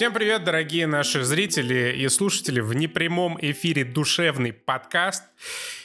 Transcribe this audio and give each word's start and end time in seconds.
Всем 0.00 0.14
привет, 0.14 0.44
дорогие 0.44 0.86
наши 0.86 1.22
зрители 1.24 1.94
и 1.94 2.08
слушатели 2.08 2.60
в 2.60 2.72
непрямом 2.72 3.36
эфире 3.38 3.84
душевный 3.84 4.50
подкаст. 4.50 5.24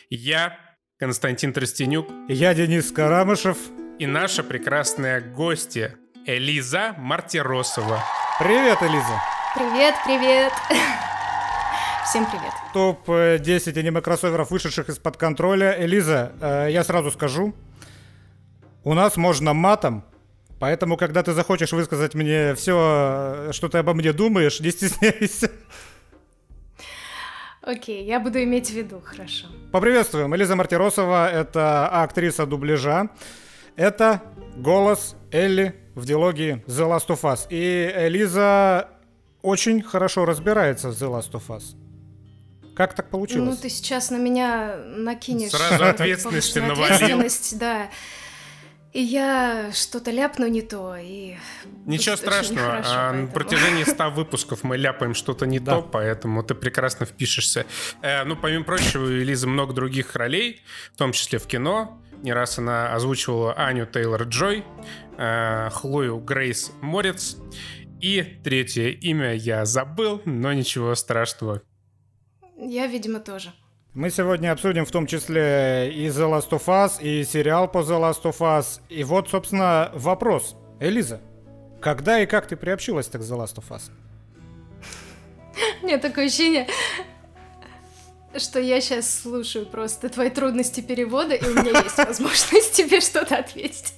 Я 0.09 0.57
Константин 0.97 1.51
Тростенюк. 1.51 2.07
Я 2.29 2.53
Денис 2.53 2.93
Карамышев. 2.93 3.57
И 3.99 4.05
наша 4.07 4.41
прекрасная 4.45 5.19
гостья 5.19 5.95
Элиза 6.25 6.95
Мартиросова. 6.97 8.01
Привет, 8.39 8.77
Элиза. 8.83 9.21
Привет, 9.53 9.95
привет. 10.05 10.53
Всем 12.05 12.25
привет. 12.25 12.53
Топ-10 12.73 13.77
аниме-кроссоверов, 13.77 14.49
вышедших 14.49 14.87
из-под 14.87 15.17
контроля. 15.17 15.75
Элиза, 15.77 16.31
э, 16.39 16.67
я 16.71 16.85
сразу 16.85 17.11
скажу, 17.11 17.53
у 18.85 18.93
нас 18.93 19.17
можно 19.17 19.53
матом, 19.53 20.05
поэтому, 20.59 20.97
когда 20.97 21.23
ты 21.23 21.33
захочешь 21.33 21.71
высказать 21.71 22.15
мне 22.15 22.55
все, 22.55 23.49
что 23.51 23.69
ты 23.69 23.77
обо 23.77 23.93
мне 23.93 24.13
думаешь, 24.13 24.59
не 24.59 24.71
стесняйся. 24.71 25.51
Окей, 27.61 28.05
я 28.05 28.19
буду 28.19 28.43
иметь 28.43 28.69
в 28.69 28.73
виду, 28.73 29.01
хорошо. 29.03 29.47
Поприветствуем. 29.71 30.35
Элиза 30.35 30.55
Мартиросова— 30.55 31.31
это 31.33 31.87
актриса 31.87 32.45
дубляжа. 32.45 33.09
Это 33.75 34.21
голос 34.55 35.15
Элли 35.31 35.75
в 35.95 36.05
диалоге 36.05 36.63
The 36.67 36.87
Last 36.87 37.07
of 37.07 37.21
Us. 37.21 37.47
И 37.49 37.91
Элиза 37.95 38.89
очень 39.41 39.81
хорошо 39.81 40.25
разбирается 40.25 40.91
в 40.91 40.93
The 40.93 41.09
Last 41.11 41.31
of 41.31 41.47
Us. 41.47 41.75
Как 42.75 42.93
так 42.93 43.09
получилось? 43.09 43.55
Ну, 43.55 43.61
ты 43.61 43.69
сейчас 43.69 44.11
на 44.11 44.17
меня 44.17 44.75
накинешь. 44.85 45.51
Сразу 45.51 45.85
ответственность 45.85 46.55
навалил. 46.55 46.83
Ответственность, 46.83 47.57
да. 47.57 47.89
И 48.95 49.01
я 49.01 49.71
что-то 49.73 50.09
ляпну 50.09 50.47
не 50.47 50.61
то, 50.61 50.95
и... 50.95 51.35
Ничего 51.85 52.15
страшного, 52.15 52.67
хорошо, 52.67 52.89
а 52.93 53.09
поэтому. 53.09 53.27
на 53.27 53.33
протяжении 53.33 53.83
100 53.83 54.11
выпусков 54.11 54.63
мы 54.63 54.77
ляпаем 54.77 55.13
что-то 55.13 55.45
не 55.45 55.59
Да. 55.59 55.73
то, 55.73 55.81
поэтому 55.81 56.43
ты 56.43 56.55
прекрасно 56.55 57.05
впишешься. 57.05 57.65
Э, 58.01 58.23
ну, 58.23 58.37
помимо 58.37 58.63
прочего, 58.63 59.03
у 59.03 59.07
Элизы 59.09 59.47
много 59.47 59.73
других 59.73 60.15
ролей, 60.15 60.61
в 60.93 60.97
том 60.97 61.11
числе 61.11 61.39
в 61.39 61.45
кино. 61.45 62.01
Не 62.23 62.31
раз 62.31 62.57
она 62.57 62.93
озвучивала 62.93 63.53
Аню 63.55 63.85
Тейлор-Джой, 63.85 64.63
э, 65.17 65.69
Хлою 65.73 66.19
Грейс 66.19 66.71
Морец. 66.79 67.35
И 67.99 68.21
третье 68.45 68.91
имя 68.91 69.33
я 69.35 69.65
забыл, 69.65 70.21
но 70.23 70.53
ничего 70.53 70.95
страшного. 70.95 71.61
Я, 72.57 72.87
видимо, 72.87 73.19
тоже. 73.19 73.51
Мы 73.95 74.09
сегодня 74.09 74.51
обсудим 74.51 74.85
в 74.85 74.91
том 74.91 75.07
числе 75.07 75.89
и 75.89 76.07
The 76.07 76.29
Last 76.29 76.49
of 76.49 76.65
Us, 76.65 77.01
и 77.01 77.23
сериал 77.23 77.69
по 77.69 77.77
The 77.77 77.97
Last 77.97 78.23
of 78.23 78.39
Us. 78.39 78.81
И 78.89 79.05
вот, 79.05 79.29
собственно, 79.29 79.89
вопрос. 79.93 80.57
Элиза, 80.81 81.21
когда 81.81 82.19
и 82.19 82.25
как 82.25 82.45
ты 82.45 82.57
приобщилась 82.57 83.07
так 83.07 83.21
к 83.21 83.23
The 83.23 83.37
Last 83.37 83.55
of 83.55 83.69
Us? 83.69 83.83
У 85.81 85.85
меня 85.85 85.97
такое 85.97 86.25
ощущение, 86.25 86.67
что 88.35 88.59
я 88.59 88.81
сейчас 88.81 89.21
слушаю 89.21 89.65
просто 89.65 90.09
твои 90.09 90.29
трудности 90.29 90.81
перевода, 90.81 91.33
и 91.33 91.45
у 91.47 91.53
меня 91.53 91.79
есть 91.81 91.97
возможность 91.97 92.73
тебе 92.73 92.99
что-то 92.99 93.37
ответить. 93.37 93.93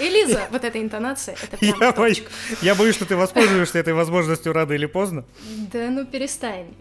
Элиза, 0.00 0.48
вот 0.50 0.64
эта 0.64 0.82
интонация, 0.82 1.36
это 1.40 1.56
прям 1.56 1.78
Я 1.80 1.92
боюсь, 1.92 2.24
я 2.62 2.74
боюсь, 2.74 2.96
что 2.96 3.06
ты 3.06 3.14
воспользуешься 3.14 3.78
этой 3.78 3.94
возможностью 3.94 4.52
рано 4.52 4.72
или 4.72 4.86
поздно. 4.86 5.24
Да 5.72 5.88
ну 5.88 6.04
перестань. 6.04 6.74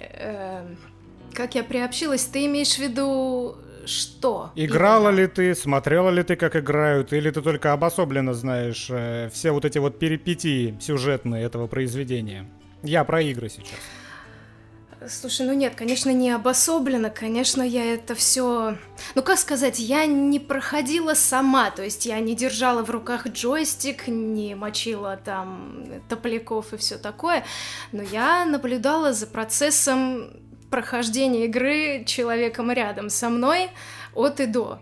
Как 1.33 1.55
я 1.55 1.63
приобщилась, 1.63 2.25
ты 2.25 2.45
имеешь 2.45 2.75
в 2.75 2.79
виду 2.79 3.57
что? 3.85 4.51
Играла 4.55 5.09
именно? 5.09 5.21
ли 5.21 5.27
ты, 5.27 5.55
смотрела 5.55 6.09
ли 6.09 6.23
ты, 6.23 6.35
как 6.35 6.55
играют, 6.55 7.13
или 7.13 7.31
ты 7.31 7.41
только 7.41 7.73
обособленно 7.73 8.33
знаешь 8.33 8.87
э, 8.89 9.29
все 9.33 9.51
вот 9.51 9.65
эти 9.65 9.77
вот 9.77 9.99
перипетии 9.99 10.77
сюжетные 10.79 11.43
этого 11.45 11.67
произведения? 11.67 12.45
Я 12.83 13.03
про 13.03 13.21
игры 13.21 13.49
сейчас. 13.49 13.79
Слушай, 15.07 15.45
ну 15.45 15.53
нет, 15.53 15.75
конечно, 15.75 16.09
не 16.11 16.29
обособленно, 16.29 17.09
конечно, 17.09 17.61
я 17.61 17.93
это 17.93 18.15
все... 18.15 18.75
Ну, 19.15 19.23
как 19.23 19.39
сказать, 19.39 19.79
я 19.79 20.05
не 20.05 20.39
проходила 20.39 21.13
сама, 21.13 21.71
то 21.71 21.81
есть 21.81 22.05
я 22.05 22.19
не 22.19 22.35
держала 22.35 22.83
в 22.83 22.89
руках 22.89 23.25
джойстик, 23.27 24.09
не 24.09 24.55
мочила 24.55 25.17
там 25.23 25.85
топляков 26.09 26.73
и 26.73 26.77
все 26.77 26.97
такое, 26.97 27.45
но 27.93 28.03
я 28.03 28.45
наблюдала 28.45 29.13
за 29.13 29.25
процессом 29.25 30.31
прохождения 30.69 31.45
игры 31.45 32.03
человеком 32.05 32.71
рядом 32.71 33.09
со 33.09 33.29
мной 33.29 33.69
от 34.13 34.39
и 34.39 34.45
до. 34.45 34.79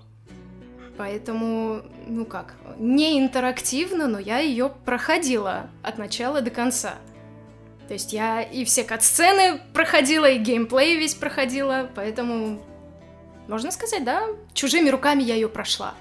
Поэтому, 0.97 1.83
ну 2.07 2.25
как, 2.25 2.55
не 2.77 3.19
интерактивно, 3.19 4.07
но 4.07 4.19
я 4.19 4.39
ее 4.39 4.71
проходила 4.83 5.69
от 5.83 5.97
начала 5.97 6.41
до 6.41 6.49
конца. 6.49 6.95
То 7.87 7.93
есть 7.93 8.11
я 8.13 8.41
и 8.41 8.65
все 8.65 8.83
кат-сцены 8.83 9.61
проходила, 9.73 10.29
и 10.29 10.39
геймплей 10.39 10.97
весь 10.97 11.13
проходила, 11.13 11.89
поэтому, 11.95 12.61
можно 13.47 13.71
сказать, 13.71 14.03
да, 14.03 14.23
чужими 14.53 14.89
руками 14.89 15.23
я 15.23 15.35
ее 15.35 15.47
прошла. 15.47 15.93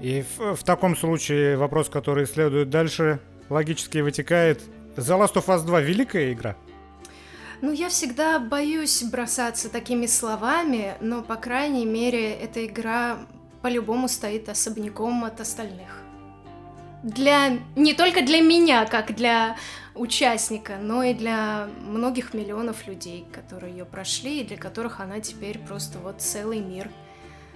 И 0.00 0.24
в, 0.36 0.54
в 0.56 0.64
таком 0.64 0.96
случае 0.96 1.56
вопрос, 1.56 1.88
который 1.88 2.26
следует 2.26 2.70
дальше, 2.70 3.20
логически 3.48 3.98
вытекает. 3.98 4.62
The 4.96 5.18
Last 5.18 5.34
of 5.34 5.46
Us 5.46 5.64
2 5.64 5.80
великая 5.80 6.32
игра? 6.32 6.56
Ну, 7.62 7.72
я 7.72 7.90
всегда 7.90 8.38
боюсь 8.38 9.02
бросаться 9.02 9.68
такими 9.68 10.06
словами, 10.06 10.94
но, 11.00 11.22
по 11.22 11.36
крайней 11.36 11.84
мере, 11.84 12.32
эта 12.32 12.64
игра 12.64 13.18
по-любому 13.60 14.08
стоит 14.08 14.48
особняком 14.48 15.24
от 15.24 15.40
остальных. 15.40 16.02
Для... 17.02 17.58
Не 17.76 17.94
только 17.94 18.22
для 18.22 18.40
меня, 18.40 18.86
как 18.86 19.14
для 19.14 19.56
участника, 19.94 20.78
но 20.80 21.02
и 21.02 21.12
для 21.12 21.68
многих 21.82 22.32
миллионов 22.32 22.86
людей, 22.86 23.26
которые 23.30 23.72
ее 23.72 23.84
прошли, 23.84 24.40
и 24.40 24.44
для 24.44 24.56
которых 24.56 25.00
она 25.00 25.20
теперь 25.20 25.58
просто 25.58 25.98
вот 25.98 26.22
целый 26.22 26.60
мир 26.60 26.88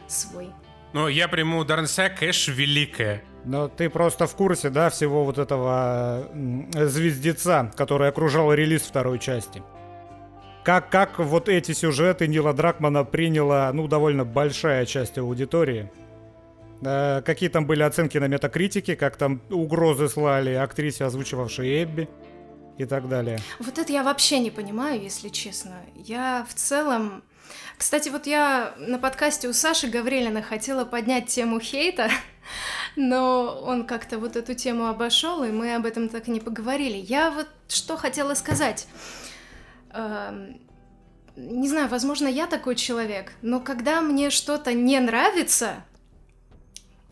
свой. 0.06 0.50
Но 0.93 1.09
я 1.09 1.28
приму 1.28 1.64
себя, 1.64 2.10
конечно, 2.10 2.53
великая. 2.53 3.22
Но 3.44 3.69
ты 3.69 3.91
просто 3.91 4.26
в 4.26 4.34
курсе, 4.37 4.70
да, 4.70 4.91
всего 4.91 5.25
вот 5.25 5.38
этого 5.38 6.28
звездеца, 6.72 7.72
который 7.76 8.09
окружал 8.09 8.53
релиз 8.53 8.82
второй 8.82 9.19
части. 9.19 9.62
Как, 10.64 10.88
как 10.88 11.19
вот 11.19 11.50
эти 11.50 11.72
сюжеты 11.72 12.26
Нила 12.26 12.54
Дракмана 12.54 13.04
приняла, 13.04 13.70
ну, 13.75 13.86
довольно 13.86 14.25
большая 14.25 14.86
часть 14.86 15.19
аудитории. 15.19 15.91
Э, 16.80 17.20
какие 17.20 17.50
там 17.50 17.66
были 17.66 17.82
оценки 17.82 18.16
на 18.16 18.28
метакритике, 18.28 18.97
как 18.97 19.16
там 19.16 19.42
угрозы 19.50 20.08
слали 20.08 20.54
актрисе, 20.54 21.04
озвучивавшей 21.04 21.84
Эбби 21.84 22.08
и 22.78 22.86
так 22.86 23.10
далее. 23.10 23.41
Вот 23.58 23.78
это 23.78 23.92
я 23.92 24.02
вообще 24.02 24.38
не 24.38 24.50
понимаю, 24.50 25.02
если 25.02 25.28
честно. 25.28 25.72
Я 25.97 26.47
в 26.48 26.54
целом... 26.54 27.22
Кстати, 27.76 28.08
вот 28.08 28.26
я 28.26 28.75
на 28.78 28.98
подкасте 28.98 29.48
у 29.48 29.52
Саши 29.52 29.88
Гаврилина 29.88 30.41
хотела 30.41 30.86
поднять 30.86 31.26
тему 31.26 31.60
хейта, 31.60 32.08
но 32.96 33.60
он 33.62 33.84
как-то 33.84 34.19
вот 34.19 34.34
эту 34.36 34.54
тему 34.54 34.86
обошел, 34.86 35.44
и 35.44 35.50
мы 35.50 35.75
об 35.75 35.84
этом 35.84 36.08
так 36.08 36.26
и 36.26 36.31
не 36.31 36.41
поговорили. 36.41 36.96
Я 36.96 37.31
вот 37.31 37.48
что 37.69 37.98
хотела 37.98 38.32
сказать. 38.32 38.86
Эм, 39.94 40.60
Не 41.37 41.69
знаю, 41.69 41.88
возможно, 41.88 42.28
я 42.28 42.47
такой 42.47 42.77
человек, 42.77 43.32
но 43.43 43.59
когда 43.59 44.00
мне 44.00 44.31
что-то 44.31 44.72
не 44.72 45.00
нравится, 45.00 45.84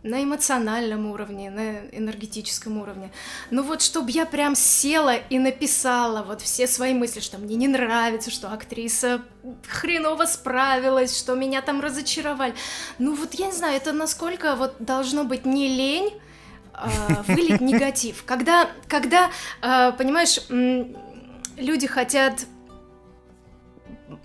на 0.03 0.22
эмоциональном 0.22 1.06
уровне, 1.06 1.50
на 1.50 1.78
энергетическом 1.97 2.78
уровне. 2.78 3.12
Ну 3.50 3.62
вот, 3.62 3.82
чтобы 3.82 4.10
я 4.10 4.26
прям 4.26 4.56
села 4.56 5.15
и 5.15 5.38
написала 5.38 6.22
вот 6.22 6.41
все 6.43 6.66
свои 6.66 6.93
мысли, 6.93 7.20
что 7.20 7.38
мне 7.38 7.54
не 7.54 7.69
нравится, 7.69 8.31
что 8.31 8.53
актриса 8.53 9.22
хреново 9.69 10.25
справилась, 10.25 11.16
что 11.16 11.34
меня 11.34 11.62
там 11.62 11.81
разочаровали. 11.81 12.54
Ну 12.99 13.14
вот 13.14 13.34
я 13.34 13.47
не 13.47 13.52
знаю, 13.52 13.76
это 13.76 13.93
насколько 13.93 14.56
вот 14.56 14.75
должно 14.81 15.25
быть 15.25 15.44
не 15.46 15.69
лень 15.69 16.20
а, 16.75 17.23
вылить 17.28 17.61
негатив. 17.61 18.25
Когда, 18.26 18.69
когда, 18.88 19.31
а, 19.61 19.93
понимаешь, 19.93 20.40
люди 21.56 21.87
хотят 21.87 22.46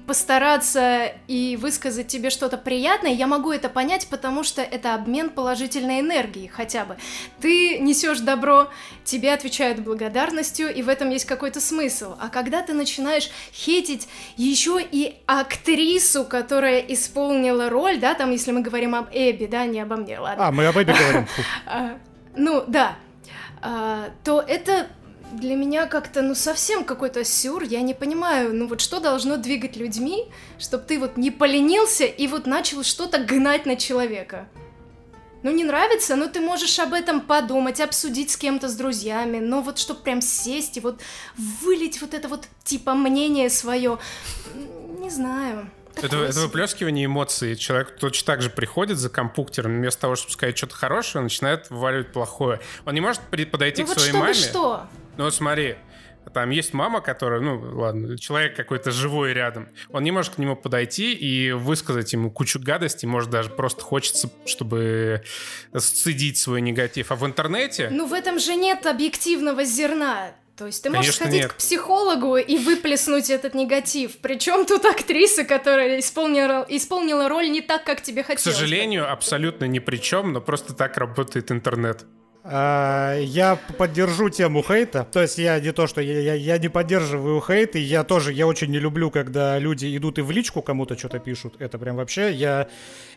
постараться 0.05 1.11
и 1.27 1.57
высказать 1.59 2.07
тебе 2.07 2.29
что-то 2.29 2.57
приятное, 2.57 3.11
я 3.11 3.27
могу 3.27 3.51
это 3.51 3.69
понять, 3.69 4.07
потому 4.09 4.43
что 4.43 4.61
это 4.61 4.93
обмен 4.93 5.29
положительной 5.29 6.01
энергией 6.01 6.47
хотя 6.47 6.85
бы. 6.85 6.97
Ты 7.39 7.79
несешь 7.79 8.19
добро, 8.19 8.69
тебе 9.03 9.33
отвечают 9.33 9.79
благодарностью, 9.79 10.73
и 10.73 10.81
в 10.81 10.89
этом 10.89 11.09
есть 11.09 11.25
какой-то 11.25 11.59
смысл. 11.59 12.15
А 12.19 12.29
когда 12.29 12.61
ты 12.61 12.73
начинаешь 12.73 13.29
хейтить 13.53 14.07
еще 14.35 14.79
и 14.81 15.17
актрису, 15.25 16.25
которая 16.25 16.79
исполнила 16.79 17.69
роль, 17.69 17.99
да, 17.99 18.13
там, 18.13 18.31
если 18.31 18.51
мы 18.51 18.61
говорим 18.61 18.95
об 18.95 19.07
Эбби, 19.11 19.45
да, 19.45 19.65
не 19.65 19.79
обо 19.79 19.95
мне, 19.95 20.19
ладно. 20.19 20.47
А, 20.47 20.51
мы 20.51 20.65
об 20.65 20.77
Эбби 20.77 20.93
говорим. 20.93 21.27
А, 21.65 21.97
ну, 22.35 22.63
да. 22.67 22.95
А, 23.61 24.09
то 24.23 24.41
это 24.41 24.87
для 25.31 25.55
меня 25.55 25.85
как-то, 25.85 26.21
ну, 26.21 26.35
совсем 26.35 26.83
какой-то 26.83 27.23
сюр. 27.23 27.63
Я 27.63 27.81
не 27.81 27.93
понимаю, 27.93 28.53
ну, 28.53 28.67
вот 28.67 28.81
что 28.81 28.99
должно 28.99 29.37
двигать 29.37 29.75
людьми, 29.75 30.25
чтобы 30.59 30.83
ты 30.85 30.99
вот 30.99 31.17
не 31.17 31.31
поленился 31.31 32.05
и 32.05 32.27
вот 32.27 32.47
начал 32.47 32.83
что-то 32.83 33.19
гнать 33.19 33.65
на 33.65 33.75
человека. 33.75 34.47
Ну, 35.43 35.51
не 35.51 35.63
нравится, 35.63 36.15
но 36.15 36.27
ты 36.27 36.41
можешь 36.41 36.79
об 36.79 36.93
этом 36.93 37.21
подумать, 37.21 37.79
обсудить 37.79 38.31
с 38.31 38.37
кем-то, 38.37 38.67
с 38.67 38.75
друзьями, 38.75 39.39
но 39.39 39.61
вот 39.61 39.77
чтобы 39.77 40.01
прям 40.01 40.21
сесть 40.21 40.77
и 40.77 40.79
вот 40.79 40.99
вылить 41.37 42.01
вот 42.01 42.13
это 42.13 42.27
вот 42.27 42.47
типа 42.63 42.95
мнение 42.95 43.49
свое, 43.49 43.99
не 44.99 45.09
знаю. 45.09 45.69
Это, 45.95 46.17
это 46.17 46.41
выплескивание 46.41 47.05
эмоций. 47.05 47.55
Человек 47.55 47.97
точно 47.97 48.25
так 48.25 48.41
же 48.41 48.49
приходит 48.49 48.97
за 48.97 49.09
компьютером, 49.09 49.75
вместо 49.77 50.01
того, 50.01 50.15
чтобы 50.15 50.33
сказать 50.33 50.57
что-то 50.57 50.75
хорошее, 50.75 51.23
начинает 51.23 51.69
вываливать 51.69 52.11
плохое. 52.11 52.59
Он 52.85 52.93
не 52.93 53.01
может 53.01 53.21
подойти 53.51 53.81
ну 53.81 53.87
к 53.87 53.89
вот 53.89 53.99
своей 53.99 54.11
чтобы 54.11 54.25
маме. 54.25 54.33
что? 54.33 54.87
Ну 55.17 55.23
вот 55.25 55.33
смотри, 55.33 55.75
там 56.33 56.49
есть 56.49 56.73
мама, 56.73 57.01
которая, 57.01 57.39
ну 57.39 57.59
ладно, 57.79 58.17
человек 58.17 58.55
какой-то 58.55 58.91
живой 58.91 59.33
рядом. 59.33 59.69
Он 59.89 60.03
не 60.03 60.11
может 60.11 60.35
к 60.35 60.37
нему 60.37 60.55
подойти 60.55 61.13
и 61.13 61.51
высказать 61.51 62.13
ему 62.13 62.31
кучу 62.31 62.59
гадостей, 62.59 63.07
может 63.07 63.29
даже 63.29 63.49
просто 63.49 63.81
хочется, 63.81 64.29
чтобы 64.45 65.23
сцедить 65.75 66.37
свой 66.37 66.61
негатив. 66.61 67.11
А 67.11 67.15
в 67.15 67.25
интернете... 67.25 67.89
Ну 67.91 68.05
в 68.07 68.13
этом 68.13 68.39
же 68.39 68.55
нет 68.55 68.85
объективного 68.85 69.63
зерна. 69.63 70.31
То 70.57 70.65
есть 70.65 70.81
ты 70.81 70.89
можешь 70.89 71.17
Конечно, 71.17 71.25
сходить 71.25 71.41
нет. 71.43 71.53
к 71.53 71.55
психологу 71.57 72.35
и 72.37 72.57
выплеснуть 72.57 73.29
этот 73.29 73.53
негатив. 73.53 74.17
Причем 74.17 74.65
тут 74.65 74.85
актриса, 74.85 75.43
которая 75.43 75.99
исполнила, 75.99 76.65
исполнила 76.67 77.29
роль 77.29 77.51
не 77.51 77.61
так, 77.61 77.83
как 77.83 78.01
тебе 78.01 78.23
К 78.23 78.27
хотелось. 78.27 78.45
бы. 78.45 78.51
сожалению, 78.61 79.11
абсолютно 79.11 79.65
ни 79.65 79.77
при 79.77 79.97
чем, 79.97 80.33
но 80.33 80.41
просто 80.41 80.73
так 80.73 80.97
работает 80.97 81.51
интернет. 81.51 82.05
А, 82.49 83.15
Я 83.19 83.57
поддержу 83.77 84.29
тему 84.29 84.63
хейта. 84.63 85.05
То 85.11 85.21
есть 85.21 85.37
я 85.37 85.59
не 85.59 85.71
то, 85.73 85.85
что 85.87 86.01
я, 86.01 86.19
я, 86.19 86.33
я 86.33 86.57
не 86.57 86.69
поддерживаю 86.69 87.41
хейт, 87.45 87.75
и 87.75 87.79
я 87.79 88.03
тоже, 88.03 88.31
я 88.31 88.47
очень 88.47 88.71
не 88.71 88.79
люблю, 88.79 89.11
когда 89.11 89.59
люди 89.59 89.95
идут 89.97 90.17
и 90.17 90.21
в 90.21 90.31
личку 90.31 90.61
кому-то 90.61 90.97
что-то 90.97 91.19
пишут. 91.19 91.55
Это 91.59 91.77
прям 91.77 91.97
вообще, 91.97 92.31
я, 92.31 92.67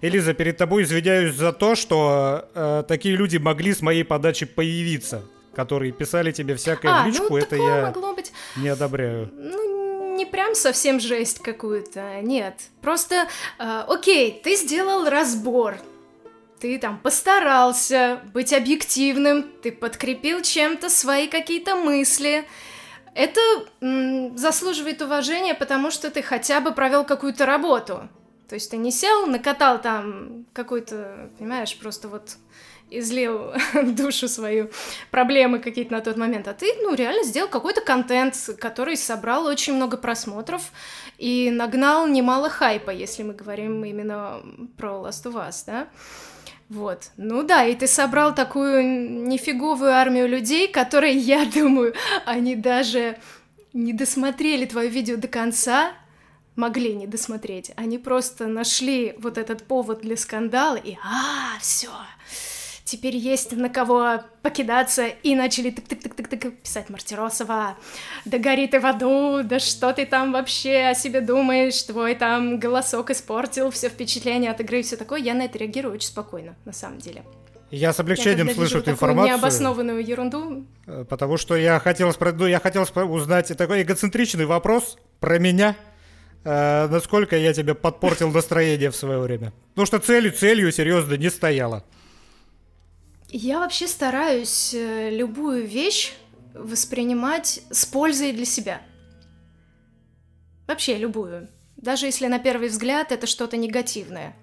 Элиза, 0.01 0.35
перед 0.35 0.57
тобой 0.57 0.83
извиняюсь 0.83 1.35
за 1.35 1.53
то, 1.53 1.75
что 1.77 2.49
э, 2.55 2.83
такие 2.89 3.15
люди 3.17 3.37
могли 3.37 3.73
с 3.73 3.83
моей 3.83 4.03
подачи 4.05 4.47
появиться, 4.47 5.23
которые 5.55 5.93
писали 5.93 6.33
тебе 6.33 6.57
всякое 6.57 6.91
А, 6.93 7.05
в 7.05 7.07
личку, 7.07 7.27
ну 7.31 7.37
это 7.37 7.57
я 7.57 7.83
могло 7.87 8.15
быть. 8.15 8.33
не 8.57 8.69
одобряю. 8.69 9.31
Ну, 9.33 10.17
не 10.17 10.27
прям 10.27 10.55
совсем 10.55 10.99
жесть 11.01 11.39
какую-то, 11.41 12.21
нет. 12.23 12.55
Просто, 12.83 13.27
э, 13.59 13.83
окей, 13.87 14.41
ты 14.43 14.57
сделал 14.57 15.09
разбор, 15.09 15.77
ты 16.61 16.79
там 16.79 16.99
постарался 16.99 18.21
быть 18.35 18.53
объективным, 18.53 19.45
ты 19.63 19.73
подкрепил 19.73 20.43
чем-то 20.43 20.89
свои 20.89 21.27
какие-то 21.27 21.75
мысли. 21.75 22.47
Это 23.15 23.41
заслуживает 24.37 25.03
уважения, 25.03 25.55
потому 25.55 25.91
что 25.91 26.11
ты 26.11 26.23
хотя 26.23 26.61
бы 26.61 26.73
провел 26.73 27.05
какую-то 27.05 27.47
работу. 27.47 28.09
То 28.49 28.55
есть 28.55 28.71
ты 28.71 28.77
не 28.77 28.91
сел, 28.91 29.27
накатал 29.27 29.81
там 29.81 30.45
какой-то, 30.53 31.31
понимаешь, 31.39 31.77
просто 31.79 32.09
вот 32.09 32.37
излил 32.91 33.53
душу 33.97 34.29
свою, 34.29 34.71
проблемы 35.11 35.61
какие-то 35.61 35.93
на 35.93 36.01
тот 36.01 36.17
момент, 36.17 36.49
а 36.49 36.55
ты, 36.55 36.75
ну, 36.83 36.95
реально 36.95 37.23
сделал 37.23 37.49
какой-то 37.49 37.81
контент, 37.81 38.35
который 38.59 38.97
собрал 38.97 39.47
очень 39.47 39.75
много 39.75 39.97
просмотров 39.97 40.73
и 41.17 41.51
нагнал 41.53 42.09
немало 42.09 42.49
хайпа, 42.49 42.91
если 42.91 43.23
мы 43.23 43.35
говорим 43.35 43.85
именно 43.85 44.43
про 44.77 44.95
Last 44.95 45.25
of 45.25 45.35
Us, 45.35 45.63
да? 45.67 45.89
Вот. 46.71 47.11
Ну 47.17 47.43
да, 47.43 47.65
и 47.65 47.75
ты 47.75 47.89
собрал 47.89 48.33
такую 48.33 49.27
нифиговую 49.27 49.93
армию 49.93 50.29
людей, 50.29 50.69
которые, 50.69 51.15
я 51.19 51.45
думаю, 51.45 51.95
они 52.25 52.55
даже 52.55 53.19
не 53.73 53.93
досмотрели 53.93 54.65
твое 54.67 54.89
видео 54.89 55.17
до 55.17 55.27
конца, 55.29 55.93
могли 56.55 56.95
не 56.95 57.09
досмотреть. 57.09 57.73
Они 57.77 57.99
просто 57.99 58.47
нашли 58.47 59.15
вот 59.19 59.37
этот 59.37 59.65
повод 59.65 60.01
для 60.03 60.17
скандала 60.17 60.77
и 60.77 60.97
а, 61.05 61.59
все, 61.61 61.91
теперь 62.91 63.17
есть 63.17 63.53
на 63.53 63.69
кого 63.69 64.23
покидаться, 64.43 65.07
и 65.07 65.35
начали 65.35 65.71
тык-тык-тык-тык-тык 65.71 66.51
писать 66.63 66.91
Мартиросова, 66.91 67.77
да 68.25 68.39
гори 68.39 68.67
ты 68.67 68.81
в 68.81 68.87
аду, 68.87 69.43
да 69.45 69.61
что 69.61 69.93
ты 69.93 70.07
там 70.07 70.33
вообще 70.33 70.89
о 70.91 70.95
себе 70.95 71.21
думаешь, 71.21 71.81
твой 71.85 72.15
там 72.17 72.59
голосок 72.59 73.11
испортил 73.11 73.71
все 73.71 73.89
впечатление 73.89 74.51
от 74.51 74.61
игры 74.61 74.81
и 74.81 74.83
все 74.83 74.97
такое. 74.97 75.21
Я 75.21 75.35
на 75.35 75.43
это 75.43 75.59
реагирую 75.59 75.95
очень 75.95 76.09
спокойно, 76.09 76.57
на 76.65 76.73
самом 76.73 76.99
деле. 76.99 77.23
Я 77.71 77.93
с 77.93 77.99
Я 77.99 78.03
облегчением 78.03 78.49
когда 78.49 78.55
слышу 78.55 78.79
эту 78.79 78.91
информацию. 78.91 79.37
необоснованную 79.37 80.05
ерунду, 80.05 80.65
Э, 80.87 81.05
Потому 81.09 81.37
что 81.37 81.55
я 81.55 81.79
хотел, 81.79 82.13
ну, 82.21 82.47
я 82.47 82.59
хотел 82.59 82.85
узнать 83.09 83.57
такой 83.57 83.83
эгоцентричный 83.83 84.47
вопрос 84.47 84.99
про 85.21 85.39
меня. 85.39 85.77
Э, 86.43 86.89
насколько 86.89 87.37
я 87.37 87.53
тебе 87.53 87.75
подпортил 87.75 88.31
настроение 88.33 88.91
в 88.91 88.97
свое 88.97 89.21
время. 89.21 89.53
Потому 89.71 89.87
что 89.87 89.99
целью, 90.01 90.33
целью 90.33 90.73
серьезно 90.73 91.15
не 91.15 91.31
стояла. 91.31 91.85
Я 93.33 93.61
вообще 93.61 93.87
стараюсь 93.87 94.75
э, 94.75 95.11
любую 95.11 95.65
вещь 95.65 96.15
воспринимать 96.53 97.63
с 97.71 97.87
пользой 97.87 98.33
для 98.33 98.45
себя. 98.45 98.83
Вообще 100.67 100.97
любую. 100.97 101.49
Даже 101.77 102.07
если 102.07 102.27
на 102.27 102.41
первый 102.41 102.69
взгляд 102.69 103.13
это 103.13 103.29
что-то 103.29 103.57
негативное. 103.57 104.35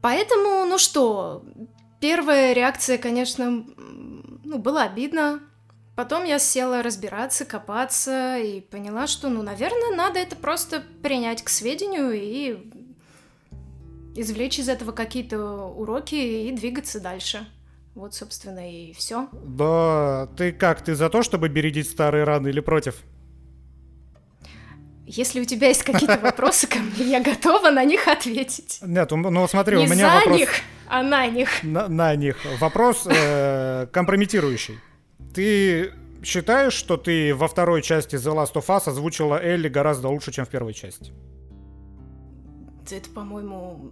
Поэтому, 0.00 0.64
ну 0.64 0.78
что, 0.78 1.44
первая 2.00 2.52
реакция, 2.52 2.98
конечно, 2.98 3.50
ну, 3.50 4.58
была 4.58 4.84
обидно. 4.84 5.40
Потом 5.96 6.24
я 6.24 6.38
села 6.38 6.84
разбираться, 6.84 7.44
копаться 7.44 8.38
и 8.38 8.60
поняла, 8.60 9.08
что, 9.08 9.28
ну, 9.28 9.42
наверное, 9.42 9.96
надо 9.96 10.20
это 10.20 10.36
просто 10.36 10.84
принять 11.02 11.42
к 11.42 11.48
сведению 11.48 12.12
и 12.12 12.70
извлечь 14.20 14.58
из 14.58 14.68
этого 14.68 14.92
какие-то 14.92 15.38
уроки 15.38 16.14
и 16.14 16.52
двигаться 16.52 17.00
дальше. 17.00 17.46
Вот, 17.94 18.14
собственно, 18.14 18.70
и 18.70 18.92
все. 18.92 19.28
Да, 19.32 20.28
ты 20.36 20.52
как, 20.52 20.82
ты 20.82 20.94
за 20.94 21.10
то, 21.10 21.22
чтобы 21.22 21.48
бередить 21.48 21.90
старые 21.90 22.24
раны 22.24 22.48
или 22.48 22.60
против? 22.60 23.02
Если 25.04 25.40
у 25.40 25.44
тебя 25.44 25.68
есть 25.68 25.82
какие-то 25.82 26.18
вопросы 26.22 26.66
ко 26.66 26.78
мне, 26.78 27.10
я 27.10 27.22
готова 27.22 27.70
на 27.70 27.84
них 27.84 28.06
ответить. 28.06 28.78
Нет, 28.82 29.10
ну 29.10 29.48
смотри, 29.48 29.78
Не 29.78 29.86
у 29.86 29.88
меня 29.88 30.10
за 30.10 30.14
вопрос 30.16 30.38
них, 30.38 30.50
а 30.88 31.02
на 31.02 31.26
них. 31.26 31.48
на, 31.62 31.88
на 31.88 32.14
них. 32.14 32.36
Вопрос 32.60 33.06
э, 33.06 33.86
компрометирующий. 33.90 34.78
Ты 35.34 35.92
считаешь, 36.22 36.74
что 36.74 36.96
ты 36.96 37.34
во 37.34 37.48
второй 37.48 37.82
части 37.82 38.16
The 38.16 38.34
Last 38.34 38.54
of 38.54 38.66
Us 38.66 38.88
озвучила 38.88 39.42
Элли 39.42 39.68
гораздо 39.68 40.08
лучше, 40.08 40.30
чем 40.30 40.44
в 40.44 40.48
первой 40.50 40.74
части? 40.74 41.12
Это, 42.92 43.10
по-моему, 43.10 43.90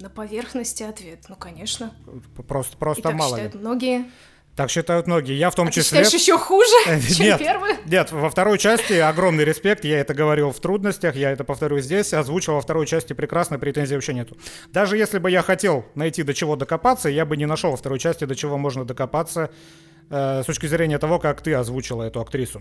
на 0.00 0.08
поверхности 0.10 0.82
ответ. 0.82 1.24
Ну, 1.28 1.36
конечно. 1.36 1.92
Просто, 2.48 2.76
И 2.76 2.78
просто 2.78 3.02
так 3.02 3.14
мало 3.14 3.36
ли. 3.36 3.42
считают 3.42 3.54
многие. 3.62 4.10
Так 4.54 4.68
считают 4.70 5.06
многие. 5.06 5.34
Я 5.34 5.48
в 5.48 5.54
том 5.54 5.68
А 5.68 5.70
ты 5.70 5.76
числе. 5.80 6.04
считаешь 6.04 6.12
еще 6.12 6.36
хуже, 6.38 6.66
чем 7.08 7.24
Нет. 7.26 7.38
первую? 7.38 7.72
Нет, 7.86 8.12
во 8.12 8.28
второй 8.28 8.58
части 8.58 8.92
огромный 8.92 9.44
респект, 9.44 9.82
я 9.84 9.98
это 10.00 10.12
говорил 10.12 10.50
в 10.52 10.60
трудностях, 10.60 11.16
я 11.16 11.30
это 11.30 11.42
повторю 11.42 11.78
здесь, 11.80 12.12
озвучил 12.12 12.54
во 12.54 12.60
второй 12.60 12.84
части 12.86 13.14
прекрасно, 13.14 13.58
претензий 13.58 13.94
вообще 13.94 14.12
нету. 14.12 14.36
Даже 14.70 14.98
если 14.98 15.18
бы 15.18 15.30
я 15.30 15.40
хотел 15.40 15.86
найти 15.94 16.22
до 16.22 16.34
чего 16.34 16.56
докопаться, 16.56 17.08
я 17.08 17.24
бы 17.24 17.38
не 17.38 17.46
нашел 17.46 17.70
во 17.70 17.78
второй 17.78 17.98
части 17.98 18.24
до 18.26 18.34
чего 18.34 18.58
можно 18.58 18.84
докопаться 18.84 19.50
э, 20.10 20.42
с 20.42 20.44
точки 20.46 20.66
зрения 20.66 20.98
того, 20.98 21.18
как 21.18 21.40
ты 21.40 21.54
озвучила 21.54 22.02
эту 22.02 22.20
актрису. 22.20 22.60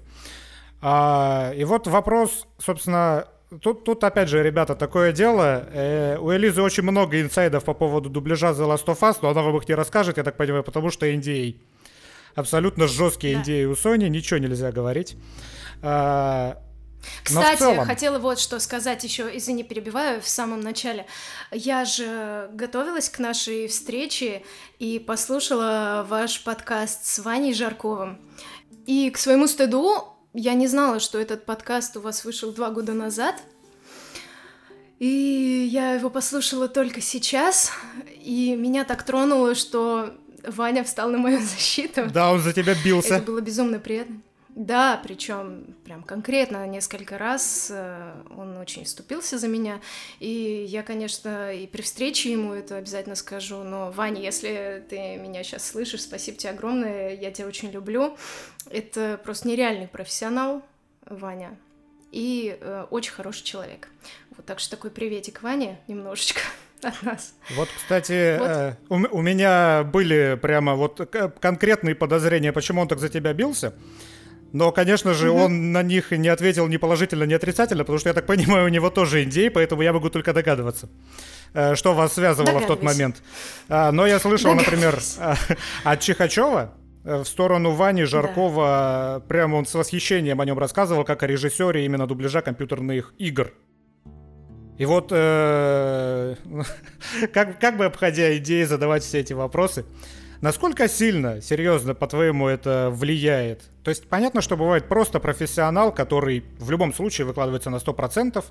А, 0.81 1.51
и 1.55 1.65
вот 1.65 1.87
вопрос, 1.87 2.47
собственно, 2.57 3.27
тут, 3.61 3.83
тут 3.83 4.03
опять 4.03 4.29
же, 4.29 4.41
ребята, 4.43 4.75
такое 4.75 5.11
дело. 5.11 5.67
э, 5.73 6.17
у 6.17 6.31
Элизы 6.33 6.61
очень 6.61 6.83
много 6.83 7.19
инсайдов 7.21 7.63
по 7.65 7.73
поводу 7.73 8.09
дубляжа 8.09 8.51
The 8.51 8.67
Last 8.67 8.85
of 8.85 8.99
Us, 8.99 9.17
но 9.21 9.29
она 9.29 9.41
вам 9.41 9.57
их 9.57 9.67
не 9.67 9.75
расскажет, 9.75 10.17
я 10.17 10.23
так 10.23 10.37
понимаю, 10.37 10.63
потому 10.63 10.89
что 10.91 11.05
NDA. 11.05 11.55
Абсолютно 12.35 12.87
жесткие 12.87 13.35
Да. 13.35 13.41
NDA 13.41 13.65
у 13.65 13.73
Sony, 13.73 14.07
ничего 14.07 14.37
нельзя 14.39 14.71
говорить. 14.71 15.17
А, 15.81 16.57
Кстати, 17.23 17.59
целом- 17.59 17.85
хотела 17.85 18.19
вот 18.19 18.39
что 18.39 18.59
сказать 18.59 19.03
еще, 19.03 19.29
извини, 19.35 19.63
перебиваю 19.63 20.21
в 20.21 20.27
самом 20.27 20.61
начале. 20.61 21.05
Я 21.51 21.83
же 21.83 22.49
готовилась 22.53 23.09
к 23.09 23.19
нашей 23.19 23.67
встрече 23.67 24.43
и 24.79 24.99
послушала 24.99 26.05
ваш 26.07 26.43
подкаст 26.43 27.05
с 27.05 27.19
Ваней 27.19 27.53
Жарковым. 27.53 28.21
И 28.85 29.09
к 29.09 29.17
своему 29.17 29.47
стыду 29.47 30.07
я 30.33 30.53
не 30.53 30.67
знала, 30.67 30.99
что 30.99 31.19
этот 31.19 31.45
подкаст 31.45 31.97
у 31.97 32.01
вас 32.01 32.23
вышел 32.25 32.51
два 32.51 32.69
года 32.71 32.93
назад. 32.93 33.35
И 34.99 35.67
я 35.71 35.93
его 35.93 36.09
послушала 36.09 36.67
только 36.67 37.01
сейчас, 37.01 37.71
и 38.23 38.55
меня 38.55 38.83
так 38.83 39.03
тронуло, 39.03 39.55
что 39.55 40.13
Ваня 40.45 40.83
встал 40.83 41.09
на 41.09 41.17
мою 41.17 41.39
защиту. 41.41 42.07
Да, 42.11 42.31
он 42.31 42.39
за 42.39 42.53
тебя 42.53 42.75
бился. 42.83 43.15
Это 43.15 43.25
было 43.25 43.41
безумно 43.41 43.79
приятно. 43.79 44.21
Да, 44.55 44.99
причем 45.01 45.75
прям 45.85 46.03
конкретно 46.03 46.67
несколько 46.67 47.17
раз 47.17 47.69
э, 47.71 48.13
он 48.35 48.57
очень 48.57 48.83
вступился 48.83 49.37
за 49.37 49.47
меня. 49.47 49.79
И 50.19 50.65
я, 50.67 50.83
конечно, 50.83 51.53
и 51.53 51.67
при 51.67 51.81
встрече 51.81 52.33
ему 52.33 52.53
это 52.53 52.75
обязательно 52.75 53.15
скажу. 53.15 53.63
Но, 53.63 53.91
Ваня, 53.91 54.21
если 54.21 54.83
ты 54.89 55.15
меня 55.15 55.43
сейчас 55.43 55.69
слышишь, 55.69 56.03
спасибо 56.03 56.37
тебе 56.37 56.51
огромное, 56.51 57.15
я 57.15 57.31
тебя 57.31 57.47
очень 57.47 57.71
люблю. 57.71 58.17
Это 58.69 59.19
просто 59.23 59.47
нереальный 59.47 59.87
профессионал, 59.87 60.63
Ваня. 61.05 61.57
И 62.11 62.57
э, 62.59 62.85
очень 62.89 63.13
хороший 63.13 63.45
человек. 63.45 63.87
Вот 64.35 64.45
так 64.45 64.59
что 64.59 64.71
такой 64.71 64.91
приветик 64.91 65.43
Ване 65.43 65.79
немножечко. 65.87 66.41
от 66.83 67.03
нас. 67.03 67.35
Вот, 67.55 67.69
кстати, 67.77 68.37
вот. 68.37 68.49
Э, 68.49 68.75
у, 68.89 68.95
у 68.95 69.21
меня 69.21 69.83
были 69.83 70.37
прямо 70.41 70.75
вот 70.75 70.99
конкретные 71.39 71.95
подозрения, 71.95 72.51
почему 72.51 72.81
он 72.81 72.87
так 72.87 72.99
за 72.99 73.07
тебя 73.09 73.33
бился. 73.33 73.73
Но, 74.53 74.71
конечно 74.71 75.13
же, 75.13 75.31
угу. 75.31 75.43
он 75.43 75.71
на 75.71 75.81
них 75.81 76.11
не 76.11 76.27
ответил 76.27 76.67
ни 76.67 76.77
положительно, 76.77 77.23
ни 77.23 77.33
отрицательно, 77.33 77.83
потому 77.83 77.99
что, 77.99 78.09
я 78.09 78.13
так 78.13 78.25
понимаю, 78.25 78.65
у 78.65 78.69
него 78.69 78.89
тоже 78.89 79.23
индей, 79.23 79.49
поэтому 79.49 79.81
я 79.81 79.93
могу 79.93 80.09
только 80.09 80.33
догадываться, 80.33 80.89
э, 81.53 81.75
что 81.75 81.93
вас 81.93 82.13
связывало 82.13 82.59
в 82.59 82.67
тот 82.67 82.83
момент. 82.83 83.21
А, 83.69 83.91
но 83.91 84.05
я 84.05 84.19
слышал, 84.19 84.53
например, 84.53 84.99
от 85.83 85.99
Чихачева, 86.01 86.73
э, 87.05 87.17
в 87.17 87.25
сторону 87.25 87.71
Вани 87.71 88.03
Жаркова, 88.03 89.21
да. 89.21 89.27
прямо 89.27 89.55
он 89.55 89.65
с 89.65 89.73
восхищением 89.73 90.41
о 90.41 90.45
нем 90.45 90.59
рассказывал, 90.59 91.05
как 91.05 91.23
о 91.23 91.27
режиссере 91.27 91.85
именно 91.85 92.05
дубляжа 92.05 92.41
компьютерных 92.41 93.13
игр. 93.17 93.53
И 94.77 94.85
вот, 94.85 95.09
э, 95.11 96.35
как, 97.33 97.59
как 97.59 97.77
бы 97.77 97.85
обходя 97.85 98.35
идеи 98.37 98.63
задавать 98.63 99.03
все 99.03 99.19
эти 99.19 99.31
вопросы, 99.31 99.85
насколько 100.41 100.87
сильно, 100.87 101.41
серьезно, 101.41 101.95
по-твоему, 101.95 102.47
это 102.47 102.89
влияет? 102.91 103.69
То 103.83 103.89
есть 103.89 104.07
понятно, 104.07 104.41
что 104.41 104.57
бывает 104.57 104.87
просто 104.87 105.19
профессионал, 105.19 105.93
который 105.93 106.43
в 106.59 106.69
любом 106.69 106.93
случае 106.93 107.25
выкладывается 107.25 107.69
на 107.69 107.77
100%, 107.77 108.43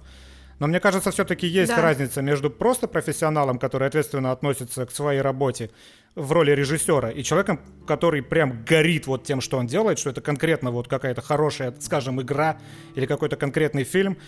но 0.61 0.67
мне 0.67 0.79
кажется, 0.79 1.11
все-таки 1.11 1.47
есть 1.47 1.75
да. 1.75 1.81
разница 1.81 2.21
между 2.21 2.51
просто 2.51 2.87
профессионалом, 2.87 3.59
который 3.59 3.89
ответственно 3.89 4.31
относится 4.31 4.85
к 4.85 4.91
своей 4.91 5.23
работе 5.23 5.71
в 6.15 6.33
роли 6.33 6.51
режиссера, 6.51 7.11
и 7.11 7.23
человеком, 7.23 7.61
который 7.87 8.23
прям 8.23 8.63
горит 8.65 9.07
вот 9.07 9.25
тем, 9.25 9.41
что 9.41 9.57
он 9.57 9.67
делает, 9.67 9.99
что 9.99 10.11
это 10.11 10.21
конкретно 10.21 10.71
вот 10.71 10.87
какая-то 10.87 11.23
хорошая, 11.23 11.75
скажем, 11.81 12.21
игра 12.21 12.59
или 12.95 13.07
какой-то 13.07 13.37
конкретный 13.37 13.85
фильм, 13.85 14.19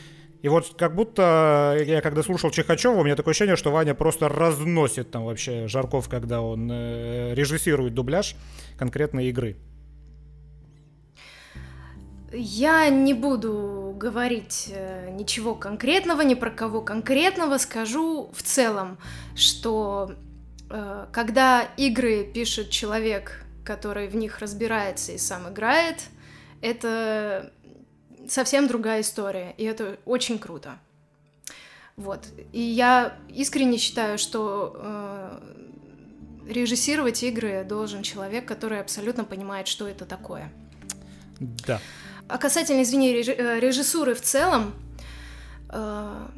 и 0.43 0.49
вот 0.49 0.75
как 0.77 0.95
будто 0.97 1.79
я 1.87 2.01
когда 2.01 2.23
слушал 2.25 2.51
Чехачева, 2.51 2.95
у 2.95 3.05
меня 3.05 3.15
такое 3.15 3.31
ощущение, 3.31 3.55
что 3.55 3.71
Ваня 3.71 3.95
просто 3.95 4.29
разносит 4.29 5.13
там 5.13 5.25
вообще 5.25 5.69
Жарков, 5.69 6.09
когда 6.09 6.43
он 6.43 6.69
э, 6.71 7.33
режиссирует 7.35 7.95
дубляж 7.95 8.35
конкретной 8.77 9.29
игры. 9.29 9.57
Я 12.33 12.89
не 12.89 13.15
буду 13.15 13.95
говорить 13.97 14.73
э, 14.75 15.11
ничего 15.11 15.55
конкретного, 15.55 16.23
ни 16.23 16.35
про 16.35 16.51
кого 16.51 16.81
конкретного, 16.81 17.59
скажу 17.59 18.31
в 18.35 18.43
целом, 18.43 18.99
что 19.37 20.13
э, 20.71 21.07
когда 21.13 21.69
игры 21.77 22.25
пишет 22.25 22.71
человек, 22.71 23.45
который 23.65 24.09
в 24.09 24.17
них 24.17 24.41
разбирается 24.41 25.13
и 25.13 25.19
сам 25.19 25.53
играет, 25.53 25.99
это 26.63 27.53
совсем 28.33 28.67
другая 28.67 29.03
история, 29.03 29.55
и 29.59 29.65
это 29.65 29.99
очень 30.05 30.39
круто. 30.39 30.79
Вот. 31.97 32.27
И 32.53 32.61
я 32.61 33.17
искренне 33.29 33.79
считаю, 33.79 34.19
что 34.19 34.75
э, 34.77 35.41
режиссировать 36.49 37.23
игры 37.23 37.65
должен 37.69 38.03
человек, 38.03 38.47
который 38.47 38.81
абсолютно 38.81 39.25
понимает, 39.25 39.69
что 39.69 39.87
это 39.87 40.07
такое. 40.07 40.51
Да. 41.39 41.81
А 42.29 42.39
касательно, 42.39 42.83
извини, 42.83 43.13
э, 43.13 43.61
режиссуры 43.61 44.15
в 44.15 44.23
целом, 44.23 44.73
э, 45.69 46.29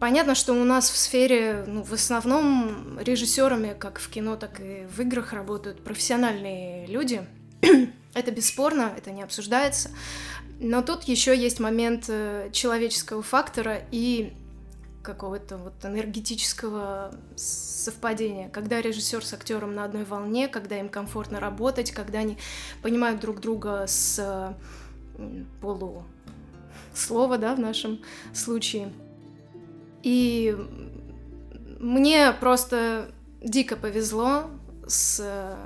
понятно, 0.00 0.34
что 0.34 0.54
у 0.54 0.64
нас 0.64 0.88
в 0.88 0.96
сфере, 0.96 1.64
ну, 1.66 1.82
в 1.82 1.92
основном 1.92 2.98
режиссерами, 2.98 3.76
как 3.78 3.98
в 3.98 4.08
кино, 4.08 4.36
так 4.36 4.60
и 4.60 4.86
в 4.86 5.00
играх 5.00 5.34
работают 5.34 5.84
профессиональные 5.84 6.86
люди. 6.86 7.26
это 8.14 8.30
бесспорно, 8.30 8.92
это 8.96 9.10
не 9.10 9.22
обсуждается. 9.22 9.90
Но 10.60 10.82
тут 10.82 11.04
еще 11.04 11.36
есть 11.36 11.60
момент 11.60 12.06
э, 12.08 12.50
человеческого 12.52 13.22
фактора 13.22 13.80
и 13.92 14.32
какого-то 15.02 15.56
вот 15.56 15.72
энергетического 15.84 17.14
совпадения, 17.36 18.48
когда 18.48 18.80
режиссер 18.82 19.24
с 19.24 19.32
актером 19.32 19.74
на 19.74 19.84
одной 19.84 20.04
волне, 20.04 20.48
когда 20.48 20.78
им 20.78 20.88
комфортно 20.88 21.40
работать, 21.40 21.92
когда 21.92 22.18
они 22.18 22.36
понимают 22.82 23.20
друг 23.20 23.40
друга 23.40 23.84
с 23.86 24.54
полу 25.60 26.04
слова, 26.94 27.38
да, 27.38 27.54
в 27.54 27.60
нашем 27.60 28.00
случае. 28.34 28.92
И 30.02 30.56
мне 31.78 32.32
просто 32.32 33.10
дико 33.40 33.76
повезло 33.76 34.50
с 34.86 35.56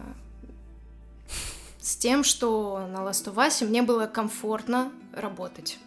с 1.82 1.96
тем, 1.96 2.22
что 2.22 2.86
на 2.86 2.98
Last 2.98 3.26
of 3.26 3.34
Us 3.34 3.66
мне 3.66 3.82
было 3.82 4.06
комфортно 4.06 4.92
работать. 5.12 5.78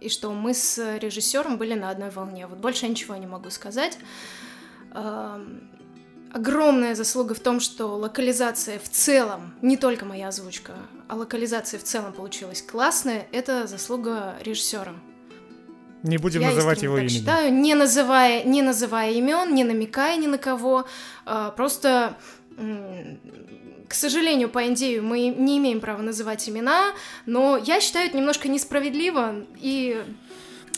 И 0.00 0.08
что 0.08 0.32
мы 0.32 0.54
с 0.54 0.98
режиссером 0.98 1.58
были 1.58 1.74
на 1.74 1.90
одной 1.90 2.10
волне. 2.10 2.46
Вот 2.46 2.58
больше 2.58 2.84
я 2.84 2.90
ничего 2.90 3.16
не 3.16 3.26
могу 3.26 3.50
сказать. 3.50 3.98
Огромная 6.32 6.94
заслуга 6.94 7.34
в 7.34 7.40
том, 7.40 7.60
что 7.60 7.96
локализация 7.96 8.78
в 8.78 8.88
целом, 8.88 9.54
не 9.62 9.76
только 9.76 10.04
моя 10.04 10.28
озвучка, 10.28 10.74
а 11.08 11.16
локализация 11.16 11.80
в 11.80 11.82
целом 11.82 12.12
получилась 12.12 12.62
классная, 12.62 13.26
это 13.32 13.66
заслуга 13.66 14.34
режиссера. 14.42 14.94
Не 16.02 16.18
будем 16.18 16.42
я 16.42 16.48
называть 16.48 16.82
его 16.82 16.98
имя. 16.98 17.08
считаю, 17.08 17.52
не 17.52 17.74
называя, 17.74 18.44
не 18.44 18.62
называя 18.62 19.12
имен, 19.12 19.54
не 19.54 19.64
намекая 19.64 20.18
ни 20.18 20.26
на 20.26 20.38
кого, 20.38 20.86
а, 21.24 21.50
просто 21.50 22.16
к 23.88 23.94
сожалению, 23.94 24.48
по 24.48 24.66
Индею 24.66 25.02
мы 25.02 25.28
не 25.28 25.58
имеем 25.58 25.80
права 25.80 26.02
называть 26.02 26.48
имена, 26.48 26.92
но 27.24 27.56
я 27.56 27.80
считаю 27.80 28.08
это 28.08 28.16
немножко 28.16 28.48
несправедливо, 28.48 29.46
и 29.60 30.02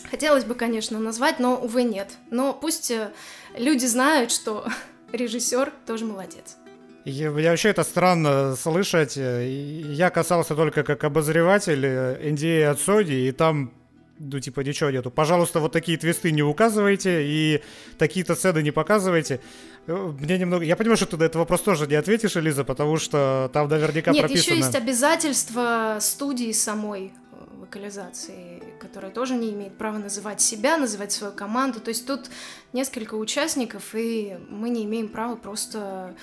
хотелось 0.09 0.45
бы, 0.45 0.55
конечно, 0.55 0.99
назвать, 0.99 1.39
но, 1.39 1.55
увы, 1.55 1.83
нет. 1.83 2.11
Но 2.29 2.53
пусть 2.53 2.91
э, 2.91 3.11
люди 3.57 3.85
знают, 3.85 4.31
что 4.31 4.67
режиссер 5.11 5.71
тоже 5.85 6.05
молодец. 6.05 6.57
Я, 7.05 7.31
вообще 7.31 7.69
это 7.69 7.83
странно 7.83 8.55
слышать. 8.55 9.15
Я 9.15 10.09
касался 10.09 10.55
только 10.55 10.83
как 10.83 11.03
обозреватель 11.03 11.85
Индии 12.27 12.61
от 12.61 12.79
Соди, 12.79 13.27
и 13.27 13.31
там 13.31 13.73
ну, 14.19 14.39
типа, 14.39 14.59
ничего 14.61 14.89
нету. 14.89 15.09
Пожалуйста, 15.09 15.59
вот 15.61 15.71
такие 15.71 15.97
твисты 15.97 16.31
не 16.31 16.43
указывайте 16.43 17.23
и 17.23 17.63
такие-то 17.97 18.35
сцены 18.35 18.61
не 18.61 18.71
показывайте. 18.71 19.39
Э, 19.89 20.13
мне 20.19 20.37
немного... 20.37 20.63
Я 20.63 20.75
понимаю, 20.75 20.97
что 20.97 21.07
ты 21.07 21.17
на 21.17 21.23
этот 21.23 21.37
вопрос 21.37 21.61
тоже 21.61 21.87
не 21.87 21.95
ответишь, 21.95 22.37
Элиза, 22.37 22.63
потому 22.63 22.97
что 22.97 23.49
там 23.53 23.67
наверняка 23.67 24.11
Нет, 24.11 24.27
прописано... 24.27 24.53
еще 24.53 24.63
есть 24.63 24.75
обязательства 24.75 25.97
студии 25.99 26.51
самой 26.51 27.11
э, 27.31 27.61
локализации, 27.61 28.61
которая 28.79 29.11
тоже 29.11 29.35
не 29.35 29.49
имеет 29.49 29.77
права 29.77 29.97
называть 29.97 30.41
себя, 30.41 30.77
называть 30.77 31.11
свою 31.11 31.33
команду. 31.33 31.79
То 31.79 31.89
есть 31.89 32.05
тут 32.05 32.29
несколько 32.71 33.15
участников, 33.15 33.95
и 33.95 34.37
мы 34.49 34.69
не 34.69 34.85
имеем 34.85 35.07
права 35.07 35.35
просто 35.35 36.13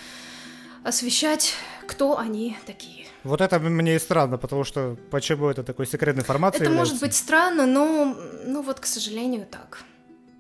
освещать, 0.85 1.55
кто 1.89 2.17
они 2.19 2.57
такие. 2.67 3.07
Вот 3.25 3.41
это 3.41 3.59
мне 3.59 3.97
и 3.97 3.99
странно, 3.99 4.39
потому 4.39 4.63
что 4.63 4.97
почему 5.11 5.49
это 5.49 5.65
такой 5.65 5.87
секретной 5.87 6.23
информацией 6.23 6.63
Это 6.63 6.71
является? 6.71 6.95
может 6.95 7.03
быть 7.03 7.17
странно, 7.17 7.67
но, 7.67 8.17
ну 8.45 8.63
вот, 8.63 8.79
к 8.79 8.87
сожалению, 8.87 9.47
так. 9.51 9.81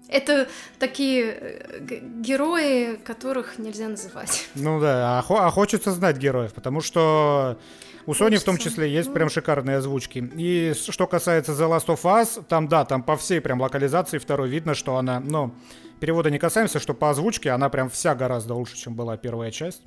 Это 0.08 0.48
такие 0.78 1.24
э, 1.24 2.00
герои, 2.20 2.96
которых 2.96 3.58
нельзя 3.58 3.88
называть. 3.88 4.48
Ну 4.54 4.80
да, 4.80 5.18
а, 5.18 5.46
а 5.46 5.50
хочется 5.50 5.92
знать 5.92 6.16
героев, 6.16 6.52
потому 6.54 6.80
что 6.80 7.58
у 8.06 8.12
Sony 8.12 8.18
хочется. 8.18 8.42
в 8.42 8.44
том 8.44 8.58
числе 8.58 8.90
есть 8.90 9.08
ну... 9.08 9.14
прям 9.14 9.28
шикарные 9.28 9.78
озвучки. 9.78 10.18
И 10.36 10.74
что 10.74 11.06
касается 11.06 11.52
The 11.52 11.68
Last 11.68 11.86
of 11.86 12.02
Us, 12.02 12.44
там 12.48 12.68
да, 12.68 12.84
там 12.84 13.02
по 13.02 13.16
всей 13.16 13.40
прям 13.40 13.60
локализации 13.60 14.18
второй 14.18 14.48
видно, 14.48 14.74
что 14.74 14.96
она, 14.96 15.18
ну, 15.20 15.52
перевода 16.00 16.30
не 16.30 16.38
касаемся, 16.38 16.78
что 16.78 16.94
по 16.94 17.10
озвучке 17.10 17.50
она 17.50 17.68
прям 17.68 17.90
вся 17.90 18.14
гораздо 18.14 18.54
лучше, 18.54 18.76
чем 18.76 18.94
была 18.94 19.16
первая 19.16 19.50
часть. 19.50 19.82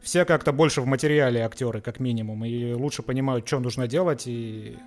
Все 0.00 0.24
как-то 0.24 0.52
больше 0.52 0.82
в 0.82 0.86
материале 0.86 1.44
актеры, 1.44 1.80
как 1.80 1.98
минимум, 1.98 2.44
и 2.44 2.72
лучше 2.74 3.02
понимают, 3.02 3.46
что 3.46 3.58
нужно 3.58 3.88
делать, 3.88 4.26
и 4.26 4.78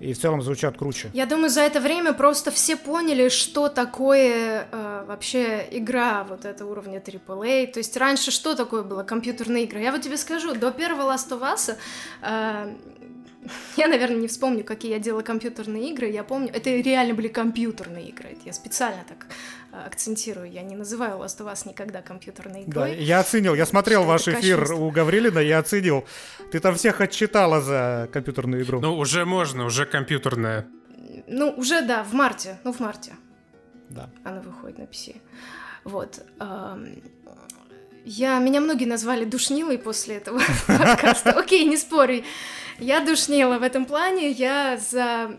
и 0.00 0.14
в 0.14 0.18
целом 0.18 0.42
звучат 0.42 0.76
круче. 0.78 1.10
Я 1.12 1.26
думаю, 1.26 1.50
за 1.50 1.60
это 1.60 1.80
время 1.80 2.12
просто 2.14 2.50
все 2.50 2.76
поняли, 2.76 3.28
что 3.28 3.68
такое 3.68 4.66
э, 4.70 5.04
вообще 5.06 5.68
игра 5.70 6.24
вот 6.24 6.44
этого 6.44 6.70
уровня 6.70 6.98
AAA. 6.98 7.72
То 7.72 7.78
есть 7.78 7.96
раньше 7.96 8.30
что 8.30 8.54
такое 8.54 8.82
было 8.82 9.02
компьютерная 9.02 9.64
игра? 9.64 9.78
Я 9.78 9.92
вот 9.92 10.00
тебе 10.00 10.16
скажу, 10.16 10.54
до 10.54 10.70
первого 10.70 11.12
Last 11.12 11.28
of 11.30 11.42
Us 11.42 11.76
э, 12.22 12.74
я, 13.76 13.88
наверное, 13.88 14.18
не 14.18 14.28
вспомню, 14.28 14.64
какие 14.64 14.92
я 14.92 14.98
делала 14.98 15.22
компьютерные 15.22 15.90
игры. 15.90 16.08
Я 16.08 16.24
помню, 16.24 16.50
это 16.52 16.70
реально 16.70 17.14
были 17.14 17.28
компьютерные 17.28 18.08
игры. 18.08 18.30
Это 18.30 18.40
я 18.44 18.52
специально 18.52 19.04
так 19.08 19.26
акцентирую. 19.72 20.50
Я 20.50 20.62
не 20.62 20.76
называю 20.76 21.18
Last 21.18 21.40
of 21.40 21.52
Us 21.52 21.68
никогда 21.68 22.02
компьютерной 22.02 22.64
игрой. 22.64 22.72
Да, 22.72 22.88
я 22.88 23.20
оценил. 23.20 23.54
Я 23.54 23.66
смотрел 23.66 24.04
ваш 24.04 24.28
эфир 24.28 24.72
у 24.72 24.90
Гаврилина, 24.90 25.38
я 25.38 25.58
оценил. 25.58 26.04
Ты 26.50 26.60
там 26.60 26.74
всех 26.74 27.00
отчитала 27.00 27.60
за 27.60 28.08
компьютерную 28.12 28.62
игру. 28.64 28.80
Ну, 28.80 28.96
уже 28.96 29.24
можно, 29.24 29.64
уже 29.64 29.86
компьютерная. 29.86 30.66
Ну, 31.26 31.50
уже, 31.56 31.82
да, 31.82 32.02
в 32.02 32.12
марте. 32.12 32.58
Ну, 32.64 32.72
в 32.72 32.80
марте. 32.80 33.12
Да. 33.88 34.10
Она 34.24 34.40
выходит 34.40 34.78
на 34.78 34.84
PC. 34.84 35.16
Вот. 35.84 36.24
Я, 38.04 38.38
меня 38.38 38.60
многие 38.60 38.86
назвали 38.86 39.24
душнилой 39.24 39.78
после 39.78 40.16
этого 40.16 40.40
подкаста. 40.66 41.32
Окей, 41.32 41.64
не 41.66 41.76
спорю. 41.76 42.24
Я 42.78 43.04
душнила 43.04 43.58
в 43.58 43.62
этом 43.62 43.84
плане. 43.84 44.30
Я 44.30 44.78
за 44.78 45.36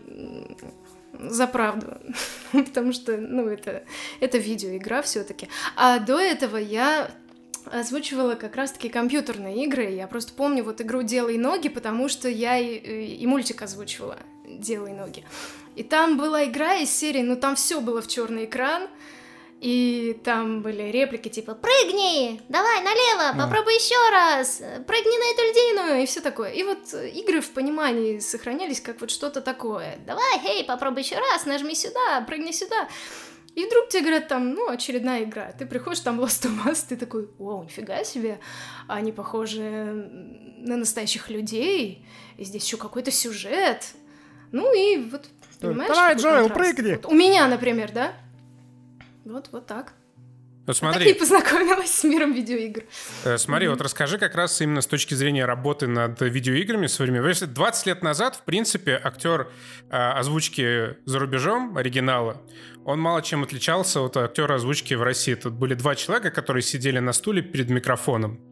за 1.30 1.46
правду, 1.46 1.98
потому 2.52 2.92
что, 2.92 3.16
ну, 3.16 3.48
это, 3.48 3.84
это 4.20 4.38
видеоигра 4.38 5.02
все 5.02 5.24
таки 5.24 5.48
А 5.76 5.98
до 5.98 6.18
этого 6.18 6.56
я 6.56 7.10
озвучивала 7.66 8.34
как 8.34 8.56
раз-таки 8.56 8.88
компьютерные 8.88 9.64
игры. 9.64 9.90
Я 9.90 10.06
просто 10.06 10.32
помню 10.32 10.64
вот 10.64 10.80
игру 10.80 11.02
«Делай 11.02 11.38
ноги», 11.38 11.68
потому 11.68 12.08
что 12.08 12.28
я 12.28 12.58
и, 12.58 13.16
и 13.16 13.26
мультик 13.26 13.62
озвучивала 13.62 14.18
«Делай 14.46 14.92
ноги». 14.92 15.24
И 15.76 15.82
там 15.82 16.18
была 16.18 16.44
игра 16.44 16.74
из 16.74 16.90
серии, 16.90 17.22
ну 17.22 17.36
там 17.36 17.56
все 17.56 17.80
было 17.80 18.02
в 18.02 18.08
черный 18.08 18.44
экран, 18.44 18.88
и 19.62 20.20
там 20.24 20.60
были 20.60 20.90
реплики 20.90 21.28
типа 21.28 21.54
«Прыгни! 21.54 22.40
Давай 22.48 22.82
налево! 22.82 23.28
А. 23.28 23.46
Попробуй 23.46 23.74
еще 23.74 24.10
раз! 24.10 24.60
Прыгни 24.88 25.16
на 25.18 25.32
эту 25.32 25.42
льдину!» 25.50 26.02
и 26.02 26.06
все 26.06 26.20
такое. 26.20 26.50
И 26.50 26.64
вот 26.64 26.92
игры 26.92 27.40
в 27.40 27.52
понимании 27.52 28.18
сохранялись 28.18 28.80
как 28.80 29.00
вот 29.00 29.12
что-то 29.12 29.40
такое. 29.40 29.98
«Давай, 30.04 30.40
эй, 30.44 30.64
попробуй 30.64 31.02
еще 31.02 31.14
раз! 31.16 31.46
Нажми 31.46 31.76
сюда! 31.76 32.22
Прыгни 32.26 32.50
сюда!» 32.50 32.88
И 33.54 33.64
вдруг 33.64 33.88
тебе 33.88 34.00
говорят 34.00 34.26
там, 34.26 34.50
ну, 34.54 34.68
очередная 34.68 35.22
игра. 35.22 35.52
Ты 35.52 35.64
приходишь, 35.64 36.00
там 36.00 36.20
Lost 36.20 36.48
of 36.48 36.64
Us, 36.66 36.84
ты 36.88 36.96
такой, 36.96 37.28
о, 37.38 37.62
нифига 37.62 38.02
себе, 38.02 38.40
они 38.88 39.12
похожи 39.12 39.62
на 40.58 40.76
настоящих 40.76 41.30
людей, 41.30 42.04
и 42.36 42.44
здесь 42.44 42.64
еще 42.64 42.78
какой-то 42.78 43.12
сюжет. 43.12 43.92
Ну 44.50 44.74
и 44.74 44.96
вот, 44.96 45.28
понимаешь, 45.60 45.88
Давай, 45.88 46.14
Джоэл, 46.16 46.48
прыгни! 46.48 46.94
Вот 46.94 47.06
у 47.06 47.14
меня, 47.14 47.46
например, 47.46 47.92
да? 47.92 48.12
Вот, 49.24 49.48
вот 49.52 49.66
так. 49.66 49.94
Вот 50.66 50.76
смотри. 50.76 51.06
Так 51.06 51.16
и 51.16 51.18
познакомилась 51.18 51.90
с 51.90 52.04
миром 52.04 52.32
видеоигр. 52.32 52.84
Э, 53.24 53.36
смотри, 53.36 53.66
mm-hmm. 53.66 53.70
вот 53.70 53.80
расскажи 53.80 54.18
как 54.18 54.36
раз 54.36 54.60
именно 54.60 54.80
с 54.80 54.86
точки 54.86 55.14
зрения 55.14 55.44
работы 55.44 55.88
над 55.88 56.20
видеоиграми 56.20 56.86
современными. 56.86 57.30
Если 57.30 57.46
20 57.46 57.86
лет 57.86 58.02
назад, 58.02 58.36
в 58.36 58.42
принципе, 58.42 59.00
актер 59.02 59.50
э, 59.90 59.96
озвучки 59.96 60.96
за 61.04 61.18
рубежом, 61.18 61.76
оригинала, 61.76 62.40
он 62.84 63.00
мало 63.00 63.22
чем 63.22 63.42
отличался 63.42 64.00
от 64.02 64.16
актера 64.16 64.54
озвучки 64.54 64.94
в 64.94 65.02
России. 65.02 65.34
Тут 65.34 65.54
были 65.54 65.74
два 65.74 65.96
человека, 65.96 66.30
которые 66.30 66.62
сидели 66.62 67.00
на 67.00 67.12
стуле 67.12 67.42
перед 67.42 67.68
микрофоном. 67.68 68.51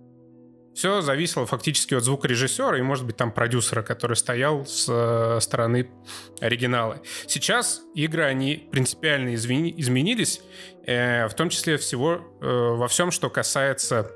Все 0.81 1.03
зависело 1.03 1.45
фактически 1.45 1.93
от 1.93 2.05
звукорежиссера 2.05 2.79
и, 2.79 2.81
может 2.81 3.05
быть, 3.05 3.15
там 3.15 3.33
продюсера, 3.33 3.83
который 3.83 4.17
стоял 4.17 4.65
с 4.65 4.87
э, 4.89 5.39
стороны 5.43 5.91
оригинала. 6.41 7.03
Сейчас 7.27 7.83
игры, 7.95 8.23
они 8.23 8.67
принципиально 8.73 9.35
изменились, 9.35 10.41
э, 10.87 11.29
в 11.29 11.35
том 11.35 11.51
числе 11.51 11.77
всего 11.77 12.13
э, 12.41 12.47
во 12.47 12.89
всем, 12.89 13.11
что 13.11 13.29
касается 13.29 14.11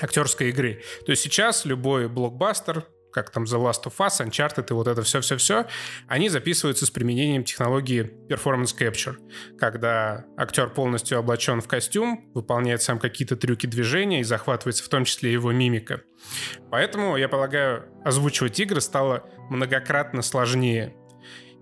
актерской 0.00 0.50
игры. 0.50 0.84
То 1.04 1.10
есть 1.10 1.22
сейчас 1.22 1.64
любой 1.64 2.08
блокбастер, 2.08 2.86
как 3.12 3.30
там 3.30 3.44
The 3.44 3.60
Last 3.60 3.84
of 3.84 3.94
Us, 3.98 4.26
Uncharted 4.26 4.66
и 4.70 4.72
вот 4.72 4.88
это 4.88 5.02
все-все-все, 5.02 5.66
они 6.08 6.28
записываются 6.28 6.86
с 6.86 6.90
применением 6.90 7.44
технологии 7.44 8.12
Performance 8.28 8.76
Capture, 8.76 9.16
когда 9.58 10.24
актер 10.36 10.70
полностью 10.70 11.18
облачен 11.18 11.60
в 11.60 11.68
костюм, 11.68 12.30
выполняет 12.34 12.82
сам 12.82 12.98
какие-то 12.98 13.36
трюки 13.36 13.66
движения 13.66 14.20
и 14.20 14.24
захватывается 14.24 14.84
в 14.84 14.88
том 14.88 15.04
числе 15.04 15.32
его 15.32 15.52
мимика. 15.52 16.02
Поэтому, 16.70 17.16
я 17.16 17.28
полагаю, 17.28 17.84
озвучивать 18.04 18.58
игры 18.60 18.80
стало 18.80 19.28
многократно 19.50 20.22
сложнее. 20.22 20.94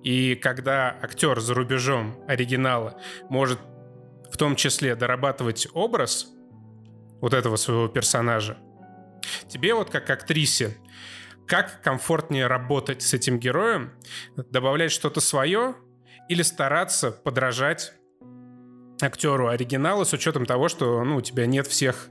И 0.03 0.35
когда 0.35 0.97
актер 1.03 1.41
за 1.41 1.55
рубежом 1.55 2.25
оригинала 2.27 3.01
может 3.29 3.59
в 4.31 4.37
том 4.37 4.57
числе 4.57 4.95
дорабатывать 4.95 5.69
образ 5.75 6.29
вот 7.21 7.35
этого 7.35 7.57
своего 7.57 7.89
персонажа, 7.89 8.57
тебе 9.49 9.75
вот 9.75 9.91
как 9.91 10.09
актрисе 10.09 10.77
как 11.51 11.83
комфортнее 11.83 12.47
работать 12.47 13.03
с 13.03 13.13
этим 13.13 13.41
героем, 13.41 13.91
добавлять 14.37 14.93
что-то 14.93 15.21
свое 15.21 15.75
или 16.29 16.43
стараться 16.43 17.11
подражать 17.11 17.93
актеру 19.03 19.49
оригинала 19.49 20.05
с 20.05 20.13
учетом 20.13 20.47
того, 20.47 20.69
что 20.69 21.03
ну, 21.03 21.17
у 21.17 21.21
тебя 21.21 21.47
нет 21.47 21.67
всех 21.67 22.09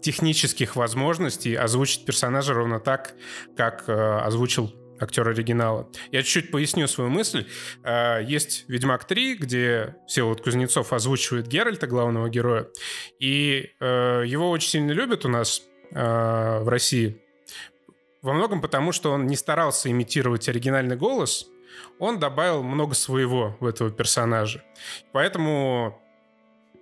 технических 0.00 0.76
возможностей 0.76 1.54
озвучить 1.56 2.06
персонажа 2.06 2.54
ровно 2.54 2.80
так, 2.80 3.12
как 3.54 3.84
э, 3.86 3.92
озвучил 3.92 4.74
актер 4.98 5.28
оригинала. 5.28 5.90
Я 6.10 6.22
чуть-чуть 6.22 6.50
поясню 6.50 6.88
свою 6.88 7.10
мысль. 7.10 7.46
Э, 7.84 8.20
есть 8.24 8.64
«Ведьмак 8.66 9.04
3», 9.06 9.34
где 9.34 9.96
Всеволод 10.08 10.40
Кузнецов 10.40 10.94
озвучивает 10.94 11.48
Геральта, 11.48 11.86
главного 11.86 12.30
героя, 12.30 12.66
и 13.18 13.72
э, 13.78 14.22
его 14.24 14.48
очень 14.48 14.70
сильно 14.70 14.92
любят 14.92 15.26
у 15.26 15.28
нас 15.28 15.64
э, 15.92 16.60
в 16.62 16.68
России. 16.70 17.20
Во 18.22 18.32
многом 18.32 18.60
потому, 18.60 18.92
что 18.92 19.12
он 19.12 19.26
не 19.26 19.36
старался 19.36 19.90
имитировать 19.90 20.48
оригинальный 20.48 20.96
голос, 20.96 21.46
он 21.98 22.18
добавил 22.18 22.62
много 22.62 22.94
своего 22.94 23.56
в 23.60 23.66
этого 23.66 23.90
персонажа. 23.90 24.62
Поэтому 25.12 26.02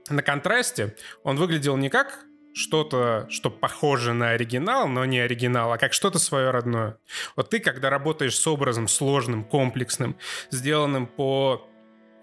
на 0.09 0.23
контрасте 0.23 0.97
он 1.23 1.37
выглядел 1.37 1.77
не 1.77 1.91
как 1.91 2.25
что-то, 2.55 3.27
что 3.31 3.51
похоже 3.51 4.15
на 4.15 4.31
оригинал, 4.31 4.89
но 4.89 5.05
не 5.05 5.21
оригинал, 5.21 5.73
а 5.73 5.79
как 5.79 5.93
что-то 5.93 6.19
свое 6.19 6.51
родное. 6.51 6.99
Вот 7.37 7.51
ты, 7.51 7.61
когда 7.61 7.89
работаешь 7.89 8.37
с 8.37 8.47
образом 8.47 8.89
сложным, 8.89 9.45
комплексным, 9.45 10.17
сделанным 10.51 11.07
по 11.07 11.69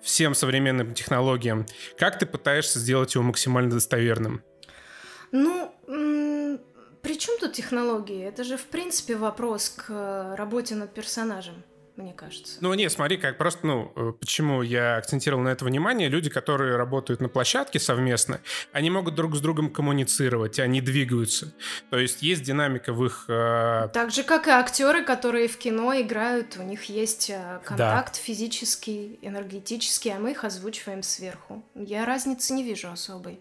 всем 0.01 0.36
современным 0.36 0.93
технологиям, 0.93 1.65
как 1.97 2.19
ты 2.19 2.25
пытаешься 2.25 2.80
сделать 2.80 3.15
его 3.15 3.23
максимально 3.23 3.71
достоверным? 3.71 4.43
Ну, 5.32 5.73
чем 7.25 7.39
тут 7.39 7.53
технологии? 7.53 8.23
Это 8.23 8.43
же, 8.43 8.57
в 8.57 8.65
принципе, 8.65 9.15
вопрос 9.15 9.69
к 9.69 9.85
э, 9.89 10.35
работе 10.35 10.75
над 10.75 10.93
персонажем 10.93 11.63
мне 11.97 12.13
кажется. 12.13 12.57
Ну, 12.61 12.73
нет, 12.73 12.91
смотри, 12.91 13.17
как 13.17 13.38
просто, 13.38 13.65
ну, 13.65 13.91
э, 13.95 14.11
почему 14.19 14.61
я 14.61 14.97
акцентировал 14.97 15.43
на 15.43 15.49
это 15.49 15.65
внимание. 15.65 16.09
Люди, 16.09 16.29
которые 16.29 16.75
работают 16.75 17.21
на 17.21 17.29
площадке 17.29 17.79
совместно, 17.79 18.41
они 18.71 18.89
могут 18.89 19.15
друг 19.15 19.35
с 19.35 19.39
другом 19.39 19.69
коммуницировать, 19.69 20.59
они 20.59 20.81
двигаются. 20.81 21.53
То 21.89 21.97
есть 21.97 22.21
есть 22.21 22.43
динамика 22.43 22.93
в 22.93 23.05
их... 23.05 23.25
Э... 23.27 23.89
Так 23.93 24.11
же, 24.11 24.23
как 24.23 24.47
и 24.47 24.51
актеры, 24.51 25.03
которые 25.03 25.47
в 25.47 25.57
кино 25.57 25.93
играют, 25.99 26.57
у 26.57 26.63
них 26.63 26.83
есть 26.85 27.29
э, 27.29 27.61
контакт 27.63 28.15
да. 28.15 28.19
физический, 28.19 29.19
энергетический, 29.21 30.13
а 30.13 30.19
мы 30.19 30.31
их 30.31 30.43
озвучиваем 30.43 31.01
сверху. 31.01 31.63
Я 31.75 32.05
разницы 32.05 32.53
не 32.53 32.63
вижу 32.63 32.89
особой. 32.91 33.39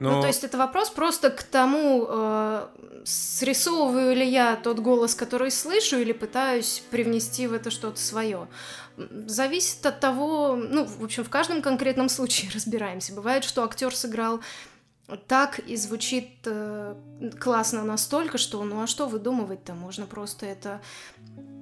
Но... 0.00 0.16
Ну, 0.16 0.20
то 0.22 0.28
есть 0.28 0.44
это 0.44 0.56
вопрос 0.56 0.88
просто 0.88 1.28
к 1.30 1.42
тому, 1.42 2.06
э, 2.08 2.66
срисовываю 3.04 4.16
ли 4.16 4.26
я 4.26 4.56
тот 4.56 4.78
голос, 4.78 5.14
который 5.14 5.50
слышу, 5.50 5.98
или 5.98 6.12
пытаюсь 6.12 6.82
привнести 6.90 7.46
в 7.46 7.52
это 7.52 7.70
что-то 7.70 8.00
свое. 8.00 8.48
Зависит 8.96 9.84
от 9.84 10.00
того, 10.00 10.56
ну, 10.56 10.86
в 10.86 11.04
общем, 11.04 11.22
в 11.22 11.28
каждом 11.28 11.60
конкретном 11.60 12.08
случае 12.08 12.50
разбираемся. 12.54 13.12
Бывает, 13.12 13.44
что 13.44 13.62
актер 13.62 13.94
сыграл 13.94 14.40
так 15.26 15.58
и 15.58 15.76
звучит 15.76 16.30
э, 16.44 16.94
классно 17.40 17.82
настолько, 17.82 18.38
что 18.38 18.62
ну 18.62 18.80
а 18.80 18.86
что 18.86 19.06
выдумывать-то? 19.06 19.74
Можно 19.74 20.06
просто 20.06 20.46
это 20.46 20.80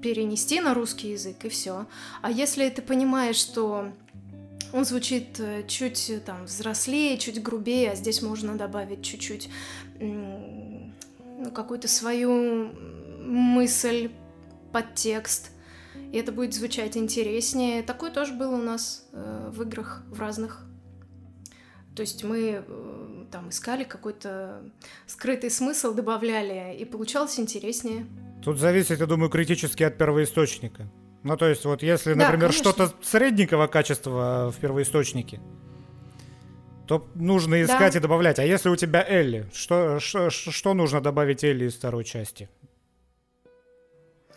перенести 0.02 0.60
на 0.60 0.74
русский 0.74 1.12
язык 1.12 1.44
и 1.44 1.48
все. 1.48 1.86
А 2.22 2.30
если 2.30 2.68
ты 2.68 2.82
понимаешь, 2.82 3.36
что 3.36 3.90
он 4.72 4.84
звучит 4.84 5.40
э, 5.40 5.64
чуть 5.66 6.10
э, 6.10 6.20
там 6.20 6.44
взрослее, 6.44 7.18
чуть 7.18 7.42
грубее, 7.42 7.92
а 7.92 7.94
здесь 7.94 8.22
можно 8.22 8.56
добавить 8.56 9.02
чуть-чуть 9.02 9.48
ну, 10.00 11.50
какую-то 11.52 11.88
свою 11.88 12.72
мысль, 13.28 14.10
подтекст. 14.72 15.50
И 16.12 16.16
это 16.16 16.32
будет 16.32 16.54
звучать 16.54 16.96
интереснее. 16.96 17.82
Такое 17.82 18.10
тоже 18.10 18.32
было 18.32 18.54
у 18.54 18.62
нас 18.62 19.06
э, 19.12 19.50
в 19.52 19.62
играх, 19.62 20.02
в 20.08 20.18
разных. 20.18 20.64
То 21.94 22.02
есть 22.02 22.24
мы 22.24 22.64
э, 22.66 23.24
там 23.30 23.50
искали 23.50 23.84
какой-то 23.84 24.62
скрытый 25.06 25.50
смысл, 25.50 25.92
добавляли, 25.94 26.76
и 26.76 26.84
получалось 26.84 27.38
интереснее. 27.38 28.06
Тут 28.42 28.58
зависит, 28.58 29.00
я 29.00 29.06
думаю, 29.06 29.30
критически 29.30 29.82
от 29.82 29.98
первоисточника. 29.98 30.88
Ну, 31.22 31.36
то 31.36 31.46
есть, 31.46 31.64
вот 31.64 31.82
если, 31.82 32.14
например, 32.14 32.50
да, 32.50 32.52
что-то 32.52 32.92
средненького 33.02 33.66
качества 33.66 34.52
в 34.54 34.60
первоисточнике, 34.60 35.40
то 36.86 37.06
нужно 37.14 37.62
искать 37.62 37.92
да. 37.92 37.98
и 37.98 38.02
добавлять. 38.02 38.38
А 38.38 38.44
если 38.44 38.68
у 38.70 38.76
тебя 38.76 39.04
Элли, 39.06 39.46
что, 39.52 40.00
что, 40.00 40.30
что 40.30 40.74
нужно 40.74 41.00
добавить 41.00 41.44
Элли 41.44 41.66
из 41.66 41.74
второй 41.74 42.04
части? 42.04 42.48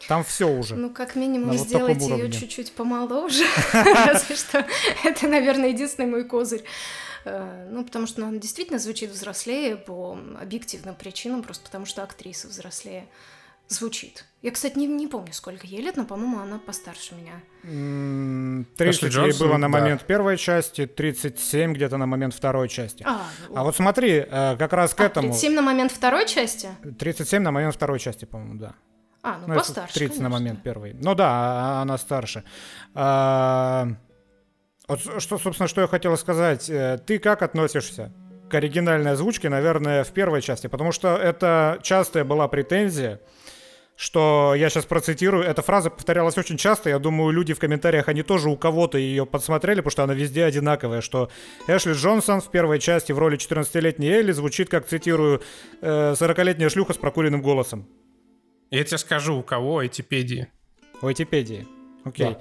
Там 0.07 0.23
все 0.23 0.49
уже. 0.49 0.75
Ну, 0.75 0.89
как 0.89 1.15
минимум, 1.15 1.51
вот 1.51 1.59
сделать 1.59 2.01
ее 2.01 2.31
чуть-чуть 2.31 2.73
помоложе. 2.73 3.45
Разве 3.73 4.35
что 4.35 4.65
это, 5.03 5.27
наверное, 5.27 5.69
единственный 5.69 6.07
мой 6.07 6.23
козырь. 6.25 6.63
Э, 7.23 7.67
ну, 7.69 7.85
потому 7.85 8.07
что 8.07 8.25
она 8.25 8.37
действительно 8.37 8.79
звучит 8.79 9.11
взрослее 9.11 9.77
по 9.77 10.17
объективным 10.39 10.95
причинам, 10.95 11.43
просто 11.43 11.63
потому 11.63 11.85
что 11.85 12.03
актриса 12.03 12.47
взрослее 12.47 13.07
звучит. 13.73 14.25
Я, 14.41 14.51
кстати, 14.51 14.77
не, 14.77 14.87
не 14.87 15.07
помню, 15.07 15.33
сколько 15.33 15.67
ей 15.67 15.81
лет, 15.81 15.97
но, 15.97 16.05
по-моему, 16.05 16.39
она 16.39 16.57
постарше 16.57 17.13
меня. 17.15 17.33
30 18.77 19.13
ей 19.13 19.39
было 19.39 19.57
на 19.57 19.67
момент 19.67 20.01
да. 20.01 20.07
первой 20.07 20.37
части, 20.37 20.87
37 20.87 21.73
где-то 21.73 21.97
на 21.97 22.05
момент 22.05 22.33
второй 22.33 22.67
части. 22.67 23.03
А, 23.07 23.27
а 23.53 23.63
вот 23.63 23.75
смотри, 23.75 24.25
э, 24.27 24.55
как 24.57 24.73
раз 24.73 24.93
к 24.93 25.01
а, 25.01 25.05
этому... 25.05 25.29
37 25.29 25.53
на 25.53 25.61
момент 25.61 25.91
второй 25.91 26.27
части? 26.27 26.69
37 26.99 27.41
на 27.41 27.51
момент 27.51 27.75
второй 27.75 27.99
части, 27.99 28.25
по-моему, 28.25 28.55
да. 28.55 28.73
А, 29.23 29.37
ну, 29.37 29.49
ну 29.49 29.55
постарше, 29.55 29.93
30 29.93 30.17
конечно. 30.17 30.23
на 30.23 30.29
момент 30.29 30.63
первый. 30.63 30.93
Ну 30.93 31.13
да, 31.13 31.29
а, 31.29 31.81
она 31.83 31.97
старше. 31.97 32.43
А, 32.95 33.89
вот 34.87 34.99
что, 35.21 35.37
собственно, 35.37 35.67
что 35.67 35.81
я 35.81 35.87
хотел 35.87 36.17
сказать. 36.17 36.69
Э, 36.69 36.99
ты 37.05 37.19
как 37.19 37.43
относишься 37.43 38.11
к 38.49 38.53
оригинальной 38.55 39.11
озвучке, 39.11 39.49
наверное, 39.49 40.03
в 40.03 40.11
первой 40.11 40.41
части? 40.41 40.67
Потому 40.67 40.91
что 40.91 41.15
это 41.15 41.79
частая 41.83 42.25
была 42.25 42.47
претензия, 42.47 43.21
что 44.01 44.55
я 44.57 44.71
сейчас 44.71 44.87
процитирую, 44.87 45.43
эта 45.43 45.61
фраза 45.61 45.91
повторялась 45.91 46.35
очень 46.35 46.57
часто, 46.57 46.89
я 46.89 46.97
думаю, 46.97 47.29
люди 47.29 47.53
в 47.53 47.59
комментариях, 47.59 48.07
они 48.07 48.23
тоже 48.23 48.49
у 48.49 48.57
кого-то 48.57 48.97
ее 48.97 49.27
подсмотрели, 49.27 49.81
потому 49.81 49.91
что 49.91 50.03
она 50.03 50.15
везде 50.15 50.43
одинаковая, 50.43 51.01
что 51.01 51.29
Эшли 51.67 51.93
Джонсон 51.93 52.41
в 52.41 52.49
первой 52.49 52.79
части 52.79 53.11
в 53.11 53.19
роли 53.19 53.37
14-летней 53.37 54.09
Элли 54.09 54.31
звучит, 54.31 54.69
как, 54.69 54.87
цитирую, 54.87 55.43
40-летняя 55.81 56.65
э, 56.65 56.69
шлюха 56.71 56.93
с 56.93 56.97
прокуренным 56.97 57.43
голосом. 57.43 57.87
Я 58.71 58.83
тебе 58.83 58.97
скажу, 58.97 59.37
у 59.37 59.43
кого 59.43 59.85
Этипедии. 59.85 60.47
У 61.03 61.11
Этипедии. 61.11 61.67
Окей. 62.03 62.31
Да. 62.31 62.39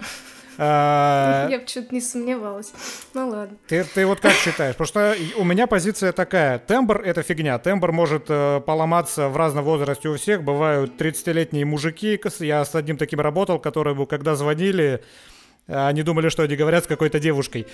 А, 0.58 1.48
Я 1.48 1.58
почему-то 1.60 1.94
не 1.94 2.00
сомневалась. 2.00 2.72
Ну 3.14 3.28
ладно. 3.28 3.56
Ты, 3.68 3.84
ты 3.84 4.06
вот 4.06 4.20
как 4.20 4.32
считаешь? 4.32 4.76
Потому 4.76 4.86
что 4.86 5.16
у 5.38 5.44
меня 5.44 5.66
позиция 5.66 6.12
такая. 6.12 6.58
Тембр— 6.58 7.00
это 7.04 7.22
фигня. 7.22 7.58
Тембр 7.58 7.92
может 7.92 8.24
э, 8.28 8.60
поломаться 8.60 9.28
в 9.28 9.36
разном 9.36 9.64
возрасте 9.64 10.08
у 10.08 10.16
всех. 10.16 10.42
Бывают 10.42 11.00
30-летние 11.00 11.64
мужики. 11.64 12.20
Я 12.40 12.64
с 12.64 12.74
одним 12.74 12.96
таким 12.96 13.20
работал, 13.20 13.58
который, 13.58 14.06
когда 14.06 14.34
звонили, 14.34 15.02
они 15.66 16.02
думали, 16.02 16.28
что 16.28 16.42
они 16.42 16.56
говорят 16.56 16.84
с 16.84 16.86
какой-то 16.86 17.20
девушкой. 17.20 17.66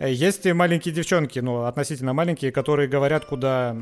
Есть 0.00 0.44
маленькие 0.46 0.92
девчонки, 0.92 1.38
ну, 1.38 1.64
относительно 1.64 2.12
маленькие, 2.12 2.50
которые 2.50 2.88
говорят 2.88 3.24
куда 3.26 3.76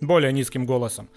более 0.00 0.32
низким 0.32 0.66
голосом. 0.66 1.08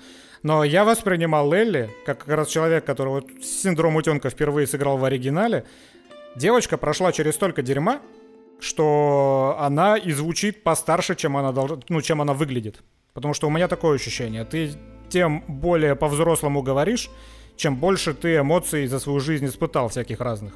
Но 0.43 0.63
я 0.63 0.85
воспринимал 0.85 1.51
Лелли 1.51 1.89
как 2.05 2.19
как 2.19 2.35
раз 2.35 2.47
человек, 2.47 2.85
который 2.85 3.09
вот 3.09 3.27
синдром 3.41 3.95
утенка 3.95 4.29
впервые 4.29 4.67
сыграл 4.67 4.97
в 4.97 5.03
оригинале. 5.03 5.65
Девочка 6.35 6.77
прошла 6.77 7.11
через 7.11 7.35
столько 7.35 7.61
дерьма, 7.61 7.99
что 8.59 9.57
она 9.59 9.97
и 9.97 10.11
звучит 10.11 10.63
постарше, 10.63 11.15
чем 11.15 11.37
она, 11.37 11.51
долж... 11.51 11.79
ну, 11.89 12.01
чем 12.01 12.21
она 12.21 12.33
выглядит. 12.33 12.83
Потому 13.13 13.33
что 13.33 13.47
у 13.47 13.49
меня 13.49 13.67
такое 13.67 13.95
ощущение. 13.95 14.45
Ты 14.45 14.71
тем 15.09 15.43
более 15.47 15.95
по-взрослому 15.95 16.61
говоришь, 16.61 17.09
чем 17.55 17.75
больше 17.75 18.13
ты 18.13 18.37
эмоций 18.37 18.87
за 18.87 18.99
свою 18.99 19.19
жизнь 19.19 19.45
испытал 19.47 19.89
всяких 19.89 20.19
разных. 20.19 20.53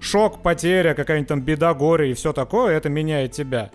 Шок, 0.00 0.42
потеря, 0.42 0.94
какая-нибудь 0.94 1.28
там 1.28 1.40
беда, 1.40 1.72
горе 1.72 2.10
и 2.10 2.14
все 2.14 2.32
такое, 2.32 2.76
это 2.76 2.90
меняет 2.90 3.32
тебя. 3.32 3.70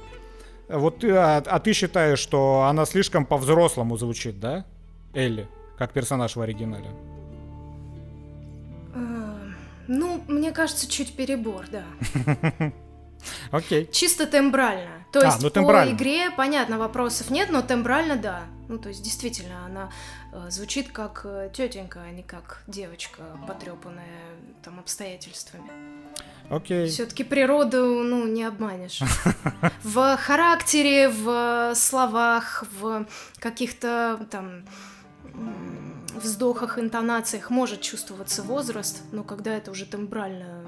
Вот 0.69 0.99
ты, 0.99 1.11
а, 1.11 1.37
а 1.37 1.59
ты 1.59 1.73
считаешь, 1.73 2.19
что 2.19 2.63
она 2.69 2.85
слишком 2.85 3.25
по-взрослому 3.25 3.97
звучит, 3.97 4.39
да? 4.39 4.65
Элли, 5.13 5.47
как 5.77 5.91
персонаж 5.91 6.35
в 6.35 6.41
оригинале? 6.41 6.89
Э, 8.93 9.51
ну, 9.87 10.21
мне 10.27 10.51
кажется, 10.51 10.89
чуть 10.89 11.15
перебор, 11.15 11.65
да. 11.69 11.83
Окей. 13.51 13.89
Чисто 13.91 14.25
тембрально. 14.25 15.05
То 15.11 15.19
а, 15.19 15.25
есть 15.25 15.41
ну, 15.41 15.49
по 15.49 15.91
игре, 15.91 16.31
понятно, 16.31 16.77
вопросов 16.77 17.29
нет, 17.29 17.49
но 17.51 17.61
тембрально 17.61 18.15
да. 18.15 18.43
Ну, 18.69 18.77
то 18.77 18.87
есть 18.87 19.03
действительно 19.03 19.65
она 19.65 19.91
э, 20.31 20.49
звучит 20.49 20.91
как 20.91 21.21
э, 21.25 21.49
тетенька, 21.53 22.01
а 22.07 22.11
не 22.11 22.23
как 22.23 22.63
девочка, 22.67 23.23
потрепанная 23.45 24.05
там 24.63 24.79
обстоятельствами. 24.79 25.69
Окей. 26.49 26.87
Все-таки 26.87 27.25
природу, 27.25 28.01
ну, 28.03 28.25
не 28.27 28.43
обманешь. 28.43 29.01
В 29.83 30.17
характере, 30.17 31.09
в 31.09 31.73
словах, 31.75 32.63
в 32.79 33.05
каких-то 33.39 34.25
там 34.29 34.63
вздохах, 36.15 36.77
интонациях 36.77 37.49
может 37.49 37.81
чувствоваться 37.81 38.43
возраст, 38.43 39.01
но 39.11 39.23
когда 39.23 39.55
это 39.55 39.71
уже 39.71 39.85
тембрально, 39.85 40.65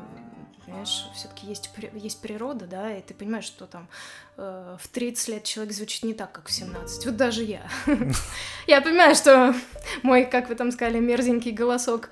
понимаешь, 0.66 1.06
все-таки 1.16 1.48
есть, 1.48 1.70
есть 1.94 2.22
природа, 2.22 2.66
да, 2.66 2.96
и 2.96 3.02
ты 3.02 3.14
понимаешь, 3.14 3.44
что 3.46 3.66
там 3.66 3.88
э, 4.38 4.78
в 4.80 4.88
30 4.88 5.28
лет 5.28 5.44
человек 5.44 5.74
звучит 5.74 6.04
не 6.04 6.14
так, 6.14 6.32
как 6.32 6.48
в 6.48 6.52
17. 6.52 7.06
Вот 7.06 7.18
даже 7.18 7.44
я. 7.44 7.68
Я 8.68 8.82
понимаю, 8.82 9.16
что 9.16 9.54
мой, 10.02 10.26
как 10.26 10.50
вы 10.50 10.56
там 10.56 10.72
сказали, 10.72 11.00
мерзенький 11.00 11.52
голосок, 11.52 12.10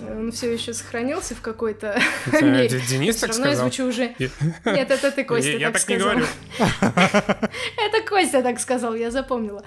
он 0.00 0.32
все 0.32 0.52
еще 0.52 0.72
сохранился 0.72 1.34
в 1.34 1.42
какой-то 1.42 2.00
мере. 2.32 2.80
Денис 2.88 3.16
так 3.16 3.32
сказал? 3.32 3.52
я 3.52 3.56
звучу 3.56 3.86
уже... 3.86 4.14
Нет, 4.18 4.90
это 4.90 5.10
ты, 5.10 5.24
Костя, 5.24 5.58
так 5.60 5.78
сказал. 5.78 6.16
Я 6.16 6.24
так 6.24 6.68
не 6.68 6.76
говорю. 6.96 7.30
Это 7.76 8.08
Костя 8.08 8.42
так 8.42 8.58
сказал, 8.58 8.94
я 8.94 9.10
запомнила. 9.10 9.62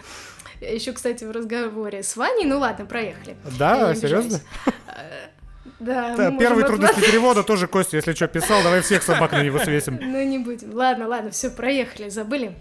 Еще, 0.71 0.93
кстати, 0.93 1.23
в 1.23 1.32
разговоре 1.32 2.04
с 2.04 2.15
Ваней, 2.15 2.45
ну 2.45 2.60
ладно, 2.60 2.86
проехали. 2.86 3.36
Да, 3.58 3.93
серьезно? 3.95 4.39
Да, 5.80 6.15
да 6.15 6.32
первый 6.32 6.63
трудности 6.63 7.02
перевода 7.02 7.43
тоже 7.43 7.67
Костя, 7.67 7.97
если 7.97 8.13
что, 8.13 8.28
писал, 8.28 8.63
давай 8.63 8.82
всех 8.82 9.04
собак 9.04 9.34
на 9.34 9.43
него 9.43 9.60
свесим. 9.60 9.99
Ну, 10.02 10.23
не 10.23 10.39
будем. 10.39 10.73
Ладно, 10.73 11.08
ладно, 11.08 11.32
все, 11.32 11.49
проехали, 11.49 12.10
забыли. 12.10 12.56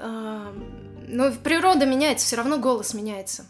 Но 0.00 1.32
природа 1.42 1.86
меняется, 1.86 2.26
все 2.26 2.36
равно 2.36 2.58
голос 2.58 2.94
меняется. 2.94 3.46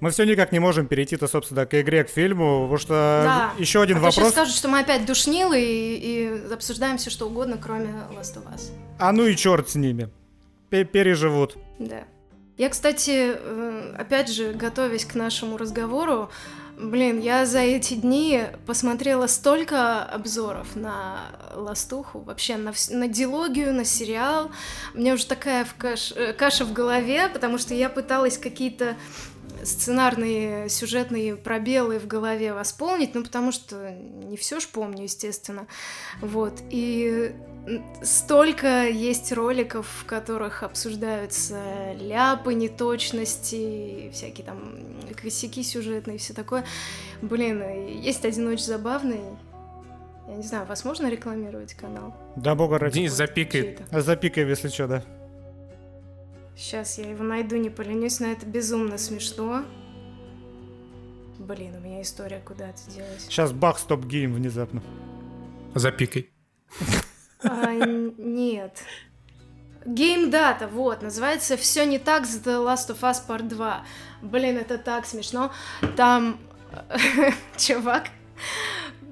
Мы 0.00 0.10
все 0.10 0.24
никак 0.24 0.52
не 0.52 0.58
можем 0.58 0.86
перейти-то, 0.86 1.26
собственно, 1.26 1.64
к 1.64 1.80
игре, 1.80 2.04
к 2.04 2.10
фильму, 2.10 2.62
потому 2.62 2.78
что 2.78 3.22
да. 3.24 3.52
еще 3.58 3.80
один 3.80 3.98
а 3.98 4.00
вопрос... 4.00 4.14
сейчас 4.14 4.32
скажут, 4.32 4.54
что 4.54 4.68
мы 4.68 4.80
опять 4.80 5.06
душнилы 5.06 5.60
и, 5.60 5.94
и 5.94 6.52
обсуждаем 6.52 6.98
все 6.98 7.10
что 7.10 7.26
угодно, 7.26 7.58
кроме 7.62 7.88
Last 8.10 8.36
of 8.36 8.46
Us. 8.52 8.72
А 8.98 9.12
ну 9.12 9.26
и 9.26 9.36
черт 9.36 9.70
с 9.70 9.74
ними. 9.74 10.10
Переживут. 10.68 11.56
Да. 11.78 12.04
Я, 12.56 12.70
кстати, 12.70 13.34
э, 13.34 13.94
опять 13.98 14.30
же, 14.30 14.52
готовясь 14.54 15.04
к 15.04 15.14
нашему 15.14 15.58
разговору, 15.58 16.30
блин, 16.78 17.20
я 17.20 17.44
за 17.44 17.60
эти 17.60 17.94
дни 17.94 18.44
посмотрела 18.66 19.26
столько 19.26 20.02
обзоров 20.02 20.74
на 20.74 21.18
Ластуху, 21.54 22.20
вообще 22.20 22.56
на, 22.56 22.72
на 22.90 23.08
дилогию, 23.08 23.74
на 23.74 23.84
сериал. 23.84 24.50
У 24.94 24.98
меня 24.98 25.14
уже 25.14 25.26
такая 25.26 25.66
в 25.66 25.74
каш, 25.74 26.12
э, 26.12 26.32
каша 26.32 26.64
в 26.64 26.72
голове, 26.72 27.28
потому 27.28 27.58
что 27.58 27.74
я 27.74 27.90
пыталась 27.90 28.38
какие-то 28.38 28.96
сценарные, 29.62 30.68
сюжетные 30.68 31.36
пробелы 31.36 31.98
в 31.98 32.06
голове 32.06 32.54
восполнить, 32.54 33.14
ну, 33.14 33.22
потому 33.22 33.52
что 33.52 33.90
не 33.90 34.36
все 34.36 34.60
ж 34.60 34.68
помню, 34.68 35.04
естественно. 35.04 35.66
Вот. 36.20 36.54
И 36.70 37.34
столько 38.02 38.88
есть 38.88 39.32
роликов, 39.32 39.86
в 39.86 40.04
которых 40.04 40.62
обсуждаются 40.62 41.92
ляпы, 41.94 42.54
неточности, 42.54 44.10
всякие 44.12 44.46
там 44.46 44.74
косяки 45.20 45.62
сюжетные 45.62 46.16
и 46.16 46.18
все 46.18 46.34
такое. 46.34 46.64
Блин, 47.22 47.62
есть 47.88 48.24
один 48.24 48.48
очень 48.48 48.64
забавный, 48.64 49.20
я 50.28 50.34
не 50.34 50.42
знаю, 50.42 50.66
вас 50.66 50.84
можно 50.84 51.08
рекламировать 51.08 51.74
канал? 51.74 52.14
Да, 52.34 52.54
бога 52.54 52.78
ради. 52.78 52.94
Денис 52.94 53.12
запикает. 53.12 53.82
Запикай, 53.92 54.44
если 54.46 54.68
что, 54.68 54.88
да. 54.88 55.04
Сейчас 56.56 56.98
я 56.98 57.10
его 57.10 57.22
найду, 57.22 57.56
не 57.56 57.70
поленюсь, 57.70 58.18
но 58.18 58.28
это 58.28 58.46
безумно 58.46 58.98
смешно. 58.98 59.62
Блин, 61.38 61.76
у 61.76 61.80
меня 61.80 62.02
история 62.02 62.40
куда-то 62.40 62.90
делась. 62.90 63.24
Сейчас 63.28 63.52
бах, 63.52 63.78
StopGame 63.78 64.34
внезапно. 64.34 64.82
Запикай. 65.74 66.30
А, 67.48 67.72
нет. 67.72 68.82
Game 69.84 70.30
Data, 70.30 70.68
вот, 70.68 71.02
называется 71.02 71.56
«Все 71.56 71.86
не 71.86 71.98
так» 71.98 72.26
с 72.26 72.36
The 72.38 72.64
Last 72.64 72.88
of 72.90 73.00
Us 73.00 73.18
Part 73.26 73.48
2. 73.48 73.84
Блин, 74.22 74.58
это 74.58 74.78
так 74.78 75.06
смешно. 75.06 75.52
Там 75.96 76.38
чувак 77.56 78.08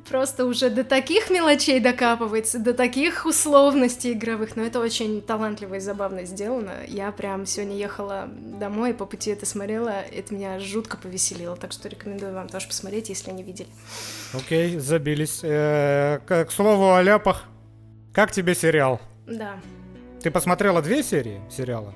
просто 0.08 0.44
уже 0.44 0.70
до 0.70 0.84
таких 0.84 1.30
мелочей 1.30 1.80
докапывается, 1.80 2.58
до 2.58 2.74
таких 2.74 3.26
условностей 3.26 4.12
игровых, 4.12 4.56
но 4.56 4.62
это 4.62 4.80
очень 4.80 5.22
талантливо 5.22 5.76
и 5.76 5.80
забавно 5.80 6.24
сделано. 6.24 6.72
Я 6.86 7.10
прям 7.12 7.46
сегодня 7.46 7.76
ехала 7.76 8.28
домой, 8.28 8.94
по 8.94 9.06
пути 9.06 9.30
это 9.30 9.46
смотрела, 9.46 9.90
это 10.12 10.34
меня 10.34 10.58
жутко 10.60 10.96
повеселило, 10.96 11.56
так 11.56 11.72
что 11.72 11.88
рекомендую 11.88 12.34
вам 12.34 12.48
тоже 12.48 12.68
посмотреть, 12.68 13.08
если 13.08 13.30
не 13.30 13.42
видели. 13.42 13.68
Окей, 14.32 14.78
забились. 14.78 15.40
Э, 15.42 16.18
к 16.26 16.50
слову 16.50 16.92
о 16.92 17.02
ляпах, 17.02 17.46
как 18.14 18.30
тебе 18.30 18.54
сериал? 18.54 19.00
Да. 19.26 19.60
Ты 20.22 20.30
посмотрела 20.30 20.80
две 20.80 21.02
серии 21.02 21.40
сериала? 21.50 21.92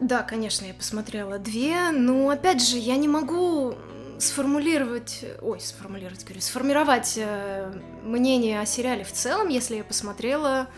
Да, 0.00 0.22
конечно, 0.22 0.66
я 0.66 0.74
посмотрела 0.74 1.38
две, 1.38 1.90
но 1.90 2.28
опять 2.30 2.66
же, 2.66 2.76
я 2.76 2.96
не 2.96 3.06
могу 3.06 3.74
сформулировать, 4.18 5.24
ой, 5.40 5.60
сформулировать, 5.60 6.24
говорю, 6.24 6.40
сформировать 6.40 7.14
э, 7.16 7.72
мнение 8.02 8.60
о 8.60 8.66
сериале 8.66 9.04
в 9.04 9.12
целом, 9.12 9.48
если 9.48 9.76
я 9.76 9.84
посмотрела, 9.84 10.68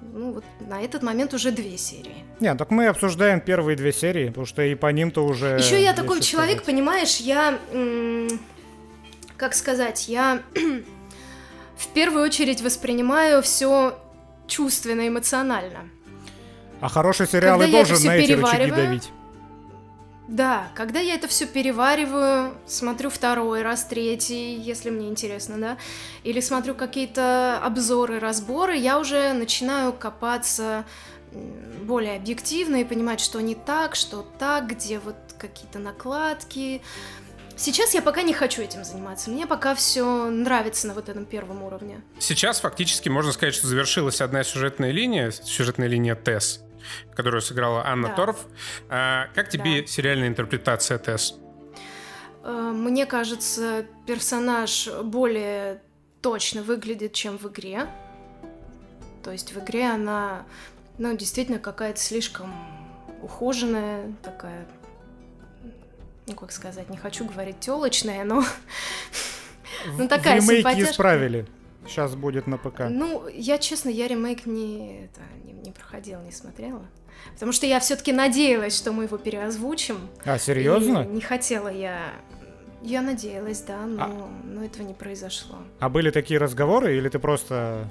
ну 0.00 0.32
вот 0.32 0.44
на 0.60 0.80
этот 0.80 1.02
момент 1.02 1.34
уже 1.34 1.52
две 1.52 1.76
серии. 1.76 2.24
Нет, 2.40 2.56
так 2.56 2.70
мы 2.70 2.86
обсуждаем 2.86 3.40
первые 3.40 3.76
две 3.76 3.92
серии, 3.92 4.28
потому 4.28 4.46
что 4.46 4.62
и 4.62 4.74
по 4.74 4.90
ним-то 4.90 5.24
уже. 5.24 5.58
Еще 5.58 5.82
я 5.82 5.92
такой 5.92 6.20
человек, 6.20 6.62
сказать. 6.62 6.66
понимаешь, 6.66 7.16
я, 7.18 7.58
как 9.36 9.54
сказать, 9.54 10.08
я 10.08 10.42
в 11.78 11.86
первую 11.88 12.24
очередь 12.24 12.60
воспринимаю 12.60 13.40
все 13.42 13.98
чувственно, 14.46 15.06
эмоционально. 15.06 15.88
А 16.80 16.88
хороший 16.88 17.26
сериал 17.26 17.60
и 17.62 17.70
должен 17.70 18.02
на 18.04 18.16
эти 18.16 18.32
рычаги 18.32 18.70
давить. 18.70 19.10
Да, 20.28 20.68
когда 20.74 21.00
я 21.00 21.14
это 21.14 21.26
все 21.26 21.46
перевариваю, 21.46 22.52
смотрю 22.66 23.08
второй 23.08 23.62
раз, 23.62 23.86
третий, 23.86 24.56
если 24.56 24.90
мне 24.90 25.08
интересно, 25.08 25.56
да, 25.56 25.78
или 26.22 26.40
смотрю 26.40 26.74
какие-то 26.74 27.58
обзоры, 27.64 28.18
разборы, 28.18 28.76
я 28.76 28.98
уже 28.98 29.32
начинаю 29.32 29.94
копаться 29.94 30.84
более 31.82 32.16
объективно 32.16 32.76
и 32.76 32.84
понимать, 32.84 33.20
что 33.20 33.40
не 33.40 33.54
так, 33.54 33.94
что 33.94 34.26
так, 34.38 34.66
где 34.68 34.98
вот 34.98 35.16
какие-то 35.38 35.78
накладки. 35.78 36.82
Сейчас 37.58 37.92
я 37.92 38.02
пока 38.02 38.22
не 38.22 38.32
хочу 38.32 38.62
этим 38.62 38.84
заниматься. 38.84 39.30
Мне 39.30 39.44
пока 39.44 39.74
все 39.74 40.30
нравится 40.30 40.86
на 40.86 40.94
вот 40.94 41.08
этом 41.08 41.24
первом 41.24 41.64
уровне. 41.64 42.00
Сейчас 42.20 42.60
фактически 42.60 43.08
можно 43.08 43.32
сказать, 43.32 43.52
что 43.52 43.66
завершилась 43.66 44.20
одна 44.20 44.44
сюжетная 44.44 44.92
линия, 44.92 45.32
сюжетная 45.32 45.88
линия 45.88 46.14
Тесс, 46.14 46.60
которую 47.16 47.42
сыграла 47.42 47.84
Анна 47.84 48.08
да. 48.08 48.14
Торф. 48.14 48.46
А, 48.88 49.26
как 49.34 49.50
тебе 49.50 49.80
да. 49.80 49.86
сериальная 49.88 50.28
интерпретация 50.28 50.98
Тесс? 50.98 51.34
Э, 52.44 52.70
мне 52.72 53.06
кажется, 53.06 53.86
персонаж 54.06 54.88
более 55.02 55.82
точно 56.22 56.62
выглядит, 56.62 57.12
чем 57.12 57.38
в 57.38 57.48
игре. 57.48 57.86
То 59.24 59.32
есть 59.32 59.52
в 59.52 59.58
игре 59.58 59.90
она, 59.90 60.46
ну, 60.96 61.16
действительно 61.16 61.58
какая-то 61.58 61.98
слишком 61.98 62.54
ухоженная, 63.20 64.14
такая 64.22 64.64
ну 66.28 66.34
как 66.34 66.52
сказать, 66.52 66.90
не 66.90 66.96
хочу 66.96 67.24
говорить 67.24 67.60
телочная, 67.60 68.24
но 68.24 68.44
ну 69.98 70.08
такая 70.08 70.40
в 70.40 70.48
ремейке 70.48 70.82
исправили. 70.82 71.46
Сейчас 71.86 72.14
будет 72.14 72.46
на 72.46 72.58
ПК. 72.58 72.80
Ну, 72.90 73.26
я 73.28 73.56
честно, 73.56 73.88
я 73.88 74.08
ремейк 74.08 74.44
не, 74.44 75.04
это, 75.04 75.22
не, 75.42 75.52
не 75.52 75.72
проходила, 75.72 76.20
не 76.20 76.32
смотрела. 76.32 76.82
Потому 77.32 77.52
что 77.52 77.66
я 77.66 77.80
все-таки 77.80 78.12
надеялась, 78.12 78.76
что 78.76 78.92
мы 78.92 79.04
его 79.04 79.16
переозвучим. 79.16 79.96
А, 80.24 80.38
серьезно? 80.38 81.04
не 81.04 81.20
хотела 81.20 81.68
я. 81.68 82.12
Я 82.82 83.02
надеялась, 83.02 83.62
да, 83.62 83.86
но, 83.86 84.02
а... 84.02 84.30
но 84.44 84.64
этого 84.64 84.86
не 84.86 84.94
произошло. 84.94 85.56
А 85.80 85.88
были 85.88 86.10
такие 86.10 86.38
разговоры, 86.38 86.96
или 86.96 87.08
ты 87.08 87.18
просто 87.18 87.88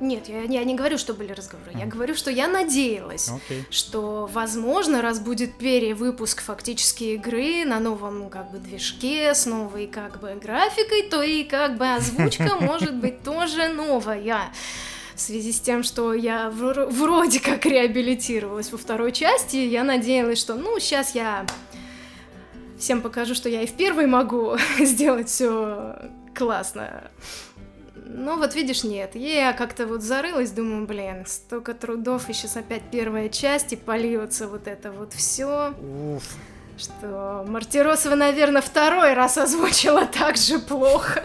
нет, 0.00 0.28
я, 0.28 0.42
я 0.42 0.64
не 0.64 0.74
говорю, 0.74 0.98
что 0.98 1.14
были 1.14 1.32
разговоры. 1.32 1.72
Я 1.74 1.86
говорю, 1.86 2.14
что 2.14 2.30
я 2.30 2.48
надеялась, 2.48 3.30
okay. 3.30 3.64
что, 3.70 4.28
возможно, 4.32 5.00
раз 5.00 5.20
будет 5.20 5.56
перевыпуск 5.56 6.42
фактически 6.42 7.04
игры 7.14 7.64
на 7.64 7.80
новом 7.80 8.28
как 8.28 8.50
бы 8.50 8.58
движке 8.58 9.34
с 9.34 9.46
новой 9.46 9.86
как 9.86 10.20
бы 10.20 10.34
графикой, 10.34 11.04
то 11.04 11.22
и 11.22 11.44
как 11.44 11.78
бы 11.78 11.94
озвучка 11.94 12.56
может 12.60 12.94
быть 12.96 13.22
тоже 13.22 13.68
новая. 13.68 14.52
В 15.14 15.20
связи 15.20 15.50
с 15.50 15.60
тем, 15.60 15.82
что 15.82 16.12
я 16.12 16.50
вроде 16.50 17.40
как 17.40 17.64
реабилитировалась 17.64 18.70
во 18.70 18.76
второй 18.76 19.12
части, 19.12 19.56
я 19.56 19.82
надеялась, 19.82 20.38
что, 20.38 20.54
ну, 20.56 20.78
сейчас 20.78 21.14
я 21.14 21.46
всем 22.78 23.00
покажу, 23.00 23.34
что 23.34 23.48
я 23.48 23.62
и 23.62 23.66
в 23.66 23.72
первой 23.72 24.06
могу 24.06 24.58
сделать 24.78 25.28
все 25.28 25.96
классно. 26.34 27.10
Ну 28.08 28.38
вот 28.38 28.54
видишь, 28.54 28.84
нет. 28.84 29.16
Я 29.16 29.52
как-то 29.52 29.86
вот 29.86 30.02
зарылась, 30.02 30.52
думаю, 30.52 30.86
блин, 30.86 31.24
столько 31.26 31.74
трудов, 31.74 32.28
и 32.28 32.32
сейчас 32.32 32.56
опять 32.56 32.82
первая 32.92 33.28
часть, 33.28 33.72
и 33.72 33.76
польется 33.76 34.46
вот 34.46 34.68
это 34.68 34.92
вот 34.92 35.12
все. 35.12 35.74
Уф. 36.14 36.22
Что 36.78 37.44
Мартиросова, 37.48 38.14
наверное, 38.14 38.62
второй 38.62 39.14
раз 39.14 39.38
озвучила 39.38 40.06
так 40.06 40.36
же 40.36 40.60
плохо. 40.60 41.24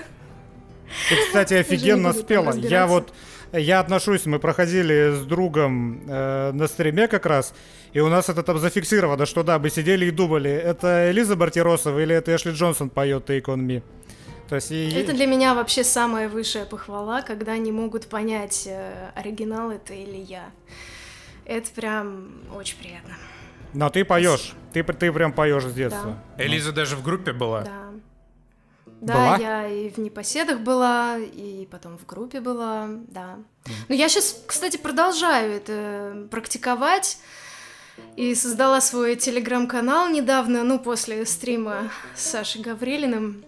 Ты, 1.10 1.16
кстати, 1.28 1.54
офигенно 1.54 2.14
спела. 2.14 2.54
Я 2.54 2.88
вот 2.88 3.14
я 3.54 3.80
отношусь, 3.80 4.26
мы 4.26 4.40
проходили 4.40 5.14
с 5.14 5.26
другом 5.26 6.04
э, 6.08 6.52
на 6.54 6.68
стриме 6.68 7.08
как 7.08 7.26
раз, 7.26 7.54
и 7.92 8.00
у 8.00 8.08
нас 8.08 8.30
это 8.30 8.44
там 8.44 8.58
зафиксировано, 8.60 9.26
что 9.26 9.44
да, 9.44 9.60
мы 9.60 9.70
сидели 9.70 10.06
и 10.06 10.12
думали, 10.12 10.50
это 10.50 11.12
Элиза 11.12 11.36
Бартиросова 11.36 12.00
или 12.00 12.16
это 12.16 12.34
Эшли 12.34 12.54
Джонсон 12.54 12.90
поет 12.90 13.30
Take 13.30 13.46
On 13.46 13.60
Me. 13.60 13.84
То 14.52 14.56
есть 14.56 14.70
и... 14.70 14.90
Это 14.92 15.14
для 15.14 15.28
меня 15.28 15.54
вообще 15.54 15.82
самая 15.82 16.28
высшая 16.28 16.66
похвала, 16.66 17.22
когда 17.22 17.54
они 17.54 17.72
могут 17.72 18.08
понять, 18.08 18.68
э, 18.68 19.12
оригинал 19.16 19.72
это 19.72 19.94
или 19.94 20.18
я. 20.18 20.52
Это 21.46 21.72
прям 21.72 22.34
очень 22.54 22.78
приятно. 22.78 23.16
Но 23.74 23.90
ты 23.90 24.04
поешь. 24.04 24.52
Ты, 24.74 24.84
ты 24.84 25.14
прям 25.14 25.32
поешь 25.32 25.64
с 25.64 25.74
детства. 25.74 26.18
Да. 26.38 26.44
Элиза 26.44 26.74
даже 26.74 26.98
в 26.98 27.02
группе 27.02 27.32
была. 27.32 27.62
Да. 27.62 27.92
Да, 29.00 29.14
была? 29.14 29.38
я 29.38 29.68
и 29.70 29.90
в 29.90 30.00
непоседах 30.00 30.60
была, 30.60 31.18
и 31.18 31.66
потом 31.72 31.98
в 31.98 32.06
группе 32.06 32.42
была, 32.42 32.90
да. 33.08 33.38
Но 33.88 33.96
я 33.96 34.10
сейчас, 34.10 34.44
кстати, 34.46 34.76
продолжаю 34.76 35.50
это 35.54 36.28
практиковать. 36.30 37.20
И 38.18 38.36
создала 38.36 38.82
свой 38.82 39.16
телеграм-канал 39.16 40.10
недавно, 40.10 40.64
ну, 40.66 40.78
после 40.78 41.26
стрима 41.26 41.90
с 42.16 42.24
Сашей 42.24 42.62
Гаврилиным. 42.62 43.46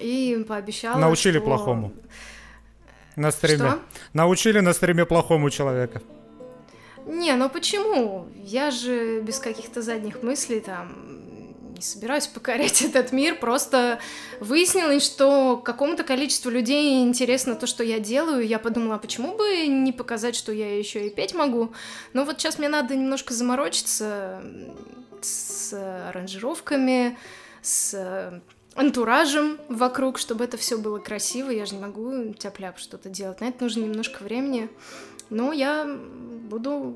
И 0.00 0.44
пообещала, 0.48 0.98
Научили 0.98 1.38
что... 1.38 1.44
плохому. 1.44 1.92
На 3.16 3.30
стриме. 3.30 3.70
Что? 3.70 3.78
Научили 4.12 4.60
на 4.60 4.72
стриме 4.72 5.04
плохому 5.04 5.50
человека. 5.50 6.02
Не, 7.06 7.34
ну 7.34 7.48
почему? 7.48 8.26
Я 8.36 8.70
же 8.70 9.20
без 9.20 9.38
каких-то 9.38 9.82
задних 9.82 10.22
мыслей 10.22 10.60
там 10.60 11.22
не 11.74 11.82
собираюсь 11.82 12.28
покорять 12.28 12.82
этот 12.82 13.12
мир, 13.12 13.38
просто 13.38 13.98
выяснилось, 14.40 15.04
что 15.04 15.56
какому-то 15.56 16.04
количеству 16.04 16.50
людей 16.50 17.02
интересно 17.02 17.56
то, 17.56 17.66
что 17.66 17.82
я 17.82 17.98
делаю. 17.98 18.46
Я 18.46 18.58
подумала, 18.58 18.94
а 18.94 18.98
почему 18.98 19.36
бы 19.36 19.66
не 19.66 19.92
показать, 19.92 20.36
что 20.36 20.52
я 20.52 20.78
еще 20.78 21.06
и 21.06 21.10
петь 21.10 21.34
могу? 21.34 21.72
Но 22.12 22.24
вот 22.24 22.40
сейчас 22.40 22.58
мне 22.58 22.68
надо 22.68 22.94
немножко 22.94 23.34
заморочиться 23.34 24.42
с 25.20 25.72
аранжировками, 26.08 27.18
с 27.62 28.40
антуражем 28.74 29.58
вокруг, 29.68 30.18
чтобы 30.18 30.44
это 30.44 30.56
все 30.56 30.78
было 30.78 30.98
красиво. 30.98 31.50
Я 31.50 31.66
же 31.66 31.74
не 31.74 31.80
могу 31.80 32.32
тяп 32.34 32.58
что-то 32.76 33.08
делать. 33.08 33.40
На 33.40 33.46
это 33.46 33.64
нужно 33.64 33.84
немножко 33.84 34.22
времени. 34.22 34.68
Но 35.30 35.52
я 35.52 35.86
буду 35.86 36.94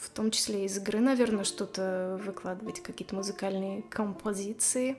в 0.00 0.10
том 0.10 0.30
числе 0.30 0.64
из 0.64 0.76
игры, 0.78 0.98
наверное, 0.98 1.44
что-то 1.44 2.20
выкладывать, 2.24 2.82
какие-то 2.82 3.14
музыкальные 3.14 3.82
композиции. 3.82 4.98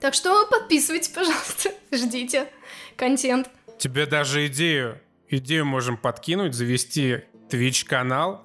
Так 0.00 0.14
что 0.14 0.46
подписывайтесь, 0.46 1.08
пожалуйста, 1.08 1.72
ждите 1.92 2.48
контент. 2.96 3.50
Тебе 3.78 4.06
даже 4.06 4.46
идею, 4.46 5.00
идею 5.28 5.66
можем 5.66 5.96
подкинуть, 5.96 6.54
завести 6.54 7.24
Twitch 7.50 7.86
канал 7.86 8.42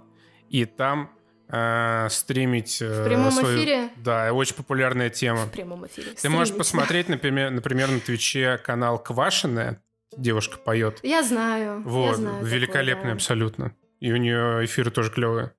и 0.50 0.65
там 0.65 1.12
э, 1.50 2.08
стримить... 2.10 2.82
Э, 2.82 3.04
в 3.04 3.06
прямом 3.06 3.32
свою... 3.32 3.58
эфире? 3.58 3.90
Да, 3.98 4.32
очень 4.34 4.56
популярная 4.56 5.10
тема. 5.10 5.46
В 5.46 5.52
прямом 5.52 5.86
эфире. 5.88 6.12
Ты 6.12 6.18
стримить. 6.18 6.38
можешь 6.38 6.56
посмотреть, 6.56 7.10
например, 7.10 7.52
например, 7.52 7.92
на 7.92 8.00
Твиче 8.00 8.58
канал 8.58 8.98
Квашиная, 9.00 9.82
девушка 10.16 10.58
поет. 10.58 11.00
Я 11.04 11.24
знаю. 11.24 11.82
Вот, 11.84 12.12
я 12.12 12.16
знаю 12.16 12.46
великолепный 12.46 12.94
такое, 12.96 13.12
да. 13.12 13.16
абсолютно. 13.16 13.76
И 14.00 14.12
у 14.12 14.18
нее 14.18 14.66
эфиры 14.66 14.92
тоже 14.92 15.12
клевые. 15.12 15.52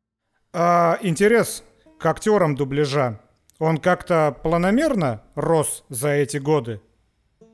А, 0.53 0.99
интерес 1.03 1.63
к 1.99 2.07
актерам 2.07 2.55
дубляжа, 2.55 3.21
он 3.59 3.77
как-то 3.79 4.37
планомерно 4.43 5.23
рос 5.35 5.85
за 5.89 6.09
эти 6.09 6.39
годы? 6.39 6.81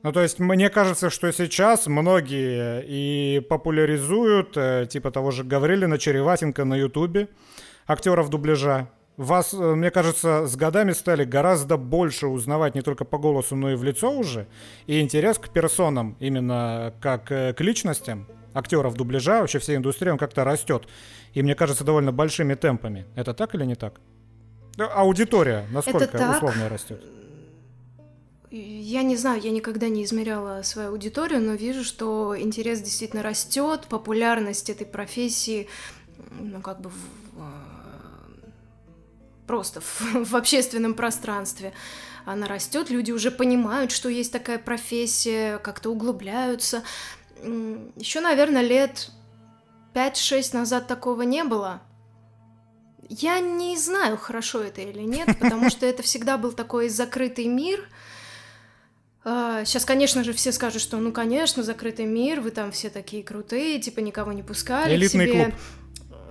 Ну, 0.03 0.13
то 0.13 0.21
есть, 0.21 0.39
мне 0.39 0.69
кажется, 0.69 1.09
что 1.09 1.29
сейчас 1.31 1.87
многие 1.87 2.83
и 2.87 3.41
популяризуют, 3.41 4.55
э, 4.55 4.87
типа 4.89 5.11
того 5.11 5.31
же 5.31 5.43
Гаврилина 5.43 5.97
Череватенко 5.97 6.63
на 6.63 6.75
Ютубе, 6.75 7.27
актеров 7.87 8.29
дубляжа. 8.29 8.89
Вас, 9.17 9.53
э, 9.53 9.75
мне 9.75 9.89
кажется, 9.89 10.45
с 10.45 10.55
годами 10.55 10.91
стали 10.91 11.23
гораздо 11.23 11.77
больше 11.77 12.27
узнавать 12.27 12.75
не 12.75 12.81
только 12.81 13.03
по 13.03 13.17
голосу, 13.17 13.55
но 13.55 13.71
и 13.71 13.75
в 13.75 13.83
лицо 13.83 14.11
уже. 14.11 14.47
И 14.85 14.99
интерес 14.99 15.39
к 15.39 15.49
персонам, 15.49 16.15
именно 16.19 16.93
как 17.01 17.31
э, 17.31 17.53
к 17.53 17.61
личностям 17.61 18.27
актеров 18.53 18.93
дубляжа, 18.93 19.41
вообще 19.41 19.57
всей 19.59 19.77
индустрии, 19.77 20.11
он 20.11 20.17
как-то 20.17 20.43
растет. 20.43 20.87
И 21.33 21.41
мне 21.41 21.55
кажется, 21.55 21.83
довольно 21.83 22.11
большими 22.11 22.53
темпами. 22.53 23.05
Это 23.15 23.33
так 23.33 23.55
или 23.55 23.65
не 23.65 23.75
так? 23.75 23.99
Аудитория 24.77 25.65
насколько 25.71 26.31
условно 26.35 26.69
растет? 26.69 27.03
Я 28.49 29.03
не 29.03 29.17
знаю, 29.17 29.41
я 29.41 29.51
никогда 29.51 29.89
не 29.89 30.05
измеряла 30.05 30.61
свою 30.61 30.91
аудиторию, 30.91 31.41
но 31.41 31.53
вижу, 31.53 31.83
что 31.83 32.39
интерес 32.39 32.81
действительно 32.81 33.21
растет, 33.21 33.87
популярность 33.89 34.69
этой 34.69 34.87
профессии, 34.87 35.67
ну, 36.39 36.61
как 36.61 36.79
бы 36.79 36.89
просто 39.47 39.81
в, 39.81 40.01
в 40.25 40.35
общественном 40.35 40.93
пространстве. 40.93 41.73
Она 42.25 42.45
растет, 42.47 42.89
люди 42.89 43.11
уже 43.11 43.31
понимают, 43.31 43.91
что 43.91 44.09
есть 44.09 44.33
такая 44.33 44.59
профессия, 44.59 45.59
как-то 45.59 45.89
углубляются. 45.89 46.83
Еще, 47.41 48.19
наверное, 48.19 48.61
лет 48.61 49.11
5-6 49.93 50.53
назад 50.53 50.87
такого 50.87 51.21
не 51.21 51.45
было. 51.45 51.81
Я 53.09 53.39
не 53.39 53.77
знаю, 53.77 54.17
хорошо 54.17 54.61
это 54.61 54.81
или 54.81 55.03
нет, 55.03 55.29
потому 55.39 55.69
что 55.69 55.85
это 55.85 56.03
всегда 56.03 56.37
был 56.37 56.51
такой 56.51 56.89
закрытый 56.89 57.47
мир. 57.47 57.87
Сейчас, 59.23 59.83
а, 59.83 59.87
конечно 59.87 60.23
же, 60.23 60.31
все 60.31 60.51
скажут, 60.51 60.81
что 60.81 60.97
ну, 60.97 61.11
конечно, 61.11 61.61
закрытый 61.63 62.05
мир, 62.05 62.39
вы 62.39 62.51
там 62.51 62.71
все 62.71 62.89
такие 62.89 63.23
крутые, 63.23 63.79
типа 63.79 63.99
никого 63.99 64.31
не 64.31 64.43
пускали 64.43 64.95
Элитный 64.95 65.27
к 65.27 65.29
себе. 65.29 65.43
клуб. 65.45 65.55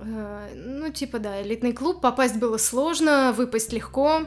Э, 0.01 0.53
ну, 0.55 0.89
типа, 0.91 1.19
да, 1.19 1.41
элитный 1.41 1.73
клуб, 1.73 2.01
попасть 2.01 2.35
было 2.37 2.57
сложно, 2.57 3.33
выпасть 3.33 3.73
легко. 3.73 4.21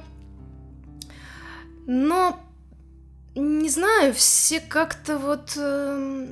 Но, 1.87 2.38
не 3.35 3.68
знаю, 3.68 4.14
все 4.14 4.61
как-то 4.61 5.18
вот 5.18 5.54
э, 5.56 6.26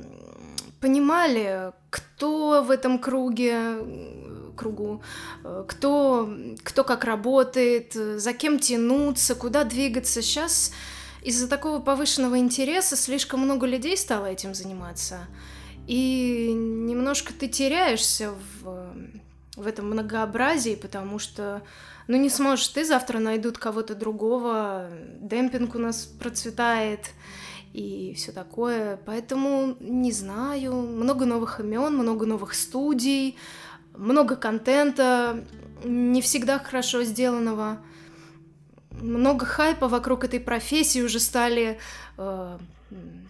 понимали, 0.79 1.71
кто 1.89 2.63
в 2.63 2.71
этом 2.71 2.99
круге, 2.99 4.53
кругу, 4.55 5.01
э, 5.43 5.65
кто, 5.67 6.29
кто 6.63 6.83
как 6.83 7.03
работает, 7.03 7.93
за 7.93 8.33
кем 8.33 8.59
тянуться, 8.59 9.35
куда 9.35 9.63
двигаться. 9.63 10.21
Сейчас 10.21 10.71
из-за 11.21 11.47
такого 11.47 11.79
повышенного 11.79 12.37
интереса 12.39 12.95
слишком 12.95 13.41
много 13.41 13.65
людей 13.65 13.97
стало 13.97 14.27
этим 14.27 14.53
заниматься. 14.53 15.19
И 15.87 16.51
немножко 16.53 17.33
ты 17.33 17.47
теряешься 17.47 18.31
в, 18.61 18.93
в 19.59 19.67
этом 19.67 19.89
многообразии, 19.89 20.75
потому 20.75 21.19
что 21.19 21.61
ну 22.07 22.17
не 22.17 22.29
сможешь 22.29 22.67
ты, 22.69 22.85
завтра 22.85 23.19
найдут 23.19 23.57
кого-то 23.57 23.93
другого, 23.93 24.89
демпинг 25.19 25.75
у 25.75 25.79
нас 25.79 26.05
процветает 26.05 27.11
и 27.73 28.13
все 28.15 28.31
такое. 28.31 28.99
Поэтому 29.05 29.77
не 29.79 30.11
знаю, 30.11 30.73
много 30.73 31.25
новых 31.25 31.59
имен, 31.59 31.95
много 31.95 32.25
новых 32.25 32.55
студий, 32.55 33.37
много 33.95 34.35
контента, 34.35 35.45
не 35.83 36.21
всегда 36.21 36.59
хорошо 36.59 37.03
сделанного. 37.03 37.79
Много 38.91 39.45
хайпа 39.45 39.87
вокруг 39.87 40.23
этой 40.23 40.39
профессии 40.39 41.01
уже 41.01 41.19
стали 41.19 41.79
э, 42.17 42.57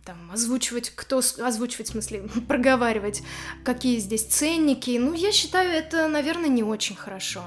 там, 0.05 0.31
озвучивать, 0.31 0.91
кто 0.95 1.17
озвучивать, 1.17 1.87
в 1.87 1.91
смысле, 1.91 2.23
проговаривать, 2.47 3.23
какие 3.63 3.99
здесь 3.99 4.25
ценники. 4.25 4.97
Ну, 4.97 5.13
я 5.13 5.31
считаю, 5.31 5.71
это, 5.71 6.07
наверное, 6.07 6.49
не 6.49 6.63
очень 6.63 6.95
хорошо. 6.95 7.43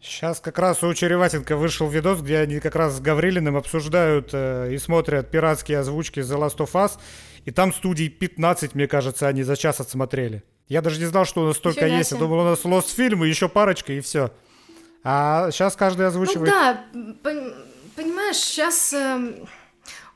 Сейчас 0.00 0.40
как 0.40 0.58
раз 0.58 0.82
у 0.84 0.94
Череватенко 0.94 1.56
вышел 1.56 1.88
видос, 1.88 2.20
где 2.20 2.38
они 2.38 2.60
как 2.60 2.76
раз 2.76 2.96
с 2.96 3.00
Гаврилиным 3.00 3.56
обсуждают 3.56 4.30
э, 4.32 4.72
и 4.72 4.78
смотрят 4.78 5.30
пиратские 5.30 5.78
озвучки 5.78 6.20
The 6.20 6.38
Last 6.38 6.58
of 6.58 6.72
Us. 6.72 6.92
И 7.44 7.50
там 7.50 7.72
студий 7.72 8.08
15, 8.08 8.74
мне 8.74 8.86
кажется, 8.86 9.26
они 9.26 9.42
за 9.42 9.56
час 9.56 9.80
отсмотрели. 9.80 10.44
Я 10.68 10.82
даже 10.82 11.00
не 11.00 11.06
знал, 11.06 11.24
что 11.24 11.42
у 11.42 11.46
нас 11.46 11.56
столько 11.56 11.80
Фига 11.80 11.96
есть. 11.96 12.12
Я 12.12 12.18
думал, 12.18 12.40
у 12.40 12.44
нас 12.44 12.60
Lost 12.64 12.94
фильмы, 12.94 13.26
еще 13.26 13.48
парочка 13.48 13.92
и 13.92 14.00
все. 14.00 14.30
А 15.02 15.50
сейчас 15.50 15.74
каждый 15.74 16.06
озвучивает. 16.06 16.52
Ну 16.52 16.52
да, 16.52 16.84
понимаешь, 17.96 18.36
сейчас... 18.36 18.92
Э 18.92 19.46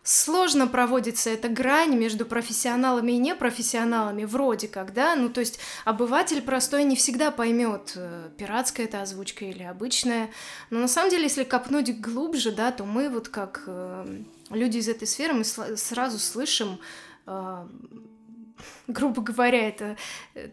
сложно 0.02 0.66
проводится 0.66 1.30
эта 1.30 1.48
грань 1.48 1.96
между 1.96 2.26
профессионалами 2.26 3.12
и 3.12 3.18
непрофессионалами, 3.18 4.24
вроде 4.24 4.68
как, 4.68 4.92
да, 4.92 5.14
ну 5.14 5.28
то 5.28 5.40
есть 5.40 5.60
обыватель 5.84 6.42
простой 6.42 6.84
не 6.84 6.96
всегда 6.96 7.30
поймет, 7.30 7.92
э, 7.94 8.30
пиратская 8.36 8.86
это 8.86 9.02
озвучка 9.02 9.44
или 9.44 9.62
обычная, 9.62 10.30
но 10.70 10.80
на 10.80 10.88
самом 10.88 11.10
деле, 11.10 11.24
если 11.24 11.44
копнуть 11.44 12.00
глубже, 12.00 12.50
да, 12.50 12.72
то 12.72 12.84
мы 12.84 13.08
вот 13.08 13.28
как 13.28 13.62
э, 13.66 14.22
люди 14.50 14.78
из 14.78 14.88
этой 14.88 15.06
сферы, 15.06 15.34
мы 15.34 15.44
сразу 15.44 16.18
слышим 16.18 16.80
э, 17.26 17.66
грубо 18.86 19.22
говоря, 19.22 19.68
это 19.68 19.96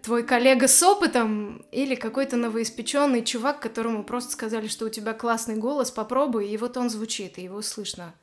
твой 0.01 0.23
коллега 0.23 0.67
с 0.67 0.81
опытом 0.81 1.65
или 1.71 1.95
какой-то 1.95 2.37
новоиспеченный 2.37 3.23
чувак, 3.23 3.59
которому 3.59 4.03
просто 4.03 4.31
сказали, 4.31 4.67
что 4.67 4.85
у 4.85 4.89
тебя 4.89 5.13
классный 5.13 5.55
голос, 5.55 5.91
попробуй, 5.91 6.47
и 6.47 6.57
вот 6.57 6.77
он 6.77 6.89
звучит, 6.89 7.37
и 7.37 7.43
его 7.43 7.61
слышно 7.61 8.13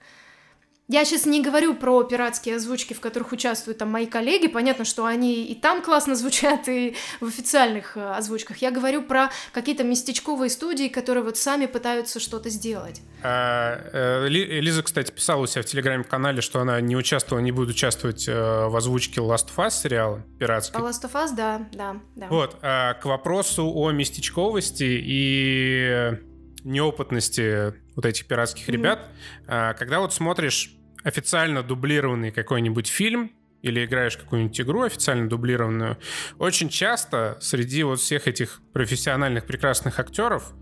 я 0.88 1.04
сейчас 1.04 1.26
не 1.26 1.42
говорю 1.42 1.74
про 1.74 2.04
пиратские 2.04 2.56
озвучки, 2.56 2.94
в 2.94 3.00
которых 3.00 3.32
участвуют 3.32 3.78
там 3.78 3.90
мои 3.90 4.06
коллеги. 4.06 4.46
Понятно, 4.46 4.84
что 4.84 5.04
они 5.04 5.44
и 5.44 5.54
там 5.54 5.82
классно 5.82 6.14
звучат, 6.16 6.68
и 6.68 6.94
в 7.20 7.26
официальных 7.26 7.96
э, 7.96 8.12
озвучках. 8.12 8.58
Я 8.58 8.70
говорю 8.70 9.02
про 9.02 9.30
какие-то 9.52 9.82
местечковые 9.82 10.48
студии, 10.48 10.88
которые 10.88 11.24
вот 11.24 11.36
сами 11.36 11.66
пытаются 11.66 12.20
что-то 12.20 12.50
сделать. 12.50 13.00
А, 13.22 13.80
э, 13.92 14.28
Лиза, 14.28 14.82
кстати, 14.84 15.10
писала 15.10 15.42
у 15.42 15.46
себя 15.46 15.62
в 15.62 15.66
телеграме-канале, 15.66 16.40
что 16.40 16.60
она 16.60 16.80
не 16.80 16.96
участвовала, 16.96 17.42
не 17.42 17.52
будет 17.52 17.70
участвовать 17.70 18.28
э, 18.28 18.32
в 18.32 18.76
озвучке 18.76 19.20
Last 19.20 19.48
of 19.48 19.56
Us 19.56 19.70
сериала 19.82 20.22
пиратский. 20.38 20.78
Last 20.78 21.02
of 21.02 21.12
Us, 21.14 21.34
да, 21.34 21.66
да, 21.72 21.96
да. 22.14 22.28
Вот, 22.28 22.58
а, 22.62 22.94
к 22.94 23.04
вопросу 23.06 23.72
о 23.74 23.90
местечковости 23.90 24.84
и 24.84 26.16
неопытности 26.62 27.74
вот 27.94 28.04
этих 28.04 28.26
пиратских 28.26 28.68
mm-hmm. 28.68 28.72
ребят, 28.72 29.08
а, 29.46 29.74
когда 29.74 30.00
вот 30.00 30.12
смотришь 30.12 30.75
официально 31.06 31.62
дублированный 31.62 32.32
какой-нибудь 32.32 32.88
фильм 32.88 33.30
или 33.62 33.84
играешь 33.84 34.16
какую-нибудь 34.16 34.60
игру 34.60 34.82
официально 34.82 35.28
дублированную, 35.28 35.98
очень 36.38 36.68
часто 36.68 37.38
среди 37.40 37.84
вот 37.84 38.00
всех 38.00 38.26
этих 38.26 38.60
профессиональных 38.72 39.46
прекрасных 39.46 40.00
актеров 40.00 40.52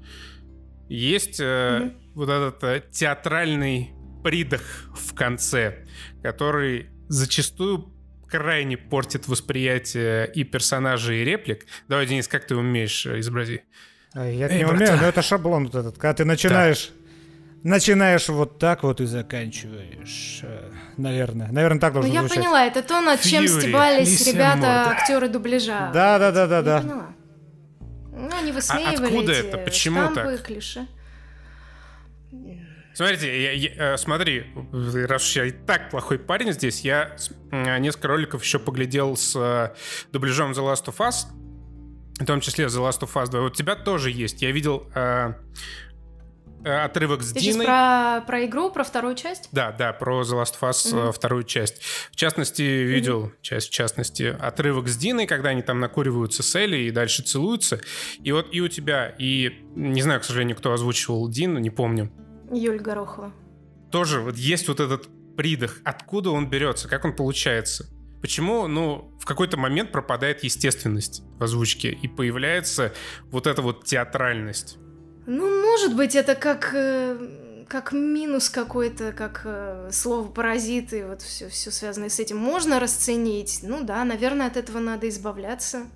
есть 0.90 1.40
mm-hmm. 1.40 1.96
вот 2.14 2.28
этот 2.28 2.62
э, 2.62 2.82
театральный 2.90 3.94
придох 4.22 4.60
в 4.94 5.14
конце, 5.14 5.86
который 6.22 6.90
зачастую 7.08 7.90
крайне 8.28 8.76
портит 8.76 9.28
восприятие 9.28 10.30
и 10.30 10.44
персонажей, 10.44 11.22
и 11.22 11.24
реплик. 11.24 11.64
Давай, 11.88 12.04
Денис, 12.06 12.28
как 12.28 12.46
ты 12.46 12.54
умеешь 12.54 13.06
э, 13.06 13.20
изобразить? 13.20 13.62
Я 14.14 14.48
Эй, 14.48 14.58
не 14.58 14.66
умею, 14.66 14.98
но 15.00 15.06
это 15.06 15.22
шаблон 15.22 15.64
вот 15.64 15.74
этот. 15.74 15.94
Когда 15.96 16.12
ты 16.12 16.24
начинаешь 16.26 16.90
да 16.94 17.03
начинаешь 17.64 18.28
вот 18.28 18.58
так 18.58 18.84
вот 18.84 19.00
и 19.00 19.06
заканчиваешь. 19.06 20.40
Э, 20.42 20.70
наверное. 20.96 21.50
Наверное, 21.50 21.80
так 21.80 21.94
должно 21.94 22.12
ну, 22.12 22.20
звучать. 22.20 22.36
я 22.36 22.42
поняла, 22.42 22.66
это 22.66 22.82
то, 22.82 23.00
над 23.00 23.20
чем 23.22 23.46
Фьюри, 23.46 23.60
стебались 23.60 24.26
ребята, 24.26 24.56
морда. 24.56 24.90
актеры 24.90 25.28
дубляжа. 25.28 25.90
Да, 25.92 26.18
да, 26.18 26.30
да, 26.30 26.46
да, 26.46 26.62
да. 26.62 26.80
поняла. 26.80 27.06
Ну, 28.12 28.36
они 28.38 28.50
а 28.50 28.54
высмеивали 28.54 28.96
а 28.96 29.06
откуда 29.06 29.32
эти 29.32 29.46
это? 29.46 29.58
Почему 29.58 30.00
штампы, 30.02 30.36
так? 30.36 30.42
клише. 30.46 30.86
Смотрите, 32.92 33.42
я, 33.42 33.52
я, 33.52 33.94
э, 33.94 33.96
смотри, 33.96 34.44
раз 34.72 35.24
уж 35.24 35.36
я 35.36 35.46
и 35.46 35.50
так 35.50 35.90
плохой 35.90 36.18
парень 36.18 36.52
здесь, 36.52 36.82
я 36.82 37.16
несколько 37.50 38.06
роликов 38.06 38.44
еще 38.44 38.60
поглядел 38.60 39.16
с 39.16 39.34
э, 39.34 39.74
дубляжом 40.12 40.52
The 40.52 40.62
Last 40.62 40.84
of 40.84 40.98
Us, 40.98 41.26
в 42.20 42.24
том 42.24 42.40
числе 42.40 42.66
The 42.66 42.88
Last 42.88 43.00
of 43.00 43.12
Us 43.14 43.30
2. 43.30 43.40
Вот 43.40 43.52
у 43.52 43.54
тебя 43.56 43.74
тоже 43.74 44.12
есть. 44.12 44.42
Я 44.42 44.52
видел 44.52 44.88
э, 44.94 45.32
Э, 45.34 45.34
отрывок 46.64 47.22
с 47.22 47.32
Ты 47.32 47.40
Диной. 47.40 47.66
Про, 47.66 48.24
про 48.26 48.44
игру, 48.46 48.70
про 48.70 48.84
вторую 48.84 49.14
часть? 49.14 49.48
Да, 49.52 49.72
да, 49.72 49.92
про 49.92 50.22
The 50.22 50.42
Last 50.42 50.54
of 50.60 50.70
Us 50.70 50.92
mm-hmm. 50.92 51.12
вторую 51.12 51.44
часть. 51.44 51.82
В 52.10 52.16
частности, 52.16 52.62
видел 52.62 53.26
mm-hmm. 53.26 53.42
часть, 53.42 53.68
в 53.68 53.72
частности, 53.72 54.36
отрывок 54.38 54.88
с 54.88 54.96
Диной, 54.96 55.26
когда 55.26 55.50
они 55.50 55.62
там 55.62 55.80
накуриваются 55.80 56.42
с 56.42 56.54
Элли 56.54 56.78
и 56.78 56.90
дальше 56.90 57.22
целуются. 57.22 57.80
И 58.22 58.32
вот 58.32 58.48
и 58.52 58.60
у 58.60 58.68
тебя, 58.68 59.14
и 59.18 59.64
не 59.74 60.02
знаю, 60.02 60.20
к 60.20 60.24
сожалению, 60.24 60.56
кто 60.56 60.72
озвучивал 60.72 61.28
Дину, 61.28 61.58
не 61.58 61.70
помню. 61.70 62.12
Юль 62.52 62.78
Горохова. 62.78 63.32
Тоже 63.90 64.20
вот 64.20 64.36
есть 64.36 64.68
вот 64.68 64.80
этот 64.80 65.08
придох. 65.36 65.76
Откуда 65.84 66.30
он 66.30 66.48
берется? 66.48 66.88
Как 66.88 67.04
он 67.04 67.14
получается? 67.14 67.86
Почему, 68.20 68.66
ну, 68.68 69.14
в 69.20 69.26
какой-то 69.26 69.58
момент 69.58 69.92
пропадает 69.92 70.44
естественность 70.44 71.22
в 71.38 71.44
озвучке 71.44 71.90
и 71.90 72.08
появляется 72.08 72.94
вот 73.30 73.46
эта 73.46 73.60
вот 73.60 73.84
театральность? 73.84 74.78
Ну, 75.26 75.62
может 75.62 75.96
быть, 75.96 76.14
это 76.14 76.34
как, 76.34 76.70
э, 76.74 77.64
как 77.68 77.92
минус 77.92 78.50
какой-то, 78.50 79.12
как 79.12 79.42
э, 79.44 79.88
слово 79.90 80.28
паразиты, 80.28 81.06
вот 81.06 81.22
все, 81.22 81.48
все 81.48 81.70
связанное 81.70 82.10
с 82.10 82.20
этим 82.20 82.36
можно 82.36 82.78
расценить. 82.78 83.60
Ну 83.62 83.82
да, 83.82 84.04
наверное, 84.04 84.48
от 84.48 84.56
этого 84.56 84.78
надо 84.80 85.08
избавляться. 85.08 85.86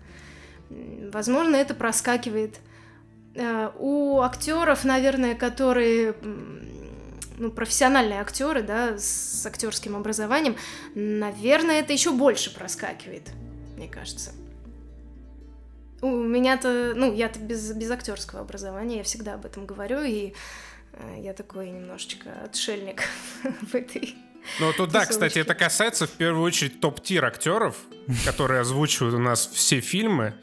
Возможно, 0.70 1.56
это 1.56 1.74
проскакивает. 1.74 2.56
Э, 3.34 3.70
у 3.78 4.20
актеров, 4.20 4.84
наверное, 4.84 5.34
которые 5.34 6.14
ну, 7.38 7.50
профессиональные 7.50 8.20
актеры, 8.20 8.62
да, 8.62 8.96
с 8.98 9.44
актерским 9.46 9.94
образованием, 9.94 10.56
наверное, 10.94 11.80
это 11.80 11.92
еще 11.92 12.12
больше 12.12 12.52
проскакивает, 12.54 13.30
мне 13.76 13.88
кажется. 13.88 14.32
У 16.00 16.08
меня-то, 16.08 16.92
ну, 16.94 17.12
я-то 17.12 17.38
без, 17.38 17.72
без 17.72 17.90
актерского 17.90 18.42
образования, 18.42 18.98
я 18.98 19.02
всегда 19.02 19.34
об 19.34 19.46
этом 19.46 19.66
говорю, 19.66 20.02
и 20.02 20.34
э, 20.92 21.16
я 21.18 21.32
такой 21.32 21.70
немножечко 21.70 22.30
отшельник 22.44 23.02
в 23.62 23.74
этой 23.74 24.16
ну, 24.60 24.72
тут 24.72 24.90
да, 24.90 25.06
кстати, 25.06 25.38
это 25.38 25.54
касается 25.54 26.06
в 26.06 26.10
первую 26.12 26.42
очередь 26.42 26.80
топ-тир 26.80 27.24
актеров, 27.24 27.76
которые 28.24 28.60
озвучивают 28.60 29.14
у 29.14 29.18
нас 29.18 29.46
все 29.46 29.80
фильмы. 29.80 30.34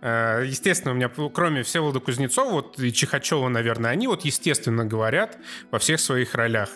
Э, 0.00 0.44
естественно, 0.46 0.92
у 0.92 0.94
меня, 0.94 1.08
кроме 1.08 1.62
Всеволода 1.62 2.00
Кузнецова 2.00 2.50
вот, 2.50 2.78
и 2.78 2.92
Чихачева, 2.92 3.48
наверное, 3.48 3.90
они 3.90 4.06
вот 4.06 4.24
естественно 4.24 4.84
говорят 4.84 5.38
во 5.70 5.78
всех 5.78 6.00
своих 6.00 6.34
ролях. 6.34 6.70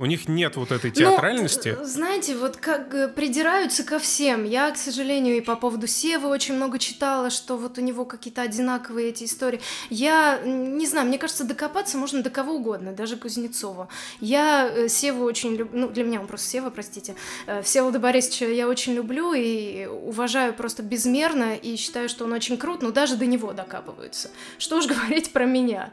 У 0.00 0.06
них 0.06 0.28
нет 0.28 0.56
вот 0.56 0.72
этой 0.72 0.90
театральности. 0.90 1.76
Ну, 1.78 1.84
знаете, 1.84 2.34
вот 2.34 2.56
как 2.56 2.94
э, 2.94 3.06
придираются 3.08 3.84
ко 3.84 3.98
всем. 3.98 4.44
Я, 4.44 4.70
к 4.70 4.78
сожалению, 4.78 5.36
и 5.36 5.42
по 5.42 5.56
поводу 5.56 5.86
Севы 5.86 6.28
очень 6.28 6.54
много 6.54 6.78
читала, 6.78 7.28
что 7.28 7.58
вот 7.58 7.76
у 7.76 7.82
него 7.82 8.06
какие-то 8.06 8.40
одинаковые 8.40 9.10
эти 9.10 9.24
истории. 9.24 9.60
Я 9.90 10.40
не 10.42 10.86
знаю, 10.86 11.06
мне 11.06 11.18
кажется, 11.18 11.44
докопаться 11.44 11.98
можно 11.98 12.22
до 12.22 12.30
кого 12.30 12.54
угодно, 12.54 12.92
даже 12.92 13.18
Кузнецова. 13.18 13.88
Я 14.20 14.70
э, 14.74 14.88
Севу 14.88 15.22
очень 15.22 15.54
люблю, 15.54 15.80
ну, 15.80 15.88
для 15.90 16.04
меня 16.04 16.20
он 16.20 16.26
просто 16.26 16.48
Сева, 16.48 16.70
простите. 16.70 17.14
Всеволода 17.62 17.98
Борисовича 17.98 18.46
я 18.46 18.68
очень 18.68 18.94
люблю 18.94 19.34
и 19.34 19.84
уважаю 19.84 20.54
просто 20.54 20.82
безмерно, 20.82 21.54
и 21.56 21.76
считаю, 21.76 22.08
что 22.08 22.24
он 22.24 22.32
очень 22.32 22.56
крут, 22.56 22.80
но 22.80 22.90
даже 22.90 23.16
до 23.16 23.26
него 23.26 23.52
докапываются. 23.52 24.30
Что 24.56 24.78
уж 24.78 24.86
говорить 24.86 25.30
про 25.32 25.44
меня. 25.44 25.90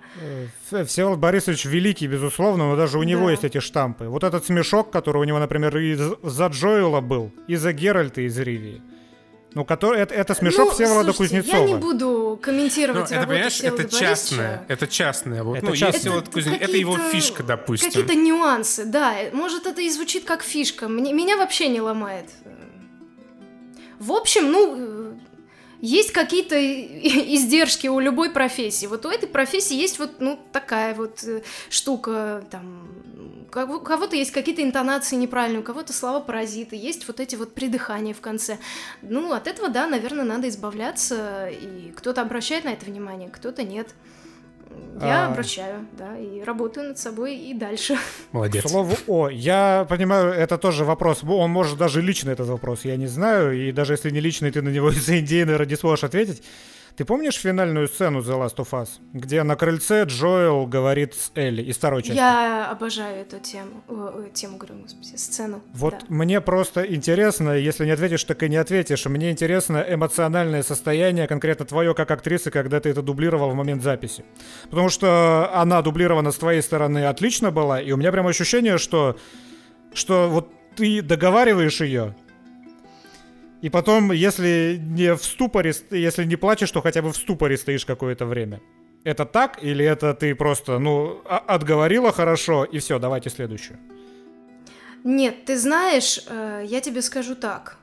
Всеволод 0.86 1.20
Борисович 1.20 1.66
великий, 1.66 2.08
безусловно, 2.08 2.70
но 2.70 2.78
даже 2.78 3.00
у 3.00 3.04
него 3.04 3.26
да. 3.26 3.32
есть 3.32 3.44
эти 3.44 3.60
штампы 3.60 3.97
лампы. 3.98 4.12
Вот 4.12 4.24
этот 4.24 4.46
смешок, 4.46 4.92
который 4.92 5.22
у 5.22 5.24
него, 5.24 5.40
например, 5.40 5.78
и 5.78 5.96
за 5.96 6.48
Джоэла 6.48 7.02
был, 7.02 7.32
и 7.48 7.56
за 7.56 7.74
Геральта 7.74 8.22
из 8.22 8.38
Ривии. 8.38 8.82
Ну, 9.54 9.66
который, 9.66 10.02
это, 10.02 10.14
это 10.14 10.36
смешок 10.36 10.68
ну, 10.68 10.72
Всеволода 10.74 11.14
слушайте, 11.14 11.42
Кузнецова. 11.42 11.68
Я 11.68 11.74
не 11.74 11.80
буду 11.80 12.40
комментировать 12.42 13.10
ну, 13.10 13.18
это, 13.18 13.28
понимаешь, 13.28 13.62
это 13.62 13.90
частное, 13.90 14.66
это 14.68 14.88
частное. 14.88 15.44
Вот, 15.44 15.58
это, 15.58 15.66
ну, 15.68 15.76
частное. 15.76 16.14
Вот 16.14 16.30
Кузнец... 16.30 16.62
это 16.62 16.78
его 16.78 16.98
фишка, 17.12 17.44
допустим. 17.44 17.90
Какие-то 17.90 18.14
нюансы, 18.14 18.86
да. 18.86 19.16
Может, 19.34 19.66
это 19.66 19.82
и 19.82 19.90
звучит 19.90 20.26
как 20.26 20.44
фишка. 20.44 20.88
Мне, 20.88 21.12
меня 21.12 21.38
вообще 21.38 21.70
не 21.70 21.82
ломает. 21.82 22.26
В 24.00 24.12
общем, 24.12 24.52
ну, 24.52 25.18
есть 25.82 26.12
какие-то 26.12 26.56
издержки 26.56 27.88
у 27.88 28.00
любой 28.00 28.30
профессии. 28.30 28.86
Вот 28.86 29.08
у 29.08 29.10
этой 29.10 29.28
профессии 29.28 29.76
есть 29.76 29.98
вот 29.98 30.20
ну, 30.20 30.40
такая 30.52 30.94
вот 30.94 31.24
э, 31.24 31.42
штука, 31.70 32.44
там, 32.52 32.88
у 33.56 33.80
кого-то 33.80 34.16
есть 34.16 34.32
какие-то 34.32 34.64
интонации 34.64 35.16
неправильные, 35.16 35.62
у 35.62 35.64
кого-то 35.64 35.94
слова 35.94 36.20
паразиты, 36.20 36.76
есть 36.76 37.08
вот 37.08 37.20
эти 37.20 37.36
вот 37.36 37.54
придыхания 37.54 38.14
в 38.14 38.22
конце. 38.22 38.58
Ну, 39.02 39.34
от 39.34 39.48
этого, 39.48 39.70
да, 39.70 39.88
наверное, 39.88 40.26
надо 40.26 40.50
избавляться, 40.50 41.48
и 41.50 41.92
кто-то 41.96 42.22
обращает 42.22 42.66
на 42.66 42.70
это 42.70 42.86
внимание, 42.86 43.30
кто-то 43.30 43.64
нет. 43.64 43.88
Я 45.00 45.26
а... 45.26 45.32
обращаю, 45.32 45.88
да, 45.98 46.18
и 46.18 46.42
работаю 46.42 46.90
над 46.90 46.98
собой 46.98 47.36
и 47.36 47.54
дальше. 47.54 47.98
Молодец. 48.32 48.64
К 48.64 48.70
слову, 48.70 48.96
о, 49.08 49.30
я 49.30 49.86
понимаю, 49.90 50.32
это 50.32 50.58
тоже 50.58 50.84
вопрос, 50.86 51.24
он 51.24 51.52
может 51.52 51.78
даже 51.78 52.02
лично 52.02 52.32
этот 52.32 52.48
вопрос, 52.48 52.86
я 52.86 52.96
не 52.96 53.08
знаю, 53.08 53.54
и 53.58 53.72
даже 53.72 53.94
если 53.94 54.10
не 54.10 54.20
личный, 54.20 54.52
ты 54.52 54.62
на 54.62 54.70
него 54.70 54.90
из-за 54.92 55.20
идеи, 55.20 55.44
ради 55.44 55.76
сможешь 55.76 56.04
ответить. 56.04 56.44
Ты 56.98 57.06
помнишь 57.06 57.36
финальную 57.36 57.88
сцену 57.88 58.22
The 58.22 58.44
Last 58.44 58.56
of 58.56 58.70
Us, 58.72 58.90
где 59.14 59.44
на 59.44 59.56
крыльце 59.56 60.06
Джоэл 60.06 60.66
говорит 60.66 61.14
с 61.14 61.32
Элли 61.36 61.62
из 61.62 61.78
второй 61.78 62.02
части? 62.02 62.18
Я 62.18 62.72
обожаю 62.72 63.22
эту 63.22 63.38
тему, 63.40 63.84
тему, 64.34 64.58
говорю, 64.58 64.82
господи, 64.82 65.16
сцену. 65.16 65.62
Вот 65.74 65.94
да. 65.94 66.00
мне 66.10 66.42
просто 66.42 66.82
интересно, 66.92 67.52
если 67.52 67.86
не 67.86 67.92
ответишь, 67.92 68.24
так 68.24 68.42
и 68.42 68.50
не 68.50 68.56
ответишь. 68.56 69.06
Мне 69.06 69.30
интересно 69.30 69.86
эмоциональное 69.88 70.64
состояние, 70.64 71.28
конкретно 71.28 71.66
твое 71.66 71.94
как 71.94 72.10
актрисы, 72.10 72.50
когда 72.50 72.80
ты 72.80 72.90
это 72.90 73.04
дублировал 73.04 73.52
в 73.52 73.54
момент 73.54 73.84
записи. 73.84 74.26
Потому 74.72 74.90
что 74.90 75.52
она 75.54 75.84
дублирована 75.84 76.32
с 76.32 76.38
твоей 76.38 76.64
стороны 76.64 77.06
отлично 77.06 77.52
была, 77.52 77.80
и 77.80 77.92
у 77.92 77.98
меня 77.98 78.12
прям 78.12 78.26
ощущение, 78.26 78.80
что, 78.80 79.18
что 79.94 80.30
вот 80.30 80.52
ты 80.76 81.04
договариваешь 81.04 81.80
ее, 81.80 82.16
и 83.62 83.70
потом, 83.70 84.12
если 84.12 84.80
не 84.80 85.16
в 85.16 85.24
ступоре, 85.24 85.74
если 85.90 86.26
не 86.26 86.36
плачешь, 86.36 86.72
то 86.72 86.82
хотя 86.82 87.02
бы 87.02 87.12
в 87.12 87.18
ступоре 87.18 87.58
стоишь 87.58 87.86
какое-то 87.86 88.26
время. 88.26 88.62
Это 89.04 89.26
так 89.26 89.64
или 89.64 89.86
это 89.86 90.14
ты 90.14 90.36
просто, 90.36 90.80
ну, 90.80 91.22
отговорила 91.26 92.12
хорошо 92.12 92.66
и 92.66 92.78
все, 92.80 93.00
давайте 93.00 93.30
следующую? 93.30 93.80
Нет, 95.04 95.46
ты 95.46 95.58
знаешь, 95.58 96.20
э, 96.28 96.64
я 96.66 96.82
тебе 96.82 97.02
скажу 97.02 97.36
так. 97.36 97.78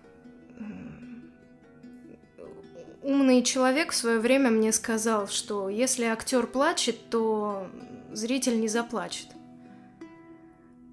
Умный 3.03 3.43
человек 3.43 3.93
в 3.93 3.97
свое 3.97 4.19
время 4.19 4.51
мне 4.51 4.73
сказал, 4.73 5.29
что 5.29 5.69
если 5.69 6.05
актер 6.05 6.47
плачет, 6.47 6.97
то 7.11 7.69
зритель 8.13 8.61
не 8.61 8.69
заплачет. 8.69 9.29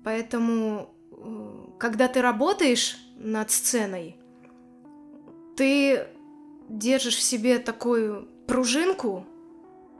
Поэтому, 0.04 0.96
э, 1.12 1.78
когда 1.78 2.08
ты 2.08 2.22
работаешь 2.22 2.98
над 3.18 3.52
сценой, 3.52 4.21
ты 5.62 6.08
держишь 6.70 7.18
в 7.18 7.22
себе 7.22 7.60
такую 7.60 8.28
пружинку, 8.48 9.28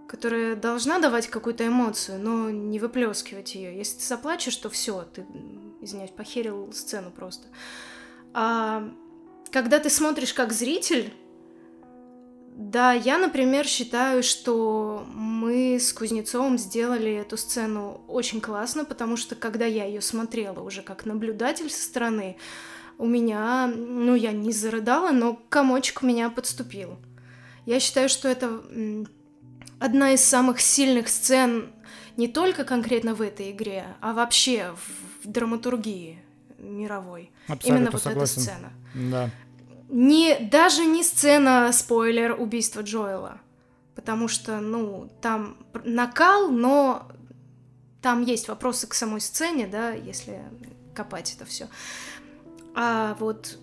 которая 0.08 0.56
должна 0.56 0.98
давать 0.98 1.28
какую-то 1.28 1.68
эмоцию, 1.68 2.20
но 2.20 2.50
не 2.50 2.80
выплескивать 2.80 3.54
ее. 3.54 3.78
Если 3.78 4.00
ты 4.00 4.04
заплачешь, 4.04 4.56
то 4.56 4.72
все, 4.72 5.04
ты, 5.14 5.24
извиняюсь, 5.80 6.10
похерил 6.10 6.74
сцену 6.74 7.12
просто. 7.12 7.48
А 8.34 8.90
когда 9.52 9.78
ты 9.78 9.92
смотришь 9.92 10.34
как 10.34 10.52
зритель, 10.52 11.14
да, 12.56 12.94
я, 12.94 13.20
например, 13.20 13.68
считаю, 13.68 14.24
что 14.24 15.06
мы 15.14 15.76
с 15.76 15.94
Кузнецовым 15.94 16.58
сделали 16.58 17.14
эту 17.14 17.38
сцену 17.38 18.02
очень 18.08 18.42
классно, 18.42 18.84
потому 18.84 19.16
что 19.16 19.36
когда 19.36 19.68
я 19.68 19.86
ее 19.86 20.02
смотрела 20.02 20.62
уже 20.62 20.82
как 20.82 21.06
наблюдатель 21.06 21.70
со 21.70 21.84
стороны, 21.84 22.38
у 23.02 23.08
меня, 23.08 23.66
ну, 23.66 24.14
я 24.14 24.32
не 24.32 24.52
зарыдала, 24.52 25.10
но 25.10 25.34
комочек 25.50 26.04
у 26.04 26.06
меня 26.06 26.30
подступил. 26.30 27.00
Я 27.66 27.80
считаю, 27.80 28.10
что 28.10 28.28
это 28.28 28.62
одна 29.80 30.12
из 30.12 30.24
самых 30.24 30.62
сильных 30.62 31.10
сцен 31.10 31.74
не 32.16 32.28
только 32.28 32.64
конкретно 32.64 33.16
в 33.16 33.24
этой 33.24 33.50
игре, 33.50 33.86
а 34.02 34.14
вообще 34.14 34.76
в, 34.76 35.26
в 35.26 35.32
драматургии 35.32 36.20
мировой. 36.60 37.32
Абсолютно 37.48 37.78
Именно 37.78 37.92
вот 37.92 38.04
согласен. 38.04 38.34
эта 38.34 38.42
сцена. 38.42 38.74
Да. 38.94 39.30
Не, 39.90 40.38
даже 40.52 40.86
не 40.86 41.02
сцена, 41.02 41.72
спойлер, 41.74 42.40
убийства 42.40 42.82
Джоэла. 42.82 43.42
Потому 43.96 44.28
что, 44.28 44.60
ну, 44.60 45.12
там 45.22 45.58
накал, 45.84 46.52
но 46.52 47.08
там 48.04 48.22
есть 48.22 48.48
вопросы 48.48 48.86
к 48.86 48.94
самой 48.94 49.22
сцене, 49.22 49.66
да, 49.66 49.90
если 49.90 50.44
копать 50.94 51.34
это 51.36 51.46
все. 51.46 51.68
А 52.76 53.16
вот 53.20 53.58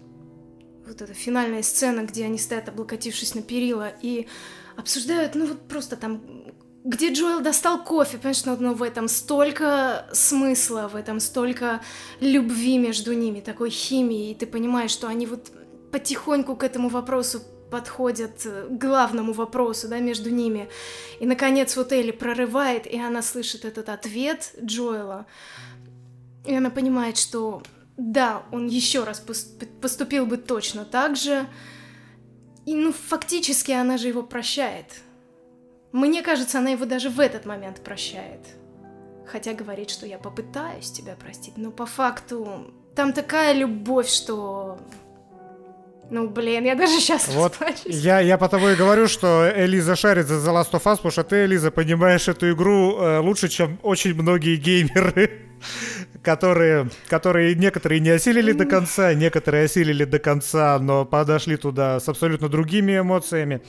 вот 0.88 1.02
эта 1.02 1.14
финальная 1.14 1.62
сцена, 1.62 2.04
где 2.04 2.24
они 2.24 2.38
стоят, 2.38 2.68
облокотившись 2.68 3.34
на 3.34 3.42
перила, 3.42 3.92
и 4.02 4.26
обсуждают, 4.76 5.34
ну 5.34 5.46
вот 5.46 5.68
просто 5.68 5.96
там, 5.96 6.22
где 6.84 7.12
Джоэл 7.12 7.40
достал 7.40 7.84
кофе, 7.84 8.16
понимаешь, 8.16 8.44
ну, 8.46 8.56
ну 8.58 8.74
в 8.74 8.82
этом 8.82 9.08
столько 9.08 10.08
смысла, 10.12 10.88
в 10.88 10.96
этом 10.96 11.20
столько 11.20 11.82
любви 12.20 12.78
между 12.78 13.12
ними, 13.12 13.40
такой 13.40 13.70
химии, 13.70 14.30
и 14.30 14.34
ты 14.34 14.46
понимаешь, 14.46 14.90
что 14.90 15.08
они 15.08 15.26
вот 15.26 15.52
потихоньку 15.92 16.56
к 16.56 16.64
этому 16.64 16.88
вопросу 16.88 17.42
подходят 17.70 18.42
к 18.42 18.68
главному 18.70 19.32
вопросу, 19.32 19.88
да, 19.88 19.98
между 19.98 20.30
ними. 20.30 20.70
И, 21.20 21.26
наконец, 21.26 21.76
вот 21.76 21.92
Элли 21.92 22.12
прорывает, 22.12 22.86
и 22.86 22.98
она 22.98 23.20
слышит 23.20 23.66
этот 23.66 23.90
ответ 23.90 24.54
Джоэла. 24.62 25.26
И 26.46 26.54
она 26.54 26.70
понимает, 26.70 27.18
что 27.18 27.62
да, 27.98 28.44
он 28.52 28.68
еще 28.68 29.02
раз 29.02 29.20
поступил 29.82 30.24
бы 30.24 30.36
точно 30.36 30.84
так 30.84 31.16
же. 31.16 31.46
И, 32.64 32.74
ну, 32.74 32.92
фактически 32.92 33.72
она 33.72 33.98
же 33.98 34.06
его 34.06 34.22
прощает. 34.22 35.00
Мне 35.90 36.22
кажется, 36.22 36.58
она 36.58 36.70
его 36.70 36.84
даже 36.84 37.10
в 37.10 37.18
этот 37.18 37.44
момент 37.44 37.82
прощает. 37.82 38.40
Хотя 39.26 39.52
говорит, 39.52 39.90
что 39.90 40.06
я 40.06 40.18
попытаюсь 40.18 40.92
тебя 40.92 41.16
простить, 41.16 41.56
но 41.56 41.72
по 41.72 41.86
факту 41.86 42.72
там 42.94 43.12
такая 43.12 43.52
любовь, 43.52 44.08
что... 44.08 44.78
Ну, 46.10 46.28
блин, 46.28 46.64
я 46.64 46.74
даже 46.74 47.00
сейчас 47.00 47.28
вот 47.28 47.54
я, 47.84 48.20
я 48.20 48.38
потому 48.38 48.68
и 48.68 48.74
говорю, 48.74 49.08
что 49.08 49.50
Элиза 49.54 49.94
шарит 49.94 50.26
за 50.26 50.36
The 50.36 50.54
Last 50.54 50.72
of 50.72 50.82
Us, 50.84 50.96
потому 50.96 51.10
что 51.10 51.22
ты, 51.22 51.44
Элиза, 51.44 51.70
понимаешь 51.70 52.28
эту 52.28 52.50
игру 52.52 52.98
э, 52.98 53.18
лучше, 53.18 53.48
чем 53.48 53.78
очень 53.82 54.14
многие 54.14 54.56
геймеры 54.56 55.48
которые, 56.22 56.88
которые 57.08 57.54
некоторые 57.54 58.00
не 58.00 58.10
осилили 58.10 58.52
до 58.52 58.64
конца, 58.64 59.14
некоторые 59.14 59.64
осилили 59.64 60.04
до 60.04 60.18
конца, 60.18 60.78
но 60.78 61.04
подошли 61.04 61.56
туда 61.56 62.00
с 62.00 62.08
абсолютно 62.08 62.48
другими 62.48 62.98
эмоциями. 62.98 63.60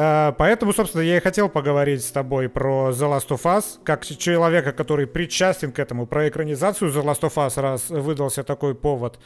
А, 0.00 0.30
поэтому, 0.32 0.72
собственно, 0.72 1.02
я 1.02 1.16
и 1.16 1.20
хотел 1.20 1.48
поговорить 1.48 2.04
с 2.04 2.12
тобой 2.12 2.48
про 2.48 2.90
The 2.90 3.18
Last 3.18 3.28
of 3.30 3.42
Us, 3.42 3.80
как 3.82 4.06
человека, 4.06 4.72
который 4.72 5.08
причастен 5.08 5.72
к 5.72 5.80
этому, 5.80 6.06
про 6.06 6.28
экранизацию 6.28 6.92
The 6.92 7.02
Last 7.02 7.22
of 7.22 7.34
Us, 7.34 7.60
раз 7.60 7.90
выдался 7.90 8.44
такой 8.44 8.76
повод. 8.76 9.18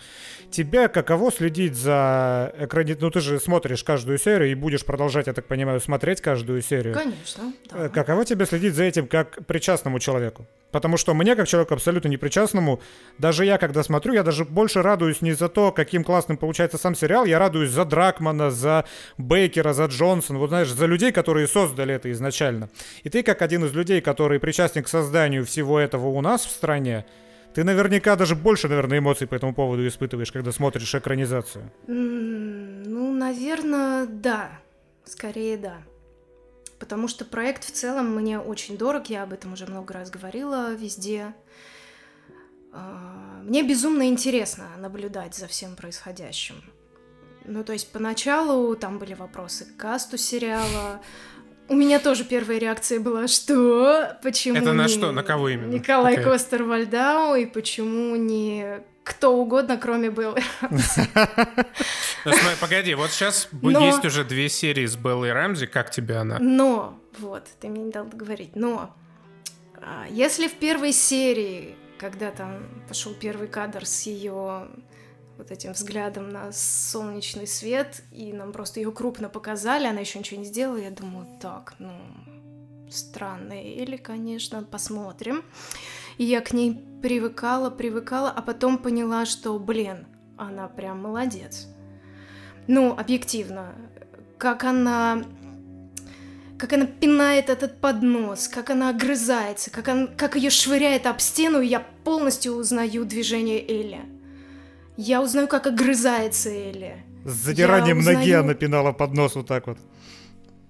Тебя 0.51 0.89
каково 0.89 1.31
следить 1.31 1.75
за 1.75 2.55
экрани... 2.59 2.97
Ну, 2.99 3.11
ты 3.11 3.21
же 3.21 3.39
смотришь 3.39 3.85
каждую 3.85 4.17
серию 4.17 4.51
и 4.51 4.55
будешь 4.55 4.87
продолжать, 4.87 5.27
я 5.27 5.35
так 5.35 5.47
понимаю, 5.47 5.79
смотреть 5.79 6.23
каждую 6.23 6.63
серию. 6.63 6.95
Конечно, 6.95 7.53
да. 7.71 7.87
Э, 7.87 7.89
каково 7.91 8.25
тебе 8.25 8.47
следить 8.47 8.75
за 8.75 8.85
этим 8.85 9.07
как 9.09 9.45
причастному 9.47 9.99
человеку? 9.99 10.47
Потому 10.73 10.97
что 10.97 11.15
мне, 11.15 11.37
как 11.37 11.47
человеку 11.47 11.75
абсолютно 11.75 12.09
непричастному, 12.09 12.81
даже 13.19 13.45
я, 13.45 13.59
когда 13.59 13.83
смотрю, 13.83 14.15
я 14.15 14.23
даже 14.23 14.45
больше 14.45 14.83
радуюсь 14.83 15.21
не 15.21 15.33
за 15.33 15.49
то, 15.49 15.71
каким 15.71 16.03
классным 16.03 16.39
получается 16.39 16.79
сам 16.79 16.95
сериал, 16.95 17.27
я 17.27 17.39
радуюсь 17.39 17.71
за 17.71 17.85
Дракмана, 17.85 18.51
за 18.51 18.87
Бейкера, 19.19 19.75
за 19.75 19.85
Джонсон, 19.85 20.39
вот 20.39 20.49
знаешь, 20.49 20.73
за 20.73 20.87
людей, 20.87 21.13
которые 21.13 21.47
создали 21.47 21.95
это 21.95 22.11
изначально. 22.11 22.71
И 23.05 23.11
ты, 23.11 23.23
как 23.23 23.43
один 23.43 23.65
из 23.67 23.73
людей, 23.75 24.01
который 24.01 24.41
причастен 24.41 24.83
к 24.83 24.89
созданию 24.89 25.45
всего 25.45 25.79
этого 25.79 26.09
у 26.09 26.21
нас 26.23 26.45
в 26.45 26.51
стране, 26.51 27.05
Ты 27.55 27.65
наверняка 27.65 28.17
даже 28.17 28.35
больше, 28.35 28.69
наверное, 28.69 28.99
эмоций 28.99 29.27
по 29.27 29.35
этому 29.35 29.55
поводу 29.55 29.87
испытываешь, 29.87 30.33
когда 30.33 30.53
смотришь 30.53 30.95
экранизацию. 30.95 31.71
Ну, 31.87 33.13
наверное, 33.13 34.07
да. 34.07 34.49
Скорее, 35.05 35.59
да. 35.59 35.77
Потому 36.83 37.07
что 37.07 37.25
проект 37.25 37.63
в 37.63 37.71
целом 37.71 38.13
мне 38.13 38.41
очень 38.41 38.77
дорог, 38.77 39.07
я 39.09 39.23
об 39.23 39.33
этом 39.33 39.53
уже 39.53 39.67
много 39.67 39.95
раз 39.95 40.11
говорила 40.11 40.75
везде. 40.75 41.33
А, 42.73 43.41
мне 43.45 43.63
безумно 43.63 44.09
интересно 44.09 44.65
наблюдать 44.79 45.37
за 45.37 45.47
всем 45.47 45.77
происходящим. 45.77 46.57
Ну, 47.45 47.63
то 47.63 47.73
есть 47.73 47.93
поначалу 47.93 48.75
там 48.75 48.99
были 48.99 49.15
вопросы 49.15 49.65
к 49.65 49.77
касту 49.77 50.19
сериала. 50.19 51.01
У 51.69 51.75
меня 51.75 52.01
тоже 52.01 52.25
первая 52.25 52.59
реакция 52.59 52.99
была, 52.99 53.29
что? 53.29 54.19
Почему 54.21 54.57
Это 54.57 54.73
на 54.73 54.83
не 54.83 54.89
что? 54.89 55.13
На 55.13 55.23
кого 55.23 55.51
именно? 55.51 55.73
Николай 55.73 56.17
Какая? 56.17 56.33
Костер 56.33 56.65
Вальдау, 56.65 57.37
и 57.37 57.47
почему 57.47 58.17
не 58.17 58.83
кто 59.05 59.37
угодно, 59.37 59.77
кроме 59.77 60.11
Беллы 60.11 60.43
Рамзи? 60.61 61.09
Ну, 62.25 62.33
погоди, 62.61 62.95
вот 62.95 63.11
сейчас 63.11 63.49
есть 63.63 64.05
уже 64.05 64.25
две 64.25 64.49
серии 64.49 64.87
с 64.87 64.97
Беллой 64.97 65.33
Рамзи. 65.33 65.67
Как 65.67 65.91
тебе 65.91 66.17
она? 66.19 66.39
Но, 66.39 66.99
вот, 67.19 67.49
ты 67.61 67.69
мне 67.69 67.85
не 67.85 67.91
дал 67.91 68.05
договорить, 68.07 68.55
но 68.55 68.95
а, 69.77 70.07
если 70.09 70.47
в 70.47 70.55
первой 70.55 70.93
серии, 70.93 71.75
когда 71.99 72.31
там 72.31 72.69
пошел 72.87 73.13
первый 73.15 73.49
кадр 73.49 73.85
с 73.85 74.03
ее 74.03 74.69
вот 75.37 75.51
этим 75.51 75.73
взглядом 75.73 76.29
на 76.29 76.53
солнечный 76.53 77.49
свет, 77.49 78.03
и 78.13 78.33
нам 78.33 78.53
просто 78.53 78.79
ее 78.79 78.93
крупно 78.93 79.29
показали, 79.29 79.87
она 79.87 80.01
еще 80.01 80.19
ничего 80.21 80.39
не 80.39 80.47
сделала, 80.47 80.77
я 80.77 80.91
думаю, 80.91 81.27
так, 81.41 81.75
ну, 81.79 81.93
странно, 82.91 83.61
или, 83.61 83.97
конечно, 83.97 84.63
посмотрим. 84.63 85.45
И 86.19 86.25
я 86.25 86.41
к 86.41 86.53
ней 86.53 86.81
привыкала, 87.03 87.71
привыкала, 87.71 88.31
а 88.31 88.43
потом 88.43 88.79
поняла, 88.79 89.27
что, 89.27 89.59
блин, 89.59 90.07
она 90.37 90.69
прям 90.69 91.03
молодец. 91.03 91.69
Ну, 92.69 92.93
объективно, 92.97 93.75
как 94.39 94.65
она 94.65 95.23
как 96.59 96.75
она 96.75 96.87
пинает 96.87 97.51
этот 97.51 97.81
поднос, 97.81 98.47
как 98.47 98.71
она 98.71 98.91
огрызается, 98.91 99.69
как, 99.73 99.89
он, 99.89 100.09
как 100.17 100.37
ее 100.37 100.49
швыряет 100.49 101.07
об 101.07 101.19
стену, 101.19 101.61
и 101.61 101.67
я 101.67 101.81
полностью 102.05 102.53
узнаю 102.53 103.05
движение 103.05 103.61
Элли. 103.69 104.01
Я 104.97 105.23
узнаю, 105.23 105.49
как 105.49 105.67
огрызается 105.67 106.51
Элли. 106.51 107.05
С 107.25 107.33
задиранием 107.33 107.99
Я 107.99 108.05
ноги 108.05 108.17
узнаю- 108.29 108.41
она 108.45 108.55
пинала 108.55 108.93
под 108.93 109.13
нос 109.13 109.35
вот 109.35 109.49
так 109.49 109.67
вот. 109.67 109.79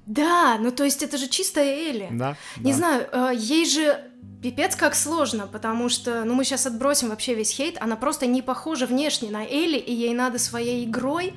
Да, 0.07 0.59
ну 0.59 0.73
то 0.73 0.85
есть 0.85 1.03
это 1.03 1.17
же 1.17 1.29
чистая 1.29 1.89
Элли. 1.89 2.09
Да. 2.11 2.37
Не 2.59 2.73
да. 2.73 2.77
знаю, 2.77 3.09
э, 3.13 3.33
ей 3.37 3.67
же 3.67 4.13
пипец 4.43 4.75
как 4.75 4.95
сложно, 4.95 5.47
потому 5.47 5.89
что, 5.89 6.25
ну 6.25 6.35
мы 6.35 6.45
сейчас 6.45 6.67
отбросим 6.67 7.11
вообще 7.11 7.35
весь 7.35 7.51
хейт, 7.51 7.77
она 7.81 7.97
просто 7.97 8.27
не 8.27 8.43
похожа 8.43 8.87
внешне 8.87 9.31
на 9.31 9.45
Элли, 9.45 9.79
и 9.79 9.95
ей 9.95 10.15
надо 10.15 10.39
своей 10.39 10.85
игрой, 10.85 11.35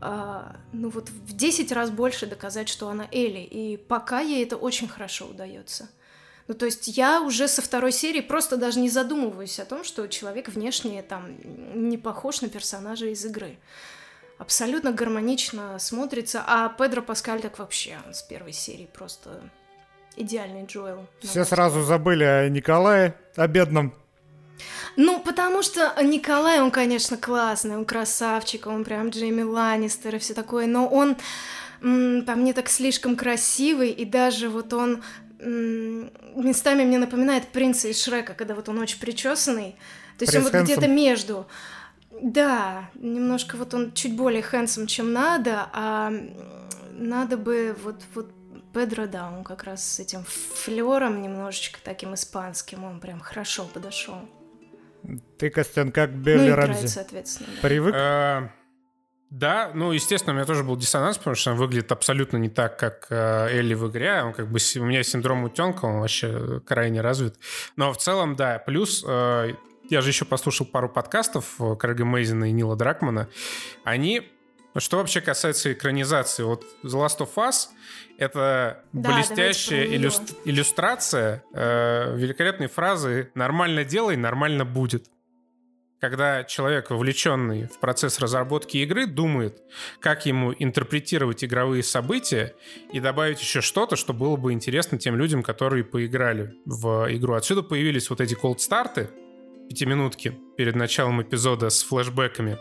а, 0.00 0.56
ну 0.72 0.90
вот 0.90 1.08
в 1.08 1.34
10 1.34 1.72
раз 1.72 1.90
больше 1.90 2.26
доказать, 2.26 2.68
что 2.68 2.88
она 2.88 3.06
Элли, 3.10 3.40
и 3.40 3.76
пока 3.76 4.20
ей 4.20 4.44
это 4.44 4.56
очень 4.56 4.88
хорошо 4.88 5.26
удается. 5.26 5.88
Ну, 6.48 6.54
то 6.54 6.66
есть 6.66 6.88
я 6.88 7.22
уже 7.22 7.46
со 7.46 7.62
второй 7.62 7.92
серии 7.92 8.20
просто 8.20 8.56
даже 8.56 8.80
не 8.80 8.90
задумываюсь 8.90 9.60
о 9.60 9.64
том, 9.64 9.84
что 9.84 10.06
человек 10.08 10.48
внешне 10.48 11.02
там 11.02 11.36
не 11.74 11.96
похож 11.96 12.40
на 12.40 12.48
персонажа 12.48 13.06
из 13.06 13.24
игры. 13.24 13.58
Абсолютно 14.42 14.90
гармонично 14.90 15.78
смотрится, 15.78 16.42
а 16.44 16.68
Педро 16.68 17.00
Паскаль 17.00 17.40
так 17.40 17.60
вообще 17.60 17.98
с 18.12 18.22
первой 18.22 18.52
серии 18.52 18.88
просто 18.92 19.40
идеальный 20.16 20.66
Джоэл. 20.66 21.06
Все 21.20 21.44
сразу 21.44 21.82
забыли 21.82 22.24
о 22.24 22.48
Николае, 22.48 23.14
о 23.36 23.46
бедном. 23.46 23.94
Ну, 24.96 25.20
потому 25.20 25.62
что 25.62 25.94
Николай, 26.02 26.60
он, 26.60 26.72
конечно, 26.72 27.16
классный, 27.16 27.76
он 27.76 27.84
красавчик, 27.84 28.66
он 28.66 28.82
прям 28.82 29.10
Джейми 29.10 29.42
Ланнистер 29.42 30.16
и 30.16 30.18
все 30.18 30.34
такое, 30.34 30.66
но 30.66 30.88
он 30.88 31.16
по 31.80 32.34
мне 32.34 32.52
так 32.52 32.68
слишком 32.68 33.14
красивый, 33.14 33.90
и 33.90 34.04
даже 34.04 34.48
вот 34.48 34.72
он 34.72 35.04
местами 35.38 36.82
мне 36.82 36.98
напоминает 36.98 37.46
принца 37.46 37.86
из 37.86 38.02
Шрека, 38.02 38.34
когда 38.34 38.56
вот 38.56 38.68
он 38.68 38.80
очень 38.80 38.98
причесанный. 38.98 39.76
То 40.18 40.24
есть 40.24 40.34
он 40.34 40.42
Принц 40.42 40.54
вот 40.54 40.64
где-то 40.64 40.88
между. 40.88 41.46
Да, 42.22 42.88
немножко 42.94 43.56
вот 43.56 43.74
он 43.74 43.92
чуть 43.92 44.16
более 44.16 44.42
хэнсом, 44.42 44.86
чем 44.86 45.12
надо, 45.12 45.68
а 45.72 46.12
надо 46.92 47.36
бы 47.36 47.76
вот, 47.82 48.00
вот 48.14 48.30
Педро, 48.72 49.06
да, 49.06 49.28
он 49.28 49.42
как 49.44 49.64
раз 49.64 49.84
с 49.84 49.98
этим 49.98 50.24
флером 50.24 51.20
немножечко 51.20 51.80
таким 51.82 52.14
испанским, 52.14 52.84
он 52.84 53.00
прям 53.00 53.20
хорошо 53.20 53.64
подошел. 53.64 54.16
Ты, 55.36 55.50
Костян, 55.50 55.90
как 55.90 56.10
Ну, 56.12 56.18
Белли 56.18 56.50
играет, 56.50 56.70
Рамзи. 56.70 56.86
соответственно. 56.86 57.48
да. 57.56 57.68
Привык? 57.68 57.94
Э, 57.94 58.48
Да, 59.30 59.72
ну, 59.74 59.90
естественно, 59.90 60.32
у 60.32 60.36
меня 60.36 60.46
тоже 60.46 60.62
был 60.62 60.76
диссонанс, 60.76 61.18
потому 61.18 61.34
что 61.34 61.50
он 61.50 61.56
выглядит 61.56 61.90
абсолютно 61.90 62.36
не 62.36 62.50
так, 62.50 62.78
как 62.78 63.06
э, 63.10 63.48
Элли 63.50 63.74
в 63.74 63.90
игре. 63.90 64.22
Он 64.22 64.32
как 64.32 64.48
бы... 64.48 64.58
У 64.76 64.84
меня 64.84 65.02
синдром 65.02 65.42
утенка, 65.42 65.86
он 65.86 66.00
вообще 66.00 66.60
крайне 66.64 67.00
развит. 67.00 67.34
Но 67.76 67.92
в 67.92 67.96
целом, 67.96 68.36
да. 68.36 68.58
Плюс 68.60 69.04
э, 69.08 69.54
я 69.92 70.00
же 70.00 70.08
еще 70.08 70.24
послушал 70.24 70.66
пару 70.66 70.88
подкастов 70.88 71.60
э, 71.60 71.76
Крэга 71.76 72.04
Мейзина 72.06 72.46
и 72.46 72.52
Нила 72.52 72.76
Дракмана. 72.76 73.28
Они... 73.84 74.22
Что 74.74 74.96
вообще 74.96 75.20
касается 75.20 75.70
экранизации, 75.70 76.44
вот 76.44 76.64
The 76.82 76.94
Last 76.94 77.18
of 77.18 77.28
Us— 77.36 77.68
это 78.18 78.82
Да, 78.94 79.14
блестящая 79.14 79.84
иллюст- 79.84 80.34
иллюстрация 80.46 81.44
э, 81.52 82.16
великолепной 82.16 82.68
фразы 82.68 83.30
«нормально 83.34 83.84
делай, 83.84 84.16
нормально 84.16 84.64
будет» 84.64 85.10
когда 86.00 86.42
человек, 86.42 86.90
вовлеченный 86.90 87.68
в 87.68 87.78
процесс 87.78 88.18
разработки 88.18 88.78
игры, 88.78 89.06
думает, 89.06 89.62
как 90.00 90.26
ему 90.26 90.52
интерпретировать 90.58 91.44
игровые 91.44 91.84
события 91.84 92.56
и 92.92 92.98
добавить 92.98 93.40
еще 93.40 93.60
что-то, 93.60 93.94
что 93.94 94.12
было 94.12 94.34
бы 94.34 94.52
интересно 94.52 94.98
тем 94.98 95.14
людям, 95.14 95.44
которые 95.44 95.84
поиграли 95.84 96.54
в 96.64 97.06
игру. 97.14 97.34
Отсюда 97.34 97.62
появились 97.62 98.10
вот 98.10 98.20
эти 98.20 98.34
колд-старты, 98.34 99.10
пятиминутки 99.68 100.38
перед 100.56 100.74
началом 100.76 101.22
эпизода 101.22 101.70
с 101.70 101.82
флешбеками. 101.82 102.58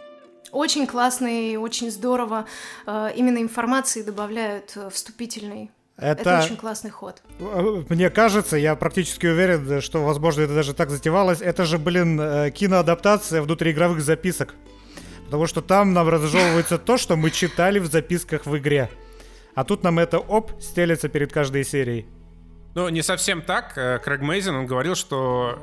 Очень 0.52 0.86
классно 0.86 1.28
и 1.28 1.56
очень 1.56 1.90
здорово. 1.92 2.46
э, 2.86 3.12
Именно 3.16 3.40
информации 3.42 4.02
добавляют 4.02 4.74
э, 4.76 4.90
вступительный. 4.90 5.72
Это... 5.98 6.22
Это, 6.22 6.44
очень 6.44 6.58
классный 6.58 6.90
ход. 6.90 7.22
э, 7.40 7.84
мне 7.90 8.10
кажется, 8.10 8.58
я 8.58 8.76
практически 8.76 9.28
уверен, 9.28 9.82
что, 9.82 10.04
возможно, 10.04 10.42
это 10.42 10.54
даже 10.54 10.74
так 10.74 10.90
затевалось. 10.90 11.42
Это 11.42 11.64
же, 11.66 11.78
блин, 11.78 12.18
киноадаптация 12.52 13.42
внутриигровых 13.42 14.02
записок. 14.02 14.56
Потому 15.26 15.48
что 15.48 15.62
там 15.62 15.94
нам 15.94 16.10
разжевывается 16.10 16.78
то, 16.78 16.98
что 16.98 17.16
мы 17.16 17.32
читали 17.32 17.80
в 17.80 17.86
записках 17.86 18.46
в 18.46 18.58
игре. 18.58 18.90
А 19.56 19.64
тут 19.64 19.84
нам 19.84 20.00
это, 20.00 20.20
оп, 20.20 20.52
стелется 20.62 21.08
перед 21.08 21.32
каждой 21.32 21.64
серией. 21.64 22.06
Ну, 22.76 22.90
не 22.90 23.02
совсем 23.02 23.42
так. 23.42 23.74
Крэг 24.04 24.22
Мейзен, 24.22 24.56
он 24.56 24.66
говорил, 24.66 24.96
что 24.96 25.60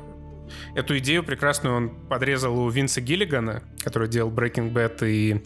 эту 0.75 0.97
идею 0.99 1.23
прекрасную 1.23 1.75
он 1.75 2.07
подрезал 2.07 2.57
у 2.57 2.69
Винса 2.69 3.01
Гиллигана, 3.01 3.63
который 3.83 4.07
делал 4.07 4.31
Breaking 4.31 4.71
Bad 4.71 5.07
и 5.07 5.43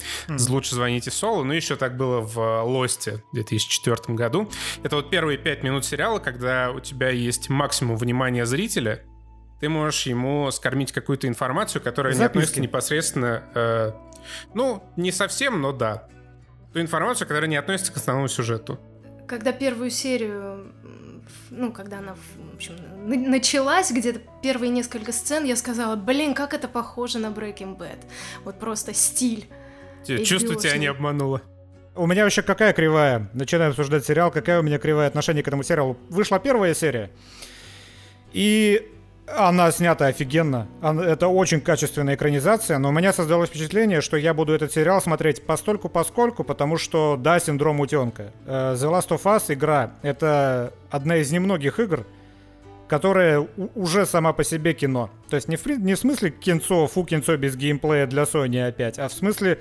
«Лучше 0.50 0.76
звоните 0.76 1.12
Солу». 1.12 1.44
Ну, 1.44 1.54
еще 1.54 1.76
так 1.76 1.98
было 1.98 2.22
в 2.22 2.64
«Лосте» 2.64 3.24
в 3.32 3.36
2004 3.36 4.16
году. 4.16 4.50
Это 4.84 4.96
вот 4.96 5.10
первые 5.10 5.38
пять 5.38 5.64
минут 5.64 5.86
сериала, 5.86 6.20
когда 6.20 6.72
у 6.72 6.80
тебя 6.80 7.10
есть 7.10 7.50
максимум 7.50 7.98
внимания 7.98 8.46
зрителя, 8.46 9.04
ты 9.60 9.70
можешь 9.70 10.06
ему 10.08 10.52
скормить 10.52 10.92
какую-то 10.92 11.28
информацию, 11.28 11.82
которая 11.82 12.12
не 12.12 12.18
Записки. 12.18 12.38
относится 12.38 12.62
непосредственно... 12.62 13.44
э, 13.56 13.92
ну, 14.54 14.84
не 14.98 15.12
совсем, 15.12 15.62
но 15.62 15.72
да. 15.72 16.10
Ту 16.74 16.82
информацию, 16.82 17.28
которая 17.28 17.50
не 17.50 17.56
относится 17.56 17.94
к 17.94 17.98
основному 17.98 18.28
сюжету. 18.28 18.80
Когда 19.28 19.54
первую 19.54 19.90
серию, 19.90 20.74
ну, 21.54 21.72
когда 21.72 22.00
она, 22.00 22.16
в 22.16 22.56
общем, 22.56 22.74
на- 23.06 23.30
началась, 23.30 23.92
где-то 23.92 24.22
первые 24.42 24.70
несколько 24.70 25.12
сцен, 25.12 25.44
я 25.46 25.56
сказала, 25.56 25.96
блин, 25.96 26.34
как 26.34 26.54
это 26.54 26.68
похоже 26.68 27.20
на 27.20 27.28
Breaking 27.28 27.78
Bad. 27.78 28.00
Вот 28.44 28.60
просто 28.60 28.94
стиль. 28.94 29.48
Чувство 30.06 30.56
тебя 30.56 30.78
не 30.78 30.88
обмануло. 30.88 31.42
У 31.96 32.08
меня 32.08 32.24
вообще 32.24 32.42
какая 32.42 32.74
кривая? 32.74 33.30
Начинаем 33.34 33.70
обсуждать 33.70 34.04
сериал. 34.04 34.32
Какая 34.32 34.60
у 34.60 34.64
меня 34.64 34.80
кривая 34.80 35.08
отношение 35.08 35.44
к 35.44 35.48
этому 35.48 35.62
сериалу? 35.64 35.96
Вышла 36.10 36.40
первая 36.40 36.74
серия. 36.74 37.12
И 38.32 38.92
она 39.28 39.72
снята 39.72 40.08
офигенно. 40.08 40.68
Это 40.82 41.28
очень 41.28 41.62
качественная 41.62 42.16
экранизация, 42.16 42.78
но 42.78 42.90
у 42.90 42.92
меня 42.92 43.14
создалось 43.14 43.50
впечатление, 43.50 44.02
что 44.02 44.18
я 44.18 44.34
буду 44.34 44.54
этот 44.54 44.74
сериал 44.74 45.02
смотреть 45.02 45.46
постольку 45.46 45.90
поскольку, 45.90 46.44
потому 46.44 46.78
что, 46.78 47.18
да, 47.18 47.40
синдром 47.40 47.80
утенка. 47.80 48.34
Э, 48.46 48.76
The 48.76 48.92
Last 48.92 49.10
of 49.10 49.24
Us 49.24 49.54
игра— 49.54 49.92
это 50.02 50.74
одна 50.90 51.18
из 51.18 51.32
немногих 51.32 51.80
игр, 51.80 52.06
которая 52.88 53.48
уже 53.76 54.06
сама 54.06 54.34
по 54.34 54.44
себе 54.44 54.74
кино. 54.74 55.10
То 55.30 55.36
есть 55.38 55.48
не 55.48 55.56
в, 55.56 55.66
не 55.66 55.96
в 55.96 56.00
смысле 56.00 56.32
кинцо, 56.32 56.88
фу, 56.88 57.06
кинцо 57.06 57.38
без 57.38 57.56
геймплея 57.56 58.08
для 58.08 58.24
Sony 58.24 58.68
опять, 58.68 59.00
а 59.00 59.08
в 59.08 59.14
смысле 59.14 59.60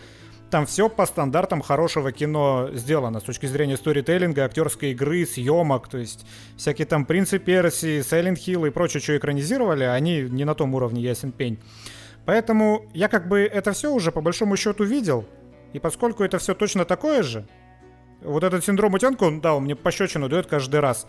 там 0.52 0.66
все 0.66 0.90
по 0.90 1.06
стандартам 1.06 1.62
хорошего 1.62 2.12
кино 2.12 2.68
сделано 2.74 3.20
с 3.20 3.22
точки 3.22 3.46
зрения 3.46 3.78
сторителлинга, 3.78 4.44
актерской 4.44 4.90
игры, 4.90 5.24
съемок, 5.24 5.88
то 5.88 5.96
есть 5.96 6.26
всякие 6.58 6.86
там 6.86 7.06
«Принцы 7.06 7.38
Перси», 7.38 8.00
«Silent 8.00 8.34
Hill» 8.34 8.68
и 8.68 8.70
прочее, 8.70 9.00
что 9.00 9.16
экранизировали, 9.16 9.84
они 9.84 10.20
не 10.20 10.44
на 10.44 10.54
том 10.54 10.74
уровне, 10.74 11.00
ясен 11.00 11.32
пень. 11.32 11.58
Поэтому 12.26 12.84
я 12.92 13.08
как 13.08 13.28
бы 13.28 13.40
это 13.40 13.72
все 13.72 13.90
уже 13.90 14.12
по 14.12 14.20
большому 14.20 14.58
счету 14.58 14.84
видел, 14.84 15.24
и 15.72 15.78
поскольку 15.78 16.22
это 16.22 16.38
все 16.38 16.54
точно 16.54 16.84
такое 16.84 17.22
же, 17.22 17.46
вот 18.20 18.44
этот 18.44 18.62
синдром 18.62 18.92
утенка, 18.92 19.24
он, 19.24 19.40
да, 19.40 19.54
он 19.54 19.64
мне 19.64 19.74
пощечину 19.74 20.28
дает 20.28 20.48
каждый 20.48 20.80
раз. 20.80 21.06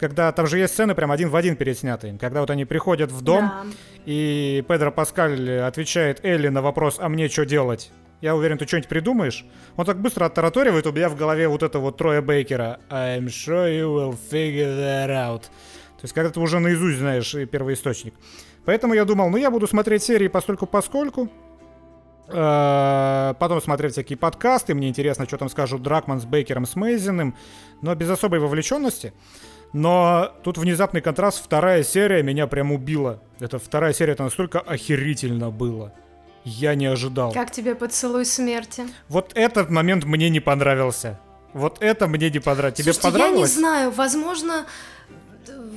Когда 0.00 0.32
там 0.32 0.46
же 0.46 0.58
есть 0.58 0.72
сцены 0.72 0.94
прям 0.94 1.12
один 1.12 1.28
в 1.28 1.36
один 1.36 1.56
переснятые. 1.56 2.16
Когда 2.18 2.40
вот 2.40 2.48
они 2.48 2.64
приходят 2.64 3.12
в 3.12 3.20
дом, 3.20 3.48
да. 3.48 3.64
и 4.06 4.64
Педро 4.66 4.90
Паскаль 4.90 5.58
отвечает 5.58 6.24
Элли 6.24 6.48
на 6.48 6.62
вопрос 6.62 6.96
«А 6.98 7.10
мне 7.10 7.28
что 7.28 7.44
делать?». 7.44 7.92
Я 8.20 8.34
уверен, 8.34 8.58
ты 8.58 8.66
что-нибудь 8.66 8.88
придумаешь. 8.88 9.44
Он 9.76 9.84
так 9.84 10.00
быстро 10.00 10.26
оттараторивает, 10.26 10.86
у 10.86 10.92
меня 10.92 11.08
в 11.08 11.16
голове 11.16 11.48
вот 11.48 11.62
это 11.62 11.78
вот 11.78 11.96
Троя 11.96 12.20
Бейкера. 12.20 12.80
I'm 12.90 13.26
sure 13.26 13.68
you 13.68 13.94
will 13.94 14.18
figure 14.30 14.76
that 14.76 15.08
out. 15.08 15.42
То 15.42 16.04
есть, 16.04 16.14
когда 16.14 16.30
ты 16.30 16.40
уже 16.40 16.58
наизусть 16.58 16.98
знаешь 16.98 17.34
первоисточник. 17.50 18.14
Поэтому 18.64 18.94
я 18.94 19.04
думал, 19.04 19.30
ну 19.30 19.36
я 19.36 19.50
буду 19.50 19.66
смотреть 19.66 20.02
серии 20.02 20.28
постольку 20.28 20.66
поскольку. 20.66 21.28
Э, 22.28 23.34
потом 23.38 23.60
смотреть 23.62 23.92
всякие 23.92 24.18
подкасты. 24.18 24.74
Мне 24.74 24.88
интересно, 24.88 25.24
что 25.26 25.38
там 25.38 25.48
скажут 25.48 25.82
Дракман 25.82 26.20
с 26.20 26.24
Бейкером, 26.24 26.66
с 26.66 26.76
Мейзиным. 26.76 27.34
Но 27.82 27.94
без 27.94 28.10
особой 28.10 28.40
вовлеченности. 28.40 29.12
Но 29.72 30.32
тут 30.42 30.58
внезапный 30.58 31.00
контраст. 31.00 31.42
Вторая 31.42 31.82
серия 31.82 32.22
меня 32.22 32.46
прям 32.46 32.72
убила. 32.72 33.22
Это 33.40 33.58
вторая 33.58 33.92
серия, 33.92 34.12
это 34.12 34.24
настолько 34.24 34.60
охерительно 34.60 35.50
было. 35.50 35.94
Я 36.48 36.74
не 36.74 36.86
ожидал. 36.86 37.32
Как 37.32 37.50
тебе 37.50 37.74
поцелуй 37.74 38.24
смерти? 38.24 38.86
Вот 39.08 39.32
этот 39.34 39.70
момент 39.70 40.04
мне 40.04 40.30
не 40.30 40.40
понравился. 40.40 41.20
Вот 41.52 41.78
это 41.80 42.06
мне 42.06 42.30
не 42.30 42.38
понравилось. 42.38 42.78
Тебе 42.78 42.92
Слушайте, 42.92 43.18
понравилось? 43.18 43.50
Я 43.50 43.56
не 43.56 43.60
знаю, 43.60 43.90
возможно, 43.90 44.66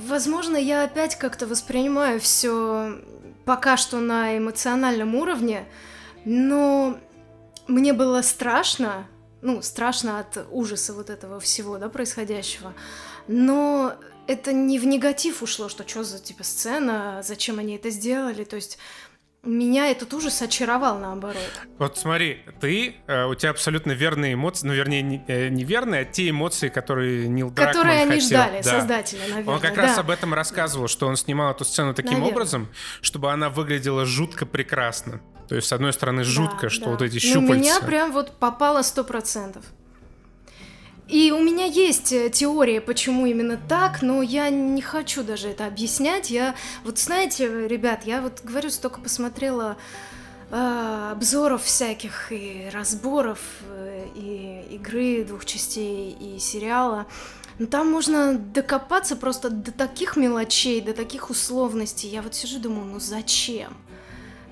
возможно, 0.08 0.56
я 0.56 0.84
опять 0.84 1.16
как-то 1.16 1.46
воспринимаю 1.46 2.20
все 2.20 2.98
пока 3.44 3.76
что 3.76 3.98
на 3.98 4.38
эмоциональном 4.38 5.14
уровне, 5.14 5.66
но 6.24 6.98
мне 7.66 7.92
было 7.92 8.22
страшно, 8.22 9.06
ну, 9.40 9.62
страшно 9.62 10.20
от 10.20 10.46
ужаса 10.50 10.94
вот 10.94 11.10
этого 11.10 11.40
всего, 11.40 11.78
да, 11.78 11.88
происходящего, 11.88 12.74
но 13.26 13.94
это 14.26 14.52
не 14.52 14.78
в 14.78 14.86
негатив 14.86 15.42
ушло, 15.42 15.68
что 15.68 15.86
что 15.86 16.04
за, 16.04 16.20
типа, 16.20 16.44
сцена, 16.44 17.22
зачем 17.24 17.58
они 17.58 17.74
это 17.74 17.90
сделали, 17.90 18.44
то 18.44 18.56
есть 18.56 18.78
меня 19.44 19.88
этот 19.90 20.14
ужас 20.14 20.40
очаровал 20.40 20.98
наоборот. 20.98 21.42
Вот 21.78 21.98
смотри, 21.98 22.42
ты, 22.60 22.94
э, 23.06 23.24
у 23.26 23.34
тебя 23.34 23.50
абсолютно 23.50 23.92
верные 23.92 24.34
эмоции, 24.34 24.66
ну, 24.66 24.72
вернее, 24.72 25.02
не, 25.02 25.24
э, 25.26 25.48
не 25.48 25.64
верные, 25.64 26.02
а 26.02 26.04
те 26.04 26.30
эмоции, 26.30 26.68
которые 26.68 27.26
Нил 27.28 27.50
Дракман 27.50 27.74
Которые 27.74 28.02
они 28.02 28.12
хотел. 28.20 28.26
ждали, 28.28 28.62
да. 28.62 28.70
создатели, 28.70 29.20
наверное. 29.28 29.54
Он 29.54 29.60
как 29.60 29.74
да. 29.74 29.82
раз 29.82 29.98
об 29.98 30.10
этом 30.10 30.32
рассказывал, 30.32 30.86
что 30.86 31.08
он 31.08 31.16
снимал 31.16 31.50
эту 31.52 31.64
сцену 31.64 31.92
таким 31.92 32.12
Наверное. 32.12 32.32
образом, 32.32 32.68
чтобы 33.00 33.32
она 33.32 33.50
выглядела 33.50 34.06
жутко 34.06 34.46
прекрасно. 34.46 35.20
То 35.48 35.56
есть, 35.56 35.66
с 35.66 35.72
одной 35.72 35.92
стороны, 35.92 36.22
жутко, 36.24 36.62
Да, 36.62 36.70
что 36.70 36.84
да. 36.84 36.90
вот 36.92 37.02
эти 37.02 37.14
Ну, 37.14 37.20
щупальца... 37.20 37.54
меня 37.54 37.80
прям 37.80 38.12
вот 38.12 38.38
попало 38.38 38.82
сто 38.82 39.02
процентов. 39.02 39.64
И 41.12 41.30
у 41.30 41.40
меня 41.40 41.66
есть 41.66 42.10
э, 42.14 42.30
теория, 42.30 42.80
почему 42.80 43.26
именно 43.26 43.60
так, 43.68 44.00
но 44.00 44.22
я 44.22 44.48
не 44.48 44.80
хочу 44.80 45.22
даже 45.22 45.48
это 45.48 45.66
объяснять. 45.66 46.30
Я, 46.30 46.54
вот 46.84 46.98
знаете, 46.98 47.68
ребят, 47.68 48.04
я 48.06 48.22
вот 48.22 48.40
говорю, 48.42 48.70
столько 48.70 48.98
посмотрела 48.98 49.76
э, 50.50 51.08
обзоров 51.12 51.64
всяких 51.64 52.32
и 52.32 52.70
разборов, 52.72 53.40
э, 53.68 54.06
и 54.14 54.74
игры 54.76 55.22
двух 55.24 55.44
частей, 55.44 56.16
и 56.18 56.38
сериала. 56.38 57.04
Но 57.58 57.66
там 57.66 57.90
можно 57.90 58.32
докопаться 58.32 59.14
просто 59.14 59.50
до 59.50 59.70
таких 59.70 60.16
мелочей, 60.16 60.80
до 60.80 60.94
таких 60.94 61.28
условностей. 61.28 62.08
Я 62.08 62.22
вот 62.22 62.34
сижу 62.34 62.58
думаю, 62.58 62.86
ну 62.86 62.98
зачем? 63.00 63.76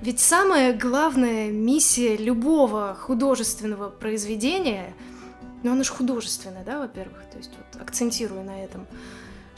Ведь 0.02 0.20
самая 0.20 0.74
главная 0.74 1.50
миссия 1.50 2.18
любого 2.18 2.94
художественного 3.00 3.88
произведения, 3.88 4.94
ну 5.62 5.72
оно 5.72 5.82
же 5.82 5.92
художественное, 5.92 6.64
да, 6.64 6.78
во-первых, 6.78 7.18
то 7.30 7.38
есть 7.38 7.50
вот 7.56 7.80
акцентирую 7.80 8.44
на 8.44 8.64
этом, 8.64 8.86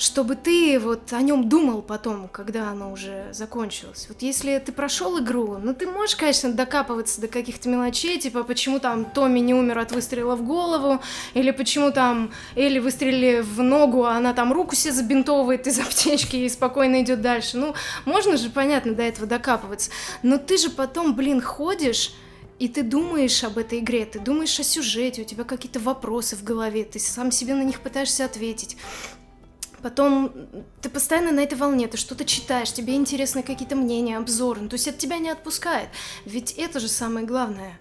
чтобы 0.03 0.35
ты 0.35 0.81
вот 0.81 1.13
о 1.13 1.23
нем 1.23 1.49
думал 1.49 1.81
потом, 1.81 2.27
когда 2.27 2.71
оно 2.71 2.91
уже 2.91 3.29
закончилось. 3.33 4.07
Вот 4.09 4.21
если 4.23 4.59
ты 4.59 4.73
прошел 4.73 5.21
игру, 5.21 5.59
ну 5.59 5.75
ты 5.75 5.87
можешь, 5.87 6.17
конечно, 6.17 6.53
докапываться 6.53 7.21
до 7.21 7.29
каких-то 7.29 7.69
мелочей, 7.69 8.19
типа 8.19 8.43
почему 8.43 8.81
там 8.81 9.05
Томми 9.05 9.39
не 9.39 9.55
умер 9.55 9.79
от 9.79 9.93
выстрела 9.93 10.35
в 10.35 10.43
голову, 10.43 11.01
или 11.35 11.53
почему 11.53 11.93
там 11.93 12.33
Элли 12.57 12.81
выстрелили 12.81 13.43
в 13.43 13.63
ногу, 13.63 14.05
а 14.05 14.17
она 14.17 14.33
там 14.33 14.53
руку 14.53 14.75
себе 14.75 14.93
забинтовывает 14.93 15.69
из 15.69 15.79
аптечки 15.81 16.35
и 16.35 16.49
спокойно 16.49 17.03
идет 17.03 17.21
дальше. 17.21 17.57
Ну, 17.57 17.75
можно 18.05 18.37
же, 18.37 18.51
понятно, 18.51 18.95
до 18.95 19.03
этого 19.03 19.29
докапываться. 19.29 19.91
Но 20.23 20.39
ты 20.39 20.57
же 20.57 20.71
потом, 20.71 21.15
блин, 21.15 21.41
ходишь 21.41 22.13
и 22.59 22.69
ты 22.69 22.83
думаешь 22.83 23.43
об 23.45 23.59
этой 23.59 23.81
игре, 23.81 24.05
ты 24.05 24.21
думаешь 24.21 24.59
о 24.61 24.63
сюжете, 24.63 25.23
у 25.23 25.25
тебя 25.25 25.45
какие-то 25.45 25.81
вопросы 25.81 26.37
в 26.37 26.45
голове, 26.45 26.85
ты 26.85 26.99
сам 26.99 27.31
себе 27.31 27.55
на 27.55 27.63
них 27.63 27.81
пытаешься 27.81 28.25
ответить. 28.25 28.77
Потом 29.83 30.33
ты 30.81 30.89
постоянно 30.89 31.33
на 31.33 31.41
этой 31.41 31.59
волне, 31.59 31.89
ты 31.89 31.97
что-то 31.97 32.25
читаешь, 32.25 32.73
тебе 32.73 32.95
интересны 32.95 33.43
какие-то 33.43 33.75
мнения, 33.75 34.17
обзоры, 34.17 34.61
ну, 34.61 34.69
то 34.69 34.75
есть 34.75 34.87
это 34.87 34.97
тебя 34.97 35.19
не 35.19 35.29
отпускает. 35.29 35.89
Ведь 36.25 36.53
это 36.53 36.79
же 36.79 36.87
самое 36.87 37.27
главное 37.27 37.79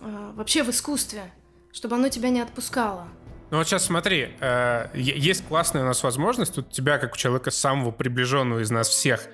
э, 0.00 0.32
вообще 0.34 0.62
в 0.62 0.70
искусстве, 0.70 1.30
чтобы 1.70 1.96
оно 1.96 2.08
тебя 2.08 2.30
не 2.30 2.40
отпускало. 2.40 3.08
Ну 3.50 3.58
вот 3.58 3.68
сейчас 3.68 3.84
смотри, 3.84 4.30
э, 4.40 4.88
есть 4.94 5.46
классная 5.46 5.82
у 5.82 5.84
нас 5.86 6.02
возможность, 6.02 6.54
тут 6.54 6.72
тебя, 6.72 6.96
как 6.98 7.12
у 7.12 7.16
человека 7.16 7.50
самого 7.50 7.90
приближенного 7.90 8.60
из 8.60 8.70
нас 8.70 8.88
всех 8.88 9.26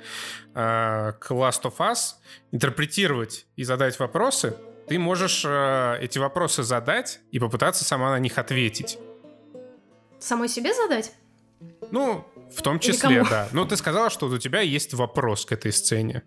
э, 0.55 1.13
к 1.13 1.31
Last 1.31 1.63
of 1.63 1.77
Us, 1.79 2.15
интерпретировать 2.51 3.47
и 3.55 3.63
задать 3.63 3.99
вопросы. 4.01 4.57
Ты 4.91 4.99
можешь 4.99 5.45
э, 5.45 5.99
эти 6.01 6.19
вопросы 6.19 6.65
задать 6.65 7.21
и 7.31 7.39
попытаться 7.39 7.85
сама 7.85 8.11
на 8.11 8.19
них 8.19 8.39
ответить. 8.39 8.99
Самой 10.19 10.49
себе 10.49 10.75
задать? 10.75 11.13
Ну, 11.93 12.25
в 12.53 12.61
том 12.61 12.81
числе, 12.81 13.23
да. 13.31 13.49
Ну, 13.53 13.65
ты 13.67 13.77
сказала, 13.77 14.11
что 14.11 14.27
у 14.27 14.37
тебя 14.39 14.63
есть 14.63 14.93
вопрос 14.93 15.47
к 15.47 15.53
этой 15.53 15.71
сцене. 15.73 16.25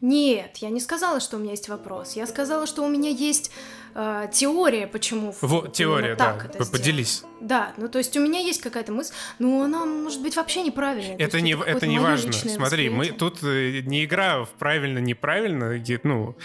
Нет, 0.00 0.58
я 0.58 0.70
не 0.70 0.78
сказала, 0.78 1.18
что 1.18 1.38
у 1.38 1.40
меня 1.40 1.50
есть 1.50 1.68
вопрос. 1.68 2.12
Я 2.12 2.24
сказала, 2.28 2.68
что 2.68 2.84
у 2.84 2.88
меня 2.88 3.10
есть 3.10 3.50
э, 3.98 4.28
теория, 4.32 4.86
почему 4.86 5.34
именно 5.42 5.68
теория, 5.68 6.14
да. 6.14 6.24
так 6.32 6.44
это 6.44 6.58
П- 6.58 6.64
сделано. 6.64 6.78
Поделись. 6.78 7.24
Да, 7.40 7.72
ну 7.76 7.88
то 7.88 7.98
есть 7.98 8.16
у 8.16 8.20
меня 8.20 8.40
есть 8.40 8.60
какая-то 8.60 8.92
мысль, 8.92 9.12
но 9.38 9.62
она 9.62 9.84
может 9.84 10.22
быть 10.22 10.36
вообще 10.36 10.62
неправильная. 10.62 11.16
То 11.16 11.22
Это 11.24 11.40
не, 11.40 11.52
это 11.52 11.86
не 11.86 11.98
важно. 11.98 12.32
Смотри, 12.32 12.88
мы 12.90 13.06
тут 13.06 13.42
э, 13.42 13.80
не 13.84 14.04
игра 14.04 14.44
в 14.44 14.50
правильно-неправильно. 14.50 15.82
Ну, 16.04 16.36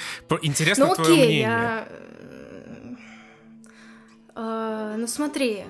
интересно 0.41 0.87
Ну 0.87 0.95
твое 0.95 1.13
окей, 1.13 1.25
мнение. 1.25 1.41
я... 1.43 1.87
э, 4.35 4.95
ну 4.97 5.07
смотри, 5.07 5.63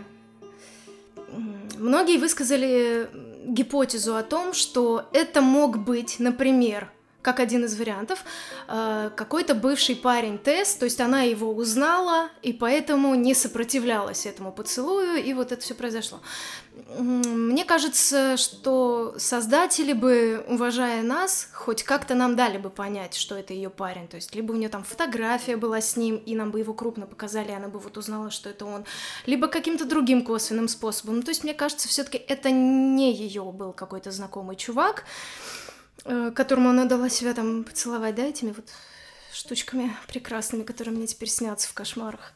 многие 1.78 2.18
высказали 2.18 3.10
гипотезу 3.46 4.16
о 4.16 4.24
том, 4.24 4.54
что 4.54 5.10
это 5.14 5.42
мог 5.42 5.78
быть, 5.84 6.20
например, 6.20 6.90
как 7.24 7.40
один 7.40 7.66
из 7.66 7.76
вариантов, 7.80 8.24
э, 8.68 9.10
какой-то 9.16 9.56
бывший 9.56 9.96
парень 9.96 10.38
Тесс, 10.38 10.76
то 10.76 10.86
есть 10.86 11.02
она 11.02 11.22
его 11.22 11.52
узнала 11.52 12.30
и 12.44 12.54
поэтому 12.54 13.16
не 13.16 13.34
сопротивлялась 13.34 14.26
этому 14.26 14.52
поцелую, 14.52 15.24
и 15.24 15.34
вот 15.34 15.52
это 15.52 15.62
все 15.62 15.74
произошло. 15.74 16.20
Мне 16.98 17.66
кажется, 17.66 18.36
что 18.36 19.16
создатели 19.18 19.94
бы, 19.94 20.44
уважая 20.50 21.02
нас, 21.02 21.50
хоть 21.54 21.84
как-то 21.84 22.14
нам 22.14 22.36
дали 22.36 22.58
бы 22.58 22.70
понять, 22.70 23.14
что 23.14 23.36
это 23.36 23.54
ее 23.54 23.70
парень. 23.70 24.08
То 24.08 24.16
есть, 24.16 24.36
либо 24.36 24.52
у 24.52 24.56
нее 24.56 24.70
там 24.70 24.84
фотография 24.84 25.56
была 25.56 25.82
с 25.82 25.96
ним, 25.96 26.18
и 26.18 26.36
нам 26.36 26.52
бы 26.52 26.60
его 26.60 26.74
крупно 26.74 27.06
показали, 27.06 27.52
и 27.52 27.56
она 27.56 27.68
бы 27.68 27.80
вот 27.80 27.98
узнала, 27.98 28.32
что 28.32 28.50
это 28.50 28.66
он, 28.66 28.86
либо 29.26 29.48
каким-то 29.48 29.86
другим 29.86 30.24
косвенным 30.24 30.68
способом. 30.68 31.22
То 31.22 31.30
есть, 31.30 31.44
мне 31.44 31.54
кажется, 31.54 31.88
все-таки 31.88 32.18
это 32.18 32.52
не 32.52 33.14
ее 33.14 33.44
был 33.44 33.72
какой-то 33.72 34.12
знакомый 34.12 34.56
чувак, 34.56 35.06
которому 36.36 36.70
она 36.70 36.86
дала 36.86 37.10
себя 37.10 37.34
там 37.34 37.64
поцеловать, 37.64 38.16
да, 38.16 38.24
этими 38.24 38.52
вот 38.52 38.66
штучками 39.32 39.92
прекрасными, 40.08 40.64
которые 40.64 40.96
мне 40.96 41.08
теперь 41.08 41.30
снятся 41.30 41.68
в 41.68 41.74
кошмарах. 41.74 42.34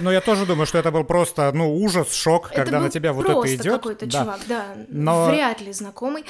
Но 0.00 0.10
я 0.10 0.20
тоже 0.20 0.46
думаю, 0.46 0.66
что 0.66 0.78
это 0.78 0.90
был 0.90 1.04
просто, 1.04 1.52
ну, 1.54 1.76
ужас, 1.76 2.12
шок, 2.12 2.46
Это 2.50 2.56
когда 2.56 2.80
на 2.80 2.90
тебя 2.90 3.12
вот 3.12 3.28
это 3.28 3.54
идет. 3.54 3.72
какой-то 3.74 4.10
чувак, 4.10 4.40
да, 4.48 4.66
Но- 4.88 5.26
вряд 5.30 5.60
ли 5.60 5.72
знакомый. 5.72 6.24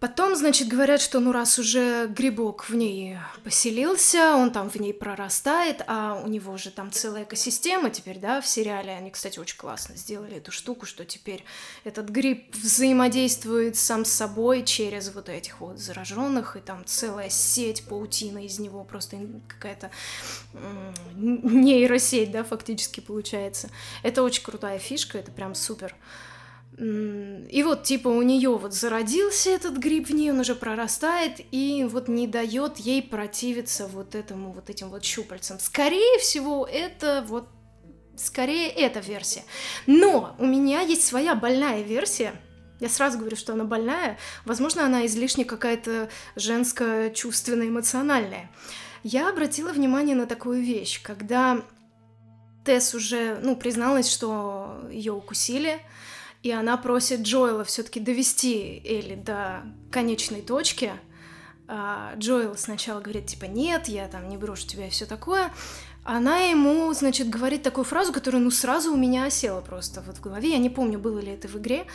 Потом, 0.00 0.34
значит, 0.34 0.66
говорят, 0.66 1.00
что 1.00 1.20
ну 1.20 1.30
раз 1.30 1.58
уже 1.58 2.08
грибок 2.08 2.68
в 2.68 2.74
ней 2.74 3.18
поселился, 3.44 4.34
он 4.34 4.50
там 4.50 4.68
в 4.68 4.76
ней 4.76 4.92
прорастает, 4.92 5.82
а 5.86 6.20
у 6.24 6.28
него 6.28 6.56
же 6.56 6.70
там 6.70 6.90
целая 6.90 7.22
экосистема 7.22 7.90
теперь, 7.90 8.18
да, 8.18 8.40
в 8.40 8.46
сериале. 8.48 8.92
Они, 8.92 9.10
кстати, 9.10 9.38
очень 9.38 9.56
классно 9.56 9.96
сделали 9.96 10.38
эту 10.38 10.50
штуку, 10.50 10.86
что 10.86 11.04
теперь 11.04 11.44
этот 11.84 12.08
гриб 12.08 12.52
взаимодействует 12.56 13.76
сам 13.76 14.04
с 14.04 14.10
собой 14.10 14.64
через 14.64 15.14
вот 15.14 15.28
этих 15.28 15.60
вот 15.60 15.78
зараженных, 15.78 16.56
и 16.56 16.60
там 16.60 16.84
целая 16.84 17.28
сеть 17.28 17.84
паутины 17.84 18.46
из 18.46 18.58
него, 18.58 18.82
просто 18.82 19.18
какая-то 19.46 19.90
нейросеть, 21.14 22.32
да, 22.32 22.42
фактически 22.42 23.00
получается. 23.00 23.70
Это 24.02 24.22
очень 24.24 24.42
крутая 24.42 24.80
фишка, 24.80 25.18
это 25.18 25.30
прям 25.30 25.54
супер. 25.54 25.94
И 26.78 27.62
вот, 27.64 27.82
типа, 27.82 28.08
у 28.08 28.22
нее 28.22 28.56
вот 28.56 28.72
зародился 28.72 29.50
этот 29.50 29.76
гриб 29.76 30.08
в 30.08 30.14
ней, 30.14 30.30
он 30.30 30.40
уже 30.40 30.54
прорастает, 30.54 31.40
и 31.50 31.86
вот 31.90 32.08
не 32.08 32.26
дает 32.26 32.78
ей 32.78 33.02
противиться 33.02 33.86
вот 33.86 34.14
этому, 34.14 34.52
вот 34.52 34.70
этим 34.70 34.88
вот 34.88 35.04
щупальцам. 35.04 35.58
Скорее 35.58 36.18
всего, 36.20 36.66
это 36.70 37.24
вот, 37.28 37.48
скорее 38.16 38.68
эта 38.68 39.00
версия. 39.00 39.42
Но 39.86 40.34
у 40.38 40.46
меня 40.46 40.80
есть 40.80 41.04
своя 41.04 41.34
больная 41.34 41.82
версия, 41.82 42.32
я 42.80 42.88
сразу 42.88 43.18
говорю, 43.18 43.36
что 43.36 43.52
она 43.52 43.64
больная. 43.64 44.18
Возможно, 44.46 44.86
она 44.86 45.04
излишне 45.04 45.44
какая-то 45.44 46.08
женская, 46.34 47.10
чувственная, 47.10 47.68
эмоциональная. 47.68 48.50
Я 49.02 49.28
обратила 49.28 49.70
внимание 49.72 50.16
на 50.16 50.26
такую 50.26 50.62
вещь, 50.62 51.02
когда 51.02 51.62
Тесс 52.64 52.94
уже, 52.94 53.38
ну, 53.42 53.54
призналась, 53.54 54.10
что 54.10 54.80
ее 54.90 55.12
укусили, 55.12 55.80
и 56.42 56.50
она 56.50 56.76
просит 56.76 57.20
Джоэла 57.20 57.64
все-таки 57.64 58.00
довести 58.00 58.82
Элли 58.84 59.14
до 59.14 59.62
конечной 59.90 60.42
точки. 60.42 60.92
А 61.68 62.14
Джоэл 62.16 62.56
сначала 62.56 63.00
говорит, 63.00 63.26
типа, 63.26 63.44
нет, 63.44 63.88
я 63.88 64.08
там 64.08 64.28
не 64.28 64.36
брошу 64.36 64.66
тебя 64.66 64.86
и 64.86 64.90
все 64.90 65.06
такое. 65.06 65.52
Она 66.02 66.38
ему, 66.38 66.92
значит, 66.94 67.28
говорит 67.28 67.62
такую 67.62 67.84
фразу, 67.84 68.12
которая, 68.12 68.42
ну, 68.42 68.50
сразу 68.50 68.92
у 68.92 68.96
меня 68.96 69.26
осела 69.26 69.60
просто 69.60 70.00
вот 70.00 70.16
в 70.16 70.20
голове. 70.20 70.50
Я 70.50 70.58
не 70.58 70.70
помню, 70.70 70.98
было 70.98 71.18
ли 71.18 71.30
это 71.32 71.46
в 71.46 71.56
игре. 71.56 71.86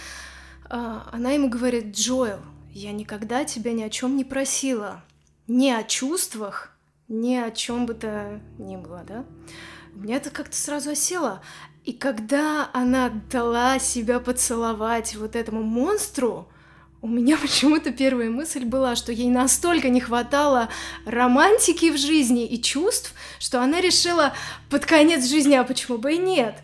А, 0.69 1.09
она 1.11 1.31
ему 1.31 1.49
говорит, 1.49 1.95
Джоэл, 1.95 2.39
я 2.71 2.91
никогда 2.91 3.45
тебя 3.45 3.73
ни 3.73 3.81
о 3.81 3.89
чем 3.89 4.15
не 4.15 4.23
просила. 4.23 5.03
Ни 5.47 5.69
о 5.69 5.83
чувствах, 5.83 6.71
ни 7.07 7.35
о 7.35 7.51
чем 7.51 7.85
бы 7.85 7.95
то 7.95 8.39
ни 8.57 8.77
было, 8.77 9.03
да? 9.07 9.25
У 9.95 9.99
меня 9.99 10.17
это 10.17 10.29
как-то 10.29 10.55
сразу 10.55 10.91
осело. 10.91 11.41
И 11.85 11.93
когда 11.93 12.71
она 12.73 13.09
дала 13.31 13.77
себя 13.77 14.19
поцеловать 14.19 15.15
вот 15.15 15.35
этому 15.35 15.61
монстру, 15.61 16.49
у 17.01 17.07
меня 17.07 17.37
почему-то 17.41 17.91
первая 17.91 18.29
мысль 18.31 18.65
была, 18.65 18.95
что 18.95 19.11
ей 19.11 19.29
настолько 19.29 19.89
не 19.89 20.01
хватало 20.01 20.69
романтики 21.05 21.91
в 21.91 21.97
жизни 21.97 22.47
и 22.47 22.61
чувств, 22.61 23.13
что 23.39 23.61
она 23.61 23.81
решила 23.81 24.33
под 24.71 24.85
конец 24.85 25.25
жизни, 25.25 25.53
а 25.53 25.63
почему 25.63 25.99
бы 25.99 26.13
и 26.13 26.17
нет? 26.17 26.55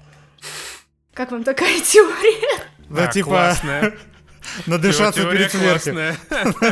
Как 1.13 1.31
вам 1.31 1.43
такая 1.43 1.79
теория? 1.85 2.65
Да, 2.89 3.07
типа... 3.07 3.55
Надышаться 4.65 5.23
перед 5.29 5.51
смертью. 5.51 5.93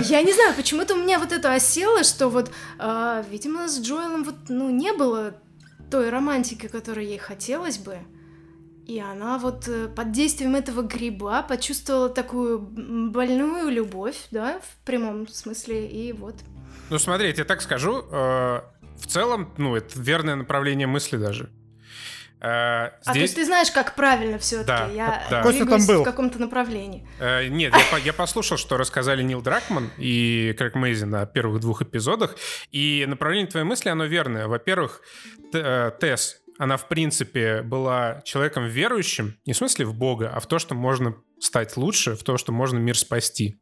Я 0.10 0.24
не 0.24 0.34
знаю, 0.34 0.56
почему-то 0.56 0.96
у 0.96 0.98
меня 0.98 1.20
вот 1.20 1.32
это 1.32 1.54
осело, 1.54 2.04
что 2.04 2.28
вот, 2.28 2.52
э, 2.80 3.24
видимо, 3.30 3.70
с 3.70 3.80
Джоэлом 3.80 4.24
вот, 4.24 4.36
ну, 4.50 4.72
не 4.72 4.92
было 4.92 5.36
той 5.92 6.10
романтики, 6.10 6.68
которой 6.68 7.06
ей 7.06 7.20
хотелось 7.20 7.78
бы. 7.78 8.00
И 8.90 9.00
она 9.00 9.38
вот 9.38 9.68
э, 9.68 9.88
под 9.88 10.12
действием 10.12 10.56
этого 10.56 10.82
гриба 10.82 11.44
почувствовала 11.44 12.10
такую 12.10 12.58
больную 12.60 13.70
любовь, 13.70 14.18
да, 14.32 14.60
в 14.62 14.84
прямом 14.84 15.28
смысле, 15.28 15.88
и 15.88 16.12
вот. 16.12 16.34
Ну 16.90 16.98
смотри, 16.98 17.28
я 17.28 17.34
тебе 17.34 17.44
так 17.44 17.62
скажу, 17.62 18.04
э, 18.12 18.62
в 18.98 19.06
целом, 19.06 19.54
ну, 19.58 19.76
это 19.76 20.02
верное 20.02 20.36
направление 20.36 20.88
мысли 20.88 21.18
даже. 21.18 21.52
Э, 22.42 22.92
здесь... 23.02 23.08
А 23.08 23.14
то 23.14 23.20
есть 23.20 23.36
ты 23.36 23.46
знаешь, 23.46 23.70
как 23.70 23.94
правильно 23.94 24.40
все-таки? 24.40 24.66
Да, 24.66 24.88
я 24.88 25.28
да. 25.30 25.44
там 25.44 25.86
был? 25.86 26.02
в 26.02 26.06
каком-то 26.06 26.40
направлении. 26.40 27.08
Э, 27.20 27.48
нет, 27.48 27.76
я, 27.92 27.98
я 27.98 28.14
послушал, 28.14 28.58
что 28.58 28.78
рассказали 28.78 29.22
Нил 29.22 29.42
Дракман 29.42 29.92
и 30.00 30.56
Крэг 30.58 30.74
Мейзи 30.74 31.06
на 31.06 31.28
первых 31.28 31.60
двух 31.60 31.84
эпизодах, 31.84 32.38
и 32.72 33.06
направление 33.08 33.52
твоей 33.52 33.66
мысли, 33.66 33.90
оно 33.90 34.06
верное. 34.06 34.48
Во-первых, 34.48 35.02
э, 35.54 35.92
Тесс 36.00 36.39
она, 36.60 36.76
в 36.76 36.90
принципе, 36.90 37.62
была 37.62 38.22
человеком 38.26 38.68
верующим, 38.68 39.38
не 39.46 39.54
в 39.54 39.58
смысле 39.58 39.86
в 39.86 39.96
Бога, 39.96 40.30
а 40.30 40.42
в 40.42 40.46
то, 40.46 40.60
что 40.60 40.76
можно 40.76 41.16
стать 41.40 41.78
лучше, 41.78 42.16
в 42.16 42.24
то, 42.24 42.38
что 42.38 42.52
можно 42.52 42.78
мир 42.78 42.98
спасти. 42.98 43.62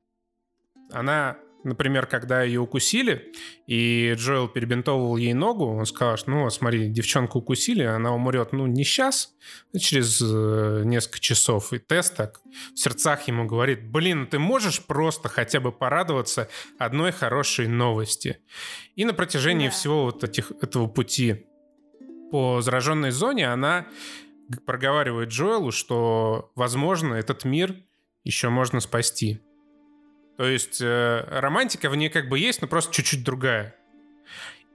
Она, 0.92 1.38
например, 1.64 2.08
когда 2.08 2.42
ее 2.42 2.60
укусили, 2.60 3.34
и 3.68 4.14
Джоэл 4.18 4.48
перебинтовывал 4.48 5.16
ей 5.18 5.36
ногу, 5.36 5.68
он 5.68 5.86
сказал, 5.86 6.18
что, 6.18 6.32
ну, 6.32 6.50
смотри, 6.50 6.90
девчонку 6.90 7.38
укусили, 7.38 7.84
она 7.84 8.16
умрет, 8.16 8.52
ну, 8.52 8.66
не 8.66 8.84
сейчас, 8.84 9.36
а 9.76 9.78
через 9.78 10.20
э, 10.20 10.82
несколько 10.84 11.20
часов. 11.20 11.74
И 11.74 11.78
Тесс 11.78 12.10
так 12.10 12.42
в 12.74 12.80
сердцах 12.80 13.28
ему 13.28 13.46
говорит, 13.46 13.92
блин, 13.92 14.26
ты 14.26 14.40
можешь 14.40 14.84
просто 14.84 15.30
хотя 15.30 15.60
бы 15.60 15.72
порадоваться 15.72 16.50
одной 16.80 17.12
хорошей 17.12 17.68
новости. 17.68 18.40
И 18.96 19.06
на 19.06 19.14
протяжении 19.14 19.68
да. 19.68 19.72
всего 19.72 20.06
вот 20.06 20.24
этих, 20.24 20.52
этого 20.64 20.88
пути 20.88 21.46
по 22.32 22.62
зараженной 22.62 23.12
зоне, 23.12 23.52
она 23.52 23.88
проговаривает 24.66 25.30
Джоэлу, 25.30 25.72
что, 25.72 26.52
возможно, 26.56 27.14
этот 27.16 27.46
мир 27.46 27.76
еще 28.24 28.50
можно 28.50 28.80
спасти. 28.80 29.42
То 30.38 30.46
есть 30.46 30.82
э, 30.82 31.26
романтика 31.30 31.90
в 31.90 31.96
ней 31.96 32.10
как 32.10 32.30
бы 32.30 32.38
есть, 32.38 32.62
но 32.62 32.68
просто 32.68 32.94
чуть-чуть 32.94 33.24
другая. 33.24 33.76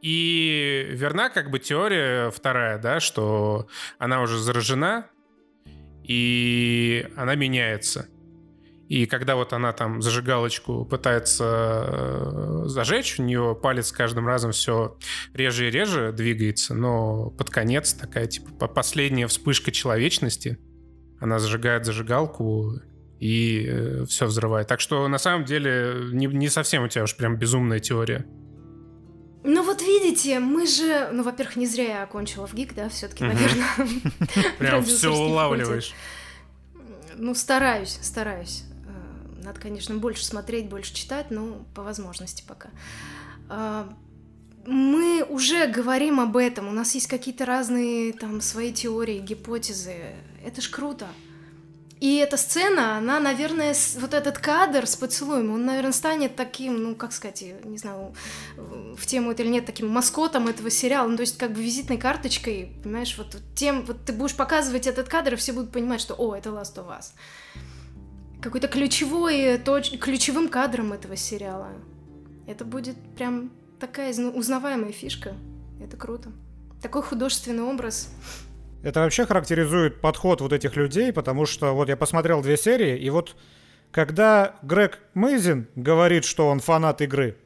И 0.01 0.89
верна 0.91 1.31
как 1.31 1.51
бы 1.51 1.61
теория 1.61 2.31
вторая, 2.31 2.79
да, 2.79 2.99
что 2.99 3.69
она 3.99 4.21
уже 4.21 4.39
заражена, 4.39 5.07
и 6.03 7.09
она 7.17 7.37
меняется. 7.37 8.09
И 8.93 9.07
когда 9.07 9.37
вот 9.37 9.55
она 9.55 9.73
там 9.73 10.03
зажигалочку 10.03 10.85
пытается 10.85 11.87
э, 11.89 12.63
зажечь, 12.67 13.19
у 13.19 13.23
нее 13.23 13.59
палец 13.59 13.87
с 13.87 13.93
каждым 13.93 14.27
разом 14.27 14.53
все 14.53 14.99
реже 15.33 15.69
и 15.69 15.71
реже 15.71 16.13
двигается, 16.13 16.75
но 16.75 17.31
под 17.31 17.49
конец 17.49 17.95
такая 17.95 18.27
типа 18.27 18.69
последняя 18.69 19.27
вспышка 19.29 19.73
человечности. 19.73 20.59
Она 21.21 21.39
зажигает 21.39 21.87
зажигалку 21.87 22.83
и 23.19 23.67
э, 23.67 24.05
все 24.05 24.27
взрывает. 24.27 24.69
Так 24.69 24.81
что 24.81 25.09
на 25.09 25.17
самом 25.17 25.47
деле 25.47 26.11
не, 26.13 26.27
не 26.27 26.51
совсем 26.51 26.85
у 26.85 26.89
тебя 26.89 27.05
уж 27.05 27.17
прям 27.17 27.39
безумная 27.39 27.79
теория. 27.79 28.27
Ну 29.43 29.63
вот 29.65 29.81
видите, 29.81 30.39
мы 30.39 30.67
же, 30.67 31.09
ну 31.13 31.23
во-первых, 31.23 31.57
не 31.57 31.67
зря 31.67 31.85
я 31.85 32.03
окончила 32.03 32.47
в 32.47 32.53
ГИК, 32.53 32.75
да, 32.75 32.91
все-таки, 32.91 33.25
наверное. 33.25 33.69
Прям 34.59 34.85
все 34.85 35.09
улавливаешь. 35.09 35.95
Ну 37.17 37.35
стараюсь, 37.35 37.99
стараюсь. 38.03 38.65
Надо, 39.43 39.61
конечно, 39.61 39.97
больше 39.97 40.25
смотреть, 40.25 40.69
больше 40.69 40.95
читать, 40.95 41.31
но 41.31 41.65
по 41.75 41.83
возможности 41.83 42.45
пока. 42.47 42.71
А, 43.49 43.93
мы 44.67 45.25
уже 45.29 45.67
говорим 45.67 46.21
об 46.21 46.37
этом, 46.37 46.69
у 46.69 46.73
нас 46.73 46.95
есть 46.95 47.09
какие-то 47.09 47.45
разные 47.45 48.13
там 48.13 48.41
свои 48.41 48.73
теории, 48.73 49.19
гипотезы. 49.19 50.15
Это 50.45 50.61
ж 50.61 50.69
круто. 50.69 51.09
И 51.99 52.17
эта 52.17 52.37
сцена, 52.37 52.97
она, 52.99 53.21
наверное, 53.21 53.77
вот 53.99 54.13
этот 54.13 54.39
кадр 54.39 54.89
с 54.89 54.97
поцелуем, 54.97 55.53
он, 55.53 55.65
наверное, 55.65 55.93
станет 55.93 56.35
таким, 56.35 56.83
ну, 56.83 56.95
как 56.97 57.13
сказать, 57.13 57.45
не 57.63 57.79
знаю, 57.79 58.13
в 58.57 59.07
тему 59.07 59.31
это 59.31 59.45
или 59.45 59.51
нет, 59.51 59.67
таким 59.67 59.89
маскотом 59.89 60.49
этого 60.49 60.69
сериала, 60.69 61.07
ну, 61.07 61.15
то 61.15 61.21
есть 61.21 61.39
как 61.39 61.53
бы 61.53 61.63
визитной 61.63 61.99
карточкой, 61.99 62.73
понимаешь, 62.83 63.17
вот 63.17 63.37
тем, 63.55 63.85
вот 63.85 64.05
ты 64.05 64.13
будешь 64.13 64.35
показывать 64.35 64.89
этот 64.89 65.09
кадр, 65.09 65.35
и 65.35 65.37
все 65.37 65.53
будут 65.53 65.71
понимать, 65.71 66.01
что, 66.01 66.15
о, 66.15 66.35
это 66.35 66.51
Last 66.51 66.75
of 66.75 66.89
Us 66.89 67.13
какой-то 68.43 68.69
ключевой, 68.69 69.57
точ, 69.59 69.99
ключевым 69.99 70.49
кадром 70.49 70.93
этого 70.93 71.17
сериала. 71.17 71.69
Это 72.47 72.65
будет 72.65 72.97
прям 73.17 73.51
такая 73.79 74.13
узнаваемая 74.13 74.93
фишка. 74.93 75.35
Это 75.81 75.97
круто. 75.97 76.31
Такой 76.83 77.03
художественный 77.03 77.63
образ. 77.63 78.09
Это 78.83 79.01
вообще 79.01 79.27
характеризует 79.27 80.01
подход 80.01 80.41
вот 80.41 80.53
этих 80.53 80.75
людей, 80.75 81.13
потому 81.13 81.47
что 81.47 81.73
вот 81.73 81.89
я 81.89 81.97
посмотрел 81.97 82.43
две 82.43 82.57
серии, 82.57 82.99
и 82.99 83.11
вот 83.11 83.37
когда 83.93 84.57
Грег 84.63 84.99
Мейзин 85.15 85.69
говорит, 85.77 86.25
что 86.25 86.49
он 86.49 86.59
фанат 86.59 87.01
игры, 87.01 87.37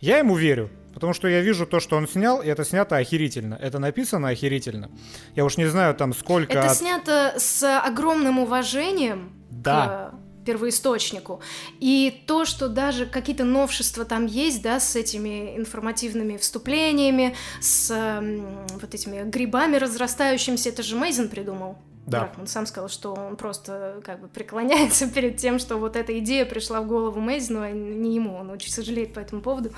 я 0.00 0.18
ему 0.18 0.34
верю, 0.34 0.70
потому 0.94 1.12
что 1.12 1.28
я 1.28 1.42
вижу 1.42 1.64
то, 1.66 1.78
что 1.78 1.96
он 1.96 2.08
снял, 2.08 2.42
и 2.42 2.48
это 2.48 2.64
снято 2.64 2.96
охерительно. 2.96 3.54
Это 3.54 3.78
написано 3.78 4.30
охерительно. 4.30 4.90
Я 5.36 5.44
уж 5.44 5.58
не 5.58 5.66
знаю 5.66 5.94
там 5.94 6.12
сколько... 6.12 6.52
Это 6.52 6.70
от... 6.70 6.76
снято 6.76 7.34
с 7.36 7.78
огромным 7.78 8.40
уважением 8.40 9.32
да. 9.50 10.12
к 10.12 10.29
первоисточнику. 10.44 11.40
И 11.80 12.22
то, 12.26 12.44
что 12.44 12.68
даже 12.68 13.06
какие-то 13.06 13.44
новшества 13.44 14.04
там 14.04 14.26
есть, 14.26 14.62
да, 14.62 14.80
с 14.80 14.96
этими 14.96 15.56
информативными 15.56 16.36
вступлениями, 16.36 17.36
с 17.60 17.90
э, 17.90 18.40
вот 18.80 18.94
этими 18.94 19.28
грибами 19.28 19.76
разрастающимися, 19.76 20.70
это 20.70 20.82
же 20.82 20.96
Мейзен 20.96 21.28
придумал. 21.28 21.78
Да. 22.06 22.20
Дракман 22.20 22.46
сам 22.46 22.66
сказал, 22.66 22.88
что 22.88 23.12
он 23.12 23.36
просто 23.36 24.00
как 24.04 24.20
бы 24.20 24.28
преклоняется 24.28 25.08
перед 25.14 25.36
тем, 25.36 25.58
что 25.58 25.76
вот 25.76 25.96
эта 25.96 26.18
идея 26.18 26.44
пришла 26.44 26.80
в 26.80 26.86
голову 26.86 27.20
Мейзину, 27.20 27.60
а 27.60 27.70
не 27.70 28.14
ему. 28.14 28.34
Он 28.34 28.50
очень 28.50 28.72
сожалеет 28.72 29.14
по 29.14 29.20
этому 29.20 29.42
поводу. 29.42 29.70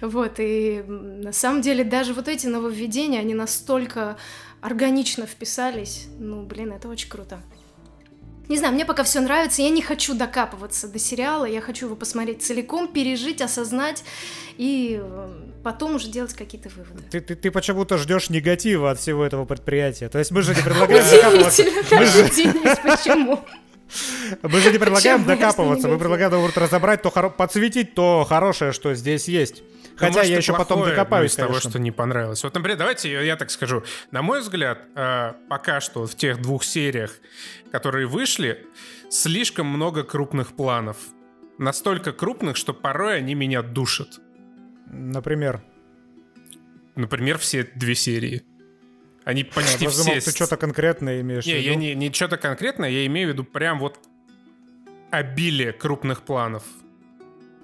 Вот, 0.00 0.34
и 0.38 0.84
на 0.86 1.32
самом 1.32 1.62
деле 1.62 1.82
даже 1.82 2.12
вот 2.12 2.28
эти 2.28 2.46
нововведения, 2.46 3.18
они 3.18 3.34
настолько 3.34 4.16
органично 4.60 5.26
вписались. 5.26 6.06
Ну, 6.18 6.42
блин, 6.42 6.72
это 6.72 6.88
очень 6.88 7.08
круто. 7.08 7.40
Не 8.48 8.58
знаю, 8.58 8.74
мне 8.74 8.84
пока 8.84 9.02
все 9.02 9.20
нравится, 9.20 9.62
я 9.62 9.70
не 9.70 9.82
хочу 9.82 10.14
докапываться 10.14 10.88
до 10.88 10.98
сериала, 10.98 11.44
я 11.44 11.60
хочу 11.60 11.86
его 11.86 11.96
посмотреть 11.96 12.42
целиком, 12.42 12.88
пережить, 12.88 13.40
осознать 13.40 14.04
и 14.56 15.00
э, 15.02 15.28
потом 15.64 15.96
уже 15.96 16.08
делать 16.08 16.32
какие-то 16.34 16.68
выводы. 16.68 17.02
Ты, 17.10 17.20
ты, 17.20 17.34
ты 17.34 17.50
почему-то 17.50 17.98
ждешь 17.98 18.30
негатива 18.30 18.92
от 18.92 19.00
всего 19.00 19.24
этого 19.24 19.44
предприятия. 19.44 20.08
То 20.08 20.18
есть 20.18 20.30
мы 20.30 20.42
же 20.42 20.54
не 20.54 20.62
предлагаем 20.64 21.40
докапываться. 21.40 21.64
Почему? 22.82 23.40
Мы 24.42 24.60
же 24.60 24.72
не 24.72 24.78
предлагаем 24.78 25.24
докапываться, 25.24 25.88
мы 25.88 25.98
предлагаем 25.98 26.50
разобрать, 26.54 27.02
то 27.02 27.10
подсветить 27.10 27.94
то 27.94 28.26
хорошее, 28.28 28.72
что 28.72 28.94
здесь 28.94 29.28
есть. 29.28 29.62
Ну, 29.98 30.06
Хотя 30.06 30.22
я 30.22 30.36
еще 30.36 30.52
потом 30.52 30.84
докопаюсь, 30.84 31.32
из 31.32 31.36
того, 31.36 31.58
что 31.58 31.78
не 31.78 31.90
понравилось. 31.90 32.44
Вот, 32.44 32.54
например, 32.54 32.76
давайте 32.76 33.10
я 33.10 33.36
так 33.36 33.50
скажу. 33.50 33.82
На 34.10 34.20
мой 34.20 34.40
взгляд, 34.40 34.80
э, 34.94 35.32
пока 35.48 35.80
что 35.80 36.06
в 36.06 36.14
тех 36.14 36.42
двух 36.42 36.64
сериях, 36.64 37.12
которые 37.72 38.06
вышли, 38.06 38.66
слишком 39.08 39.66
много 39.66 40.04
крупных 40.04 40.54
планов. 40.54 40.98
Настолько 41.56 42.12
крупных, 42.12 42.58
что 42.58 42.74
порой 42.74 43.16
они 43.16 43.34
меня 43.34 43.62
душат. 43.62 44.20
Например? 44.86 45.62
Например, 46.94 47.38
все 47.38 47.64
две 47.74 47.94
серии. 47.94 48.42
Они 49.24 49.44
почти 49.44 49.84
я 49.84 49.90
все... 49.90 50.20
ты 50.20 50.30
что-то 50.30 50.58
конкретное 50.58 51.22
имеешь 51.22 51.46
не, 51.46 51.54
в 51.54 51.56
виду? 51.56 51.68
Я 51.68 51.74
не, 51.74 51.94
не 51.94 52.12
что-то 52.12 52.36
конкретное, 52.36 52.90
я 52.90 53.06
имею 53.06 53.30
в 53.30 53.32
виду 53.32 53.44
прям 53.44 53.78
вот 53.78 53.98
обилие 55.10 55.72
крупных 55.72 56.22
планов. 56.22 56.64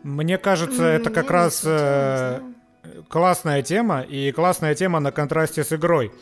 Мне 0.02 0.38
кажется, 0.38 0.84
это 0.84 1.10
как 1.10 1.30
раз 1.30 1.62
э, 1.64 2.40
классная 3.08 3.62
тема, 3.62 4.02
и 4.02 4.32
классная 4.32 4.74
тема 4.74 5.00
на 5.00 5.12
контрасте 5.12 5.62
с 5.62 5.72
игрой. 5.72 6.12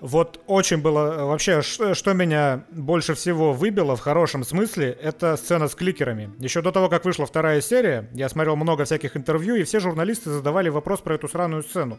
Вот 0.00 0.42
очень 0.46 0.82
было... 0.82 1.24
Вообще, 1.24 1.62
что, 1.62 1.94
что 1.94 2.12
меня 2.12 2.64
больше 2.70 3.14
всего 3.14 3.54
выбило 3.54 3.96
в 3.96 4.00
хорошем 4.00 4.44
смысле, 4.44 4.90
это 5.00 5.36
сцена 5.36 5.68
с 5.68 5.74
кликерами. 5.74 6.30
Еще 6.38 6.60
до 6.60 6.72
того, 6.72 6.90
как 6.90 7.06
вышла 7.06 7.24
вторая 7.24 7.62
серия, 7.62 8.10
я 8.12 8.28
смотрел 8.28 8.56
много 8.56 8.84
всяких 8.84 9.16
интервью, 9.16 9.54
и 9.54 9.62
все 9.62 9.80
журналисты 9.80 10.28
задавали 10.28 10.68
вопрос 10.68 11.00
про 11.00 11.14
эту 11.14 11.26
сраную 11.26 11.62
сцену. 11.62 11.98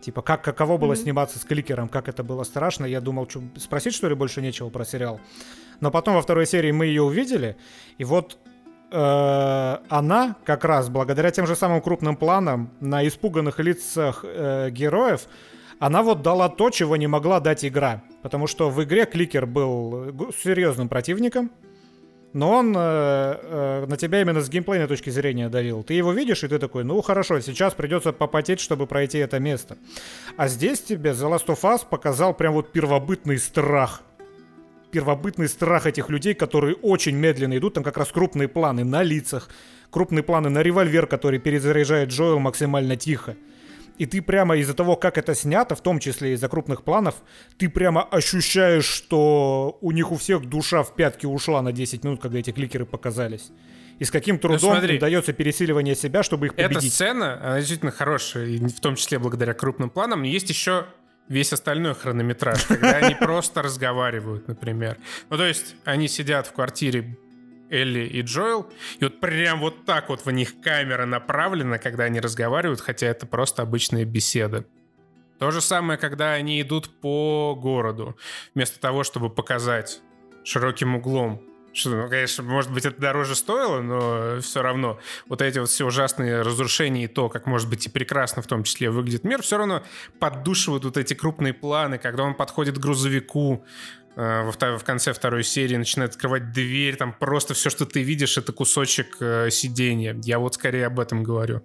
Типа, 0.00 0.20
как, 0.22 0.42
каково 0.42 0.78
было 0.78 0.94
mm-hmm. 0.94 0.96
сниматься 0.96 1.38
с 1.38 1.44
кликером, 1.44 1.88
как 1.88 2.08
это 2.08 2.24
было 2.24 2.42
страшно. 2.42 2.86
Я 2.86 3.00
думал, 3.00 3.28
что, 3.30 3.40
спросить, 3.56 3.94
что 3.94 4.08
ли, 4.08 4.16
больше 4.16 4.42
нечего 4.42 4.68
про 4.68 4.84
сериал. 4.84 5.20
Но 5.78 5.92
потом 5.92 6.16
во 6.16 6.22
второй 6.22 6.46
серии 6.46 6.72
мы 6.72 6.86
ее 6.86 7.02
увидели, 7.02 7.56
и 7.98 8.04
вот 8.04 8.36
э, 8.92 9.76
она 9.88 10.36
как 10.44 10.64
раз 10.64 10.88
благодаря 10.88 11.30
тем 11.30 11.46
же 11.46 11.56
самым 11.56 11.80
крупным 11.80 12.16
планам 12.16 12.70
на 12.80 13.06
испуганных 13.06 13.58
лицах 13.58 14.24
э, 14.24 14.70
героев, 14.70 15.22
она 15.78 16.02
вот 16.02 16.22
дала 16.22 16.48
то, 16.48 16.70
чего 16.70 16.96
не 16.96 17.08
могла 17.08 17.40
дать 17.40 17.64
игра. 17.64 18.02
Потому 18.22 18.46
что 18.46 18.70
в 18.70 18.82
игре 18.84 19.04
кликер 19.04 19.46
был 19.46 20.32
серьезным 20.40 20.88
противником, 20.88 21.50
но 22.32 22.50
он 22.50 22.74
э, 22.74 22.80
э, 22.80 23.86
на 23.86 23.96
тебя 23.96 24.22
именно 24.22 24.40
с 24.40 24.48
геймплейной 24.48 24.86
точки 24.86 25.10
зрения 25.10 25.48
давил. 25.48 25.82
Ты 25.82 25.94
его 25.94 26.12
видишь, 26.12 26.44
и 26.44 26.48
ты 26.48 26.58
такой, 26.58 26.84
ну 26.84 27.00
хорошо, 27.02 27.40
сейчас 27.40 27.74
придется 27.74 28.12
попотеть, 28.12 28.60
чтобы 28.60 28.86
пройти 28.86 29.18
это 29.18 29.38
место. 29.38 29.76
А 30.36 30.48
здесь 30.48 30.80
тебе 30.80 31.10
The 31.10 31.30
Last 31.30 31.46
of 31.46 31.60
Us 31.62 31.80
показал 31.88 32.32
прям 32.32 32.54
вот 32.54 32.72
первобытный 32.72 33.38
страх 33.38 34.02
первобытный 34.92 35.48
страх 35.48 35.86
этих 35.86 36.10
людей, 36.10 36.34
которые 36.34 36.76
очень 36.76 37.16
медленно 37.16 37.56
идут. 37.56 37.74
Там 37.74 37.82
как 37.82 37.96
раз 37.96 38.12
крупные 38.12 38.46
планы 38.46 38.84
на 38.84 39.02
лицах, 39.02 39.48
крупные 39.90 40.22
планы 40.22 40.50
на 40.50 40.62
револьвер, 40.62 41.06
который 41.06 41.40
перезаряжает 41.40 42.10
Джоэл 42.10 42.38
максимально 42.38 42.96
тихо. 42.96 43.36
И 43.98 44.06
ты 44.06 44.22
прямо 44.22 44.56
из-за 44.56 44.74
того, 44.74 44.96
как 44.96 45.18
это 45.18 45.34
снято, 45.34 45.74
в 45.74 45.80
том 45.80 45.98
числе 45.98 46.32
из-за 46.34 46.48
крупных 46.48 46.82
планов, 46.82 47.16
ты 47.58 47.68
прямо 47.68 48.02
ощущаешь, 48.02 48.84
что 48.84 49.78
у 49.80 49.92
них 49.92 50.12
у 50.12 50.16
всех 50.16 50.48
душа 50.48 50.82
в 50.82 50.94
пятки 50.94 51.26
ушла 51.26 51.62
на 51.62 51.72
10 51.72 52.04
минут, 52.04 52.20
когда 52.20 52.38
эти 52.38 52.52
кликеры 52.52 52.86
показались. 52.86 53.50
И 53.98 54.04
с 54.04 54.10
каким 54.10 54.38
трудом 54.38 54.78
ну, 54.80 54.96
удается 54.96 55.32
пересиливание 55.32 55.94
себя, 55.94 56.22
чтобы 56.22 56.46
их 56.46 56.54
победить. 56.54 56.78
Эта 56.78 56.86
сцена, 56.86 57.40
она 57.42 57.58
действительно 57.58 57.92
хорошая, 57.92 58.58
в 58.58 58.80
том 58.80 58.96
числе 58.96 59.18
благодаря 59.18 59.54
крупным 59.54 59.90
планам. 59.90 60.20
Но 60.20 60.26
есть 60.26 60.48
еще 60.48 60.86
весь 61.28 61.52
остальной 61.52 61.94
хронометраж, 61.94 62.64
когда 62.66 62.96
они 62.96 63.14
просто 63.14 63.62
разговаривают, 63.62 64.48
например. 64.48 64.98
Ну, 65.30 65.36
то 65.36 65.46
есть 65.46 65.76
они 65.84 66.08
сидят 66.08 66.46
в 66.46 66.52
квартире 66.52 67.18
Элли 67.70 68.06
и 68.06 68.20
Джоэл, 68.20 68.70
и 68.98 69.04
вот 69.04 69.20
прям 69.20 69.60
вот 69.60 69.84
так 69.86 70.10
вот 70.10 70.26
в 70.26 70.30
них 70.30 70.60
камера 70.60 71.06
направлена, 71.06 71.78
когда 71.78 72.04
они 72.04 72.20
разговаривают, 72.20 72.80
хотя 72.80 73.06
это 73.06 73.26
просто 73.26 73.62
обычная 73.62 74.04
беседа. 74.04 74.66
То 75.38 75.50
же 75.50 75.60
самое, 75.60 75.98
когда 75.98 76.32
они 76.32 76.60
идут 76.60 77.00
по 77.00 77.58
городу, 77.60 78.16
вместо 78.54 78.78
того, 78.78 79.02
чтобы 79.02 79.30
показать 79.30 80.00
широким 80.44 80.96
углом 80.96 81.42
что, 81.72 81.90
ну, 81.90 82.08
конечно, 82.08 82.44
может 82.44 82.72
быть, 82.72 82.84
это 82.84 83.00
дороже 83.00 83.34
стоило, 83.34 83.80
но 83.80 84.40
все 84.40 84.62
равно 84.62 84.98
вот 85.28 85.40
эти 85.40 85.58
вот 85.58 85.68
все 85.68 85.86
ужасные 85.86 86.42
разрушения 86.42 87.04
и 87.04 87.08
то, 87.08 87.28
как, 87.28 87.46
может 87.46 87.68
быть, 87.68 87.86
и 87.86 87.88
прекрасно 87.88 88.42
в 88.42 88.46
том 88.46 88.62
числе 88.64 88.90
выглядит 88.90 89.24
мир, 89.24 89.42
все 89.42 89.58
равно 89.58 89.82
поддушивают 90.18 90.84
вот 90.84 90.96
эти 90.96 91.14
крупные 91.14 91.54
планы, 91.54 91.98
когда 91.98 92.24
он 92.24 92.34
подходит 92.34 92.76
к 92.76 92.80
грузовику, 92.80 93.64
э, 94.16 94.42
в, 94.42 94.78
в 94.78 94.84
конце 94.84 95.12
второй 95.12 95.44
серии 95.44 95.76
начинает 95.76 96.12
открывать 96.12 96.52
дверь, 96.52 96.96
там 96.96 97.12
просто 97.12 97.54
все, 97.54 97.70
что 97.70 97.86
ты 97.86 98.02
видишь, 98.02 98.36
это 98.36 98.52
кусочек 98.52 99.16
э, 99.20 99.48
сидения. 99.50 100.18
Я 100.22 100.38
вот 100.38 100.54
скорее 100.54 100.86
об 100.86 101.00
этом 101.00 101.22
говорю. 101.22 101.62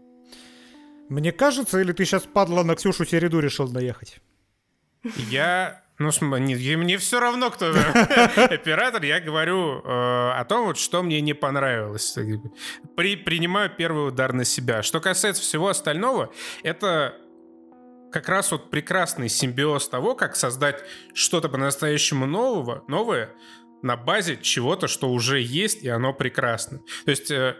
Мне 1.10 1.32
кажется, 1.32 1.80
или 1.80 1.94
ты 1.94 2.06
сейчас, 2.06 2.24
падла, 2.24 2.64
на 2.64 2.76
Ксюшу 2.76 3.06
Середу 3.06 3.40
решил 3.40 3.70
наехать? 3.70 4.20
Я 5.30 5.87
ну, 6.00 6.12
мне, 6.22 6.78
мне 6.78 6.98
все 6.98 7.20
равно, 7.20 7.50
кто 7.50 7.68
оператор. 8.36 9.02
Я 9.04 9.20
говорю 9.20 9.82
э, 9.84 10.32
о 10.32 10.46
том, 10.48 10.68
вот, 10.68 10.78
что 10.78 11.02
мне 11.02 11.22
не 11.22 11.34
понравилось. 11.34 12.16
При, 12.96 13.16
принимаю 13.16 13.72
первый 13.76 14.10
удар 14.10 14.32
на 14.34 14.46
себя. 14.46 14.84
Что 14.84 15.00
касается 15.00 15.42
всего 15.42 15.70
остального, 15.70 16.32
это 16.62 17.16
как 18.12 18.30
раз 18.30 18.52
вот 18.52 18.70
прекрасный 18.70 19.28
симбиоз 19.28 19.90
того, 19.90 20.16
как 20.16 20.36
создать 20.36 20.84
что-то 21.14 21.50
по-настоящему 21.50 22.26
нового, 22.26 22.84
новое 22.88 23.34
на 23.82 23.96
базе 23.96 24.38
чего-то, 24.38 24.88
что 24.88 25.10
уже 25.10 25.40
есть, 25.40 25.84
и 25.84 25.90
оно 25.90 26.14
прекрасно. 26.14 26.80
То 27.06 27.12
есть 27.12 27.32
э, 27.32 27.58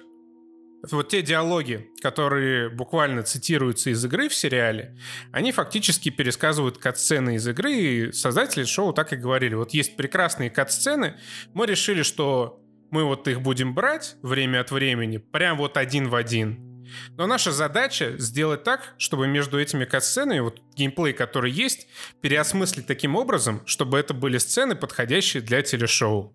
вот 0.92 1.10
те 1.10 1.22
диалоги, 1.22 1.90
которые 2.02 2.70
буквально 2.70 3.24
цитируются 3.24 3.90
из 3.90 4.04
игры 4.06 4.30
в 4.30 4.36
сериале, 4.36 4.98
они 5.32 5.52
фактически 5.52 6.10
пересказывают 6.10 6.78
кат-сцены 6.78 7.36
из 7.36 7.48
игры, 7.48 7.74
и 7.74 8.12
создатели 8.12 8.64
шоу 8.64 8.94
так 8.94 9.14
и 9.14 9.16
говорили. 9.16 9.56
Вот 9.56 9.72
есть 9.74 9.98
прекрасные 9.98 10.50
кат-сцены, 10.50 11.18
мы 11.54 11.66
решили, 11.66 12.04
что 12.04 12.62
мы 12.92 13.04
вот 13.04 13.28
их 13.28 13.42
будем 13.42 13.74
брать 13.74 14.16
время 14.22 14.62
от 14.62 14.72
времени, 14.72 15.18
прям 15.18 15.58
вот 15.58 15.78
один 15.78 16.10
в 16.10 16.16
один. 16.16 16.86
Но 17.18 17.28
наша 17.28 17.52
задача 17.52 18.18
сделать 18.18 18.64
так, 18.64 18.96
чтобы 18.98 19.28
между 19.28 19.60
этими 19.60 19.84
кат-сценами, 19.84 20.40
вот 20.40 20.62
геймплей, 20.76 21.14
который 21.14 21.52
есть, 21.52 21.88
переосмыслить 22.22 22.88
таким 22.88 23.16
образом, 23.16 23.62
чтобы 23.66 23.98
это 23.98 24.14
были 24.14 24.38
сцены, 24.38 24.76
подходящие 24.76 25.44
для 25.44 25.62
телешоу. 25.62 26.34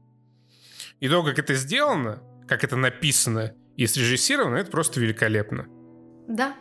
И 1.01 1.09
то, 1.09 1.23
как 1.23 1.39
это 1.39 1.55
сделано, 1.55 2.23
как 2.47 2.65
это 2.65 2.77
написано, 2.77 3.55
и 3.77 3.87
срежиссировано, 3.87 4.57
это 4.57 4.71
просто 4.71 5.01
великолепно. 5.01 5.67
Да. 6.29 6.55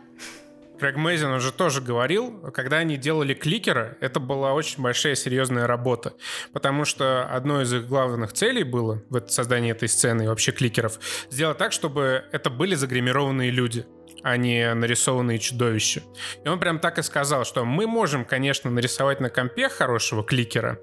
Крэг 0.78 0.96
Мэйзин 0.96 1.30
уже 1.30 1.52
тоже 1.52 1.80
говорил, 1.80 2.50
когда 2.52 2.78
они 2.78 2.96
делали 2.96 3.34
кликера, 3.34 3.96
это 4.00 4.18
была 4.18 4.52
очень 4.52 4.82
большая 4.82 5.14
серьезная 5.14 5.68
работа, 5.68 6.14
потому 6.52 6.84
что 6.84 7.24
одной 7.24 7.62
из 7.62 7.72
их 7.72 7.86
главных 7.86 8.32
целей 8.32 8.64
было 8.64 9.00
в 9.08 9.28
создании 9.28 9.70
этой 9.70 9.88
сцены 9.88 10.24
и 10.24 10.26
вообще 10.26 10.50
кликеров 10.50 10.98
сделать 11.30 11.58
так, 11.58 11.70
чтобы 11.70 12.24
это 12.32 12.50
были 12.50 12.74
загримированные 12.74 13.50
люди 13.50 13.86
а 14.24 14.36
не 14.36 14.72
нарисованные 14.72 15.40
чудовища. 15.40 16.02
И 16.44 16.48
он 16.48 16.60
прям 16.60 16.78
так 16.78 16.98
и 16.98 17.02
сказал, 17.02 17.44
что 17.44 17.64
мы 17.64 17.88
можем, 17.88 18.24
конечно, 18.24 18.70
нарисовать 18.70 19.18
на 19.20 19.30
компе 19.30 19.68
хорошего 19.68 20.22
кликера, 20.22 20.78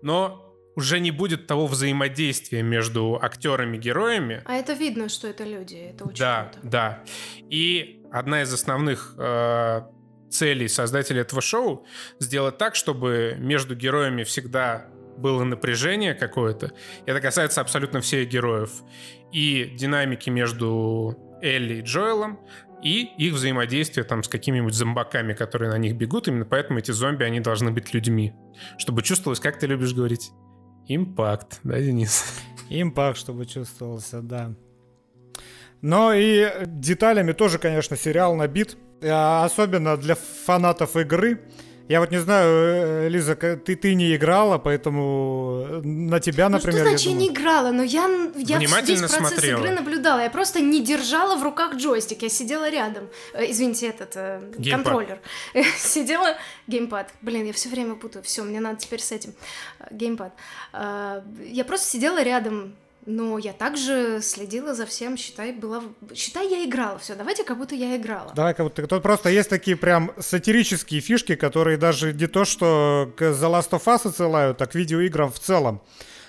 но 0.00 0.51
уже 0.76 1.00
не 1.00 1.10
будет 1.10 1.46
того 1.46 1.66
взаимодействия 1.66 2.62
между 2.62 3.18
актерами 3.20 3.76
героями. 3.76 4.42
А 4.46 4.54
это 4.54 4.72
видно, 4.72 5.08
что 5.08 5.28
это 5.28 5.44
люди, 5.44 5.76
это 5.76 6.04
очень 6.04 6.18
Да, 6.18 6.50
круто. 6.52 6.68
да. 6.68 7.04
И 7.50 8.02
одна 8.10 8.42
из 8.42 8.52
основных 8.52 9.14
э, 9.18 9.82
целей 10.30 10.68
создателей 10.68 11.20
этого 11.20 11.42
шоу 11.42 11.86
сделать 12.18 12.58
так, 12.58 12.74
чтобы 12.74 13.36
между 13.38 13.74
героями 13.76 14.22
всегда 14.24 14.86
было 15.18 15.44
напряжение 15.44 16.14
какое-то. 16.14 16.72
Это 17.04 17.20
касается 17.20 17.60
абсолютно 17.60 18.00
всех 18.00 18.28
героев. 18.28 18.70
И 19.30 19.64
динамики 19.78 20.30
между 20.30 21.16
Элли 21.42 21.74
и 21.74 21.80
Джоэлом, 21.82 22.40
и 22.82 23.02
их 23.18 23.34
взаимодействие 23.34 24.04
там 24.04 24.22
с 24.22 24.28
какими-нибудь 24.28 24.74
зомбаками, 24.74 25.34
которые 25.34 25.70
на 25.70 25.78
них 25.78 25.96
бегут. 25.96 26.28
Именно 26.28 26.46
поэтому 26.46 26.78
эти 26.78 26.90
зомби, 26.90 27.24
они 27.24 27.40
должны 27.40 27.70
быть 27.70 27.92
людьми. 27.94 28.32
Чтобы 28.78 29.02
чувствовалось, 29.02 29.38
как 29.38 29.58
ты 29.58 29.66
любишь 29.66 29.92
говорить, 29.94 30.30
Импакт, 30.88 31.60
да, 31.64 31.80
Денис? 31.80 32.24
Импакт, 32.70 33.18
чтобы 33.18 33.46
чувствовался, 33.46 34.20
да. 34.22 34.54
Но 35.80 36.12
и 36.14 36.48
деталями 36.66 37.32
тоже, 37.32 37.58
конечно, 37.58 37.96
сериал 37.96 38.34
набит. 38.36 38.76
А 39.02 39.44
особенно 39.44 39.96
для 39.96 40.14
фанатов 40.14 40.96
игры. 40.96 41.42
Я 41.92 42.00
вот 42.00 42.10
не 42.10 42.20
знаю, 42.20 42.48
э, 42.48 43.08
Лиза, 43.10 43.36
ты, 43.36 43.76
ты 43.76 43.94
не 43.94 44.16
играла, 44.16 44.56
поэтому 44.56 45.82
на 45.84 46.20
тебя, 46.20 46.48
например... 46.48 46.84
Ну 46.84 46.88
что 46.88 46.88
значит 46.88 47.06
я, 47.06 47.12
я 47.12 47.18
не 47.18 47.28
играла? 47.28 47.70
Но 47.70 47.82
я, 47.82 48.08
я 48.34 48.58
весь 48.58 48.72
процесс 48.72 49.10
смотрела. 49.10 49.60
игры 49.60 49.74
наблюдала. 49.74 50.20
Я 50.20 50.30
просто 50.30 50.60
не 50.60 50.82
держала 50.82 51.36
в 51.36 51.42
руках 51.42 51.74
джойстик. 51.74 52.22
Я 52.22 52.30
сидела 52.30 52.70
рядом. 52.70 53.10
Э, 53.34 53.44
извините, 53.50 53.88
этот 53.88 54.12
э, 54.16 54.40
контроллер. 54.70 55.20
сидела... 55.76 56.38
Геймпад. 56.66 57.12
Блин, 57.20 57.44
я 57.44 57.52
все 57.52 57.68
время 57.68 57.94
путаю. 57.96 58.22
Все, 58.22 58.42
мне 58.42 58.60
надо 58.60 58.76
теперь 58.76 59.00
с 59.00 59.12
этим. 59.12 59.34
Э, 59.78 59.88
геймпад. 59.90 60.32
Э, 60.72 61.20
я 61.44 61.64
просто 61.66 61.86
сидела 61.90 62.22
рядом 62.22 62.74
но 63.04 63.38
я 63.38 63.52
также 63.52 64.20
следила 64.22 64.74
за 64.74 64.86
всем, 64.86 65.16
считай, 65.16 65.52
была... 65.52 65.82
Считай, 66.14 66.48
я 66.48 66.64
играла. 66.64 66.98
Все, 66.98 67.14
давайте, 67.14 67.42
как 67.42 67.58
будто 67.58 67.74
я 67.74 67.96
играла. 67.96 68.32
Давай, 68.34 68.54
как 68.54 68.66
будто... 68.66 68.86
Тут 68.86 69.02
просто 69.02 69.28
есть 69.28 69.48
такие 69.48 69.76
прям 69.76 70.12
сатирические 70.18 71.00
фишки, 71.00 71.34
которые 71.34 71.78
даже 71.78 72.12
не 72.12 72.26
то, 72.26 72.44
что 72.44 73.12
к 73.16 73.22
The 73.22 73.50
Last 73.50 73.70
of 73.70 73.84
Us 73.86 74.08
отсылают, 74.08 74.58
так 74.58 74.72
к 74.72 74.74
видеоиграм 74.74 75.32
в 75.32 75.40
целом. 75.40 75.82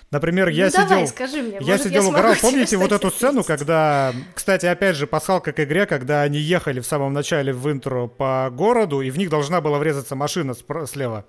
Например, 0.10 0.48
ну, 0.48 0.52
я 0.52 0.70
давай, 0.70 0.88
сидел, 0.88 1.08
скажи 1.08 1.42
мне, 1.42 1.58
я 1.60 1.62
может, 1.62 1.84
сидел 1.84 2.04
я 2.04 2.10
играл. 2.12 2.36
Помните 2.42 2.78
вот 2.78 2.92
эту 2.92 3.10
сцену, 3.10 3.44
когда, 3.44 4.14
кстати, 4.36 4.68
опять 4.68 4.96
же, 4.96 5.08
пасхалка 5.08 5.52
к 5.54 5.64
игре, 5.64 5.88
когда 5.88 6.22
они 6.22 6.38
ехали 6.38 6.80
в 6.80 6.86
самом 6.86 7.14
начале 7.14 7.52
в 7.52 7.72
интро 7.72 8.08
по 8.08 8.50
городу, 8.52 9.02
и 9.02 9.10
в 9.10 9.18
них 9.18 9.30
должна 9.30 9.60
была 9.60 9.80
врезаться 9.80 10.16
машина 10.16 10.52
спро- 10.52 10.86
слева. 10.86 11.26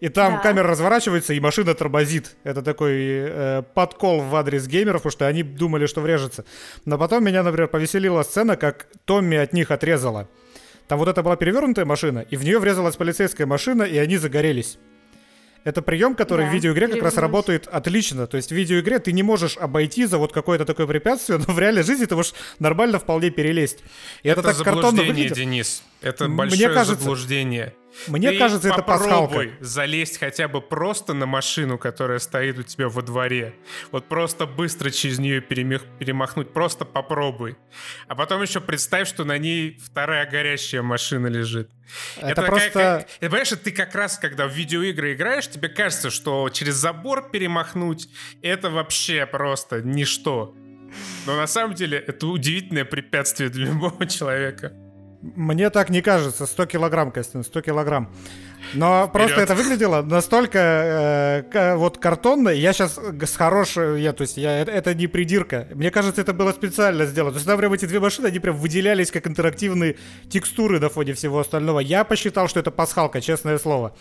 И 0.00 0.08
там 0.10 0.34
Да. 0.34 0.38
камера 0.40 0.68
разворачивается, 0.68 1.32
и 1.32 1.40
машина 1.40 1.74
тормозит. 1.74 2.36
Это 2.44 2.60
такой 2.62 2.92
э, 2.98 3.62
подкол 3.74 4.20
в 4.20 4.36
адрес 4.36 4.66
геймеров, 4.66 5.00
потому 5.02 5.12
что 5.12 5.26
они 5.26 5.42
думали, 5.42 5.86
что 5.86 6.02
врежется. 6.02 6.44
Но 6.84 6.98
потом 6.98 7.24
меня, 7.24 7.42
например, 7.42 7.68
повеселила 7.68 8.22
сцена, 8.22 8.56
как 8.56 8.88
Томми 9.06 9.38
от 9.38 9.54
них 9.54 9.70
отрезала. 9.70 10.28
Там 10.86 10.98
вот 10.98 11.08
это 11.08 11.22
была 11.22 11.36
перевернутая 11.36 11.86
машина, 11.86 12.26
и 12.30 12.36
в 12.36 12.44
нее 12.44 12.58
врезалась 12.58 12.96
полицейская 12.96 13.46
машина, 13.46 13.84
и 13.84 13.96
они 13.96 14.18
загорелись. 14.18 14.78
Это 15.64 15.82
прием, 15.82 16.14
который 16.14 16.44
Да, 16.44 16.50
в 16.52 16.54
видеоигре 16.54 16.86
как 16.86 17.02
раз 17.02 17.16
работает 17.16 17.66
отлично. 17.66 18.28
То 18.28 18.36
есть 18.36 18.50
в 18.50 18.54
видеоигре 18.54 19.00
ты 19.00 19.10
не 19.10 19.24
можешь 19.24 19.56
обойти 19.56 20.04
за 20.04 20.16
вот 20.18 20.32
какое-то 20.32 20.64
такое 20.64 20.86
препятствие, 20.86 21.38
но 21.44 21.52
в 21.52 21.58
реальной 21.58 21.82
жизни 21.82 22.04
ты 22.04 22.14
можешь 22.14 22.34
нормально 22.60 23.00
вполне 23.00 23.30
перелезть. 23.30 23.78
И 24.22 24.28
это, 24.28 24.42
Это 24.42 24.50
так 24.54 24.58
картонно 24.58 24.82
заблуждение, 24.90 25.12
выглядит. 25.14 25.36
Денис. 25.36 25.82
Это 26.02 26.28
Мне 26.28 26.36
большое 26.36 26.68
кажется- 26.68 26.94
заблуждение. 27.02 27.74
Мне 28.08 28.30
Ты 28.32 28.38
кажется, 28.38 28.68
это 28.68 28.82
пасхалка. 28.82 29.48
залезть 29.60 30.18
хотя 30.18 30.48
бы 30.48 30.60
просто 30.60 31.14
на 31.14 31.26
машину, 31.26 31.78
которая 31.78 32.18
стоит 32.18 32.58
у 32.58 32.62
тебя 32.62 32.88
во 32.88 33.02
дворе. 33.02 33.54
Вот 33.90 34.06
просто 34.08 34.46
быстро 34.46 34.90
через 34.90 35.18
нее 35.18 35.40
перемахнуть. 35.40 36.52
Просто 36.52 36.84
попробуй. 36.84 37.56
А 38.08 38.14
потом 38.14 38.42
еще 38.42 38.60
представь, 38.60 39.08
что 39.08 39.24
на 39.24 39.38
ней 39.38 39.78
вторая 39.82 40.28
горящая 40.30 40.82
машина 40.82 41.26
лежит. 41.28 41.70
Это 42.20 42.34
как- 42.42 42.46
просто- 42.46 42.70
как- 42.70 43.00
это, 43.02 43.08
понимаешь, 43.20 43.48
ты 43.62 43.70
как 43.70 43.94
раз, 43.94 44.18
когда 44.18 44.46
в 44.46 44.52
видеоигры 44.52 45.14
играешь, 45.14 45.48
тебе 45.48 45.68
кажется, 45.68 46.10
что 46.10 46.48
через 46.50 46.74
забор 46.74 47.30
перемахнуть— 47.30 48.08
это 48.42 48.70
вообще 48.70 49.26
просто 49.26 49.80
ничто. 49.82 50.54
Но 51.26 51.36
на 51.36 51.46
самом 51.46 51.74
деле 51.74 51.98
это 51.98 52.26
удивительное 52.26 52.84
препятствие 52.84 53.50
для 53.50 53.66
любого 53.66 54.06
человека. 54.06 54.72
Мне 55.22 55.70
так 55.70 55.90
не 55.90 56.02
кажется. 56.02 56.46
100 56.46 56.66
килограмм, 56.66 57.10
Костян, 57.10 57.42
100 57.42 57.60
килограмм. 57.62 58.12
Но 58.74 59.08
просто 59.12 59.40
это 59.42 59.54
выглядело 59.54 60.02
настолько 60.02 60.58
э, 61.52 61.74
вот 61.76 61.98
картонно. 61.98 62.48
Я 62.50 62.72
сейчас 62.72 62.98
с 62.98 63.36
хорошей... 63.36 64.00
Я, 64.02 64.12
то 64.12 64.22
есть 64.22 64.36
я, 64.36 64.58
это, 64.60 64.70
это 64.72 64.94
не 64.94 65.06
придирка. 65.06 65.68
Мне 65.74 65.90
кажется, 65.90 66.20
это 66.20 66.32
было 66.32 66.52
специально 66.52 67.06
сделано. 67.06 67.32
То 67.32 67.36
есть, 67.38 67.46
например, 67.46 67.72
эти 67.74 67.86
две 67.86 68.00
машины, 68.00 68.26
они 68.26 68.38
прям 68.38 68.56
выделялись 68.56 69.10
как 69.10 69.26
интерактивные 69.26 69.96
текстуры 70.28 70.80
на 70.80 70.88
фоне 70.88 71.12
всего 71.14 71.38
остального. 71.40 71.80
Я 71.80 72.04
посчитал, 72.04 72.48
что 72.48 72.60
это 72.60 72.70
пасхалка, 72.70 73.20
честное 73.20 73.58
слово. 73.58 73.96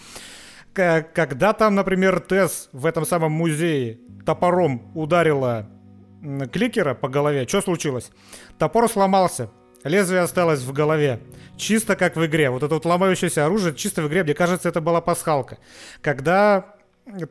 К- 0.73 1.05
Когда 1.13 1.53
там, 1.53 1.75
например, 1.75 2.19
Тесс 2.19 2.69
в 2.73 2.85
этом 2.85 3.05
самом 3.05 3.31
музее 3.31 3.99
топором 4.25 4.91
ударила 4.95 5.69
кликера 6.51 6.95
по 6.95 7.07
голове, 7.07 7.47
что 7.47 7.61
случилось? 7.61 8.09
Топор 8.57 8.89
сломался. 8.89 9.49
Лезвие 9.85 10.21
осталось 10.21 10.61
в 10.61 10.73
голове. 10.73 11.19
Чисто 11.57 11.95
как 11.95 12.17
в 12.17 12.25
игре. 12.25 12.49
Вот 12.49 12.63
это 12.63 12.73
вот 12.73 12.85
ломающееся 12.85 13.45
оружие 13.45 13.73
чисто 13.75 14.01
в 14.01 14.07
игре. 14.07 14.23
Мне 14.23 14.33
кажется, 14.33 14.67
это 14.67 14.81
была 14.81 14.99
пасхалка. 14.99 15.57
Когда 16.01 16.65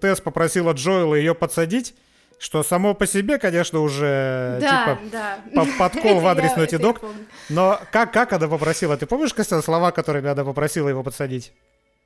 Тесс 0.00 0.20
попросила 0.20 0.72
Джоэла 0.72 1.14
ее 1.16 1.34
подсадить, 1.34 1.94
что 2.38 2.62
само 2.62 2.94
по 2.94 3.06
себе, 3.06 3.38
конечно, 3.38 3.80
уже 3.80 4.58
Да, 4.60 4.96
типа 4.96 4.98
да. 5.12 5.38
по- 5.54 5.66
подкол 5.90 6.20
в 6.20 6.26
адрес 6.26 6.52
Naughty 6.52 6.78
Dog. 6.80 7.04
Но 7.48 7.80
как, 7.92 8.12
как 8.12 8.32
она 8.32 8.48
попросила? 8.48 8.96
Ты 8.96 9.06
помнишь, 9.06 9.34
Костян, 9.34 9.62
слова, 9.62 9.90
которыми 9.92 10.28
она 10.30 10.44
попросила 10.44 10.88
его 10.88 11.02
подсадить? 11.02 11.52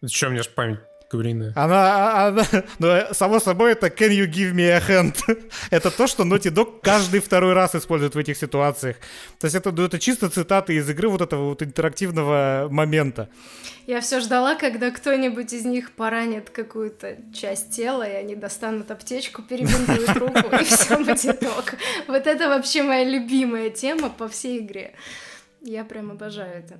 Что, 0.07 0.27
у 0.29 0.31
меня 0.31 0.43
ж 0.43 0.49
память 0.49 0.79
куриная. 1.11 1.53
Она, 1.57 2.27
она, 2.27 2.45
ну, 2.79 3.01
само 3.13 3.41
собой, 3.41 3.73
это 3.73 3.89
can 3.89 4.11
you 4.11 4.27
give 4.27 4.53
me 4.53 4.69
a 4.69 4.79
hand? 4.79 5.17
это 5.71 5.91
то, 5.91 6.07
что 6.07 6.25
Naughty 6.25 6.53
Dog 6.53 6.81
каждый 6.83 7.21
второй 7.21 7.55
раз 7.55 7.75
использует 7.75 8.15
в 8.15 8.19
этих 8.19 8.37
ситуациях. 8.37 8.97
То 9.41 9.47
есть 9.47 9.55
это, 9.55 9.73
ну, 9.73 9.85
это 9.85 9.99
чисто 9.99 10.29
цитаты 10.29 10.75
из 10.75 10.89
игры 10.89 11.09
вот 11.09 11.23
этого 11.23 11.49
вот 11.49 11.63
интерактивного 11.63 12.69
момента. 12.71 13.29
Я 13.87 14.01
все 14.03 14.21
ждала, 14.21 14.55
когда 14.55 14.91
кто-нибудь 14.91 15.53
из 15.55 15.65
них 15.65 15.93
поранит 15.93 16.51
какую-то 16.51 17.17
часть 17.33 17.71
тела, 17.71 18.03
и 18.03 18.13
они 18.13 18.35
достанут 18.35 18.91
аптечку, 18.91 19.43
перебинтуют 19.43 20.11
руку, 20.17 20.55
и 20.61 20.65
все 20.65 20.99
будет 20.99 21.43
ок. 21.43 21.75
Вот 22.07 22.27
это 22.27 22.49
вообще 22.49 22.83
моя 22.83 23.05
любимая 23.05 23.71
тема 23.71 24.11
по 24.11 24.29
всей 24.29 24.59
игре. 24.59 24.95
Я 25.63 25.85
прям 25.85 26.11
обожаю 26.11 26.59
это. 26.59 26.79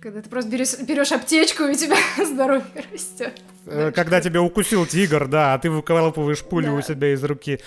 Когда 0.00 0.22
ты 0.22 0.30
просто 0.30 0.50
берешь, 0.50 0.78
берешь 0.80 1.12
аптечку, 1.12 1.64
и 1.64 1.72
у 1.72 1.74
тебя 1.74 1.96
здоровье 2.24 2.64
растет. 2.92 3.40
Э, 3.66 3.92
Когда 3.94 4.20
тебя 4.20 4.40
укусил 4.40 4.86
тигр, 4.86 5.26
да, 5.28 5.52
а 5.54 5.58
ты 5.58 5.70
выколупываешь 5.70 6.42
пулю 6.42 6.68
Да. 6.72 6.74
у 6.78 6.82
себя 6.82 7.12
из 7.12 7.22
руки. 7.22 7.60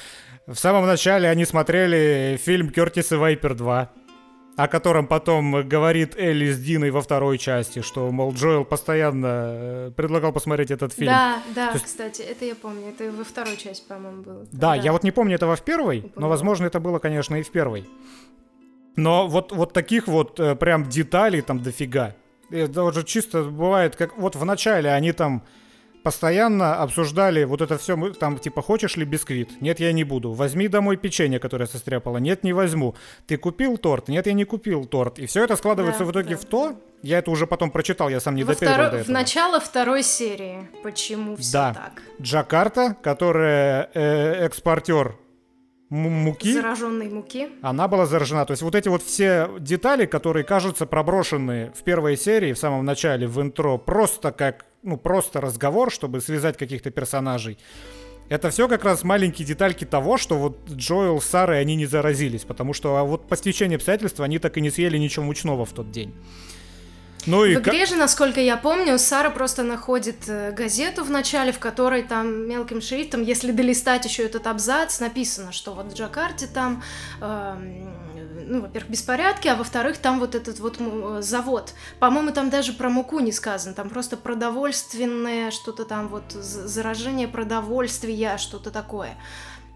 В 0.47 0.55
самом 0.55 0.85
начале 0.87 1.29
они 1.29 1.45
смотрели 1.45 2.39
фильм 2.41 2.69
Кертис 2.69 3.11
и 3.11 3.15
Вайпер 3.15 3.53
2, 3.53 3.91
о 4.57 4.67
котором 4.67 5.05
потом 5.07 5.67
говорит 5.67 6.15
Элли 6.17 6.51
с 6.51 6.59
Диной 6.59 6.89
во 6.89 7.01
второй 7.01 7.37
части, 7.37 7.81
что, 7.83 8.09
мол, 8.11 8.33
Джоэл 8.33 8.65
постоянно 8.65 9.27
э, 9.27 9.91
предлагал 9.95 10.33
посмотреть 10.33 10.71
этот 10.71 10.91
фильм. 10.93 11.11
Да, 11.11 11.37
да, 11.55 11.67
То 11.67 11.73
есть- 11.75 11.85
кстати, 11.85 12.23
это 12.23 12.45
я 12.45 12.55
помню. 12.55 12.89
Это 12.89 13.11
во 13.11 13.23
второй 13.23 13.57
части, 13.57 13.85
по-моему, 13.87 14.23
было. 14.23 14.47
Да, 14.51 14.73
я 14.75 14.91
вот 14.91 15.03
не 15.03 15.11
помню 15.11 15.35
этого 15.35 15.55
в 15.55 15.61
первой, 15.61 16.01
но, 16.01 16.07
Упомянула. 16.07 16.29
возможно, 16.31 16.65
это 16.65 16.79
было, 16.79 16.97
конечно, 16.97 17.35
и 17.35 17.43
в 17.43 17.51
первой. 17.51 17.85
Но 18.95 19.27
вот, 19.27 19.51
вот 19.51 19.71
таких 19.73 20.07
вот 20.07 20.39
э, 20.39 20.55
прям 20.55 20.89
деталей 20.89 21.41
там 21.41 21.61
дофига. 21.61 22.15
Это 22.51 22.83
уже 22.83 23.03
чисто 23.03 23.43
бывает, 23.43 23.95
как 23.95 24.17
вот 24.17 24.35
в 24.35 24.45
начале 24.45 24.91
они 24.91 25.11
там 25.11 25.43
постоянно 26.03 26.75
обсуждали 26.75 27.45
вот 27.45 27.61
это 27.61 27.77
все, 27.77 27.95
там 28.13 28.37
типа, 28.37 28.61
хочешь 28.61 28.97
ли 28.97 29.05
бисквит? 29.05 29.61
Нет, 29.61 29.79
я 29.79 29.93
не 29.93 30.03
буду. 30.03 30.33
Возьми 30.33 30.67
домой 30.67 30.97
печенье, 30.97 31.39
которое 31.39 31.65
состряпала. 31.65 32.17
Нет, 32.17 32.43
не 32.43 32.51
возьму. 32.51 32.95
Ты 33.25 33.37
купил 33.37 33.77
торт? 33.77 34.09
Нет, 34.09 34.27
я 34.27 34.33
не 34.33 34.43
купил 34.43 34.83
торт. 34.85 35.17
И 35.19 35.25
все 35.27 35.45
это 35.45 35.55
складывается 35.55 35.99
Да, 35.99 36.05
в 36.05 36.11
итоге 36.11 36.35
да, 36.35 36.41
в 36.41 36.45
то, 36.45 36.75
я 37.03 37.19
это 37.19 37.31
уже 37.31 37.47
потом 37.47 37.71
прочитал, 37.71 38.09
я 38.09 38.19
сам 38.19 38.35
не 38.35 38.43
Во 38.43 38.53
допер 38.53 38.67
второ- 38.69 38.89
до 38.91 38.97
В 38.97 39.01
этого. 39.01 39.13
начало 39.13 39.59
второй 39.61 40.03
серии. 40.03 40.67
Почему 40.83 41.37
все 41.37 41.51
Да. 41.53 41.73
так? 41.73 42.03
Джакарта, 42.21 42.97
которая 43.01 43.89
э, 43.93 44.45
экспортер 44.45 45.15
муки. 45.93 46.53
Зараженной 46.53 47.09
муки. 47.09 47.49
Она 47.61 47.87
была 47.87 48.05
заражена. 48.05 48.45
То 48.45 48.51
есть 48.51 48.63
вот 48.63 48.75
эти 48.75 48.89
вот 48.89 49.03
все 49.03 49.49
детали, 49.59 50.05
которые 50.05 50.43
кажутся 50.43 50.85
проброшены 50.85 51.71
в 51.75 51.83
первой 51.83 52.17
серии, 52.17 52.53
в 52.53 52.57
самом 52.57 52.85
начале, 52.85 53.27
в 53.27 53.39
интро, 53.41 53.77
просто 53.77 54.31
как, 54.31 54.65
ну, 54.81 54.97
просто 54.97 55.39
разговор, 55.41 55.91
чтобы 55.91 56.21
связать 56.21 56.57
каких-то 56.57 56.91
персонажей. 56.91 57.57
Это 58.29 58.49
все 58.49 58.67
как 58.67 58.85
раз 58.85 59.03
маленькие 59.03 59.45
детальки 59.45 59.85
того, 59.85 60.17
что 60.17 60.37
вот 60.37 60.57
Джоэл 60.69 61.21
с 61.21 61.25
Сарой, 61.25 61.59
они 61.59 61.75
не 61.75 61.85
заразились, 61.85 62.43
потому 62.43 62.73
что 62.73 62.97
а 62.97 63.03
вот 63.03 63.27
по 63.27 63.35
стечению 63.35 63.75
обстоятельств 63.77 64.19
они 64.21 64.39
так 64.39 64.57
и 64.57 64.61
не 64.61 64.71
съели 64.71 64.97
ничего 64.97 65.25
мучного 65.25 65.65
в 65.65 65.73
тот 65.73 65.91
день. 65.91 66.13
Ну 67.25 67.45
и 67.45 67.55
В 67.55 67.59
игре 67.59 67.85
же, 67.85 67.95
насколько 67.95 68.41
я 68.41 68.57
помню, 68.57 68.97
Сара 68.99 69.29
просто 69.29 69.63
находит 69.63 70.27
э, 70.27 70.51
газету 70.51 71.03
в 71.03 71.09
начале, 71.09 71.51
в 71.51 71.59
которой 71.59 72.03
там 72.03 72.47
мелким 72.47 72.81
шрифтом, 72.81 73.23
если 73.23 73.51
долистать 73.51 74.05
еще 74.05 74.23
этот 74.23 74.47
абзац, 74.47 74.99
написано, 74.99 75.51
что 75.51 75.73
вот 75.73 75.93
в 75.93 75.95
Джакарте 75.95 76.47
там, 76.47 76.83
эм, 77.21 77.89
ну, 78.47 78.61
во-первых, 78.61 78.91
беспорядки, 78.91 79.47
а 79.47 79.55
во-вторых, 79.55 79.97
там 79.97 80.19
вот 80.19 80.35
этот 80.35 80.59
вот 80.59 80.77
э, 80.79 81.21
завод. 81.21 81.73
По-моему, 81.99 82.31
там 82.31 82.49
даже 82.49 82.73
про 82.73 82.89
муку 82.89 83.19
не 83.19 83.31
сказано, 83.31 83.73
там 83.73 83.89
просто 83.89 84.17
продовольственное, 84.17 85.51
что-то 85.51 85.85
там 85.85 86.09
вот 86.09 86.31
заражение 86.31 87.27
продовольствия, 87.27 88.37
что-то 88.37 88.69
такое. 88.71 89.15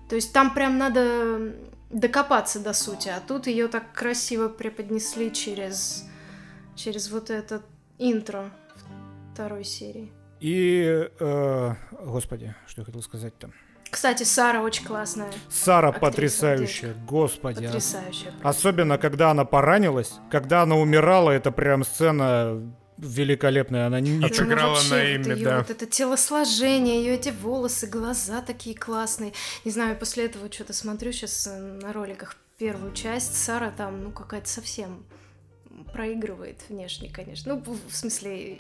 То 0.10 0.16
есть 0.16 0.34
там 0.34 0.54
прям 0.54 0.78
надо 0.78 1.54
докопаться 1.90 2.60
до 2.60 2.74
сути, 2.74 3.10
а 3.10 3.22
тут 3.26 3.48
ее 3.48 3.68
так 3.68 3.94
красиво 3.94 4.50
преподнесли 4.50 5.32
через 5.32 6.04
через 6.78 7.12
вот 7.12 7.30
это 7.30 7.62
интро 7.98 8.52
второй 9.34 9.64
серии. 9.64 10.12
И, 10.40 11.10
э, 11.20 11.76
господи, 11.92 12.56
что 12.68 12.82
я 12.82 12.86
хотел 12.86 13.02
сказать-то? 13.02 13.52
Кстати, 13.90 14.24
Сара 14.24 14.62
очень 14.62 14.86
классная. 14.86 15.32
Сара 15.50 15.90
актриса, 15.90 16.02
потрясающая, 16.12 16.90
девочка. 16.90 17.06
господи. 17.08 17.64
А. 17.66 17.68
Потрясающая. 17.68 18.34
А. 18.44 18.50
Особенно, 18.50 18.98
когда 18.98 19.32
она 19.32 19.46
поранилась, 19.46 20.14
когда 20.30 20.64
она 20.64 20.76
умирала, 20.76 21.32
это 21.32 21.52
прям 21.52 21.84
сцена 21.84 22.62
великолепная. 22.98 23.88
Она 23.88 24.00
не 24.00 24.18
играла 24.18 24.80
на 24.90 25.04
имя, 25.04 25.36
вот 25.36 25.44
да. 25.44 25.58
Вот 25.60 25.70
это 25.70 25.86
телосложение, 25.86 27.04
ее 27.04 27.16
эти 27.16 27.30
волосы, 27.30 27.88
глаза 27.88 28.42
такие 28.42 28.76
классные. 28.76 29.34
Не 29.66 29.72
знаю, 29.72 29.98
после 29.98 30.26
этого 30.26 30.52
что-то 30.52 30.74
смотрю 30.74 31.12
сейчас 31.12 31.48
на 31.48 31.94
роликах 31.94 32.36
первую 32.58 32.94
часть. 32.94 33.36
Сара 33.36 33.72
там, 33.72 34.04
ну, 34.04 34.12
какая-то 34.12 34.50
совсем 34.50 35.06
проигрывает 35.94 36.62
внешне, 36.70 37.10
конечно. 37.10 37.56
Ну, 37.56 37.78
в 37.88 37.96
смысле, 37.96 38.54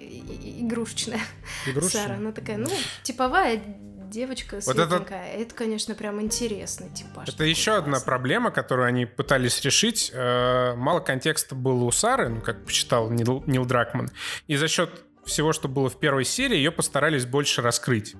игрушечная. 0.61 1.21
Игрушечная? 1.67 2.03
Сара, 2.03 2.15
она 2.15 2.31
такая, 2.31 2.57
ну, 2.57 2.69
типовая 3.03 3.61
девочка 4.09 4.61
светленькая. 4.61 4.99
Вот 4.99 5.07
это... 5.07 5.15
это, 5.15 5.55
конечно, 5.55 5.95
прям 5.95 6.21
интересный 6.21 6.89
типаж. 6.89 7.29
Это 7.29 7.43
еще 7.43 7.71
классный. 7.71 7.83
одна 7.83 7.99
проблема, 7.99 8.51
которую 8.51 8.87
они 8.87 9.05
пытались 9.05 9.61
решить. 9.61 10.11
Э, 10.13 10.73
мало 10.75 10.99
контекста 10.99 11.55
было 11.55 11.83
у 11.83 11.91
Сары, 11.91 12.29
ну, 12.29 12.41
как 12.41 12.65
почитал 12.65 13.09
Нил, 13.09 13.43
Нил 13.47 13.65
Дракман. 13.65 14.09
И 14.47 14.55
за 14.55 14.67
счет 14.67 14.89
всего, 15.25 15.51
что 15.51 15.67
было 15.67 15.89
в 15.89 15.99
первой 15.99 16.23
серии, 16.23 16.55
ее 16.55 16.71
постарались 16.71 17.25
больше 17.25 17.61
раскрыть. 17.61 18.15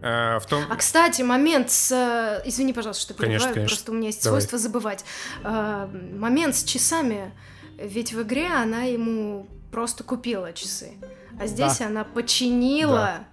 Э, 0.00 0.38
в 0.38 0.46
том... 0.46 0.64
А, 0.70 0.76
кстати, 0.76 1.22
момент 1.22 1.70
с... 1.70 1.90
Э, 1.92 2.48
извини, 2.48 2.72
пожалуйста, 2.72 3.02
что 3.02 3.14
перебиваю, 3.14 3.40
конечно, 3.40 3.54
конечно. 3.54 3.76
просто 3.76 3.92
у 3.92 3.94
меня 3.94 4.06
есть 4.06 4.22
Давай. 4.22 4.40
свойство 4.40 4.58
забывать. 4.58 5.04
Момент 5.42 6.54
с 6.54 6.64
часами, 6.64 7.32
ведь 7.78 8.12
в 8.12 8.22
игре 8.22 8.46
она 8.46 8.82
ему 8.82 9.46
просто 9.70 10.04
купила 10.04 10.52
часы, 10.52 10.92
а 11.40 11.46
здесь 11.46 11.78
да. 11.78 11.86
она 11.86 12.04
починила... 12.04 12.94
Да 12.94 13.28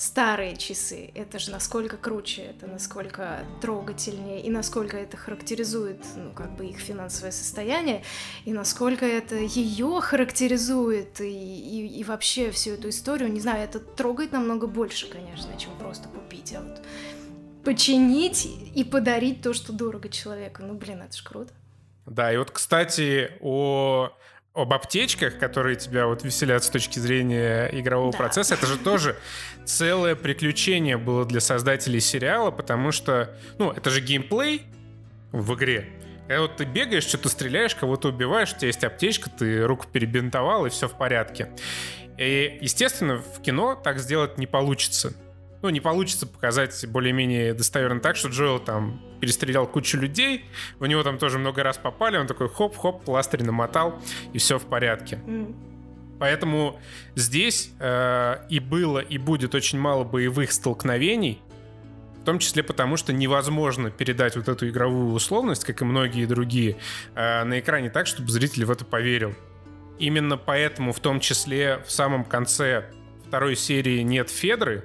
старые 0.00 0.56
часы. 0.56 1.10
Это 1.14 1.38
же 1.38 1.50
насколько 1.50 1.98
круче, 1.98 2.40
это 2.40 2.66
насколько 2.66 3.44
трогательнее, 3.60 4.40
и 4.40 4.48
насколько 4.48 4.96
это 4.96 5.18
характеризует, 5.18 6.02
ну, 6.16 6.32
как 6.32 6.56
бы 6.56 6.64
их 6.64 6.78
финансовое 6.78 7.32
состояние, 7.32 8.02
и 8.46 8.52
насколько 8.54 9.04
это 9.04 9.36
ее 9.36 10.00
характеризует, 10.00 11.20
и, 11.20 11.26
и, 11.26 11.98
и 12.00 12.04
вообще 12.04 12.50
всю 12.50 12.70
эту 12.70 12.88
историю, 12.88 13.30
не 13.30 13.40
знаю, 13.40 13.62
это 13.62 13.78
трогает 13.78 14.32
намного 14.32 14.66
больше, 14.66 15.06
конечно, 15.06 15.54
чем 15.58 15.76
просто 15.78 16.08
купить, 16.08 16.54
а 16.54 16.62
вот 16.62 16.80
починить 17.62 18.48
и 18.74 18.84
подарить 18.84 19.42
то, 19.42 19.52
что 19.52 19.74
дорого 19.74 20.08
человеку. 20.08 20.62
Ну, 20.62 20.72
блин, 20.72 21.02
это 21.02 21.14
ж 21.14 21.22
круто. 21.22 21.52
Да, 22.10 22.32
и 22.32 22.36
вот, 22.36 22.50
кстати, 22.50 23.30
о 23.40 24.10
об 24.52 24.72
аптечках, 24.74 25.38
которые 25.38 25.76
тебя 25.76 26.08
вот 26.08 26.24
веселят 26.24 26.64
с 26.64 26.68
точки 26.68 26.98
зрения 26.98 27.68
игрового 27.72 28.10
да. 28.10 28.18
процесса, 28.18 28.54
это 28.54 28.66
же 28.66 28.76
тоже 28.78 29.16
целое 29.64 30.16
приключение 30.16 30.96
было 30.96 31.24
для 31.24 31.40
создателей 31.40 32.00
сериала, 32.00 32.50
потому 32.50 32.90
что, 32.90 33.36
ну, 33.58 33.70
это 33.70 33.90
же 33.90 34.00
геймплей 34.00 34.62
в 35.30 35.54
игре. 35.54 35.88
И 36.28 36.36
вот 36.36 36.56
ты 36.56 36.64
бегаешь, 36.64 37.04
что-то 37.04 37.28
стреляешь, 37.28 37.76
кого-то 37.76 38.08
убиваешь, 38.08 38.52
у 38.52 38.56
тебя 38.56 38.66
есть 38.66 38.82
аптечка, 38.82 39.30
ты 39.30 39.64
руку 39.64 39.86
перебинтовал, 39.90 40.66
и 40.66 40.70
все 40.70 40.88
в 40.88 40.98
порядке. 40.98 41.48
И, 42.18 42.58
естественно, 42.60 43.18
в 43.18 43.40
кино 43.40 43.76
так 43.76 44.00
сделать 44.00 44.36
не 44.36 44.48
получится 44.48 45.14
ну, 45.62 45.68
не 45.68 45.80
получится 45.80 46.26
показать 46.26 46.86
более-менее 46.86 47.54
достоверно 47.54 48.00
так, 48.00 48.16
что 48.16 48.28
Джоэл 48.28 48.58
там 48.58 49.00
перестрелял 49.20 49.66
кучу 49.66 49.98
людей, 49.98 50.46
в 50.78 50.86
него 50.86 51.02
там 51.02 51.18
тоже 51.18 51.38
много 51.38 51.62
раз 51.62 51.76
попали, 51.76 52.16
он 52.16 52.26
такой 52.26 52.48
хоп-хоп, 52.48 53.04
пластырь 53.04 53.42
намотал, 53.42 54.00
и 54.32 54.38
все 54.38 54.58
в 54.58 54.64
порядке. 54.64 55.20
Mm. 55.26 55.54
Поэтому 56.18 56.78
здесь 57.14 57.72
э, 57.78 58.36
и 58.50 58.60
было, 58.60 58.98
и 58.98 59.16
будет 59.16 59.54
очень 59.54 59.78
мало 59.78 60.04
боевых 60.04 60.52
столкновений, 60.52 61.40
в 62.20 62.24
том 62.24 62.38
числе 62.38 62.62
потому, 62.62 62.98
что 62.98 63.14
невозможно 63.14 63.90
передать 63.90 64.36
вот 64.36 64.48
эту 64.48 64.68
игровую 64.68 65.14
условность, 65.14 65.64
как 65.64 65.80
и 65.80 65.84
многие 65.84 66.26
другие, 66.26 66.76
э, 67.14 67.44
на 67.44 67.58
экране 67.58 67.88
так, 67.88 68.06
чтобы 68.06 68.30
зритель 68.30 68.66
в 68.66 68.70
это 68.70 68.84
поверил. 68.84 69.34
Именно 69.98 70.36
поэтому 70.36 70.92
в 70.92 71.00
том 71.00 71.20
числе 71.20 71.82
в 71.86 71.90
самом 71.90 72.24
конце 72.24 72.90
второй 73.26 73.56
серии 73.56 74.00
нет 74.00 74.28
Федры, 74.28 74.84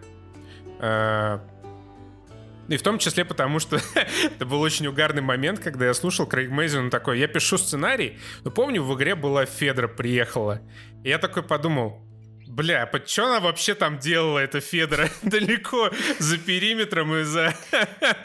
и 2.68 2.78
в 2.78 2.82
том 2.82 2.98
числе 2.98 3.26
потому, 3.26 3.60
что 3.60 3.80
это 4.24 4.46
был 4.46 4.62
очень 4.62 4.88
угарный 4.88 5.22
момент, 5.22 5.60
когда 5.60 5.86
я 5.86 5.94
слушал 5.94 6.26
Крейг 6.26 6.50
Мэйзин, 6.50 6.86
он 6.86 6.90
такой, 6.90 7.20
я 7.20 7.28
пишу 7.28 7.58
сценарий, 7.58 8.18
но 8.44 8.52
помню, 8.52 8.84
в 8.84 8.96
игре 8.96 9.16
была 9.16 9.46
Федра 9.46 9.88
приехала. 9.88 10.62
И 11.04 11.10
я 11.10 11.20
такой 11.20 11.44
подумал, 11.44 12.02
Бля, 12.48 12.84
а 12.84 13.08
что 13.08 13.26
она 13.26 13.40
вообще 13.40 13.74
там 13.76 14.00
делала, 14.00 14.40
эта 14.40 14.62
Федора, 14.62 15.10
далеко 15.24 15.90
за 16.20 16.38
периметром 16.38 17.14
и 17.16 17.24
за... 17.24 17.54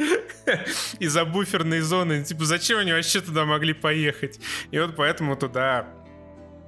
и 0.98 1.06
за 1.08 1.24
буферной 1.24 1.80
зоны? 1.80 2.22
Типа, 2.22 2.44
зачем 2.44 2.78
они 2.78 2.92
вообще 2.92 3.20
туда 3.22 3.44
могли 3.44 3.72
поехать? 3.72 4.38
И 4.70 4.78
вот 4.78 4.94
поэтому 4.94 5.36
туда 5.36 5.88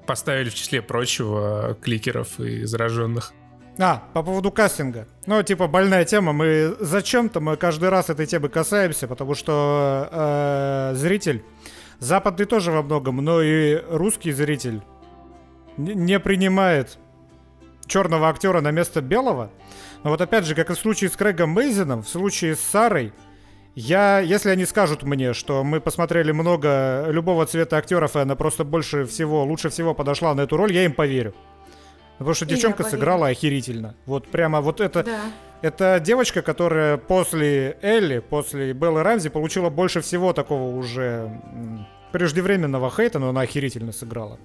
поставили 0.06 0.50
в 0.50 0.54
числе 0.54 0.82
прочего 0.82 1.78
кликеров 1.80 2.40
и 2.40 2.64
зараженных. 2.64 3.32
А, 3.78 4.02
по 4.12 4.22
поводу 4.22 4.50
кастинга. 4.50 5.06
Ну, 5.26 5.42
типа, 5.42 5.66
больная 5.66 6.04
тема. 6.04 6.32
Мы 6.32 6.76
зачем-то 6.78 7.40
мы 7.40 7.56
каждый 7.56 7.88
раз 7.88 8.10
этой 8.10 8.26
темы 8.26 8.48
касаемся, 8.48 9.08
потому 9.08 9.34
что 9.34 10.08
э, 10.12 10.94
зритель, 10.94 11.42
западный 11.98 12.44
тоже 12.44 12.70
во 12.70 12.82
многом, 12.82 13.16
но 13.16 13.40
и 13.40 13.82
русский 13.88 14.32
зритель 14.32 14.82
не 15.76 16.20
принимает 16.20 16.98
черного 17.86 18.28
актера 18.28 18.60
на 18.60 18.70
место 18.70 19.00
белого. 19.00 19.50
Но 20.04 20.10
вот 20.10 20.20
опять 20.20 20.44
же, 20.44 20.54
как 20.54 20.70
и 20.70 20.74
в 20.74 20.78
случае 20.78 21.08
с 21.08 21.16
Крэгом 21.16 21.50
Мейзином, 21.50 22.02
в 22.02 22.08
случае 22.08 22.56
с 22.56 22.60
Сарой, 22.60 23.12
я, 23.74 24.18
если 24.18 24.50
они 24.50 24.66
скажут 24.66 25.02
мне, 25.02 25.32
что 25.32 25.64
мы 25.64 25.80
посмотрели 25.80 26.30
много 26.32 27.06
любого 27.08 27.46
цвета 27.46 27.78
актеров, 27.78 28.16
и 28.16 28.20
она 28.20 28.36
просто 28.36 28.64
больше 28.64 29.06
всего, 29.06 29.44
лучше 29.44 29.70
всего 29.70 29.94
подошла 29.94 30.34
на 30.34 30.42
эту 30.42 30.58
роль, 30.58 30.72
я 30.72 30.84
им 30.84 30.92
поверю. 30.92 31.34
Потому 32.22 32.34
что 32.34 32.46
девчонка 32.46 32.84
сыграла 32.84 33.28
охерительно. 33.28 33.94
Вот 34.06 34.28
прямо 34.28 34.60
вот 34.60 34.80
это... 34.80 35.02
Да. 35.02 35.20
Это 35.62 36.00
девочка, 36.00 36.42
которая 36.42 36.96
после 36.96 37.78
Элли, 37.82 38.18
после 38.18 38.72
Беллы 38.72 39.04
Рамзи 39.04 39.28
получила 39.28 39.70
больше 39.70 40.00
всего 40.00 40.32
такого 40.32 40.76
уже 40.76 41.30
преждевременного 42.12 42.90
хейта, 42.90 43.18
но 43.18 43.30
она 43.30 43.42
охерительно 43.42 43.92
сыграла. 43.92 44.38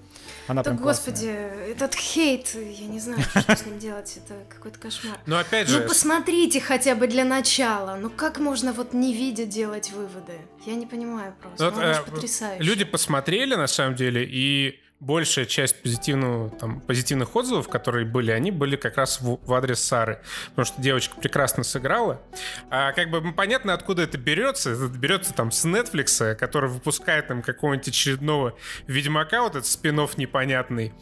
Она 0.47 0.63
да, 0.63 0.71
господи, 0.71 1.25
классная. 1.25 1.67
этот 1.71 1.95
хейт, 1.95 2.55
я 2.55 2.88
не 2.88 2.99
знаю, 2.99 3.19
что 3.21 3.55
с 3.55 3.65
ним 3.65 3.80
делать, 3.80 4.17
это 4.23 4.36
какой-то 4.47 4.80
кошмар. 4.80 5.17
Но 5.25 5.38
опять 5.38 5.67
же... 5.67 5.82
Ну, 5.82 5.88
посмотрите 5.88 6.61
хотя 6.61 6.95
бы 6.95 7.07
для 7.07 7.25
начала, 7.25 7.97
ну 7.99 8.09
как 8.09 8.39
можно 8.39 8.71
вот 8.71 8.93
не 8.93 9.13
видя 9.13 9.45
делать 9.45 9.91
выводы? 9.91 10.39
Я 10.65 10.75
не 10.75 10.86
понимаю 10.86 11.34
просто, 11.41 11.65
вот, 11.65 11.75
ну, 11.75 11.82
э, 11.82 11.95
потрясающе. 12.03 12.63
Люди 12.63 12.86
посмотрели, 12.86 13.55
на 13.55 13.67
самом 13.67 13.95
деле, 13.95 14.23
и 14.23 14.80
большая 15.00 15.45
часть 15.45 15.82
позитивного, 15.82 16.50
там, 16.50 16.82
позитивных 16.82 17.36
отзывов, 17.36 17.70
которые 17.70 18.06
были, 18.06 18.32
они 18.32 18.52
были 18.52 18.76
как 18.76 18.98
раз 18.98 19.22
в, 19.22 19.39
в 19.45 19.54
адрес 19.54 19.80
Сары. 19.80 20.22
Потому 20.50 20.66
что 20.66 20.82
девочка 20.82 21.16
прекрасно 21.20 21.64
сыграла. 21.64 22.22
А 22.70 22.93
как 22.93 23.12
бы 23.12 23.34
понятно, 23.34 23.74
откуда 23.74 24.04
это 24.04 24.18
берется. 24.18 24.72
Это 24.72 24.88
берется 24.88 25.34
там 25.34 25.52
с 25.52 25.66
Netflix, 25.66 26.36
который 26.36 26.70
выпускает 26.70 27.28
там 27.28 27.41
какого-нибудь 27.41 27.88
очередного 27.88 28.56
Ведьмака, 28.88 29.43
вот 29.43 29.56
этот 29.56 29.68
спин 29.68 29.98
непонятный, 30.18 30.93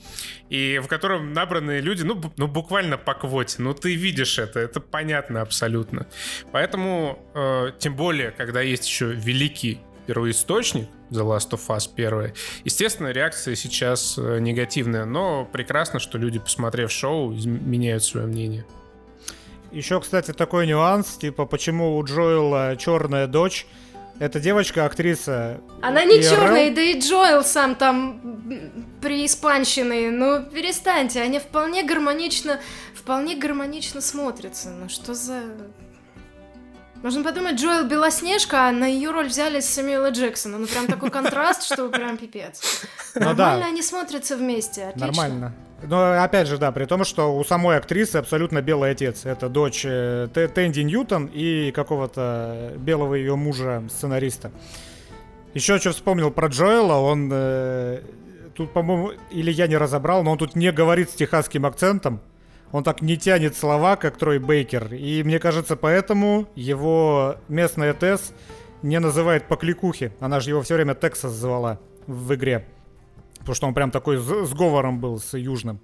и 0.50 0.80
в 0.82 0.88
котором 0.88 1.34
набраны 1.34 1.80
люди, 1.80 2.04
ну, 2.04 2.22
ну 2.38 2.48
буквально 2.48 2.98
по 2.98 3.14
квоте. 3.14 3.62
Ну, 3.62 3.74
ты 3.74 3.94
видишь 3.96 4.40
это, 4.40 4.60
это 4.62 4.80
понятно 4.80 5.42
абсолютно. 5.42 6.08
Поэтому, 6.52 7.20
э, 7.34 7.72
тем 7.78 7.96
более, 7.96 8.32
когда 8.32 8.62
есть 8.62 8.86
еще 8.88 9.08
великий 9.08 9.82
первоисточник, 10.06 10.88
The 11.12 11.24
Last 11.24 11.52
of 11.52 11.62
Us 11.68 11.90
первая. 11.94 12.34
Естественно, 12.64 13.10
реакция 13.10 13.56
сейчас 13.56 14.18
э, 14.18 14.40
негативная, 14.40 15.06
но 15.06 15.46
прекрасно, 15.46 16.00
что 16.00 16.18
люди, 16.18 16.40
посмотрев 16.40 16.92
шоу, 16.92 17.32
меняют 17.34 18.04
свое 18.04 18.28
мнение. 18.28 18.66
Еще, 19.72 20.00
кстати, 20.00 20.32
такой 20.32 20.68
нюанс, 20.68 21.18
типа, 21.18 21.46
почему 21.46 21.98
у 21.98 22.04
Джоэла 22.04 22.78
черная 22.78 23.28
дочь, 23.28 23.68
эта 24.20 24.40
девочка, 24.40 24.86
актриса. 24.86 25.60
Она 25.82 26.06
не 26.06 26.22
черная, 26.22 26.74
да 26.74 26.82
и 26.82 26.98
Джоэл 27.00 27.44
сам 27.44 27.76
там 27.76 28.42
преиспанщенный. 29.02 30.10
Ну, 30.10 30.44
перестаньте, 30.44 31.22
они 31.22 31.40
вполне 31.40 31.84
гармонично, 31.84 32.62
вполне 32.94 33.36
гармонично 33.36 34.00
смотрятся. 34.00 34.70
Ну, 34.70 34.88
что 34.88 35.14
за 35.14 35.42
можно 37.06 37.24
подумать, 37.24 37.56
Джоэл 37.60 37.88
Белоснежка, 37.88 38.68
а 38.68 38.72
на 38.72 38.88
ее 38.88 39.12
роль 39.12 39.28
взяли 39.28 39.60
Сэмюэла 39.60 40.10
Джексона. 40.10 40.58
Ну, 40.58 40.66
прям 40.66 40.88
такой 40.88 41.12
контраст, 41.12 41.62
что 41.62 41.88
прям 41.90 42.18
пипец. 42.18 42.84
Ну, 43.14 43.26
Нормально 43.28 43.62
да. 43.62 43.68
они 43.68 43.84
смотрятся 43.84 44.36
вместе, 44.36 44.86
отлично. 44.86 45.08
Нормально. 45.08 45.54
Но 45.84 46.24
опять 46.24 46.48
же, 46.48 46.58
да, 46.58 46.72
при 46.72 46.86
том, 46.86 47.04
что 47.04 47.38
у 47.38 47.44
самой 47.44 47.78
актрисы 47.78 48.16
абсолютно 48.16 48.64
белый 48.64 48.90
отец. 48.90 49.24
Это 49.24 49.50
дочь 49.50 49.84
э, 49.86 50.28
Тэнди 50.34 50.80
Ньютон 50.80 51.30
и 51.32 51.72
какого-то 51.72 52.74
белого 52.78 53.14
ее 53.14 53.36
мужа, 53.36 53.84
сценариста. 53.88 54.52
Еще 55.54 55.78
что 55.78 55.92
вспомнил 55.92 56.32
про 56.32 56.48
Джоэла, 56.48 56.96
он 56.96 57.30
э, 57.32 58.02
тут, 58.56 58.74
по-моему, 58.74 59.12
или 59.30 59.52
я 59.52 59.68
не 59.68 59.78
разобрал, 59.78 60.24
но 60.24 60.32
он 60.32 60.38
тут 60.40 60.56
не 60.56 60.72
говорит 60.72 61.12
с 61.12 61.14
техасским 61.14 61.68
акцентом. 61.68 62.20
Он 62.76 62.84
так 62.84 63.02
не 63.02 63.16
тянет 63.16 63.56
слова, 63.56 63.96
как 63.96 64.18
Трой 64.18 64.38
Бейкер. 64.38 64.94
И 64.94 65.24
мне 65.24 65.40
кажется, 65.40 65.78
поэтому 65.78 66.50
его 66.56 67.38
местная 67.48 67.94
Тесс 67.94 68.34
не 68.82 69.00
называет 69.00 69.48
по 69.48 69.56
кликухе. 69.56 70.14
Она 70.20 70.42
же 70.42 70.50
его 70.50 70.62
все 70.62 70.76
время 70.76 70.94
Тексас 70.94 71.32
звала 71.32 71.80
в 72.06 72.36
игре. 72.36 72.68
Потому 73.40 73.56
что 73.56 73.68
он 73.68 73.74
прям 73.74 73.92
такой 73.92 74.18
с 74.18 74.54
говором 74.54 75.00
был, 75.00 75.20
с 75.20 75.38
южным. 75.38 75.80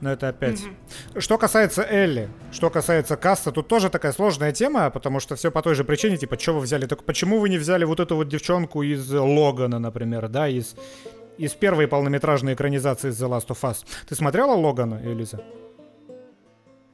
Но 0.00 0.12
это 0.12 0.28
опять. 0.28 0.60
Mm-hmm. 0.60 1.20
Что 1.20 1.36
касается 1.36 1.82
Элли, 1.82 2.28
что 2.52 2.70
касается 2.70 3.16
касса, 3.16 3.50
тут 3.50 3.66
тоже 3.66 3.90
такая 3.90 4.12
сложная 4.12 4.52
тема, 4.52 4.90
потому 4.90 5.18
что 5.18 5.34
все 5.34 5.50
по 5.50 5.62
той 5.62 5.74
же 5.74 5.82
причине, 5.82 6.16
типа, 6.16 6.38
что 6.38 6.52
вы 6.52 6.60
взяли? 6.60 6.86
Так 6.86 7.02
почему 7.02 7.40
вы 7.40 7.48
не 7.48 7.58
взяли 7.58 7.84
вот 7.84 7.98
эту 7.98 8.14
вот 8.14 8.28
девчонку 8.28 8.84
из 8.84 9.10
Логана, 9.10 9.80
например, 9.80 10.28
да, 10.28 10.46
из, 10.46 10.76
из 11.38 11.54
первой 11.54 11.88
полнометражной 11.88 12.54
экранизации 12.54 13.10
The 13.10 13.28
Last 13.28 13.48
of 13.48 13.58
Us? 13.62 13.78
Ты 14.08 14.14
смотрела 14.14 14.52
Логана, 14.52 15.00
Элиза? 15.02 15.42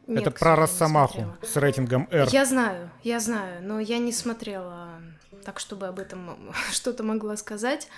Нет, 0.06 0.22
это 0.22 0.30
про 0.30 0.56
Росомаху 0.56 1.36
с 1.42 1.56
рейтингом 1.56 2.08
R. 2.10 2.28
Я 2.30 2.44
знаю, 2.44 2.90
я 3.02 3.20
знаю, 3.20 3.62
но 3.62 3.80
я 3.80 3.98
не 3.98 4.12
смотрела 4.12 4.90
так, 5.44 5.58
чтобы 5.60 5.86
об 5.86 5.98
этом 5.98 6.52
что-то 6.72 7.02
могла 7.02 7.36
сказать. 7.36 7.88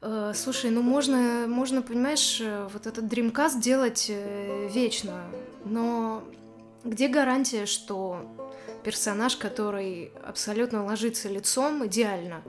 Э, 0.00 0.32
слушай, 0.34 0.70
ну 0.70 0.82
можно, 0.82 1.46
можно, 1.46 1.82
понимаешь, 1.82 2.40
э, 2.40 2.68
вот 2.72 2.86
этот 2.86 3.04
Dreamcast 3.04 3.60
делать 3.60 4.06
э, 4.08 4.68
вечно, 4.72 5.24
но 5.64 6.24
где 6.84 7.08
гарантия, 7.08 7.66
что 7.66 8.26
персонаж, 8.82 9.36
который 9.36 10.12
абсолютно 10.24 10.84
ложится 10.84 11.28
лицом 11.28 11.86
идеально, 11.86 12.42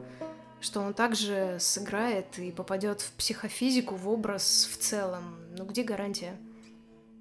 что 0.62 0.80
он 0.80 0.94
также 0.94 1.58
сыграет 1.60 2.40
и 2.40 2.52
попадет 2.52 3.02
в 3.02 3.12
психофизику, 3.14 3.96
в 3.96 4.08
образ 4.08 4.70
в 4.72 4.78
целом? 4.78 5.36
Ну 5.58 5.66
где 5.66 5.84
гарантия? 5.84 6.38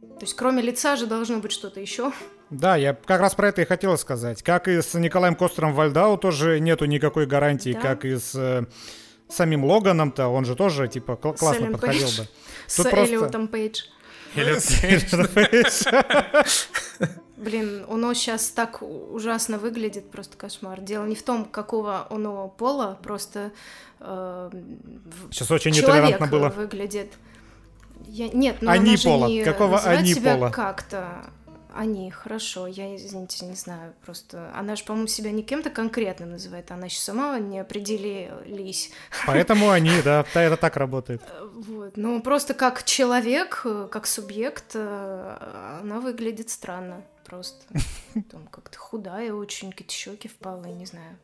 То 0.00 0.22
есть 0.26 0.34
кроме 0.34 0.62
лица 0.62 0.96
же 0.96 1.06
должно 1.06 1.38
быть 1.38 1.52
что-то 1.52 1.80
еще. 1.80 2.12
Да, 2.50 2.76
я 2.76 2.94
как 2.94 3.20
раз 3.20 3.34
про 3.34 3.48
это 3.48 3.62
и 3.62 3.64
хотел 3.64 3.96
сказать. 3.96 4.42
Как 4.42 4.66
и 4.68 4.80
с 4.82 4.94
Николаем 4.94 5.34
Костером 5.34 5.72
Вальдау 5.72 6.18
тоже 6.18 6.58
нету 6.60 6.84
никакой 6.86 7.26
гарантии, 7.26 7.72
да? 7.72 7.80
как 7.80 8.04
и 8.04 8.16
с 8.16 8.34
э, 8.34 8.64
самим 9.28 9.64
Логаном-то, 9.64 10.28
он 10.28 10.44
же 10.44 10.56
тоже, 10.56 10.88
типа, 10.88 11.16
кл- 11.16 11.32
классно 11.32 11.60
Селен 11.60 11.72
подходил 11.72 12.00
Пейдж. 12.08 12.18
бы. 12.18 12.28
С 12.66 12.76
Тут 12.76 12.86
Эллиотом 12.92 13.48
Пейдж. 13.48 13.82
Блин, 17.36 17.86
оно 17.88 18.12
сейчас 18.14 18.50
так 18.50 18.82
ужасно 18.82 19.58
выглядит, 19.58 20.10
просто 20.10 20.36
кошмар. 20.36 20.80
Дело 20.80 21.06
не 21.06 21.14
в 21.14 21.22
том, 21.22 21.44
какого 21.46 22.06
оно 22.10 22.48
пола, 22.48 22.98
просто 23.02 23.52
э, 23.98 24.50
сейчас 25.32 25.50
очень 25.50 25.72
нетолерантно 25.72 26.26
было. 26.26 26.48
выглядит. 26.50 27.12
Я, 28.06 28.28
нет, 28.28 28.56
ну 28.60 28.70
они 28.70 28.96
пола. 28.96 29.26
не 29.26 29.44
Какого 29.44 29.78
они 29.78 30.14
себя 30.14 30.36
пола? 30.36 30.50
как-то. 30.50 31.30
Они, 31.72 32.10
хорошо, 32.10 32.66
я, 32.66 32.96
извините, 32.96 33.46
не 33.46 33.54
знаю, 33.54 33.94
просто... 34.04 34.50
Она 34.56 34.74
же, 34.74 34.82
по-моему, 34.82 35.06
себя 35.06 35.30
не 35.30 35.44
кем-то 35.44 35.70
конкретным 35.70 36.32
называет, 36.32 36.68
она 36.72 36.86
еще 36.86 36.98
сама 36.98 37.38
не 37.38 37.60
определились. 37.60 38.90
Поэтому 39.24 39.70
они, 39.70 39.92
да, 40.04 40.26
это 40.34 40.56
так 40.56 40.76
работает. 40.76 41.22
Вот, 41.54 41.96
ну, 41.96 42.20
просто 42.22 42.54
как 42.54 42.82
человек, 42.82 43.64
как 43.92 44.08
субъект, 44.08 44.74
она 44.74 46.00
выглядит 46.00 46.50
странно 46.50 47.04
просто. 47.24 47.64
Там 48.30 48.48
как-то 48.48 48.76
худая 48.76 49.32
очень, 49.32 49.70
какие-то 49.70 49.94
щеки 49.94 50.26
впалые, 50.26 50.74
не 50.74 50.86
знаю. 50.86 51.16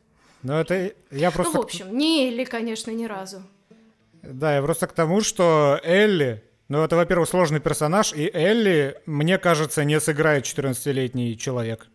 Ну, 0.43 0.53
это 0.53 0.93
я 1.11 1.31
просто... 1.31 1.55
Ну, 1.55 1.61
в 1.61 1.65
общем, 1.65 1.97
не 1.97 2.29
Элли, 2.29 2.45
конечно, 2.45 2.91
ни 2.91 3.05
разу. 3.05 3.43
Да, 4.21 4.55
я 4.55 4.61
просто 4.61 4.87
к 4.87 4.93
тому, 4.93 5.21
что 5.21 5.79
Элли 5.83 6.43
ну, 6.69 6.83
это, 6.83 6.95
во-первых, 6.95 7.29
сложный 7.29 7.59
персонаж, 7.59 8.13
и 8.13 8.29
Элли, 8.33 8.97
мне 9.05 9.37
кажется, 9.37 9.83
не 9.85 9.99
сыграет 9.99 10.45
14-летний 10.45 11.37
человек. 11.37 11.87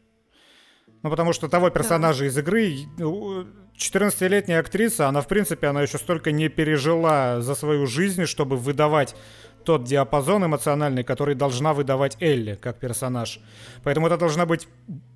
Ну, 1.03 1.11
потому 1.11 1.33
что 1.33 1.49
того 1.49 1.69
персонажа 1.71 2.21
да. 2.21 2.27
из 2.27 2.39
игры, 2.39 2.75
14-летняя 3.77 4.61
актриса, 4.61 5.09
она, 5.09 5.21
в 5.21 5.29
принципе, 5.29 5.67
она 5.67 5.83
еще 5.83 5.99
столько 5.99 6.31
не 6.33 6.49
пережила 6.49 7.41
за 7.41 7.55
свою 7.55 7.87
жизнь, 7.87 8.25
чтобы 8.27 8.57
выдавать 8.57 9.15
тот 9.65 9.85
диапазон 9.85 10.45
эмоциональный, 10.45 11.05
который 11.05 11.35
должна 11.35 11.73
выдавать 11.75 12.17
Элли 12.21 12.59
как 12.61 12.79
персонаж. 12.79 13.41
Поэтому 13.83 14.07
это 14.07 14.17
должна 14.17 14.47
быть 14.47 14.69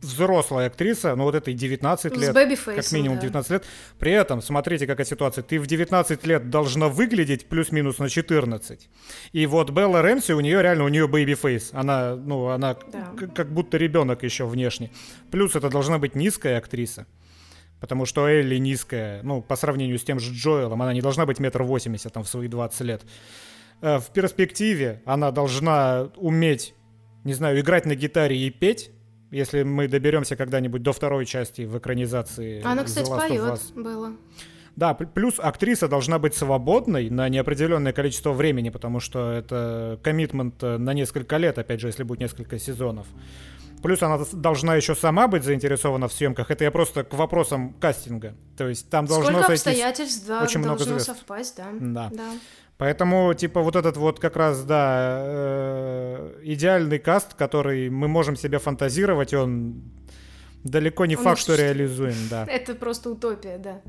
взрослая 0.02 0.66
актриса, 0.66 1.14
ну 1.16 1.24
вот 1.24 1.34
этой 1.34 1.54
19 1.54 2.16
лет, 2.16 2.34
как 2.64 2.92
минимум 2.92 3.16
да. 3.16 3.22
19 3.22 3.50
лет. 3.50 3.64
При 3.98 4.12
этом, 4.12 4.42
смотрите, 4.42 4.86
какая 4.86 5.06
ситуация. 5.06 5.42
Ты 5.42 5.58
в 5.58 5.66
19 5.66 6.26
лет 6.26 6.50
должна 6.50 6.88
выглядеть 6.88 7.46
плюс-минус 7.46 7.98
на 7.98 8.08
14. 8.08 8.88
И 9.32 9.46
вот 9.46 9.70
Белла 9.70 10.02
Рэмси, 10.02 10.32
у 10.32 10.40
нее 10.40 10.62
реально, 10.62 10.84
у 10.84 10.88
нее 10.88 11.06
baby 11.08 11.36
face. 11.36 11.70
Она, 11.72 12.16
ну, 12.16 12.48
она 12.48 12.76
да. 12.92 13.12
как 13.34 13.52
будто 13.52 13.76
ребенок 13.76 14.22
еще 14.22 14.46
внешне. 14.46 14.90
Плюс 15.30 15.54
это 15.56 15.70
должна 15.70 15.98
быть 15.98 16.14
низкая 16.14 16.58
актриса. 16.58 17.06
Потому 17.80 18.06
что 18.06 18.26
Элли 18.26 18.56
низкая, 18.56 19.22
ну, 19.22 19.42
по 19.42 19.54
сравнению 19.56 19.98
с 19.98 20.04
тем 20.04 20.18
же 20.18 20.32
Джоэлом, 20.32 20.80
она 20.80 20.94
не 20.94 21.02
должна 21.02 21.26
быть 21.26 21.38
метр 21.38 21.62
восемьдесят 21.62 22.12
там 22.12 22.24
в 22.24 22.28
свои 22.28 22.48
20 22.48 22.80
лет. 22.82 23.02
Э, 23.80 23.98
в 23.98 24.10
перспективе 24.10 25.02
она 25.04 25.30
должна 25.30 26.10
уметь, 26.16 26.74
не 27.24 27.34
знаю, 27.34 27.60
играть 27.60 27.86
на 27.86 27.94
гитаре 27.94 28.36
и 28.36 28.50
петь, 28.50 28.90
если 29.30 29.62
мы 29.62 29.88
доберемся 29.88 30.36
когда-нибудь 30.36 30.82
до 30.82 30.92
второй 30.92 31.26
части 31.26 31.62
в 31.62 31.76
экранизации. 31.78 32.62
Она, 32.64 32.84
кстати, 32.84 33.08
поет 33.08 33.60
было. 33.74 34.12
Да, 34.76 34.92
плюс 34.92 35.36
актриса 35.38 35.88
должна 35.88 36.18
быть 36.18 36.34
свободной 36.34 37.08
на 37.08 37.30
неопределенное 37.30 37.94
количество 37.94 38.32
времени, 38.32 38.68
потому 38.68 39.00
что 39.00 39.30
это 39.32 39.98
коммитмент 40.02 40.62
э, 40.62 40.76
на 40.76 40.92
несколько 40.92 41.38
лет, 41.38 41.58
опять 41.58 41.80
же, 41.80 41.86
если 41.86 42.02
будет 42.02 42.20
несколько 42.20 42.58
сезонов. 42.58 43.06
Плюс 43.82 44.02
она 44.02 44.18
должна 44.32 44.74
еще 44.74 44.94
сама 44.94 45.28
быть 45.28 45.44
заинтересована 45.44 46.08
в 46.08 46.12
съемках. 46.12 46.50
Это 46.50 46.64
я 46.64 46.70
просто 46.70 47.04
к 47.04 47.14
вопросам 47.14 47.74
кастинга. 47.74 48.34
То 48.56 48.68
есть 48.68 48.90
там 48.90 49.06
должно 49.06 49.30
Сколько 49.30 49.52
обстоятельств, 49.52 50.26
да, 50.26 50.42
очень 50.42 50.62
должно 50.62 50.74
много 50.74 50.84
звезд. 50.84 51.06
совпасть, 51.06 51.56
да. 51.56 51.68
Да. 51.80 52.10
да. 52.12 52.30
Поэтому, 52.78 53.32
типа, 53.32 53.62
вот 53.62 53.74
этот 53.74 53.96
вот 53.96 54.20
как 54.20 54.36
раз, 54.36 54.62
да, 54.64 55.22
э, 55.24 56.40
идеальный 56.42 56.98
каст, 56.98 57.34
который 57.34 57.88
мы 57.88 58.06
можем 58.06 58.36
себе 58.36 58.58
фантазировать, 58.58 59.32
он 59.32 59.82
далеко 60.62 61.06
не 61.06 61.16
он 61.16 61.24
факт, 61.24 61.40
что 61.40 61.54
реализуем, 61.54 62.16
да. 62.30 62.44
Это 62.48 62.74
просто 62.74 63.10
утопия, 63.10 63.56
да. 63.56 63.80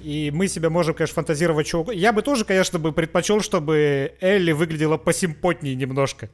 И 0.00 0.32
мы 0.34 0.48
себе 0.48 0.68
можем, 0.68 0.94
конечно, 0.94 1.14
фантазировать 1.14 1.72
угодно. 1.74 1.98
Я 1.98 2.12
бы 2.12 2.22
тоже, 2.22 2.44
конечно, 2.44 2.78
бы 2.78 2.92
предпочел, 2.92 3.40
чтобы 3.40 4.14
Элли 4.20 4.52
выглядела 4.52 4.96
посимпотнее 4.96 5.76
немножко. 5.76 6.28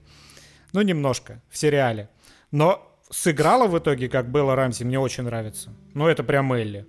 Ну, 0.72 0.80
немножко, 0.82 1.42
в 1.50 1.58
сериале. 1.58 2.08
Но 2.50 2.98
сыграла 3.10 3.66
в 3.66 3.78
итоге, 3.78 4.08
как 4.08 4.30
Белла 4.30 4.56
Рамси, 4.56 4.84
мне 4.84 4.98
очень 4.98 5.24
нравится. 5.24 5.70
Ну, 5.92 6.06
это 6.06 6.24
прям 6.24 6.52
Элли 6.52 6.86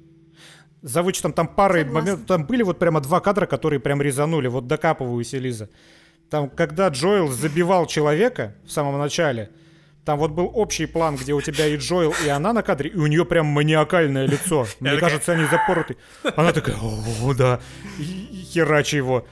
за 0.86 1.02
вычетом 1.02 1.34
там 1.34 1.48
пары 1.48 1.80
Согласна. 1.80 2.00
моментов, 2.00 2.28
там 2.28 2.46
были 2.46 2.62
вот 2.62 2.78
прямо 2.78 3.02
два 3.02 3.20
кадра, 3.20 3.48
которые 3.48 3.80
прям 3.80 4.04
резанули, 4.04 4.48
вот 4.48 4.68
докапываюсь, 4.68 5.34
Элиза. 5.34 5.68
Там, 6.30 6.48
когда 6.48 6.90
Джоэл 6.90 7.28
забивал 7.28 7.88
человека 7.88 8.56
в 8.66 8.72
самом 8.72 9.00
начале, 9.00 9.50
там 10.06 10.20
вот 10.20 10.32
был 10.32 10.52
общий 10.54 10.86
план, 10.86 11.16
где 11.16 11.34
у 11.34 11.42
тебя 11.42 11.66
и 11.66 11.78
Джоэл, 11.78 12.14
и 12.24 12.30
она 12.30 12.54
на 12.54 12.62
кадре, 12.62 12.92
и 12.92 12.98
у 12.98 13.08
нее 13.08 13.26
прям 13.26 13.48
маниакальное 13.48 14.28
лицо. 14.28 14.68
Мне 14.80 14.98
кажется, 14.98 15.32
они 15.32 15.46
запороты. 15.46 15.98
Она 16.36 16.52
такая, 16.54 16.78
о, 16.80 17.34
да, 17.34 17.60
и 17.98 18.46
херачи 18.54 18.98
его. 18.98 19.26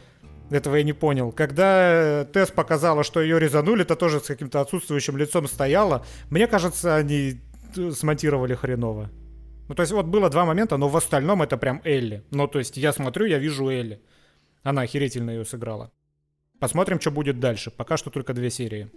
Этого 0.49 0.77
я 0.77 0.84
не 0.84 0.93
понял. 0.93 1.31
Когда 1.31 2.25
Тесс 2.34 2.49
показала, 2.49 3.03
что 3.03 3.21
ее 3.21 3.39
резанули, 3.39 3.84
то 3.84 3.95
тоже 3.95 4.19
с 4.19 4.23
каким-то 4.23 4.59
отсутствующим 4.59 5.17
лицом 5.17 5.47
стояла. 5.47 6.03
Мне 6.31 6.47
кажется, 6.47 6.95
они 6.95 7.41
смонтировали 7.91 8.55
хреново. 8.55 9.11
Ну, 9.68 9.76
то 9.76 9.81
есть 9.81 9.94
вот 9.94 10.06
было 10.06 10.30
два 10.30 10.45
момента, 10.45 10.77
но 10.77 10.90
в 10.90 10.98
остальном 10.98 11.41
это 11.41 11.57
прям 11.57 11.81
Элли. 11.84 12.23
Ну, 12.31 12.48
то 12.48 12.60
есть 12.60 12.77
я 12.77 12.94
смотрю, 12.94 13.26
я 13.26 13.38
вижу 13.38 13.69
Элли. 13.69 14.02
Она 14.64 14.81
охерительно 14.81 15.31
ее 15.31 15.45
сыграла. 15.45 15.91
Посмотрим, 16.60 16.99
что 16.99 17.11
будет 17.11 17.40
дальше. 17.40 17.72
Пока 17.72 17.98
что 17.98 18.10
только 18.10 18.34
две 18.34 18.49
серии. 18.49 18.91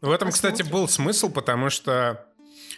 В 0.00 0.10
этом, 0.10 0.30
кстати, 0.30 0.62
был 0.62 0.86
смысл, 0.88 1.30
потому 1.30 1.70
что 1.70 2.27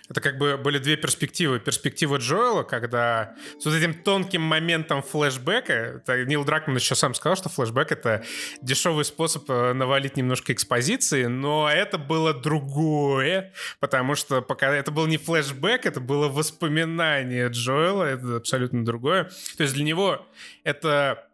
это 0.09 0.21
как 0.21 0.39
бы 0.39 0.57
были 0.57 0.79
две 0.79 0.97
перспективы. 0.97 1.61
Перспектива 1.61 2.17
Джоэла, 2.17 2.63
когда 2.65 3.35
с 3.59 3.65
вот 3.65 3.75
этим 3.75 3.95
тонким 3.95 4.43
моментом 4.43 5.03
флешбека, 5.03 5.73
это 5.73 6.25
Нил 6.25 6.45
Дракман 6.45 6.77
еще 6.77 6.95
сам 6.95 7.15
сказал, 7.15 7.37
что 7.37 7.49
флешбек— 7.49 7.91
это 7.93 8.25
дешевый 8.61 9.05
способ 9.05 9.49
э, 9.51 9.73
навалить 9.73 10.17
немножко 10.17 10.53
экспозиции, 10.53 11.27
но 11.27 11.71
это 11.71 11.99
было 11.99 12.35
другое, 12.35 13.53
потому 13.79 14.15
что 14.15 14.43
пока 14.43 14.75
это 14.75 14.91
был 14.91 15.07
не 15.07 15.17
флешбек, 15.17 15.87
это 15.87 16.01
было 16.01 16.29
воспоминание 16.29 17.49
Джоэла, 17.49 18.05
это 18.05 18.37
абсолютно 18.37 18.85
другое. 18.85 19.31
То 19.57 19.63
есть 19.63 19.75
для 19.75 19.85
него 19.85 20.27
это 20.65 21.29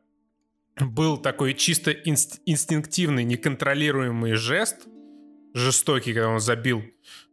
был 0.78 1.16
такой 1.16 1.54
чисто 1.54 1.90
инст- 1.90 2.40
инстинктивный, 2.44 3.24
неконтролируемый 3.24 4.34
жест— 4.34 4.86
жестокий, 5.56 6.12
когда 6.12 6.28
он 6.28 6.40
забил 6.40 6.84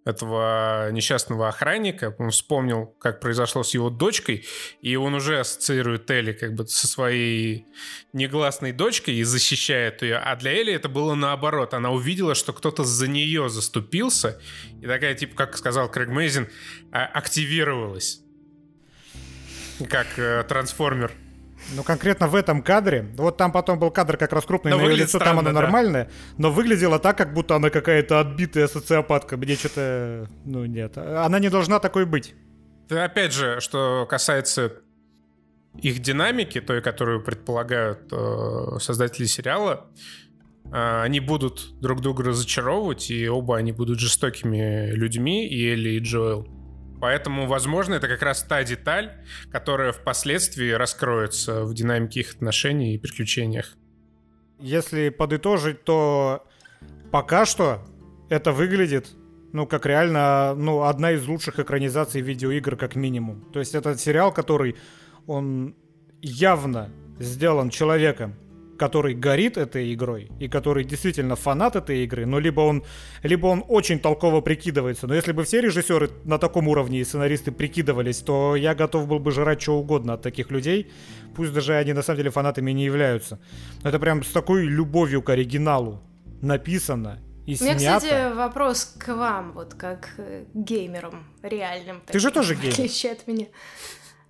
этого 0.06 0.92
несчастного 0.92 1.48
охранника. 1.48 2.16
Он 2.20 2.32
вспомнил, 2.32 2.88
как 3.00 3.20
произошло 3.20 3.64
с 3.64 3.74
его 3.74 3.90
дочкой, 3.90 4.46
и 4.82 4.96
он 4.96 5.14
уже 5.14 5.40
ассоциирует 5.40 6.10
Элли 6.12 6.34
как 6.34 6.54
бы 6.54 6.68
со 6.68 6.88
своей 6.88 7.66
негласной 8.12 8.72
дочкой 8.72 9.16
и 9.16 9.24
защищает 9.24 10.02
ее. 10.02 10.18
А 10.18 10.36
для 10.36 10.52
Элли 10.52 10.74
это 10.74 10.90
было 10.90 11.16
наоборот. 11.16 11.74
Она 11.74 11.92
увидела, 11.92 12.36
что 12.36 12.54
кто-то 12.54 12.84
за 12.84 13.08
нее 13.08 13.50
заступился, 13.50 14.40
и 14.82 14.88
такая, 14.88 15.16
типа, 15.16 15.36
как 15.36 15.58
сказал 15.58 15.90
Крэг 15.90 16.10
Мейзин, 16.10 16.50
а, 16.92 17.06
активировалась. 17.06 18.22
Как 19.90 20.08
э, 20.18 20.44
трансформер. 20.48 21.12
Ну, 21.76 21.84
конкретно 21.84 22.28
в 22.28 22.36
этом 22.36 22.62
кадре, 22.62 23.08
вот 23.16 23.38
там 23.38 23.52
потом 23.52 23.80
был 23.80 23.90
кадр 23.90 24.18
как 24.18 24.34
раз 24.34 24.46
крупный, 24.46 24.72
Но 24.72 24.78
на 24.78 24.84
ее 24.84 24.96
лицо 24.96 25.18
там 25.18 25.28
странно, 25.28 25.40
она 25.40 25.52
да. 25.52 25.62
нормальная, 25.62 26.10
но 26.38 26.52
выглядела 26.52 27.00
так, 27.00 27.18
как 27.18 27.34
будто 27.34 27.56
она 27.56 27.70
какая-то 27.70 28.20
отбитая 28.20 28.68
социопатка. 28.68 29.38
Мне 29.38 29.56
что-то, 29.56 30.28
ну 30.46 30.66
нет, 30.66 30.98
она 30.98 31.40
не 31.40 31.50
должна 31.50 31.80
такой 31.80 32.06
быть. 32.06 32.36
Опять 32.90 33.34
же, 33.34 33.60
что 33.60 34.06
касается 34.10 34.74
их 35.82 36.00
динамики, 36.00 36.62
той, 36.62 36.82
которую 36.82 37.24
предполагают 37.24 38.12
э, 38.12 38.80
создатели 38.80 39.26
сериала, 39.26 39.88
э, 40.66 41.02
они 41.02 41.20
будут 41.20 41.80
друг 41.80 42.02
друга 42.02 42.24
разочаровывать, 42.24 43.10
и 43.10 43.28
оба 43.28 43.58
они 43.58 43.72
будут 43.72 44.00
жестокими 44.00 44.92
людьми, 44.92 45.48
и 45.48 45.72
Элли, 45.72 45.92
и 45.92 46.00
Джоэл. 46.00 46.48
Поэтому, 47.04 47.48
возможно, 47.48 47.96
это 47.96 48.08
как 48.08 48.22
раз 48.22 48.44
та 48.44 48.64
деталь, 48.64 49.12
которая 49.52 49.92
впоследствии 49.92 50.72
раскроется 50.72 51.66
в 51.66 51.74
динамике 51.74 52.22
их 52.22 52.36
отношений 52.36 52.96
и 52.96 52.98
приключениях. 52.98 53.76
Если 54.58 55.10
подытожить, 55.10 55.84
то 55.84 56.48
пока 57.12 57.46
что 57.46 57.86
это 58.30 58.54
выглядит, 58.54 59.10
ну, 59.52 59.68
как 59.68 59.86
реально, 59.86 60.56
ну, 60.56 60.84
одна 60.84 61.12
из 61.12 61.28
лучших 61.28 61.60
экранизаций 61.60 62.22
видеоигр, 62.22 62.78
как 62.78 62.96
минимум. 62.96 63.52
То 63.52 63.60
есть 63.60 63.76
это 63.76 63.98
сериал, 63.98 64.32
который, 64.32 64.78
он 65.28 65.76
явно 66.22 66.90
сделан 67.20 67.70
человеком, 67.70 68.34
который 68.88 69.14
горит 69.14 69.58
этой 69.58 69.94
игрой 69.94 70.30
и 70.42 70.48
который 70.50 70.84
действительно 70.84 71.36
фанат 71.36 71.76
этой 71.76 72.04
игры, 72.04 72.26
но 72.26 72.40
либо 72.40 72.62
он, 72.62 72.84
либо 73.24 73.48
он 73.48 73.64
очень 73.70 74.00
толково 74.00 74.42
прикидывается. 74.42 75.08
Но 75.08 75.16
если 75.16 75.32
бы 75.32 75.44
все 75.44 75.62
режиссеры 75.62 76.10
на 76.26 76.38
таком 76.38 76.68
уровне 76.68 77.00
и 77.00 77.04
сценаристы 77.06 77.52
прикидывались, 77.52 78.18
то 78.20 78.56
я 78.58 78.76
готов 78.76 79.08
был 79.08 79.20
бы 79.20 79.32
жрать 79.32 79.62
что 79.62 79.78
угодно 79.80 80.14
от 80.14 80.22
таких 80.22 80.52
людей, 80.52 80.92
пусть 81.36 81.54
даже 81.54 81.76
они 81.76 81.94
на 81.94 82.02
самом 82.02 82.18
деле 82.18 82.30
фанатами 82.30 82.72
не 82.74 82.84
являются. 82.86 83.40
Но 83.84 83.90
это 83.90 84.00
прям 84.00 84.22
с 84.24 84.32
такой 84.32 84.66
любовью 84.66 85.22
к 85.22 85.30
оригиналу 85.30 86.02
написано 86.42 87.20
и 87.46 87.56
У 87.60 87.64
меня, 87.64 87.80
снято. 87.80 88.06
кстати, 88.06 88.34
вопрос 88.36 88.96
к 89.00 89.16
вам, 89.16 89.52
вот 89.54 89.74
как 89.76 90.10
э, 90.18 90.44
геймерам 90.54 91.24
реальным. 91.42 92.02
Ты 92.06 92.20
же 92.20 92.28
таким, 92.30 92.42
тоже 92.42 92.56
в 92.56 92.60
геймер. 92.62 92.74
отличие 92.74 93.12
от 93.14 93.28
меня. 93.28 93.46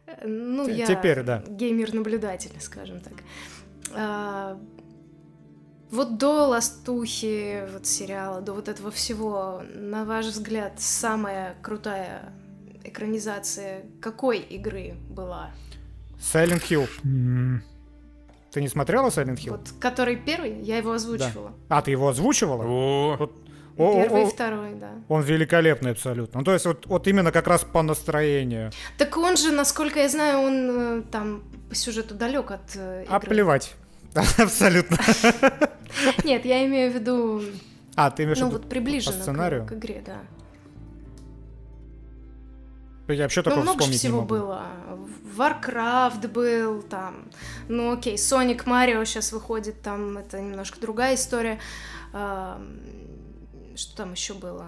Э, 0.08 0.28
Ну, 0.28 0.66
Т- 0.66 0.74
я 0.74 0.86
теперь, 0.86 1.24
да. 1.24 1.44
геймер-наблюдатель, 1.48 2.52
скажем 2.60 3.00
так. 3.02 3.14
А, 3.96 4.58
Вот 5.92 6.18
до 6.18 6.48
Ластухи, 6.48 7.64
вот 7.72 7.86
сериала, 7.86 8.42
до 8.42 8.54
вот 8.54 8.68
этого 8.68 8.90
всего, 8.92 9.62
на 9.76 10.06
ваш 10.06 10.26
взгляд, 10.28 10.74
самая 10.82 11.56
крутая 11.62 12.34
экранизация 12.84 13.86
какой 14.02 14.40
игры 14.40 14.96
была? 15.10 15.52
Silent 16.20 16.64
Hill. 16.70 16.88
Ты 18.52 18.62
не 18.62 18.68
смотрела 18.70 19.10
Silent 19.10 19.36
Hill? 19.38 19.52
Вот 19.52 19.70
который 19.80 20.16
первый, 20.16 20.62
я 20.62 20.78
его 20.78 20.92
озвучивала. 20.94 21.54
А, 21.70 21.82
ты 21.82 21.92
его 21.92 22.08
озвучивала? 22.08 22.64
О, 22.64 23.16
Вот. 23.18 23.32
О, 23.76 24.04
Первый 24.04 24.26
о, 24.26 24.28
и 24.28 24.30
второй, 24.32 24.76
да. 24.76 24.92
Он 25.10 25.24
великолепный 25.24 25.92
абсолютно. 25.92 26.42
Ну, 26.42 26.46
то 26.46 26.54
есть 26.54 26.66
вот, 26.66 26.86
вот 26.86 27.08
именно 27.08 27.32
как 27.32 27.48
раз 27.48 27.64
по 27.64 27.82
настроению. 27.82 28.72
Так 29.00 29.18
он 29.18 29.36
же, 29.36 29.52
насколько 29.52 30.00
я 30.00 30.10
знаю, 30.10 30.40
он 30.42 31.00
э, 31.00 31.02
там 31.12 31.44
по 31.70 31.74
сюжету 31.76 32.14
далек 32.14 32.52
от 32.52 32.76
э, 32.76 33.06
А 33.10 33.18
игры. 33.18 33.30
плевать. 33.32 33.74
Абсолютно. 34.38 34.98
Нет, 36.24 36.46
я 36.46 36.66
имею 36.68 36.92
в 36.92 36.96
виду, 36.96 37.42
А, 37.96 38.12
ты 38.12 38.24
имеешь 38.24 38.38
в 38.38 38.42
ну 38.42 38.48
виду 38.48 38.58
вот 38.60 38.70
приближенно 38.70 39.18
к- 39.18 39.22
сценарию? 39.22 39.66
К, 39.66 39.74
игре, 39.74 40.04
да. 40.06 40.20
Я 43.14 43.24
вообще 43.24 43.42
Ну, 43.42 43.44
такого 43.44 43.62
много 43.64 43.80
ж 43.80 43.82
вспомнить 43.82 43.94
не 43.94 43.98
всего 43.98 44.22
могу. 44.22 44.30
было. 44.30 44.66
Warcraft 45.38 46.28
был 46.30 46.82
там. 46.84 47.26
Ну, 47.68 47.92
окей, 47.94 48.16
Sonic 48.16 48.64
Mario 48.66 49.04
сейчас 49.06 49.32
выходит, 49.34 49.82
там 49.82 50.18
это 50.18 50.40
немножко 50.40 50.80
другая 50.80 51.16
история. 51.16 51.60
Что 52.12 52.60
там 53.98 54.14
еще 54.14 54.34
было? 54.36 54.68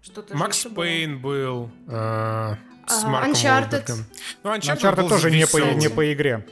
Что-то 0.00 0.36
Макс 0.36 0.58
ещё 0.58 0.68
было. 0.70 0.84
Пейн 0.84 1.18
был 1.20 1.70
э, 1.88 2.54
с 2.86 3.04
А, 3.04 3.08
Марком 3.08 3.32
Uncharted. 3.32 3.72
Уолбергом. 3.72 4.04
Ну, 4.42 4.54
Uncharted, 4.54 4.78
Uncharted 4.80 5.08
тоже 5.08 5.30
не 5.30 5.46
по, 5.46 5.56
не 5.58 5.88
по 5.88 6.12
игре. 6.12 6.46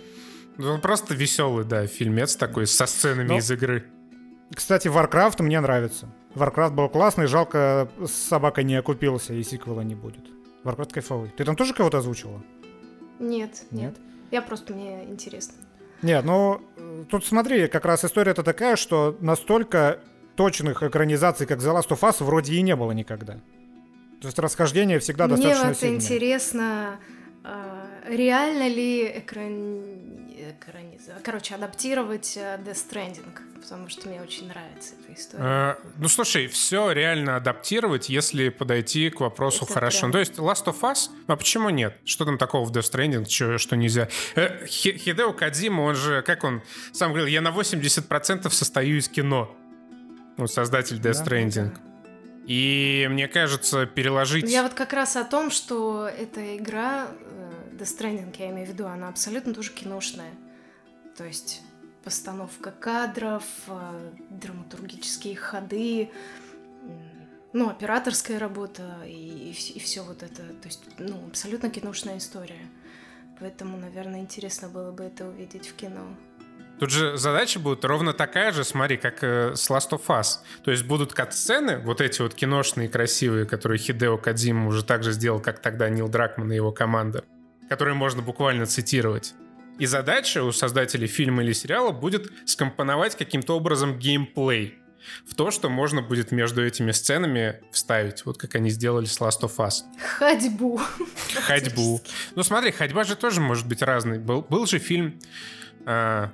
Ну, 0.58 0.72
Он 0.74 0.80
просто 0.80 1.14
веселый, 1.14 1.64
да, 1.64 1.86
фильмец 1.86 2.36
такой 2.36 2.66
со 2.66 2.86
сценами 2.86 3.28
Ну, 3.28 3.38
из 3.38 3.50
игры. 3.50 3.84
Кстати, 4.54 4.88
Warcraft 4.88 5.42
мне 5.42 5.60
нравится. 5.60 6.08
Warcraft 6.34 6.72
был 6.72 6.88
классный, 6.88 7.26
жалко, 7.26 7.88
собака 8.06 8.62
не 8.62 8.74
окупился 8.76 9.32
и 9.34 9.42
сиквела 9.42 9.80
не 9.82 9.94
будет. 9.94 10.24
Warcraft 10.64 10.92
кайфовый. 10.92 11.30
Ты 11.36 11.44
там 11.44 11.56
тоже 11.56 11.72
кого-то 11.74 11.98
озвучивала? 11.98 12.42
Нет, 13.18 13.64
Нет? 13.70 13.92
нет. 13.92 13.96
Я 14.30 14.42
просто, 14.42 14.72
мне 14.72 15.04
интересно. 15.04 15.54
Нет, 16.02 16.24
ну, 16.24 16.60
тут 17.10 17.24
смотри, 17.24 17.68
как 17.68 17.84
раз 17.84 18.04
история-то 18.04 18.42
такая, 18.42 18.76
что 18.76 19.16
настолько 19.20 20.00
точных 20.36 20.82
экранизаций, 20.82 21.46
как 21.46 21.60
The 21.60 21.74
Last 21.78 21.88
of 21.90 22.00
Us, 22.00 22.24
вроде 22.24 22.54
и 22.54 22.62
не 22.62 22.74
было 22.74 22.92
никогда. 22.92 23.34
То 24.20 24.28
есть 24.28 24.38
расхождение 24.38 24.98
всегда 24.98 25.26
Мне 25.26 25.36
достаточно 25.36 25.68
вот 25.68 25.78
сильное. 25.78 25.96
интересно, 25.96 27.00
а, 27.44 27.86
реально 28.08 28.68
ли 28.68 29.18
экран... 29.18 30.21
экраниза- 30.62 31.20
Короче, 31.24 31.54
адаптировать 31.54 32.36
э, 32.36 32.58
Death 32.64 32.88
Stranding, 32.90 33.60
потому 33.60 33.88
что 33.88 34.08
мне 34.08 34.22
очень 34.22 34.48
нравится 34.48 34.94
эта 35.02 35.12
история. 35.18 35.44
Э, 35.44 35.74
ну, 35.98 36.08
слушай, 36.08 36.46
все 36.46 36.92
реально 36.92 37.36
адаптировать, 37.36 38.08
если 38.08 38.48
подойти 38.48 39.10
к 39.10 39.20
вопросу 39.20 39.64
Это 39.64 39.74
хорошо. 39.74 40.00
прям- 40.00 40.12
То 40.12 40.18
есть 40.18 40.34
Last 40.38 40.64
of 40.66 40.80
Us, 40.80 41.10
а 41.26 41.36
почему 41.36 41.70
нет? 41.70 41.96
Что 42.04 42.24
там 42.24 42.38
такого 42.38 42.64
в 42.64 42.72
Death 42.72 42.90
Stranding, 42.92 43.24
чё- 43.26 43.58
что 43.58 43.76
нельзя? 43.76 44.08
Э, 44.36 44.66
Хи- 44.66 44.96
Хидео 44.98 45.32
Кадзима, 45.32 45.82
он 45.82 45.94
же, 45.94 46.22
как 46.22 46.44
он 46.44 46.62
сам 46.92 47.10
говорил, 47.12 47.26
я 47.28 47.40
на 47.40 47.50
80% 47.50 48.52
состою 48.54 48.98
из 48.98 49.08
кино. 49.08 49.54
Ну, 50.36 50.46
создатель 50.46 50.96
Death 50.96 51.02
Да, 51.02 51.10
Stranding. 51.24 51.78
И 52.46 53.06
мне 53.10 53.28
кажется, 53.28 53.86
переложить... 53.86 54.50
Я 54.50 54.62
вот 54.64 54.74
как 54.74 54.92
раз 54.92 55.14
о 55.16 55.24
том, 55.24 55.50
что 55.50 56.08
эта 56.08 56.56
игра, 56.56 57.06
э, 57.20 57.76
Death 57.76 57.98
Stranding, 57.98 58.34
я 58.38 58.50
имею 58.50 58.66
в 58.66 58.70
виду, 58.70 58.86
она 58.86 59.08
абсолютно 59.08 59.54
тоже 59.54 59.70
киношная. 59.70 60.30
То 61.16 61.24
есть 61.24 61.62
постановка 62.04 62.70
кадров, 62.70 63.44
э, 63.68 64.12
драматургические 64.30 65.36
ходы, 65.36 66.10
ну, 67.52 67.68
операторская 67.68 68.38
работа 68.38 69.02
и, 69.06 69.52
все 69.52 70.02
вот 70.02 70.22
это. 70.22 70.42
То 70.42 70.68
есть, 70.68 70.84
ну, 70.98 71.26
абсолютно 71.28 71.70
киношная 71.70 72.18
история. 72.18 72.66
Поэтому, 73.40 73.76
наверное, 73.76 74.20
интересно 74.20 74.68
было 74.68 74.90
бы 74.90 75.04
это 75.04 75.26
увидеть 75.26 75.68
в 75.68 75.74
кино. 75.74 76.16
Тут 76.78 76.90
же 76.90 77.16
задача 77.16 77.60
будет 77.60 77.84
ровно 77.84 78.12
такая 78.12 78.52
же, 78.52 78.64
смотри, 78.64 78.96
как 78.96 79.22
э, 79.22 79.54
с 79.54 79.70
Last 79.70 79.90
of 79.90 80.06
Us. 80.08 80.38
То 80.64 80.70
есть 80.70 80.84
будут 80.84 81.12
кат-сцены, 81.12 81.78
вот 81.78 82.00
эти 82.00 82.22
вот 82.22 82.34
киношные, 82.34 82.88
красивые, 82.88 83.46
которые 83.46 83.78
Хидео 83.78 84.16
Кадзима 84.16 84.66
уже 84.66 84.84
так 84.84 85.04
же 85.04 85.12
сделал, 85.12 85.40
как 85.40 85.60
тогда 85.60 85.88
Нил 85.88 86.08
Дракман 86.08 86.50
и 86.50 86.56
его 86.56 86.72
команда, 86.72 87.24
которые 87.68 87.94
можно 87.94 88.22
буквально 88.22 88.66
цитировать. 88.66 89.34
И 89.78 89.86
задача 89.86 90.44
у 90.44 90.52
создателей 90.52 91.06
фильма 91.06 91.42
или 91.42 91.52
сериала 91.52 91.92
будет 91.92 92.30
скомпоновать 92.46 93.16
каким-то 93.16 93.56
образом 93.56 93.98
геймплей 93.98 94.78
в 95.24 95.34
то, 95.34 95.50
что 95.50 95.68
можно 95.68 96.02
будет 96.02 96.30
между 96.30 96.64
этими 96.64 96.92
сценами 96.92 97.60
вставить, 97.72 98.24
вот 98.24 98.38
как 98.38 98.54
они 98.54 98.70
сделали 98.70 99.06
с 99.06 99.20
Last 99.20 99.40
of 99.40 99.56
Us. 99.56 99.82
Ходьбу. 100.18 100.80
Ходьбу. 101.46 102.00
Ну 102.34 102.42
смотри, 102.42 102.70
ходьба 102.70 103.04
же 103.04 103.16
тоже 103.16 103.40
может 103.40 103.66
быть 103.66 103.82
разной. 103.82 104.18
Был, 104.18 104.42
был 104.42 104.66
же 104.66 104.78
фильм 104.78 105.18
э, 105.86 106.28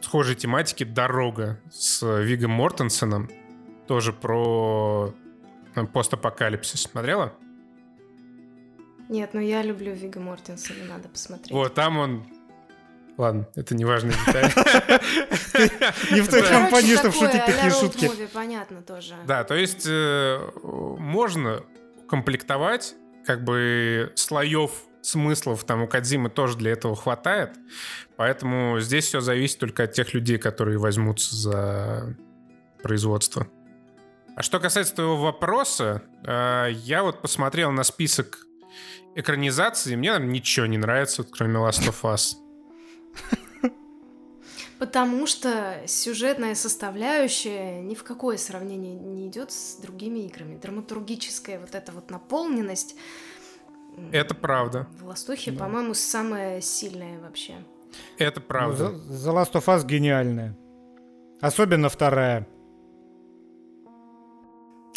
схожей 0.00 0.36
тематики 0.36 0.84
«Дорога» 0.84 1.60
с 1.70 2.06
Вигом 2.22 2.52
Мортенсеном. 2.52 3.30
Тоже 3.88 4.12
про 4.12 5.14
э, 5.74 5.84
постапокалипсис. 5.84 6.82
Смотрела? 6.82 7.34
Нет, 9.08 9.34
ну 9.34 9.40
я 9.40 9.62
люблю 9.62 9.92
Вига 9.92 10.20
Мортенсона, 10.20 10.84
надо 10.88 11.08
посмотреть. 11.08 11.50
Вот, 11.50 11.74
там 11.74 11.98
он... 11.98 12.26
Ладно, 13.18 13.46
это 13.54 13.74
не 13.74 13.84
важная 13.84 14.14
деталь. 14.26 14.44
Не 16.10 16.20
в 16.22 16.28
той 16.28 16.42
компании, 16.42 16.96
чтобы 16.96 17.12
такое 17.12 17.28
шутить 17.28 17.46
такие 17.46 17.70
шутки. 17.70 18.28
понятно 18.32 18.82
тоже. 18.82 19.14
Да, 19.26 19.44
то 19.44 19.54
есть 19.54 19.84
э, 19.86 20.38
можно 20.62 21.62
комплектовать 22.08 22.94
как 23.26 23.44
бы 23.44 24.12
слоев 24.16 24.72
смыслов 25.02 25.64
там 25.64 25.82
у 25.82 25.88
Кадзимы 25.88 26.30
тоже 26.30 26.56
для 26.56 26.72
этого 26.72 26.96
хватает. 26.96 27.50
Поэтому 28.16 28.80
здесь 28.80 29.06
все 29.06 29.20
зависит 29.20 29.58
только 29.58 29.84
от 29.84 29.92
тех 29.92 30.14
людей, 30.14 30.38
которые 30.38 30.78
возьмутся 30.78 31.36
за 31.36 32.16
производство. 32.82 33.46
А 34.36 34.42
что 34.42 34.60
касается 34.60 34.94
твоего 34.94 35.16
вопроса, 35.18 36.02
э, 36.24 36.68
я 36.72 37.02
вот 37.02 37.20
посмотрел 37.20 37.70
на 37.70 37.84
список 37.84 38.38
экранизаций, 39.14 39.94
мне 39.96 40.12
наверное, 40.12 40.32
ничего 40.32 40.66
не 40.66 40.78
нравится, 40.78 41.22
кроме 41.24 41.56
Last 41.56 41.86
of 41.88 42.02
Us. 42.02 42.36
Потому 44.78 45.26
что 45.26 45.80
сюжетная 45.86 46.56
составляющая 46.56 47.80
ни 47.82 47.94
в 47.94 48.02
какое 48.02 48.36
сравнение 48.36 48.94
не 48.94 49.28
идет 49.28 49.52
с 49.52 49.76
другими 49.76 50.26
играми. 50.26 50.56
Драматургическая 50.56 51.60
вот 51.60 51.76
эта 51.76 51.92
вот 51.92 52.10
наполненность. 52.10 52.96
Это 54.10 54.34
правда. 54.34 54.88
В 54.98 55.06
Ластухе, 55.06 55.52
да. 55.52 55.64
по-моему, 55.64 55.94
самая 55.94 56.60
сильная 56.60 57.20
вообще. 57.20 57.54
Это 58.18 58.40
правда. 58.40 58.88
Ну, 58.88 58.96
The 58.96 59.32
Last 59.32 59.52
of 59.52 59.66
Us 59.66 59.86
гениальная. 59.86 60.58
Особенно 61.40 61.88
вторая. 61.88 62.48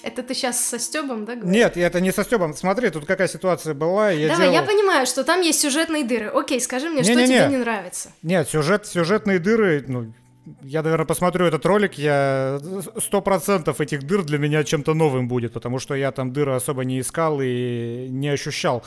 Это 0.06 0.22
ты 0.22 0.36
сейчас 0.36 0.64
со 0.64 0.78
Стебом, 0.78 1.26
да? 1.26 1.36
Говоришь? 1.36 1.56
Нет, 1.56 1.78
это 1.78 2.00
не 2.00 2.12
со 2.12 2.24
Стебом. 2.24 2.54
Смотри, 2.54 2.92
тут 2.92 3.06
какая 3.06 3.28
ситуация 3.28 3.74
была. 3.74 4.12
Я 4.12 4.28
Давай, 4.28 4.52
делал... 4.52 4.62
я 4.62 4.62
понимаю, 4.62 5.08
что 5.08 5.24
там 5.24 5.42
есть 5.42 5.60
сюжетные 5.60 6.04
дыры. 6.04 6.28
Окей, 6.28 6.62
скажи 6.62 6.90
мне, 6.90 7.00
не, 7.00 7.04
что 7.04 7.16
не, 7.16 7.26
тебе 7.26 7.46
не. 7.46 7.50
не 7.50 7.58
нравится? 7.58 8.12
Нет, 8.22 8.48
сюжет, 8.48 8.86
сюжетные 8.86 9.40
дыры, 9.40 9.84
ну, 9.88 10.14
я, 10.62 10.84
наверное, 10.84 11.08
посмотрю 11.08 11.48
этот 11.48 11.66
ролик, 11.66 11.96
я 11.96 12.60
сто 13.00 13.20
процентов 13.22 13.82
этих 13.82 14.04
дыр 14.04 14.24
для 14.24 14.38
меня 14.38 14.64
чем-то 14.64 14.94
новым 14.94 15.28
будет, 15.28 15.54
потому 15.54 15.80
что 15.80 15.96
я 15.96 16.12
там 16.12 16.32
дыры 16.32 16.54
особо 16.54 16.86
не 16.86 17.00
искал 17.00 17.40
и 17.42 18.08
не 18.08 18.30
ощущал. 18.30 18.84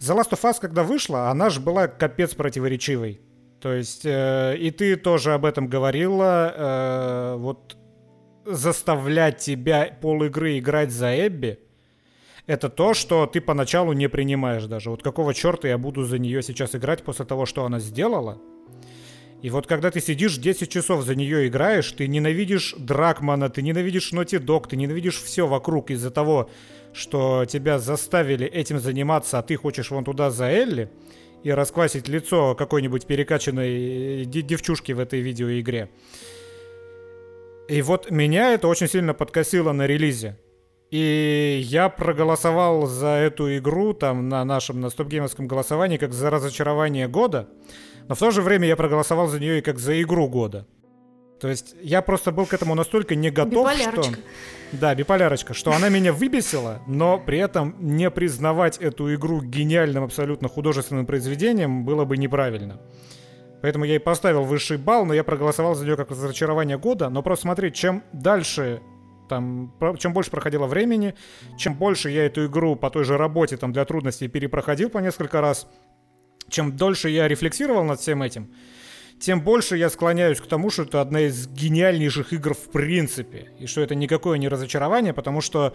The 0.00 0.14
Last 0.14 0.32
of 0.32 0.42
Us, 0.42 0.56
когда 0.60 0.82
вышла, 0.82 1.30
она 1.30 1.48
же 1.48 1.60
была 1.60 1.88
капец 1.88 2.34
противоречивой. 2.34 3.22
То 3.62 3.72
есть, 3.72 4.02
э, 4.04 4.56
и 4.58 4.70
ты 4.70 4.96
тоже 4.96 5.32
об 5.32 5.46
этом 5.46 5.68
говорила, 5.68 6.52
э, 6.54 7.36
вот 7.38 7.76
заставлять 8.44 9.38
тебя 9.38 9.96
пол 10.00 10.24
игры 10.24 10.58
играть 10.58 10.90
за 10.90 11.26
Эбби, 11.26 11.58
это 12.46 12.68
то, 12.68 12.94
что 12.94 13.26
ты 13.26 13.40
поначалу 13.40 13.92
не 13.92 14.08
принимаешь 14.08 14.64
даже. 14.64 14.90
Вот 14.90 15.02
какого 15.02 15.32
черта 15.32 15.68
я 15.68 15.78
буду 15.78 16.04
за 16.04 16.18
нее 16.18 16.42
сейчас 16.42 16.74
играть 16.74 17.02
после 17.02 17.24
того, 17.24 17.46
что 17.46 17.64
она 17.64 17.78
сделала? 17.78 18.40
И 19.42 19.50
вот 19.50 19.66
когда 19.66 19.90
ты 19.90 20.00
сидишь 20.00 20.36
10 20.36 20.70
часов 20.70 21.04
за 21.04 21.16
нее 21.16 21.48
играешь, 21.48 21.90
ты 21.92 22.06
ненавидишь 22.06 22.74
Дракмана, 22.78 23.48
ты 23.48 23.62
ненавидишь 23.62 24.12
Ноти 24.12 24.38
Дог, 24.38 24.68
ты 24.68 24.76
ненавидишь 24.76 25.20
все 25.20 25.48
вокруг 25.48 25.90
из-за 25.90 26.10
того, 26.12 26.48
что 26.92 27.44
тебя 27.44 27.78
заставили 27.80 28.46
этим 28.46 28.78
заниматься, 28.78 29.38
а 29.38 29.42
ты 29.42 29.56
хочешь 29.56 29.90
вон 29.90 30.04
туда 30.04 30.30
за 30.30 30.44
Элли 30.44 30.90
и 31.42 31.50
расквасить 31.50 32.06
лицо 32.06 32.54
какой-нибудь 32.54 33.06
перекачанной 33.06 34.24
девчушки 34.24 34.92
в 34.92 35.00
этой 35.00 35.20
видеоигре. 35.20 35.90
И 37.68 37.82
вот 37.82 38.10
меня 38.10 38.52
это 38.52 38.68
очень 38.68 38.88
сильно 38.88 39.14
подкосило 39.14 39.72
на 39.72 39.86
релизе. 39.86 40.38
И 40.90 41.60
я 41.64 41.88
проголосовал 41.88 42.86
за 42.86 43.08
эту 43.08 43.56
игру 43.56 43.94
там 43.94 44.28
на 44.28 44.44
нашем 44.44 44.80
на 44.80 44.90
стопгеймовском 44.90 45.46
голосовании 45.46 45.96
как 45.96 46.12
за 46.12 46.28
разочарование 46.28 47.08
года, 47.08 47.48
но 48.08 48.14
в 48.14 48.18
то 48.18 48.30
же 48.30 48.42
время 48.42 48.68
я 48.68 48.76
проголосовал 48.76 49.28
за 49.28 49.40
нее 49.40 49.58
и 49.58 49.62
как 49.62 49.78
за 49.78 50.02
игру 50.02 50.28
года. 50.28 50.66
То 51.40 51.48
есть 51.48 51.74
я 51.82 52.02
просто 52.02 52.30
был 52.30 52.44
к 52.46 52.52
этому 52.52 52.74
настолько 52.74 53.14
не 53.14 53.30
готов, 53.30 53.72
что... 53.72 54.04
Да, 54.72 54.94
биполярочка, 54.94 55.54
что 55.54 55.72
она 55.72 55.88
меня 55.88 56.12
выбесила, 56.12 56.82
но 56.86 57.18
при 57.18 57.38
этом 57.38 57.74
не 57.80 58.10
признавать 58.10 58.78
эту 58.78 59.12
игру 59.14 59.40
гениальным 59.42 60.04
абсолютно 60.04 60.48
художественным 60.48 61.06
произведением 61.06 61.84
было 61.84 62.04
бы 62.04 62.16
неправильно. 62.16 62.80
Поэтому 63.62 63.84
я 63.84 63.94
и 63.94 63.98
поставил 63.98 64.42
высший 64.42 64.76
балл, 64.76 65.06
но 65.06 65.14
я 65.14 65.22
проголосовал 65.22 65.76
за 65.76 65.84
нее 65.84 65.96
как 65.96 66.10
разочарование 66.10 66.76
года. 66.78 67.08
Но 67.08 67.22
просто 67.22 67.44
смотри, 67.44 67.72
чем 67.72 68.02
дальше 68.12 68.82
там, 69.28 69.72
чем 69.98 70.12
больше 70.12 70.30
проходило 70.30 70.66
времени, 70.66 71.14
чем 71.56 71.74
больше 71.74 72.10
я 72.10 72.26
эту 72.26 72.46
игру 72.46 72.76
по 72.76 72.90
той 72.90 73.04
же 73.04 73.16
работе 73.16 73.56
там 73.56 73.72
для 73.72 73.84
трудностей 73.84 74.28
перепроходил 74.28 74.90
по 74.90 74.98
несколько 74.98 75.40
раз, 75.40 75.68
чем 76.48 76.76
дольше 76.76 77.08
я 77.08 77.28
рефлексировал 77.28 77.84
над 77.84 78.00
всем 78.00 78.22
этим, 78.22 78.52
тем 79.20 79.40
больше 79.40 79.76
я 79.76 79.88
склоняюсь 79.90 80.40
к 80.40 80.46
тому, 80.46 80.68
что 80.68 80.82
это 80.82 81.00
одна 81.00 81.20
из 81.20 81.46
гениальнейших 81.46 82.32
игр 82.32 82.54
в 82.54 82.70
принципе, 82.72 83.52
и 83.60 83.66
что 83.66 83.80
это 83.80 83.94
никакое 83.94 84.38
не 84.38 84.48
разочарование, 84.48 85.14
потому 85.14 85.40
что 85.40 85.74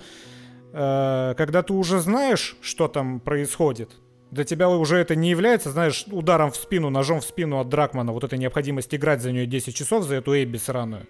э, 0.74 1.34
когда 1.38 1.64
ты 1.64 1.74
уже 1.74 2.00
знаешь, 2.00 2.58
что 2.62 2.90
там 2.90 3.22
происходит, 3.22 3.92
для 4.32 4.44
тебя 4.44 4.70
уже 4.70 4.98
это 4.98 5.16
не 5.16 5.30
является, 5.30 5.72
знаешь, 5.72 6.06
ударом 6.12 6.52
в 6.52 6.56
спину, 6.56 6.90
ножом 6.90 7.22
в 7.22 7.24
спину 7.24 7.60
от 7.60 7.70
Дракмана, 7.70 8.12
вот 8.12 8.24
эта 8.24 8.38
необходимость 8.38 8.94
играть 8.94 9.22
за 9.22 9.32
нее 9.32 9.46
10 9.46 9.76
часов, 9.76 10.04
за 10.04 10.16
эту 10.16 10.34
Эбби 10.34 10.58
сраную. 10.58 11.08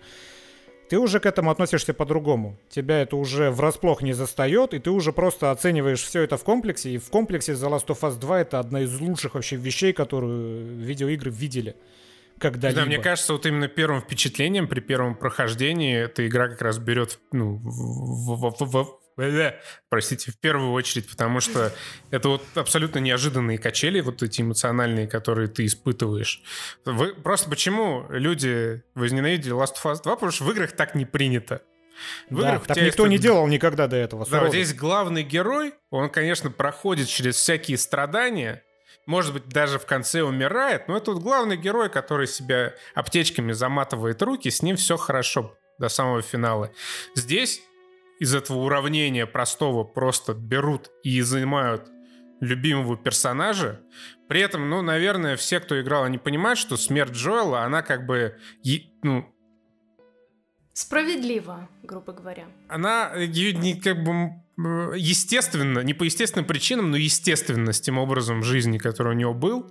Ты 0.89 0.99
уже 0.99 1.19
к 1.19 1.25
этому 1.25 1.51
относишься 1.51 1.93
по-другому. 1.93 2.57
Тебя 2.69 3.01
это 3.01 3.17
уже 3.17 3.51
врасплох 3.51 4.01
не 4.01 4.13
застает, 4.13 4.73
и 4.73 4.79
ты 4.79 4.89
уже 4.89 5.11
просто 5.11 5.51
оцениваешь 5.51 6.01
все 6.01 6.21
это 6.21 6.37
в 6.37 6.43
комплексе. 6.45 6.91
И 6.91 6.97
в 6.97 7.09
комплексе 7.09 7.53
The 7.53 7.69
Last 7.69 7.87
of 7.87 7.99
Us 8.01 8.17
2 8.17 8.41
это 8.41 8.59
одна 8.59 8.81
из 8.81 8.97
лучших 8.99 9.35
вообще 9.35 9.57
вещей, 9.57 9.91
которую 9.91 10.77
видеоигры 10.77 11.29
видели 11.29 11.75
когда-либо. 12.39 12.81
Да, 12.81 12.85
мне 12.85 12.99
кажется, 12.99 13.33
вот 13.33 13.45
именно 13.45 13.67
первым 13.67 14.01
впечатлением 14.01 14.67
при 14.67 14.79
первом 14.79 15.15
прохождении 15.15 15.97
эта 15.97 16.25
игра 16.25 16.47
как 16.47 16.61
раз 16.61 16.77
берет 16.77 17.19
ну, 17.33 17.59
в, 17.61 18.35
в, 18.35 18.55
в, 18.59 18.99
простите, 19.89 20.31
в 20.31 20.39
первую 20.39 20.71
очередь, 20.71 21.09
потому 21.09 21.39
что 21.39 21.73
это 22.11 22.29
вот 22.29 22.43
абсолютно 22.55 22.99
неожиданные 22.99 23.57
качели, 23.57 23.99
вот 23.99 24.21
эти 24.23 24.41
эмоциональные, 24.41 25.07
которые 25.07 25.47
ты 25.47 25.65
испытываешь. 25.65 26.41
Вы, 26.85 27.13
просто 27.13 27.49
почему 27.49 28.05
люди 28.09 28.83
возненавидели 28.95 29.53
Last 29.53 29.75
of 29.83 29.91
Us 29.91 30.03
2? 30.03 30.15
Потому 30.15 30.31
что 30.31 30.43
в 30.43 30.51
играх 30.51 30.71
так 30.73 30.95
не 30.95 31.05
принято. 31.05 31.61
В 32.29 32.39
да, 32.39 32.49
играх 32.49 32.67
так 32.67 32.77
никто 32.77 33.03
есть... 33.05 33.11
не 33.11 33.17
делал 33.17 33.47
никогда 33.47 33.87
до 33.87 33.95
этого. 33.95 34.25
Да, 34.29 34.41
вот 34.41 34.49
здесь 34.49 34.73
главный 34.73 35.23
герой, 35.23 35.73
он, 35.89 36.09
конечно, 36.09 36.51
проходит 36.51 37.07
через 37.07 37.35
всякие 37.35 37.77
страдания, 37.77 38.63
может 39.07 39.33
быть, 39.33 39.47
даже 39.47 39.79
в 39.79 39.85
конце 39.85 40.21
умирает, 40.21 40.87
но 40.87 40.97
это 40.97 41.11
вот 41.11 41.23
главный 41.23 41.57
герой, 41.57 41.89
который 41.89 42.27
себя 42.27 42.73
аптечками 42.93 43.53
заматывает 43.53 44.21
руки, 44.21 44.51
с 44.51 44.61
ним 44.61 44.75
все 44.75 44.97
хорошо 44.97 45.55
до 45.79 45.89
самого 45.89 46.21
финала. 46.21 46.71
Здесь 47.15 47.61
из 48.19 48.33
этого 48.33 48.59
уравнения 48.59 49.25
простого 49.25 49.83
просто 49.83 50.33
берут 50.33 50.89
и 51.03 51.21
занимают 51.21 51.89
любимого 52.39 52.97
персонажа. 52.97 53.81
При 54.27 54.41
этом, 54.41 54.69
ну, 54.69 54.81
наверное, 54.81 55.37
все, 55.37 55.59
кто 55.59 55.79
играл, 55.79 56.03
они 56.03 56.17
понимают, 56.17 56.59
что 56.59 56.77
смерть 56.77 57.13
Джоэла, 57.13 57.63
она 57.63 57.81
как 57.81 58.05
бы, 58.05 58.37
ну... 59.03 59.33
Справедливо, 60.73 61.69
грубо 61.81 62.13
говоря. 62.13 62.45
Она 62.67 63.11
не 63.15 63.79
как 63.79 64.03
бы 64.03 64.31
естественно, 64.95 65.79
не 65.79 65.93
по 65.93 66.03
естественным 66.03 66.45
причинам, 66.45 66.91
но 66.91 66.97
естественно, 66.97 67.73
с 67.73 67.81
тем 67.81 67.97
образом 67.97 68.43
жизни, 68.43 68.77
который 68.77 69.13
у 69.13 69.15
него 69.15 69.33
был, 69.33 69.69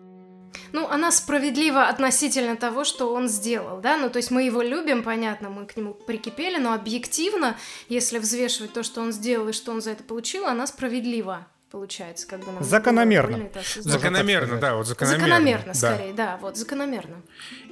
ну, 0.73 0.89
она 0.89 1.11
справедлива 1.11 1.89
относительно 1.89 2.57
того, 2.57 2.85
что 2.85 3.13
он 3.13 3.29
сделал, 3.29 3.81
да, 3.81 3.97
ну, 3.97 4.11
то 4.11 4.19
есть 4.19 4.31
мы 4.31 4.43
его 4.43 4.63
любим, 4.63 5.03
понятно, 5.03 5.51
мы 5.51 5.67
к 5.67 5.77
нему 5.77 5.95
прикипели, 5.95 6.59
но 6.59 6.73
объективно, 6.73 7.57
если 7.89 8.19
взвешивать 8.19 8.73
то, 8.73 8.83
что 8.83 9.01
он 9.01 9.13
сделал 9.13 9.49
и 9.49 9.53
что 9.53 9.73
он 9.73 9.81
за 9.81 9.93
это 9.93 10.03
получил, 10.05 10.47
она 10.47 10.67
справедлива 10.67 11.47
получается, 11.71 12.27
как 12.27 12.41
бы 12.41 12.53
нам 12.53 12.65
закономерно. 12.65 13.37
Было, 13.37 13.63
закономерно, 13.83 14.59
да, 14.59 14.77
вот 14.77 14.87
закономерно. 14.87 15.27
Закономерно, 15.27 15.75
скорее, 15.75 16.13
да. 16.15 16.27
да, 16.27 16.39
вот 16.39 16.57
закономерно. 16.57 17.23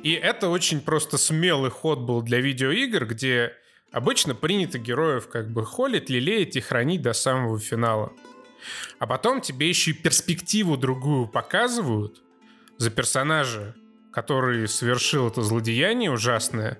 И 0.02 0.12
это 0.12 0.48
очень 0.48 0.82
просто 0.82 1.16
смелый 1.16 1.70
ход 1.70 2.01
был 2.01 2.20
для 2.20 2.40
видеоигр, 2.40 3.06
где 3.06 3.52
обычно 3.92 4.34
принято 4.34 4.78
героев 4.78 5.28
как 5.28 5.51
бы 5.51 5.64
холить, 5.64 6.10
лелеять 6.10 6.56
и 6.56 6.60
хранить 6.60 7.01
до 7.01 7.12
самого 7.12 7.59
финала. 7.59 8.12
А 8.98 9.06
потом 9.06 9.40
тебе 9.40 9.68
еще 9.68 9.92
и 9.92 9.94
перспективу 9.94 10.76
другую 10.76 11.26
показывают, 11.26 12.23
за 12.78 12.90
персонажа, 12.90 13.74
который 14.14 14.68
совершил 14.68 15.26
это 15.26 15.42
злодеяние 15.42 16.10
ужасное. 16.10 16.78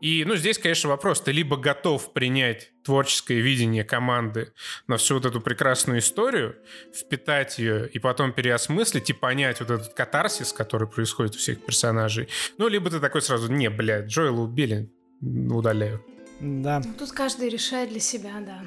И, 0.00 0.24
ну, 0.24 0.34
здесь, 0.34 0.58
конечно, 0.58 0.90
вопрос. 0.90 1.20
Ты 1.20 1.30
либо 1.30 1.56
готов 1.56 2.12
принять 2.12 2.72
творческое 2.82 3.40
видение 3.40 3.84
команды 3.84 4.52
на 4.88 4.96
всю 4.96 5.14
вот 5.14 5.24
эту 5.24 5.40
прекрасную 5.40 6.00
историю, 6.00 6.56
впитать 6.92 7.60
ее 7.60 7.88
и 7.88 8.00
потом 8.00 8.32
переосмыслить 8.32 9.10
и 9.10 9.12
понять 9.12 9.60
вот 9.60 9.70
этот 9.70 9.94
катарсис, 9.94 10.52
который 10.52 10.88
происходит 10.88 11.36
у 11.36 11.38
всех 11.38 11.64
персонажей. 11.64 12.28
Ну, 12.58 12.66
либо 12.66 12.90
ты 12.90 12.98
такой 12.98 13.22
сразу, 13.22 13.50
не, 13.52 13.70
блядь, 13.70 14.06
Джоэла 14.06 14.40
убили, 14.40 14.90
удаляю. 15.20 16.04
Да. 16.40 16.82
Ну, 16.84 16.94
тут 16.98 17.12
каждый 17.12 17.48
решает 17.48 17.90
для 17.90 18.00
себя, 18.00 18.40
да. 18.40 18.64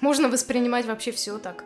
Можно 0.00 0.28
воспринимать 0.28 0.84
вообще 0.86 1.12
все 1.12 1.38
так 1.38 1.62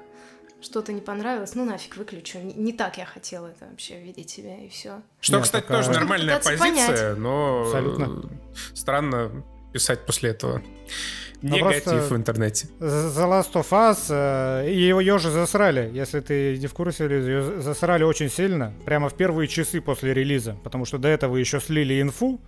что-то 0.62 0.93
не 0.93 1.01
понравилось, 1.01 1.55
ну 1.55 1.65
нафиг 1.65 1.97
выключу. 1.97 2.39
Не, 2.39 2.55
не 2.55 2.73
так 2.73 2.99
я 2.99 3.07
хотела 3.07 3.49
это 3.49 3.66
вообще 3.66 4.01
видеть 4.01 4.31
себя 4.31 4.59
и 4.59 4.69
все. 4.69 5.03
Что, 5.20 5.37
Нет, 5.37 5.45
кстати, 5.45 5.62
такая... 5.62 5.82
тоже 5.82 5.99
нормальная 5.99 6.37
позиция, 6.37 6.59
понять. 6.59 7.19
но 7.19 7.62
Абсолютно. 7.62 8.31
странно 8.74 9.45
писать 9.73 10.05
после 10.07 10.31
этого. 10.31 10.62
Ну, 11.43 11.57
Негатив 11.57 12.11
в 12.11 12.16
интернете. 12.16 12.69
The 12.81 13.27
Last 13.27 13.53
of 13.55 13.70
Us, 13.70 14.09
э, 14.11 14.70
его 14.70 15.01
ее 15.01 15.19
же 15.19 15.31
засрали, 15.31 15.91
если 15.95 16.20
ты 16.20 16.59
не 16.59 16.66
в 16.66 16.74
курсе, 16.74 17.05
ее 17.05 17.62
засрали 17.62 18.03
очень 18.03 18.28
сильно, 18.28 18.74
прямо 18.85 19.09
в 19.09 19.15
первые 19.15 19.49
часы 19.49 19.81
после 19.81 20.12
релиза, 20.12 20.59
потому 20.62 20.85
что 20.85 20.99
до 20.99 21.09
этого 21.09 21.37
еще 21.37 21.59
слили 21.59 22.03
инфу, 22.03 22.41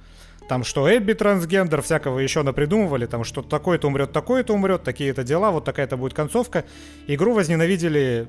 там 0.48 0.64
что 0.64 0.89
Эбби 0.89 1.12
трансгендер, 1.12 1.82
всякого 1.82 2.19
еще 2.19 2.43
напридумывали, 2.43 3.06
там 3.06 3.24
что 3.24 3.43
такое-то 3.43 3.86
умрет, 3.86 4.12
такое-то 4.12 4.55
умрет, 4.55 4.82
такие-то 4.82 5.24
дела, 5.24 5.51
вот 5.51 5.64
такая-то 5.64 5.97
будет 5.97 6.14
концовка. 6.14 6.64
Игру 7.06 7.35
возненавидели 7.35 8.28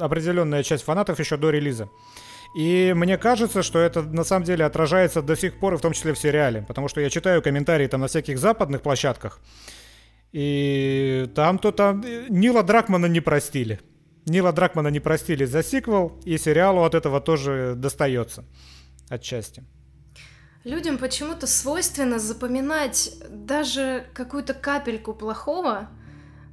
определенная 0.00 0.62
часть 0.62 0.84
фанатов 0.84 1.18
еще 1.18 1.36
до 1.36 1.50
релиза. 1.50 1.88
И 2.56 2.92
мне 2.96 3.18
кажется, 3.18 3.62
что 3.62 3.78
это 3.78 4.02
на 4.02 4.24
самом 4.24 4.44
деле 4.44 4.64
отражается 4.64 5.22
до 5.22 5.36
сих 5.36 5.58
пор, 5.60 5.76
в 5.76 5.80
том 5.80 5.92
числе 5.92 6.14
в 6.14 6.18
сериале. 6.18 6.64
Потому 6.66 6.88
что 6.88 7.00
я 7.00 7.10
читаю 7.10 7.42
комментарии 7.42 7.86
там 7.86 8.00
на 8.00 8.06
всяких 8.06 8.38
западных 8.38 8.82
площадках. 8.82 9.40
И 10.32 11.30
там-то 11.34 11.72
там 11.72 12.04
Нила 12.28 12.62
Дракмана 12.62 13.06
не 13.06 13.20
простили. 13.20 13.80
Нила 14.26 14.52
Дракмана 14.52 14.88
не 14.88 15.00
простили 15.00 15.44
за 15.44 15.62
сиквел, 15.62 16.20
и 16.24 16.36
сериалу 16.38 16.82
от 16.82 16.94
этого 16.94 17.20
тоже 17.20 17.74
достается 17.76 18.44
отчасти. 19.08 19.64
Людям 20.68 20.98
почему-то 20.98 21.46
свойственно 21.46 22.18
запоминать 22.18 23.14
даже 23.30 24.06
какую-то 24.12 24.52
капельку 24.52 25.14
плохого 25.14 25.88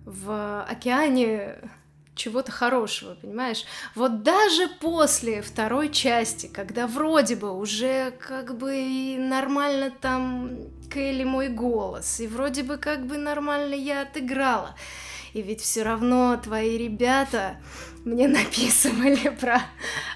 в 0.05 0.63
океане 0.63 1.57
чего-то 2.15 2.49
хорошего, 2.49 3.15
понимаешь? 3.15 3.65
Вот 3.93 4.23
даже 4.23 4.69
после 4.79 5.41
второй 5.41 5.89
части, 5.89 6.47
когда 6.47 6.87
вроде 6.87 7.35
бы 7.35 7.51
уже 7.51 8.11
как 8.11 8.57
бы 8.57 9.17
нормально 9.19 9.91
там 9.91 10.59
Келли 10.89 11.25
мой 11.25 11.49
голос, 11.49 12.21
и 12.21 12.27
вроде 12.27 12.63
бы 12.63 12.77
как 12.77 13.05
бы 13.05 13.17
нормально 13.17 13.73
я 13.73 14.03
отыграла, 14.03 14.77
и 15.33 15.41
ведь 15.41 15.59
все 15.59 15.83
равно 15.83 16.39
твои 16.41 16.77
ребята 16.77 17.57
мне 18.05 18.27
написывали 18.29 19.27
про... 19.37 19.61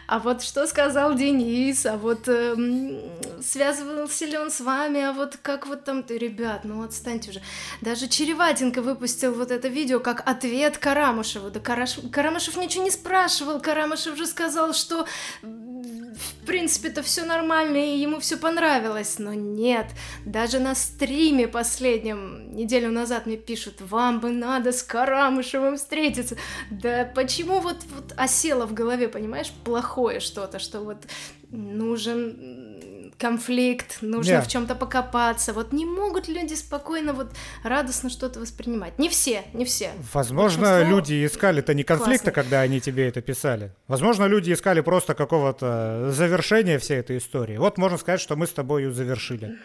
А 0.10 0.18
вот 0.18 0.42
что 0.42 0.66
сказал 0.66 1.14
Денис, 1.14 1.86
а 1.86 1.96
вот 1.96 2.28
эм, 2.28 3.00
связывался 3.44 4.26
ли 4.26 4.40
он 4.40 4.50
с 4.50 4.60
вами, 4.60 5.02
а 5.02 5.14
вот 5.14 5.38
как 5.40 5.68
вот 5.68 5.84
там 5.84 6.02
ты, 6.02 6.18
ребят, 6.18 6.62
ну 6.64 6.82
отстаньте 6.82 7.30
уже. 7.30 7.42
Даже 7.82 8.08
Череватенко 8.08 8.82
выпустил 8.82 9.36
вот 9.36 9.52
это 9.52 9.68
видео 9.68 10.00
как 10.00 10.28
ответ 10.28 10.80
Карамышеву. 10.80 11.52
Да 11.52 11.60
Караш... 11.60 12.00
Карамышев 12.12 12.58
ничего 12.58 12.86
не 12.86 12.90
спрашивал, 12.90 13.60
Карамышев 13.60 14.18
же 14.18 14.26
сказал, 14.26 14.74
что 14.74 15.06
в 15.44 16.46
принципе-то 16.46 17.04
все 17.04 17.24
нормально, 17.24 17.78
и 17.78 18.00
ему 18.00 18.20
все 18.20 18.36
понравилось. 18.38 19.20
Но 19.20 19.34
нет, 19.34 19.88
даже 20.26 20.60
на 20.60 20.74
стриме 20.74 21.48
последнем, 21.48 22.56
неделю 22.56 22.92
назад 22.92 23.26
мне 23.28 23.38
пишут, 23.38 23.76
вам 23.80 24.20
бы 24.20 24.32
надо 24.32 24.72
с 24.72 24.82
Карамышевым 24.82 25.78
встретиться. 25.78 26.36
Да 26.72 27.10
почему 27.14 27.60
вот, 27.60 27.78
вот 27.94 28.14
осело 28.18 28.66
в 28.66 28.74
голове, 28.74 29.08
понимаешь, 29.08 29.52
плохое 29.64 29.99
что-то, 30.20 30.60
что 30.60 30.82
вот 30.82 30.98
нужен 31.52 33.12
конфликт, 33.20 33.98
нужно 34.02 34.34
yeah. 34.34 34.42
в 34.42 34.48
чем-то 34.48 34.76
покопаться. 34.76 35.54
Вот 35.54 35.74
не 35.74 35.86
могут 35.86 36.28
люди 36.28 36.54
спокойно, 36.54 37.14
вот 37.14 37.32
радостно 37.64 38.10
что-то 38.10 38.40
воспринимать. 38.40 38.98
Не 38.98 39.10
все, 39.10 39.44
не 39.54 39.66
все. 39.66 39.92
Возможно, 40.14 40.62
Большинство... 40.62 40.98
люди 40.98 41.26
искали-то 41.26 41.74
не 41.74 41.84
конфликта, 41.84 42.32
классный. 42.32 42.34
когда 42.34 42.62
они 42.62 42.80
тебе 42.80 43.08
это 43.08 43.22
писали. 43.22 43.72
Возможно, 43.88 44.26
люди 44.26 44.54
искали 44.54 44.82
просто 44.82 45.14
какого-то 45.14 46.12
завершения 46.12 46.80
всей 46.80 46.98
этой 46.98 47.18
истории. 47.18 47.58
Вот 47.58 47.78
можно 47.78 47.98
сказать, 47.98 48.22
что 48.22 48.36
мы 48.36 48.48
с 48.48 48.52
тобой 48.52 48.84
ее 48.84 48.92
завершили. 48.92 49.58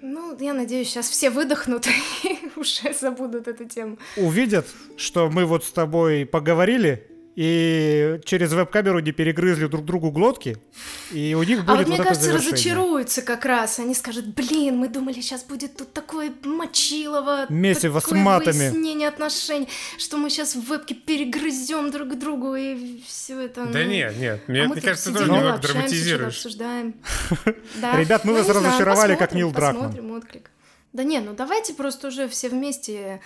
Ну, 0.00 0.36
я 0.38 0.52
надеюсь, 0.52 0.88
сейчас 0.88 1.08
все 1.08 1.30
выдохнут 1.30 1.86
и 2.24 2.38
уже 2.56 2.92
забудут 2.92 3.48
эту 3.48 3.64
тему. 3.66 3.98
Увидят, 4.16 4.66
что 4.96 5.30
мы 5.30 5.44
вот 5.44 5.64
с 5.64 5.72
тобой 5.72 6.26
поговорили, 6.26 7.06
и 7.36 8.20
через 8.24 8.52
веб-камеру 8.52 9.00
не 9.00 9.12
перегрызли 9.12 9.66
друг 9.66 9.84
другу 9.84 10.10
глотки, 10.10 10.56
и 11.10 11.34
у 11.34 11.42
них 11.42 11.60
будет 11.60 11.68
а 11.68 11.72
вот, 11.72 11.78
вот 11.78 11.86
мне 11.88 11.96
это 11.96 12.04
кажется, 12.04 12.26
завершение. 12.26 12.52
разочаруются 12.52 13.22
как 13.22 13.44
раз. 13.44 13.78
Они 13.78 13.94
скажут, 13.94 14.26
блин, 14.26 14.76
мы 14.76 14.88
думали, 14.88 15.14
сейчас 15.14 15.42
будет 15.42 15.76
тут 15.76 15.92
такое 15.92 16.32
мочилово, 16.44 17.46
Месиво 17.48 18.00
такое 18.00 18.20
с 18.20 18.22
матами. 18.22 18.70
выяснение 18.70 19.08
отношений, 19.08 19.68
что 19.98 20.16
мы 20.16 20.30
сейчас 20.30 20.54
в 20.54 20.60
вебке 20.60 20.94
перегрызем 20.94 21.90
друг 21.90 22.16
другу, 22.18 22.54
и 22.54 23.02
все 23.06 23.40
это... 23.40 23.66
Да 23.66 23.80
ну... 23.80 23.84
нет, 23.84 24.16
нет, 24.16 24.48
мне, 24.48 24.62
а 24.62 24.68
мне 24.68 24.80
кажется, 24.80 25.10
ты 25.10 25.18
тоже 25.18 25.30
немного 25.30 25.58
драматизируешь. 25.58 26.34
обсуждаем. 26.34 26.94
Ребят, 27.96 28.24
мы 28.24 28.32
ну, 28.32 28.38
вас 28.38 28.48
разочаровали, 28.48 29.16
как 29.16 29.34
Нил 29.34 29.50
Дракман. 29.50 29.86
Посмотрим 29.86 30.10
отклик. 30.12 30.50
Да 30.92 31.02
не, 31.02 31.18
ну 31.18 31.34
давайте 31.34 31.74
просто 31.74 32.06
уже 32.06 32.28
все 32.28 32.48
вместе 32.48 33.20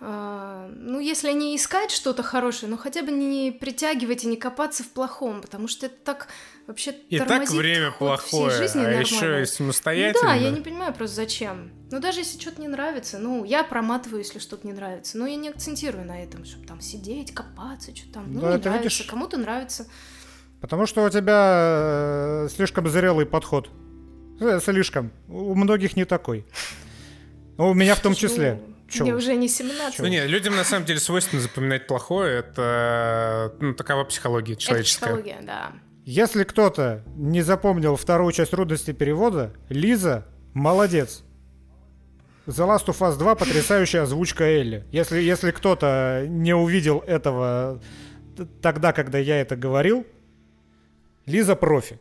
ну, 0.00 1.00
если 1.00 1.32
не 1.32 1.56
искать 1.56 1.90
что-то 1.90 2.22
хорошее, 2.22 2.70
ну 2.70 2.76
хотя 2.76 3.02
бы 3.02 3.10
не 3.10 3.52
притягивать 3.52 4.24
и 4.24 4.26
не 4.26 4.36
копаться 4.36 4.82
в 4.82 4.88
плохом, 4.88 5.40
потому 5.40 5.68
что 5.68 5.86
это 5.86 5.94
так 6.04 6.28
вообще 6.66 6.94
И 7.08 7.18
так 7.18 7.48
время 7.50 7.92
плохое, 7.92 8.50
жизни 8.50 8.84
а 8.84 8.90
еще 8.90 9.42
и 9.42 9.46
самостоятельно. 9.46 10.22
Ну, 10.22 10.28
да, 10.28 10.34
я 10.34 10.50
не 10.50 10.60
понимаю 10.60 10.92
просто 10.92 11.16
зачем. 11.16 11.70
Ну, 11.90 12.00
даже 12.00 12.20
если 12.20 12.38
что-то 12.40 12.60
не 12.60 12.68
нравится, 12.68 13.18
ну, 13.18 13.44
я 13.44 13.62
проматываю, 13.64 14.18
если 14.18 14.38
что-то 14.38 14.66
не 14.66 14.72
нравится, 14.72 15.16
но 15.16 15.26
я 15.26 15.36
не 15.36 15.48
акцентирую 15.48 16.04
на 16.04 16.22
этом, 16.22 16.44
чтобы 16.44 16.66
там 16.66 16.80
сидеть, 16.80 17.32
копаться, 17.32 17.94
что 17.94 18.12
там, 18.12 18.32
ну, 18.32 18.40
да, 18.40 18.56
не 18.56 18.62
нравится, 18.62 18.82
видишь... 18.82 19.02
кому-то 19.06 19.38
нравится. 19.38 19.86
Потому 20.60 20.86
что 20.86 21.04
у 21.04 21.10
тебя 21.10 22.46
э, 22.46 22.48
слишком 22.54 22.88
зрелый 22.88 23.26
подход. 23.26 23.70
Э, 24.40 24.60
слишком. 24.60 25.12
У 25.28 25.54
многих 25.54 25.96
не 25.96 26.04
такой. 26.04 26.46
У 27.58 27.74
меня 27.74 27.94
в 27.94 28.00
том 28.00 28.14
числе. 28.14 28.60
Чё? 28.88 29.04
Мне 29.04 29.14
уже 29.14 29.34
не 29.34 29.48
17. 29.48 30.00
Ну 30.00 30.06
нет, 30.06 30.28
людям 30.28 30.56
на 30.56 30.64
самом 30.64 30.84
деле 30.86 31.00
свойственно 31.00 31.40
запоминать 31.40 31.86
плохое. 31.86 32.38
Это 32.38 33.54
ну, 33.60 33.74
такова 33.74 34.04
психология 34.04 34.56
человеческая. 34.56 35.06
Это 35.06 35.14
психология, 35.16 35.38
да. 35.42 35.72
Если 36.04 36.44
кто-то 36.44 37.02
не 37.16 37.42
запомнил 37.42 37.96
вторую 37.96 38.32
часть 38.32 38.50
трудности 38.50 38.92
перевода, 38.92 39.54
Лиза 39.70 40.26
молодец. 40.52 41.24
The 42.46 42.66
Last 42.66 42.86
of 42.86 42.98
Us 42.98 43.16
2 43.18 43.34
потрясающая 43.36 44.02
озвучка 44.02 44.44
Элли. 44.44 44.84
Если, 44.92 45.20
если 45.20 45.50
кто-то 45.50 46.26
не 46.28 46.54
увидел 46.54 46.98
этого 47.06 47.80
тогда, 48.60 48.92
когда 48.92 49.18
я 49.18 49.40
это 49.40 49.56
говорил, 49.56 50.06
Лиза 51.26 51.56
профи. 51.56 51.98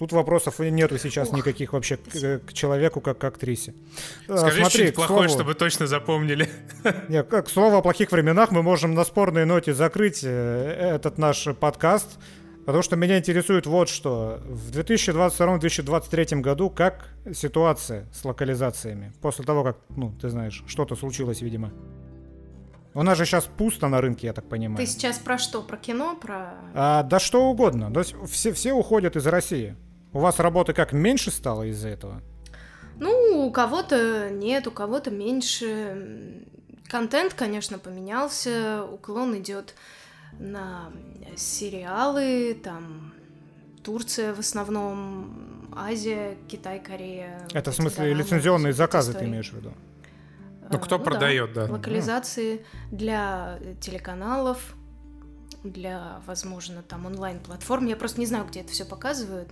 Тут 0.00 0.12
вопросов 0.12 0.58
нету 0.60 0.96
сейчас 0.96 1.28
Ох. 1.28 1.36
никаких 1.36 1.74
вообще 1.74 1.98
к, 1.98 2.38
к 2.46 2.52
человеку, 2.54 3.02
как 3.02 3.18
к 3.18 3.24
актрисе. 3.24 3.74
А, 4.28 4.38
Скажи 4.38 4.60
Смотри, 4.60 4.70
что-нибудь 4.70 4.94
плохое, 4.94 5.28
слову, 5.28 5.42
чтобы 5.42 5.54
точно 5.54 5.86
запомнили. 5.86 6.48
Нет, 7.10 7.28
к 7.28 7.46
слову 7.50 7.76
о 7.76 7.82
плохих 7.82 8.10
временах 8.10 8.50
мы 8.50 8.62
можем 8.62 8.94
на 8.94 9.04
спорной 9.04 9.44
ноте 9.44 9.74
закрыть 9.74 10.20
э, 10.24 10.94
этот 10.94 11.18
наш 11.18 11.46
подкаст, 11.60 12.18
потому 12.64 12.82
что 12.82 12.96
меня 12.96 13.18
интересует 13.18 13.66
вот 13.66 13.90
что. 13.90 14.40
В 14.46 14.70
2022-2023 14.70 16.40
году 16.40 16.70
как 16.70 17.10
ситуация 17.34 18.08
с 18.10 18.24
локализациями? 18.24 19.12
После 19.20 19.44
того, 19.44 19.62
как, 19.64 19.76
ну, 19.90 20.14
ты 20.18 20.30
знаешь, 20.30 20.64
что-то 20.66 20.96
случилось, 20.96 21.42
видимо. 21.42 21.74
У 22.94 23.02
нас 23.02 23.18
же 23.18 23.26
сейчас 23.26 23.44
пусто 23.44 23.88
на 23.88 24.00
рынке, 24.00 24.28
я 24.28 24.32
так 24.32 24.48
понимаю. 24.48 24.78
Ты 24.78 24.86
сейчас 24.86 25.18
про 25.18 25.36
что? 25.36 25.60
Про 25.60 25.76
кино? 25.76 26.16
Про... 26.16 26.54
А, 26.72 27.02
да 27.02 27.20
что 27.20 27.50
угодно. 27.50 27.92
То 27.92 28.00
есть 28.00 28.14
все, 28.30 28.54
все 28.54 28.72
уходят 28.72 29.14
из 29.14 29.26
России. 29.26 29.76
У 30.12 30.18
вас 30.18 30.40
работы 30.40 30.72
как 30.72 30.92
меньше 30.92 31.30
стало 31.30 31.64
из-за 31.64 31.88
этого? 31.88 32.22
Ну, 32.96 33.46
у 33.46 33.50
кого-то 33.52 34.28
нет, 34.30 34.66
у 34.66 34.70
кого-то 34.70 35.10
меньше. 35.10 36.46
Контент, 36.88 37.34
конечно, 37.34 37.78
поменялся. 37.78 38.84
Уклон 38.84 39.38
идет 39.38 39.74
на 40.38 40.90
сериалы, 41.36 42.58
там 42.62 43.14
Турция 43.84 44.34
в 44.34 44.40
основном, 44.40 45.70
Азия, 45.74 46.36
Китай, 46.48 46.80
Корея. 46.80 47.46
Это 47.54 47.70
в 47.70 47.74
смысле 47.74 48.12
лицензионные 48.12 48.72
заказы 48.72 49.14
ты 49.14 49.24
имеешь 49.24 49.50
в 49.50 49.56
виду? 49.56 49.72
Ну, 50.70 50.78
кто 50.78 50.98
ну, 50.98 51.04
продает, 51.04 51.52
да. 51.52 51.66
да. 51.66 51.72
Локализации 51.72 52.64
для 52.92 53.58
телеканалов, 53.80 54.74
для, 55.64 56.20
возможно, 56.26 56.82
там 56.82 57.06
онлайн-платформ. 57.06 57.86
Я 57.86 57.96
просто 57.96 58.20
не 58.20 58.26
знаю, 58.26 58.46
где 58.46 58.60
это 58.60 58.70
все 58.70 58.84
показывают. 58.84 59.48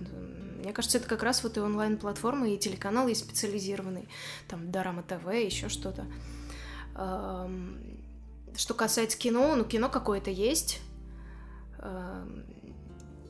Мне 0.59 0.73
кажется, 0.73 0.97
это 0.97 1.07
как 1.07 1.23
раз 1.23 1.43
вот 1.43 1.57
и 1.57 1.59
онлайн-платформы, 1.59 2.53
и 2.53 2.57
телеканал 2.57 3.07
есть 3.07 3.21
специализированный, 3.21 4.07
там 4.47 4.71
Дорама 4.71 5.03
ТВ, 5.03 5.31
еще 5.33 5.69
что-то. 5.69 6.05
Что 8.55 8.73
касается 8.73 9.17
кино, 9.17 9.55
ну 9.55 9.63
кино 9.63 9.89
какое-то 9.89 10.31
есть, 10.31 10.81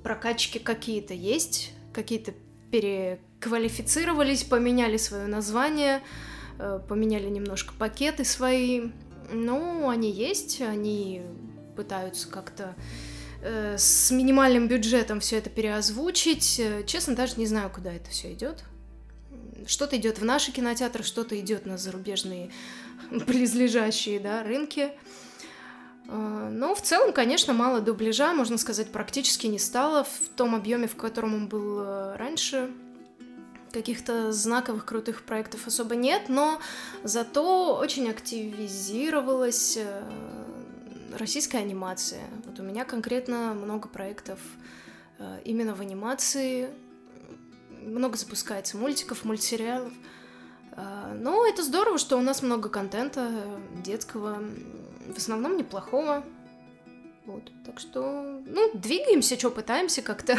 прокачки 0.03 0.59
какие-то 0.59 1.13
есть, 1.13 1.73
какие-то 1.93 2.33
переквалифицировались, 2.71 4.43
поменяли 4.43 4.97
свое 4.97 5.27
название, 5.27 6.01
э, 6.57 6.79
поменяли 6.87 7.29
немножко 7.29 7.73
пакеты 7.73 8.25
свои. 8.25 8.91
Ну, 9.31 9.89
они 9.89 10.11
есть, 10.11 10.61
они 10.61 11.23
пытаются 11.75 12.29
как-то 12.29 12.75
Э, 12.75 13.08
с 13.41 14.11
минимальным 14.11 14.67
бюджетом 14.67 15.21
все 15.21 15.37
это 15.37 15.49
переозвучить. 15.49 16.59
Э, 16.59 16.83
честно, 16.85 17.15
даже 17.15 17.35
не 17.37 17.45
знаю, 17.45 17.69
куда 17.69 17.93
это 17.93 18.09
все 18.09 18.33
идет. 18.33 18.63
Что-то 19.65 19.97
идет 19.97 20.19
в 20.19 20.25
наши 20.25 20.51
кинотеатры, 20.51 21.03
что-то 21.03 21.39
идет 21.39 21.65
на 21.65 21.77
зарубежные 21.77 22.51
близлежащие 23.11 24.19
да, 24.19 24.43
рынки. 24.43 24.91
Э, 26.07 26.49
но 26.51 26.75
в 26.75 26.81
целом, 26.81 27.13
конечно, 27.13 27.53
мало 27.53 27.79
дубляжа, 27.79 28.33
можно 28.33 28.57
сказать, 28.57 28.91
практически 28.91 29.47
не 29.47 29.59
стало 29.59 30.03
в 30.03 30.29
том 30.35 30.53
объеме, 30.53 30.87
в 30.87 30.97
котором 30.97 31.33
он 31.33 31.47
был 31.47 31.83
раньше. 32.15 32.69
каких-то 33.71 34.33
знаковых 34.33 34.85
крутых 34.85 35.21
проектов 35.21 35.67
особо 35.67 35.95
нет, 35.95 36.23
но 36.27 36.59
зато 37.03 37.77
очень 37.77 38.09
активизировалась 38.09 39.77
э, 39.77 40.03
российская 41.17 41.59
анимация. 41.59 42.23
Вот 42.45 42.59
у 42.59 42.63
меня 42.63 42.85
конкретно 42.85 43.53
много 43.53 43.87
проектов 43.87 44.39
э, 45.17 45.41
именно 45.45 45.75
в 45.75 45.81
анимации, 45.81 46.69
много 47.81 48.17
запускается 48.17 48.77
мультиков, 48.77 49.23
мультсериалов. 49.25 49.93
Э, 50.73 51.13
но 51.19 51.45
это 51.47 51.63
здорово, 51.63 51.97
что 51.97 52.17
у 52.17 52.21
нас 52.21 52.41
много 52.41 52.69
контента 52.69 53.31
детского, 53.83 54.43
в 55.07 55.17
основном 55.17 55.57
неплохого. 55.57 56.23
Вот. 57.25 57.51
Так 57.65 57.79
что, 57.79 58.41
ну, 58.45 58.71
двигаемся, 58.73 59.37
что, 59.37 59.51
пытаемся 59.51 60.01
как-то 60.01 60.37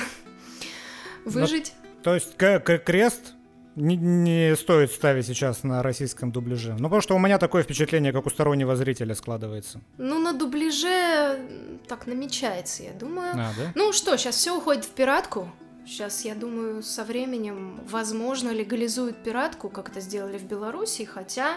выжить. 1.24 1.72
То 2.02 2.14
есть 2.14 2.36
крест 2.36 3.34
не, 3.76 3.97
не 3.97 4.56
стоит 4.56 4.90
ставить 4.90 5.26
сейчас 5.26 5.62
на 5.62 5.82
российском 5.82 6.32
дубляже. 6.32 6.72
Ну, 6.72 6.84
потому 6.84 7.01
что 7.01 7.14
у 7.14 7.18
меня 7.18 7.38
такое 7.38 7.62
впечатление, 7.62 8.12
как 8.12 8.26
у 8.26 8.30
стороннего 8.30 8.76
зрителя 8.76 9.14
складывается. 9.14 9.80
Ну, 9.98 10.18
на 10.18 10.32
дубляже 10.32 11.38
так 11.86 12.06
намечается, 12.06 12.82
я 12.82 12.92
думаю. 12.92 13.32
А, 13.32 13.52
да? 13.56 13.72
Ну 13.74 13.92
что, 13.92 14.16
сейчас 14.16 14.36
все 14.36 14.56
уходит 14.56 14.84
в 14.84 14.90
пиратку. 14.90 15.51
Сейчас, 15.86 16.24
я 16.24 16.34
думаю, 16.34 16.82
со 16.82 17.05
временем, 17.05 17.80
возможно, 17.88 18.51
легализуют 18.51 19.22
пиратку, 19.22 19.68
как 19.68 19.88
это 19.88 20.01
сделали 20.01 20.38
в 20.38 20.44
Беларуси, 20.44 21.05
хотя, 21.05 21.56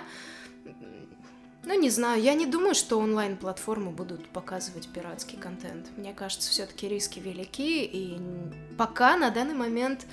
ну, 1.66 1.80
не 1.80 1.90
знаю, 1.90 2.22
я 2.22 2.34
не 2.34 2.46
думаю, 2.46 2.74
что 2.74 3.00
онлайн-платформы 3.00 3.92
будут 3.92 4.28
показывать 4.30 4.88
пиратский 4.88 5.38
контент. 5.38 5.88
Мне 5.98 6.14
кажется, 6.14 6.50
все-таки 6.50 6.88
риски 6.88 7.20
велики, 7.20 7.84
и 7.84 8.18
пока 8.78 9.18
на 9.18 9.30
данный 9.30 9.56
момент 9.56 10.06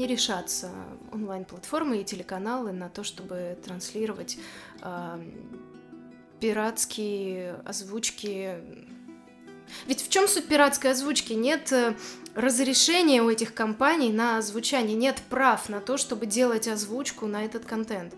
не 0.00 0.06
решатся 0.06 0.70
онлайн-платформы 1.12 2.00
и 2.00 2.04
телеканалы 2.04 2.72
на 2.72 2.88
то, 2.88 3.04
чтобы 3.04 3.58
транслировать 3.62 4.38
э, 4.80 5.18
пиратские 6.40 7.56
озвучки. 7.66 8.54
Ведь 9.86 10.02
в 10.02 10.08
чем 10.08 10.26
суть 10.26 10.48
пиратской 10.48 10.92
озвучки? 10.92 11.34
Нет 11.34 11.70
э, 11.72 11.94
разрешения 12.34 13.22
у 13.22 13.28
этих 13.28 13.52
компаний 13.52 14.10
на 14.10 14.38
озвучание, 14.38 14.96
нет 14.96 15.20
прав 15.28 15.68
на 15.68 15.80
то, 15.80 15.98
чтобы 15.98 16.24
делать 16.24 16.66
озвучку 16.66 17.26
на 17.26 17.44
этот 17.44 17.66
контент. 17.66 18.14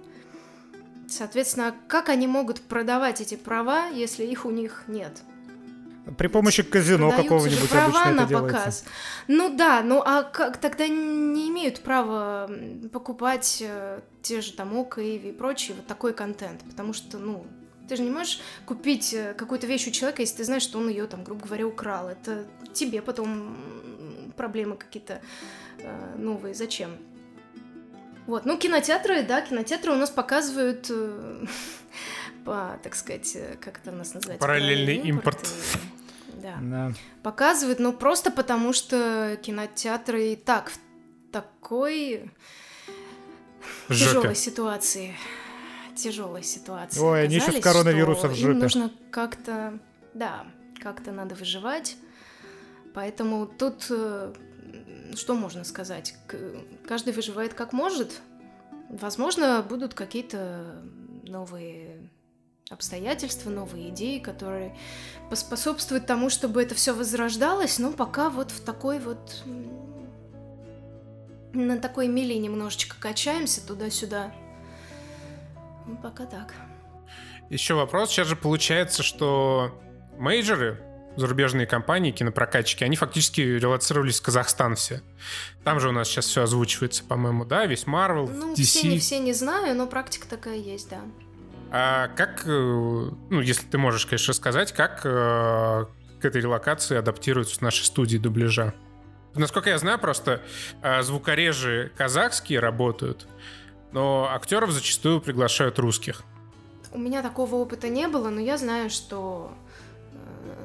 Соответственно, 1.09 1.75
как 1.89 2.11
они 2.11 2.29
могут 2.29 2.61
продавать 2.61 3.21
эти 3.21 3.35
права, 3.35 3.89
если 3.89 4.25
их 4.25 4.47
у 4.47 4.51
них 4.51 4.85
нет? 4.87 5.21
При 6.19 6.27
помощи 6.27 6.63
казино 6.63 7.13
какого-нибудь 7.13 7.69
права 7.71 8.11
на 8.11 8.25
это 8.25 8.41
показ. 8.41 8.85
Ну 9.29 9.57
да, 9.57 9.83
ну 9.83 10.03
а 10.05 10.25
как 10.25 10.57
тогда 10.57 10.89
не 10.89 11.49
имеют 11.49 11.81
права 11.81 12.51
покупать 12.93 13.63
э, 13.65 14.01
те 14.21 14.41
же 14.41 14.53
там 14.53 14.77
Ока, 14.77 15.01
Иви 15.01 15.31
и 15.31 15.33
прочие 15.33 15.77
вот 15.77 15.87
такой 15.87 16.13
контент, 16.13 16.61
потому 16.63 16.93
что, 16.93 17.19
ну, 17.19 17.47
ты 17.89 17.97
же 17.97 18.03
не 18.03 18.11
можешь 18.11 18.41
купить 18.67 19.15
э, 19.15 19.35
какую-то 19.35 19.67
вещь 19.67 19.87
у 19.87 19.91
человека, 19.93 20.23
если 20.23 20.39
ты 20.39 20.45
знаешь, 20.45 20.63
что 20.63 20.79
он 20.79 20.89
ее 20.89 21.07
там, 21.07 21.23
грубо 21.23 21.47
говоря, 21.47 21.67
украл. 21.67 22.09
Это 22.09 22.47
тебе 22.73 23.01
потом 23.01 23.57
проблемы 24.37 24.77
какие-то 24.77 25.21
э, 25.79 26.15
новые. 26.17 26.55
Зачем? 26.55 26.97
Вот, 28.27 28.45
ну 28.45 28.57
кинотеатры, 28.57 29.23
да, 29.23 29.41
кинотеатры 29.43 29.93
у 29.93 29.97
нас 29.97 30.11
показывают 30.11 30.87
э, 30.91 31.45
по, 32.45 32.79
так 32.83 32.95
сказать, 32.95 33.37
э, 33.37 33.57
как 33.61 33.79
это 33.79 33.91
у 33.91 33.97
нас 33.97 34.15
называется? 34.15 34.41
Параллельный 34.41 34.97
импорт. 34.97 35.49
Да. 36.43 36.59
да. 36.61 36.93
Показывают, 37.23 37.79
ну 37.79 37.93
просто 37.93 38.31
потому 38.31 38.73
что 38.73 39.39
кинотеатры 39.43 40.33
и 40.33 40.37
так 40.37 40.71
в 40.71 40.79
такой 41.31 42.31
Жопе. 43.89 44.05
тяжелой 44.05 44.35
ситуации. 44.35 45.15
Тяжелой 45.97 46.43
ситуации. 46.43 47.01
Ой, 47.01 47.25
они 47.25 47.37
еще 47.37 47.53
с 47.53 47.63
коронавирусом 47.63 48.31
в 48.31 48.35
жопе. 48.35 48.53
Им 48.53 48.59
нужно 48.59 48.91
как-то, 49.11 49.79
да, 50.15 50.47
как-то 50.83 51.13
надо 51.13 51.35
выживать. 51.35 51.97
Поэтому 52.95 53.47
тут 53.47 53.87
э, 53.91 54.35
что 55.15 55.35
можно 55.35 55.65
сказать? 55.65 56.15
Каждый 56.87 57.13
выживает 57.13 57.55
как 57.55 57.73
может. 57.73 58.21
Возможно, 58.89 59.65
будут 59.67 59.95
какие-то 59.95 60.83
новые 61.25 62.11
обстоятельства, 62.73 63.51
новые 63.51 63.91
идеи, 63.91 64.19
которые 64.19 64.75
поспособствуют 65.31 66.07
тому, 66.07 66.31
чтобы 66.31 66.63
это 66.63 66.75
все 66.75 66.95
возрождалось, 66.95 67.79
но 67.79 67.93
пока 67.93 68.31
вот 68.31 68.51
в 68.51 68.61
такой 68.61 68.99
вот 68.99 69.43
на 71.53 71.79
такой 71.79 72.09
мили 72.09 72.35
немножечко 72.35 72.97
качаемся 72.99 73.67
туда-сюда. 73.67 74.33
Ну, 75.87 75.97
пока 75.97 76.27
так. 76.27 76.55
Еще 77.51 77.75
вопрос. 77.75 78.11
Сейчас 78.11 78.29
же 78.29 78.37
получается, 78.37 79.03
что 79.03 79.79
мейджоры, 80.19 80.81
зарубежные 81.17 81.67
компании, 81.67 82.11
кинопрокатчики, 82.11 82.85
они 82.85 82.97
фактически 82.97 83.41
релацировались 83.43 84.21
в 84.21 84.23
Казахстан 84.23 84.77
все. 84.77 85.03
Там 85.65 85.79
же 85.79 85.91
у 85.91 85.93
нас 85.93 86.09
сейчас 86.09 86.27
все 86.27 86.43
озвучивается, 86.43 87.05
по-моему, 87.05 87.45
да? 87.45 87.67
Весь 87.67 87.85
Marvel, 87.85 88.31
ну, 88.33 88.55
DC. 88.55 88.63
все 88.63 88.89
не 88.89 88.99
все 88.99 89.19
не 89.19 89.33
знаю, 89.35 89.77
но 89.77 89.87
практика 89.87 90.27
такая 90.27 90.57
есть, 90.57 90.89
да. 90.89 91.01
А 91.75 92.09
как, 92.09 92.43
э, 92.45 92.51
ну, 92.51 93.41
если 93.41 93.65
ты 93.67 93.79
можешь, 93.79 94.05
конечно, 94.05 94.35
сказать, 94.35 94.73
как 94.73 95.01
э, 95.07 95.87
к 96.21 96.25
этой 96.25 96.43
релокации 96.43 96.99
адаптируются 96.99 97.65
наши 97.65 97.87
студии 97.87 98.19
дубляжа? 98.19 98.75
Насколько 99.35 99.71
я 99.71 99.79
знаю, 99.79 99.99
просто 99.99 100.43
э, 100.83 101.03
звукорежи 101.03 101.91
казахские 101.97 102.61
работают, 102.61 103.27
но 103.91 104.29
актеров 104.31 104.71
зачастую 104.71 105.23
приглашают 105.23 105.79
русских. 105.79 106.25
У 106.93 106.99
меня 106.99 107.23
такого 107.23 107.55
опыта 107.55 107.89
не 107.89 108.07
было, 108.07 108.29
но 108.29 108.39
я 108.39 108.59
знаю, 108.59 108.91
что 108.91 109.51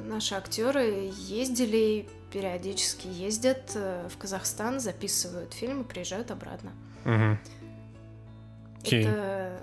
наши 0.04 0.36
актеры 0.36 1.10
ездили, 1.16 2.10
периодически 2.34 3.08
ездят 3.08 3.74
в 3.74 4.18
Казахстан, 4.18 4.82
записывают 4.82 5.54
фильмы, 5.54 5.86
приезжают 5.86 6.32
обратно. 6.32 6.74
Угу. 7.06 7.38
Okay. 8.84 9.08
Это 9.08 9.62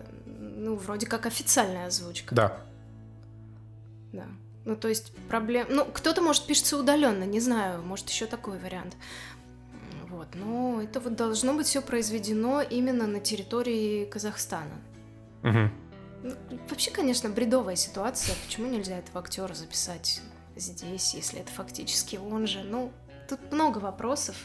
ну, 0.64 0.76
вроде 0.76 1.06
как 1.06 1.26
официальная 1.26 1.86
озвучка. 1.86 2.34
Да. 2.34 2.60
Да. 4.12 4.26
Ну, 4.64 4.76
то 4.76 4.88
есть 4.88 5.14
проблем... 5.28 5.66
Ну, 5.68 5.84
кто-то, 5.84 6.22
может, 6.22 6.46
пишется 6.46 6.78
удаленно, 6.78 7.24
не 7.24 7.40
знаю, 7.40 7.82
может, 7.82 8.08
еще 8.08 8.26
такой 8.26 8.58
вариант. 8.58 8.96
Вот, 10.08 10.28
но 10.34 10.80
это 10.80 11.00
вот 11.00 11.16
должно 11.16 11.54
быть 11.54 11.66
все 11.66 11.82
произведено 11.82 12.62
именно 12.62 13.06
на 13.06 13.20
территории 13.20 14.06
Казахстана. 14.06 14.80
Угу. 15.42 15.70
Ну, 16.22 16.36
вообще, 16.70 16.90
конечно, 16.90 17.28
бредовая 17.28 17.76
ситуация. 17.76 18.34
Почему 18.46 18.66
нельзя 18.66 18.98
этого 18.98 19.20
актера 19.20 19.52
записать 19.52 20.22
здесь, 20.56 21.14
если 21.14 21.40
это 21.40 21.50
фактически 21.52 22.16
он 22.16 22.46
же? 22.46 22.62
Ну, 22.62 22.90
тут 23.28 23.52
много 23.52 23.78
вопросов. 23.78 24.36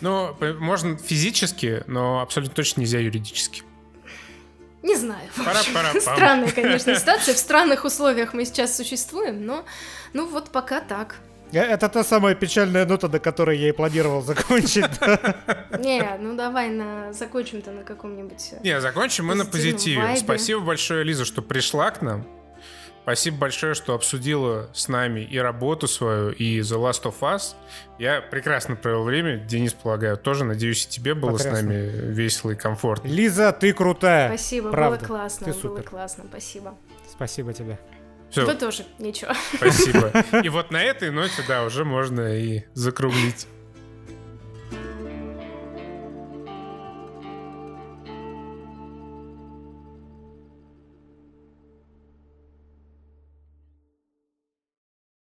Ну, 0.00 0.36
можно 0.58 0.96
физически, 0.96 1.84
но 1.86 2.20
абсолютно 2.20 2.54
точно 2.56 2.80
нельзя 2.80 2.98
юридически. 2.98 3.62
Не 4.82 4.96
знаю. 4.96 5.28
Странная, 6.00 6.50
конечно, 6.50 6.94
ситуация. 6.94 7.34
В 7.34 7.38
странных 7.38 7.84
условиях 7.84 8.32
мы 8.32 8.44
сейчас 8.44 8.76
существуем, 8.76 9.44
но 9.44 9.64
ну 10.12 10.26
вот 10.26 10.50
пока 10.50 10.80
так. 10.80 11.16
Э, 11.52 11.60
это 11.60 11.88
та 11.88 12.04
самая 12.04 12.34
печальная 12.34 12.86
нота, 12.86 13.08
до 13.08 13.18
которой 13.18 13.58
я 13.58 13.68
и 13.68 13.72
планировал 13.72 14.22
закончить. 14.22 14.84
Не, 15.78 16.04
ну 16.20 16.36
давай 16.36 16.68
на 16.68 17.12
закончим-то 17.12 17.72
на 17.72 17.82
каком-нибудь. 17.82 18.52
Э, 18.52 18.60
Не, 18.62 18.80
закончим 18.80 19.26
мы 19.26 19.34
на 19.34 19.44
позитиве. 19.44 20.16
Спасибо 20.16 20.60
большое, 20.60 21.04
Лиза, 21.04 21.24
что 21.24 21.42
пришла 21.42 21.90
к 21.90 22.02
нам. 22.02 22.37
Спасибо 23.08 23.38
большое, 23.38 23.72
что 23.72 23.94
обсудила 23.94 24.68
с 24.74 24.86
нами 24.86 25.20
и 25.20 25.38
работу 25.38 25.88
свою, 25.88 26.28
и 26.28 26.60
The 26.60 26.76
Last 26.76 27.04
of 27.04 27.14
Us. 27.22 27.54
Я 27.98 28.20
прекрасно 28.20 28.76
провел 28.76 29.02
время. 29.02 29.38
Денис, 29.38 29.72
полагаю, 29.72 30.18
тоже. 30.18 30.44
Надеюсь, 30.44 30.84
и 30.84 30.90
тебе 30.90 31.14
было 31.14 31.36
Прекрасно. 31.36 31.58
с 31.58 31.62
нами 31.62 32.12
весело 32.12 32.50
и 32.50 32.54
комфортно. 32.54 33.08
Лиза, 33.08 33.52
ты 33.52 33.72
крутая. 33.72 34.28
Спасибо, 34.28 34.70
Правда. 34.70 34.98
было 34.98 35.06
классно. 35.06 35.46
Ты 35.46 35.54
супер. 35.54 35.68
Было 35.68 35.82
классно, 35.84 36.24
спасибо. 36.28 36.76
Спасибо 37.10 37.54
тебе. 37.54 37.78
Все. 38.28 38.44
Вы 38.44 38.54
тоже, 38.56 38.84
ничего. 38.98 39.32
Спасибо. 39.54 40.12
И 40.44 40.50
вот 40.50 40.70
на 40.70 40.82
этой 40.82 41.10
ноте, 41.10 41.42
да, 41.48 41.64
уже 41.64 41.86
можно 41.86 42.36
и 42.36 42.64
закруглить. 42.74 43.46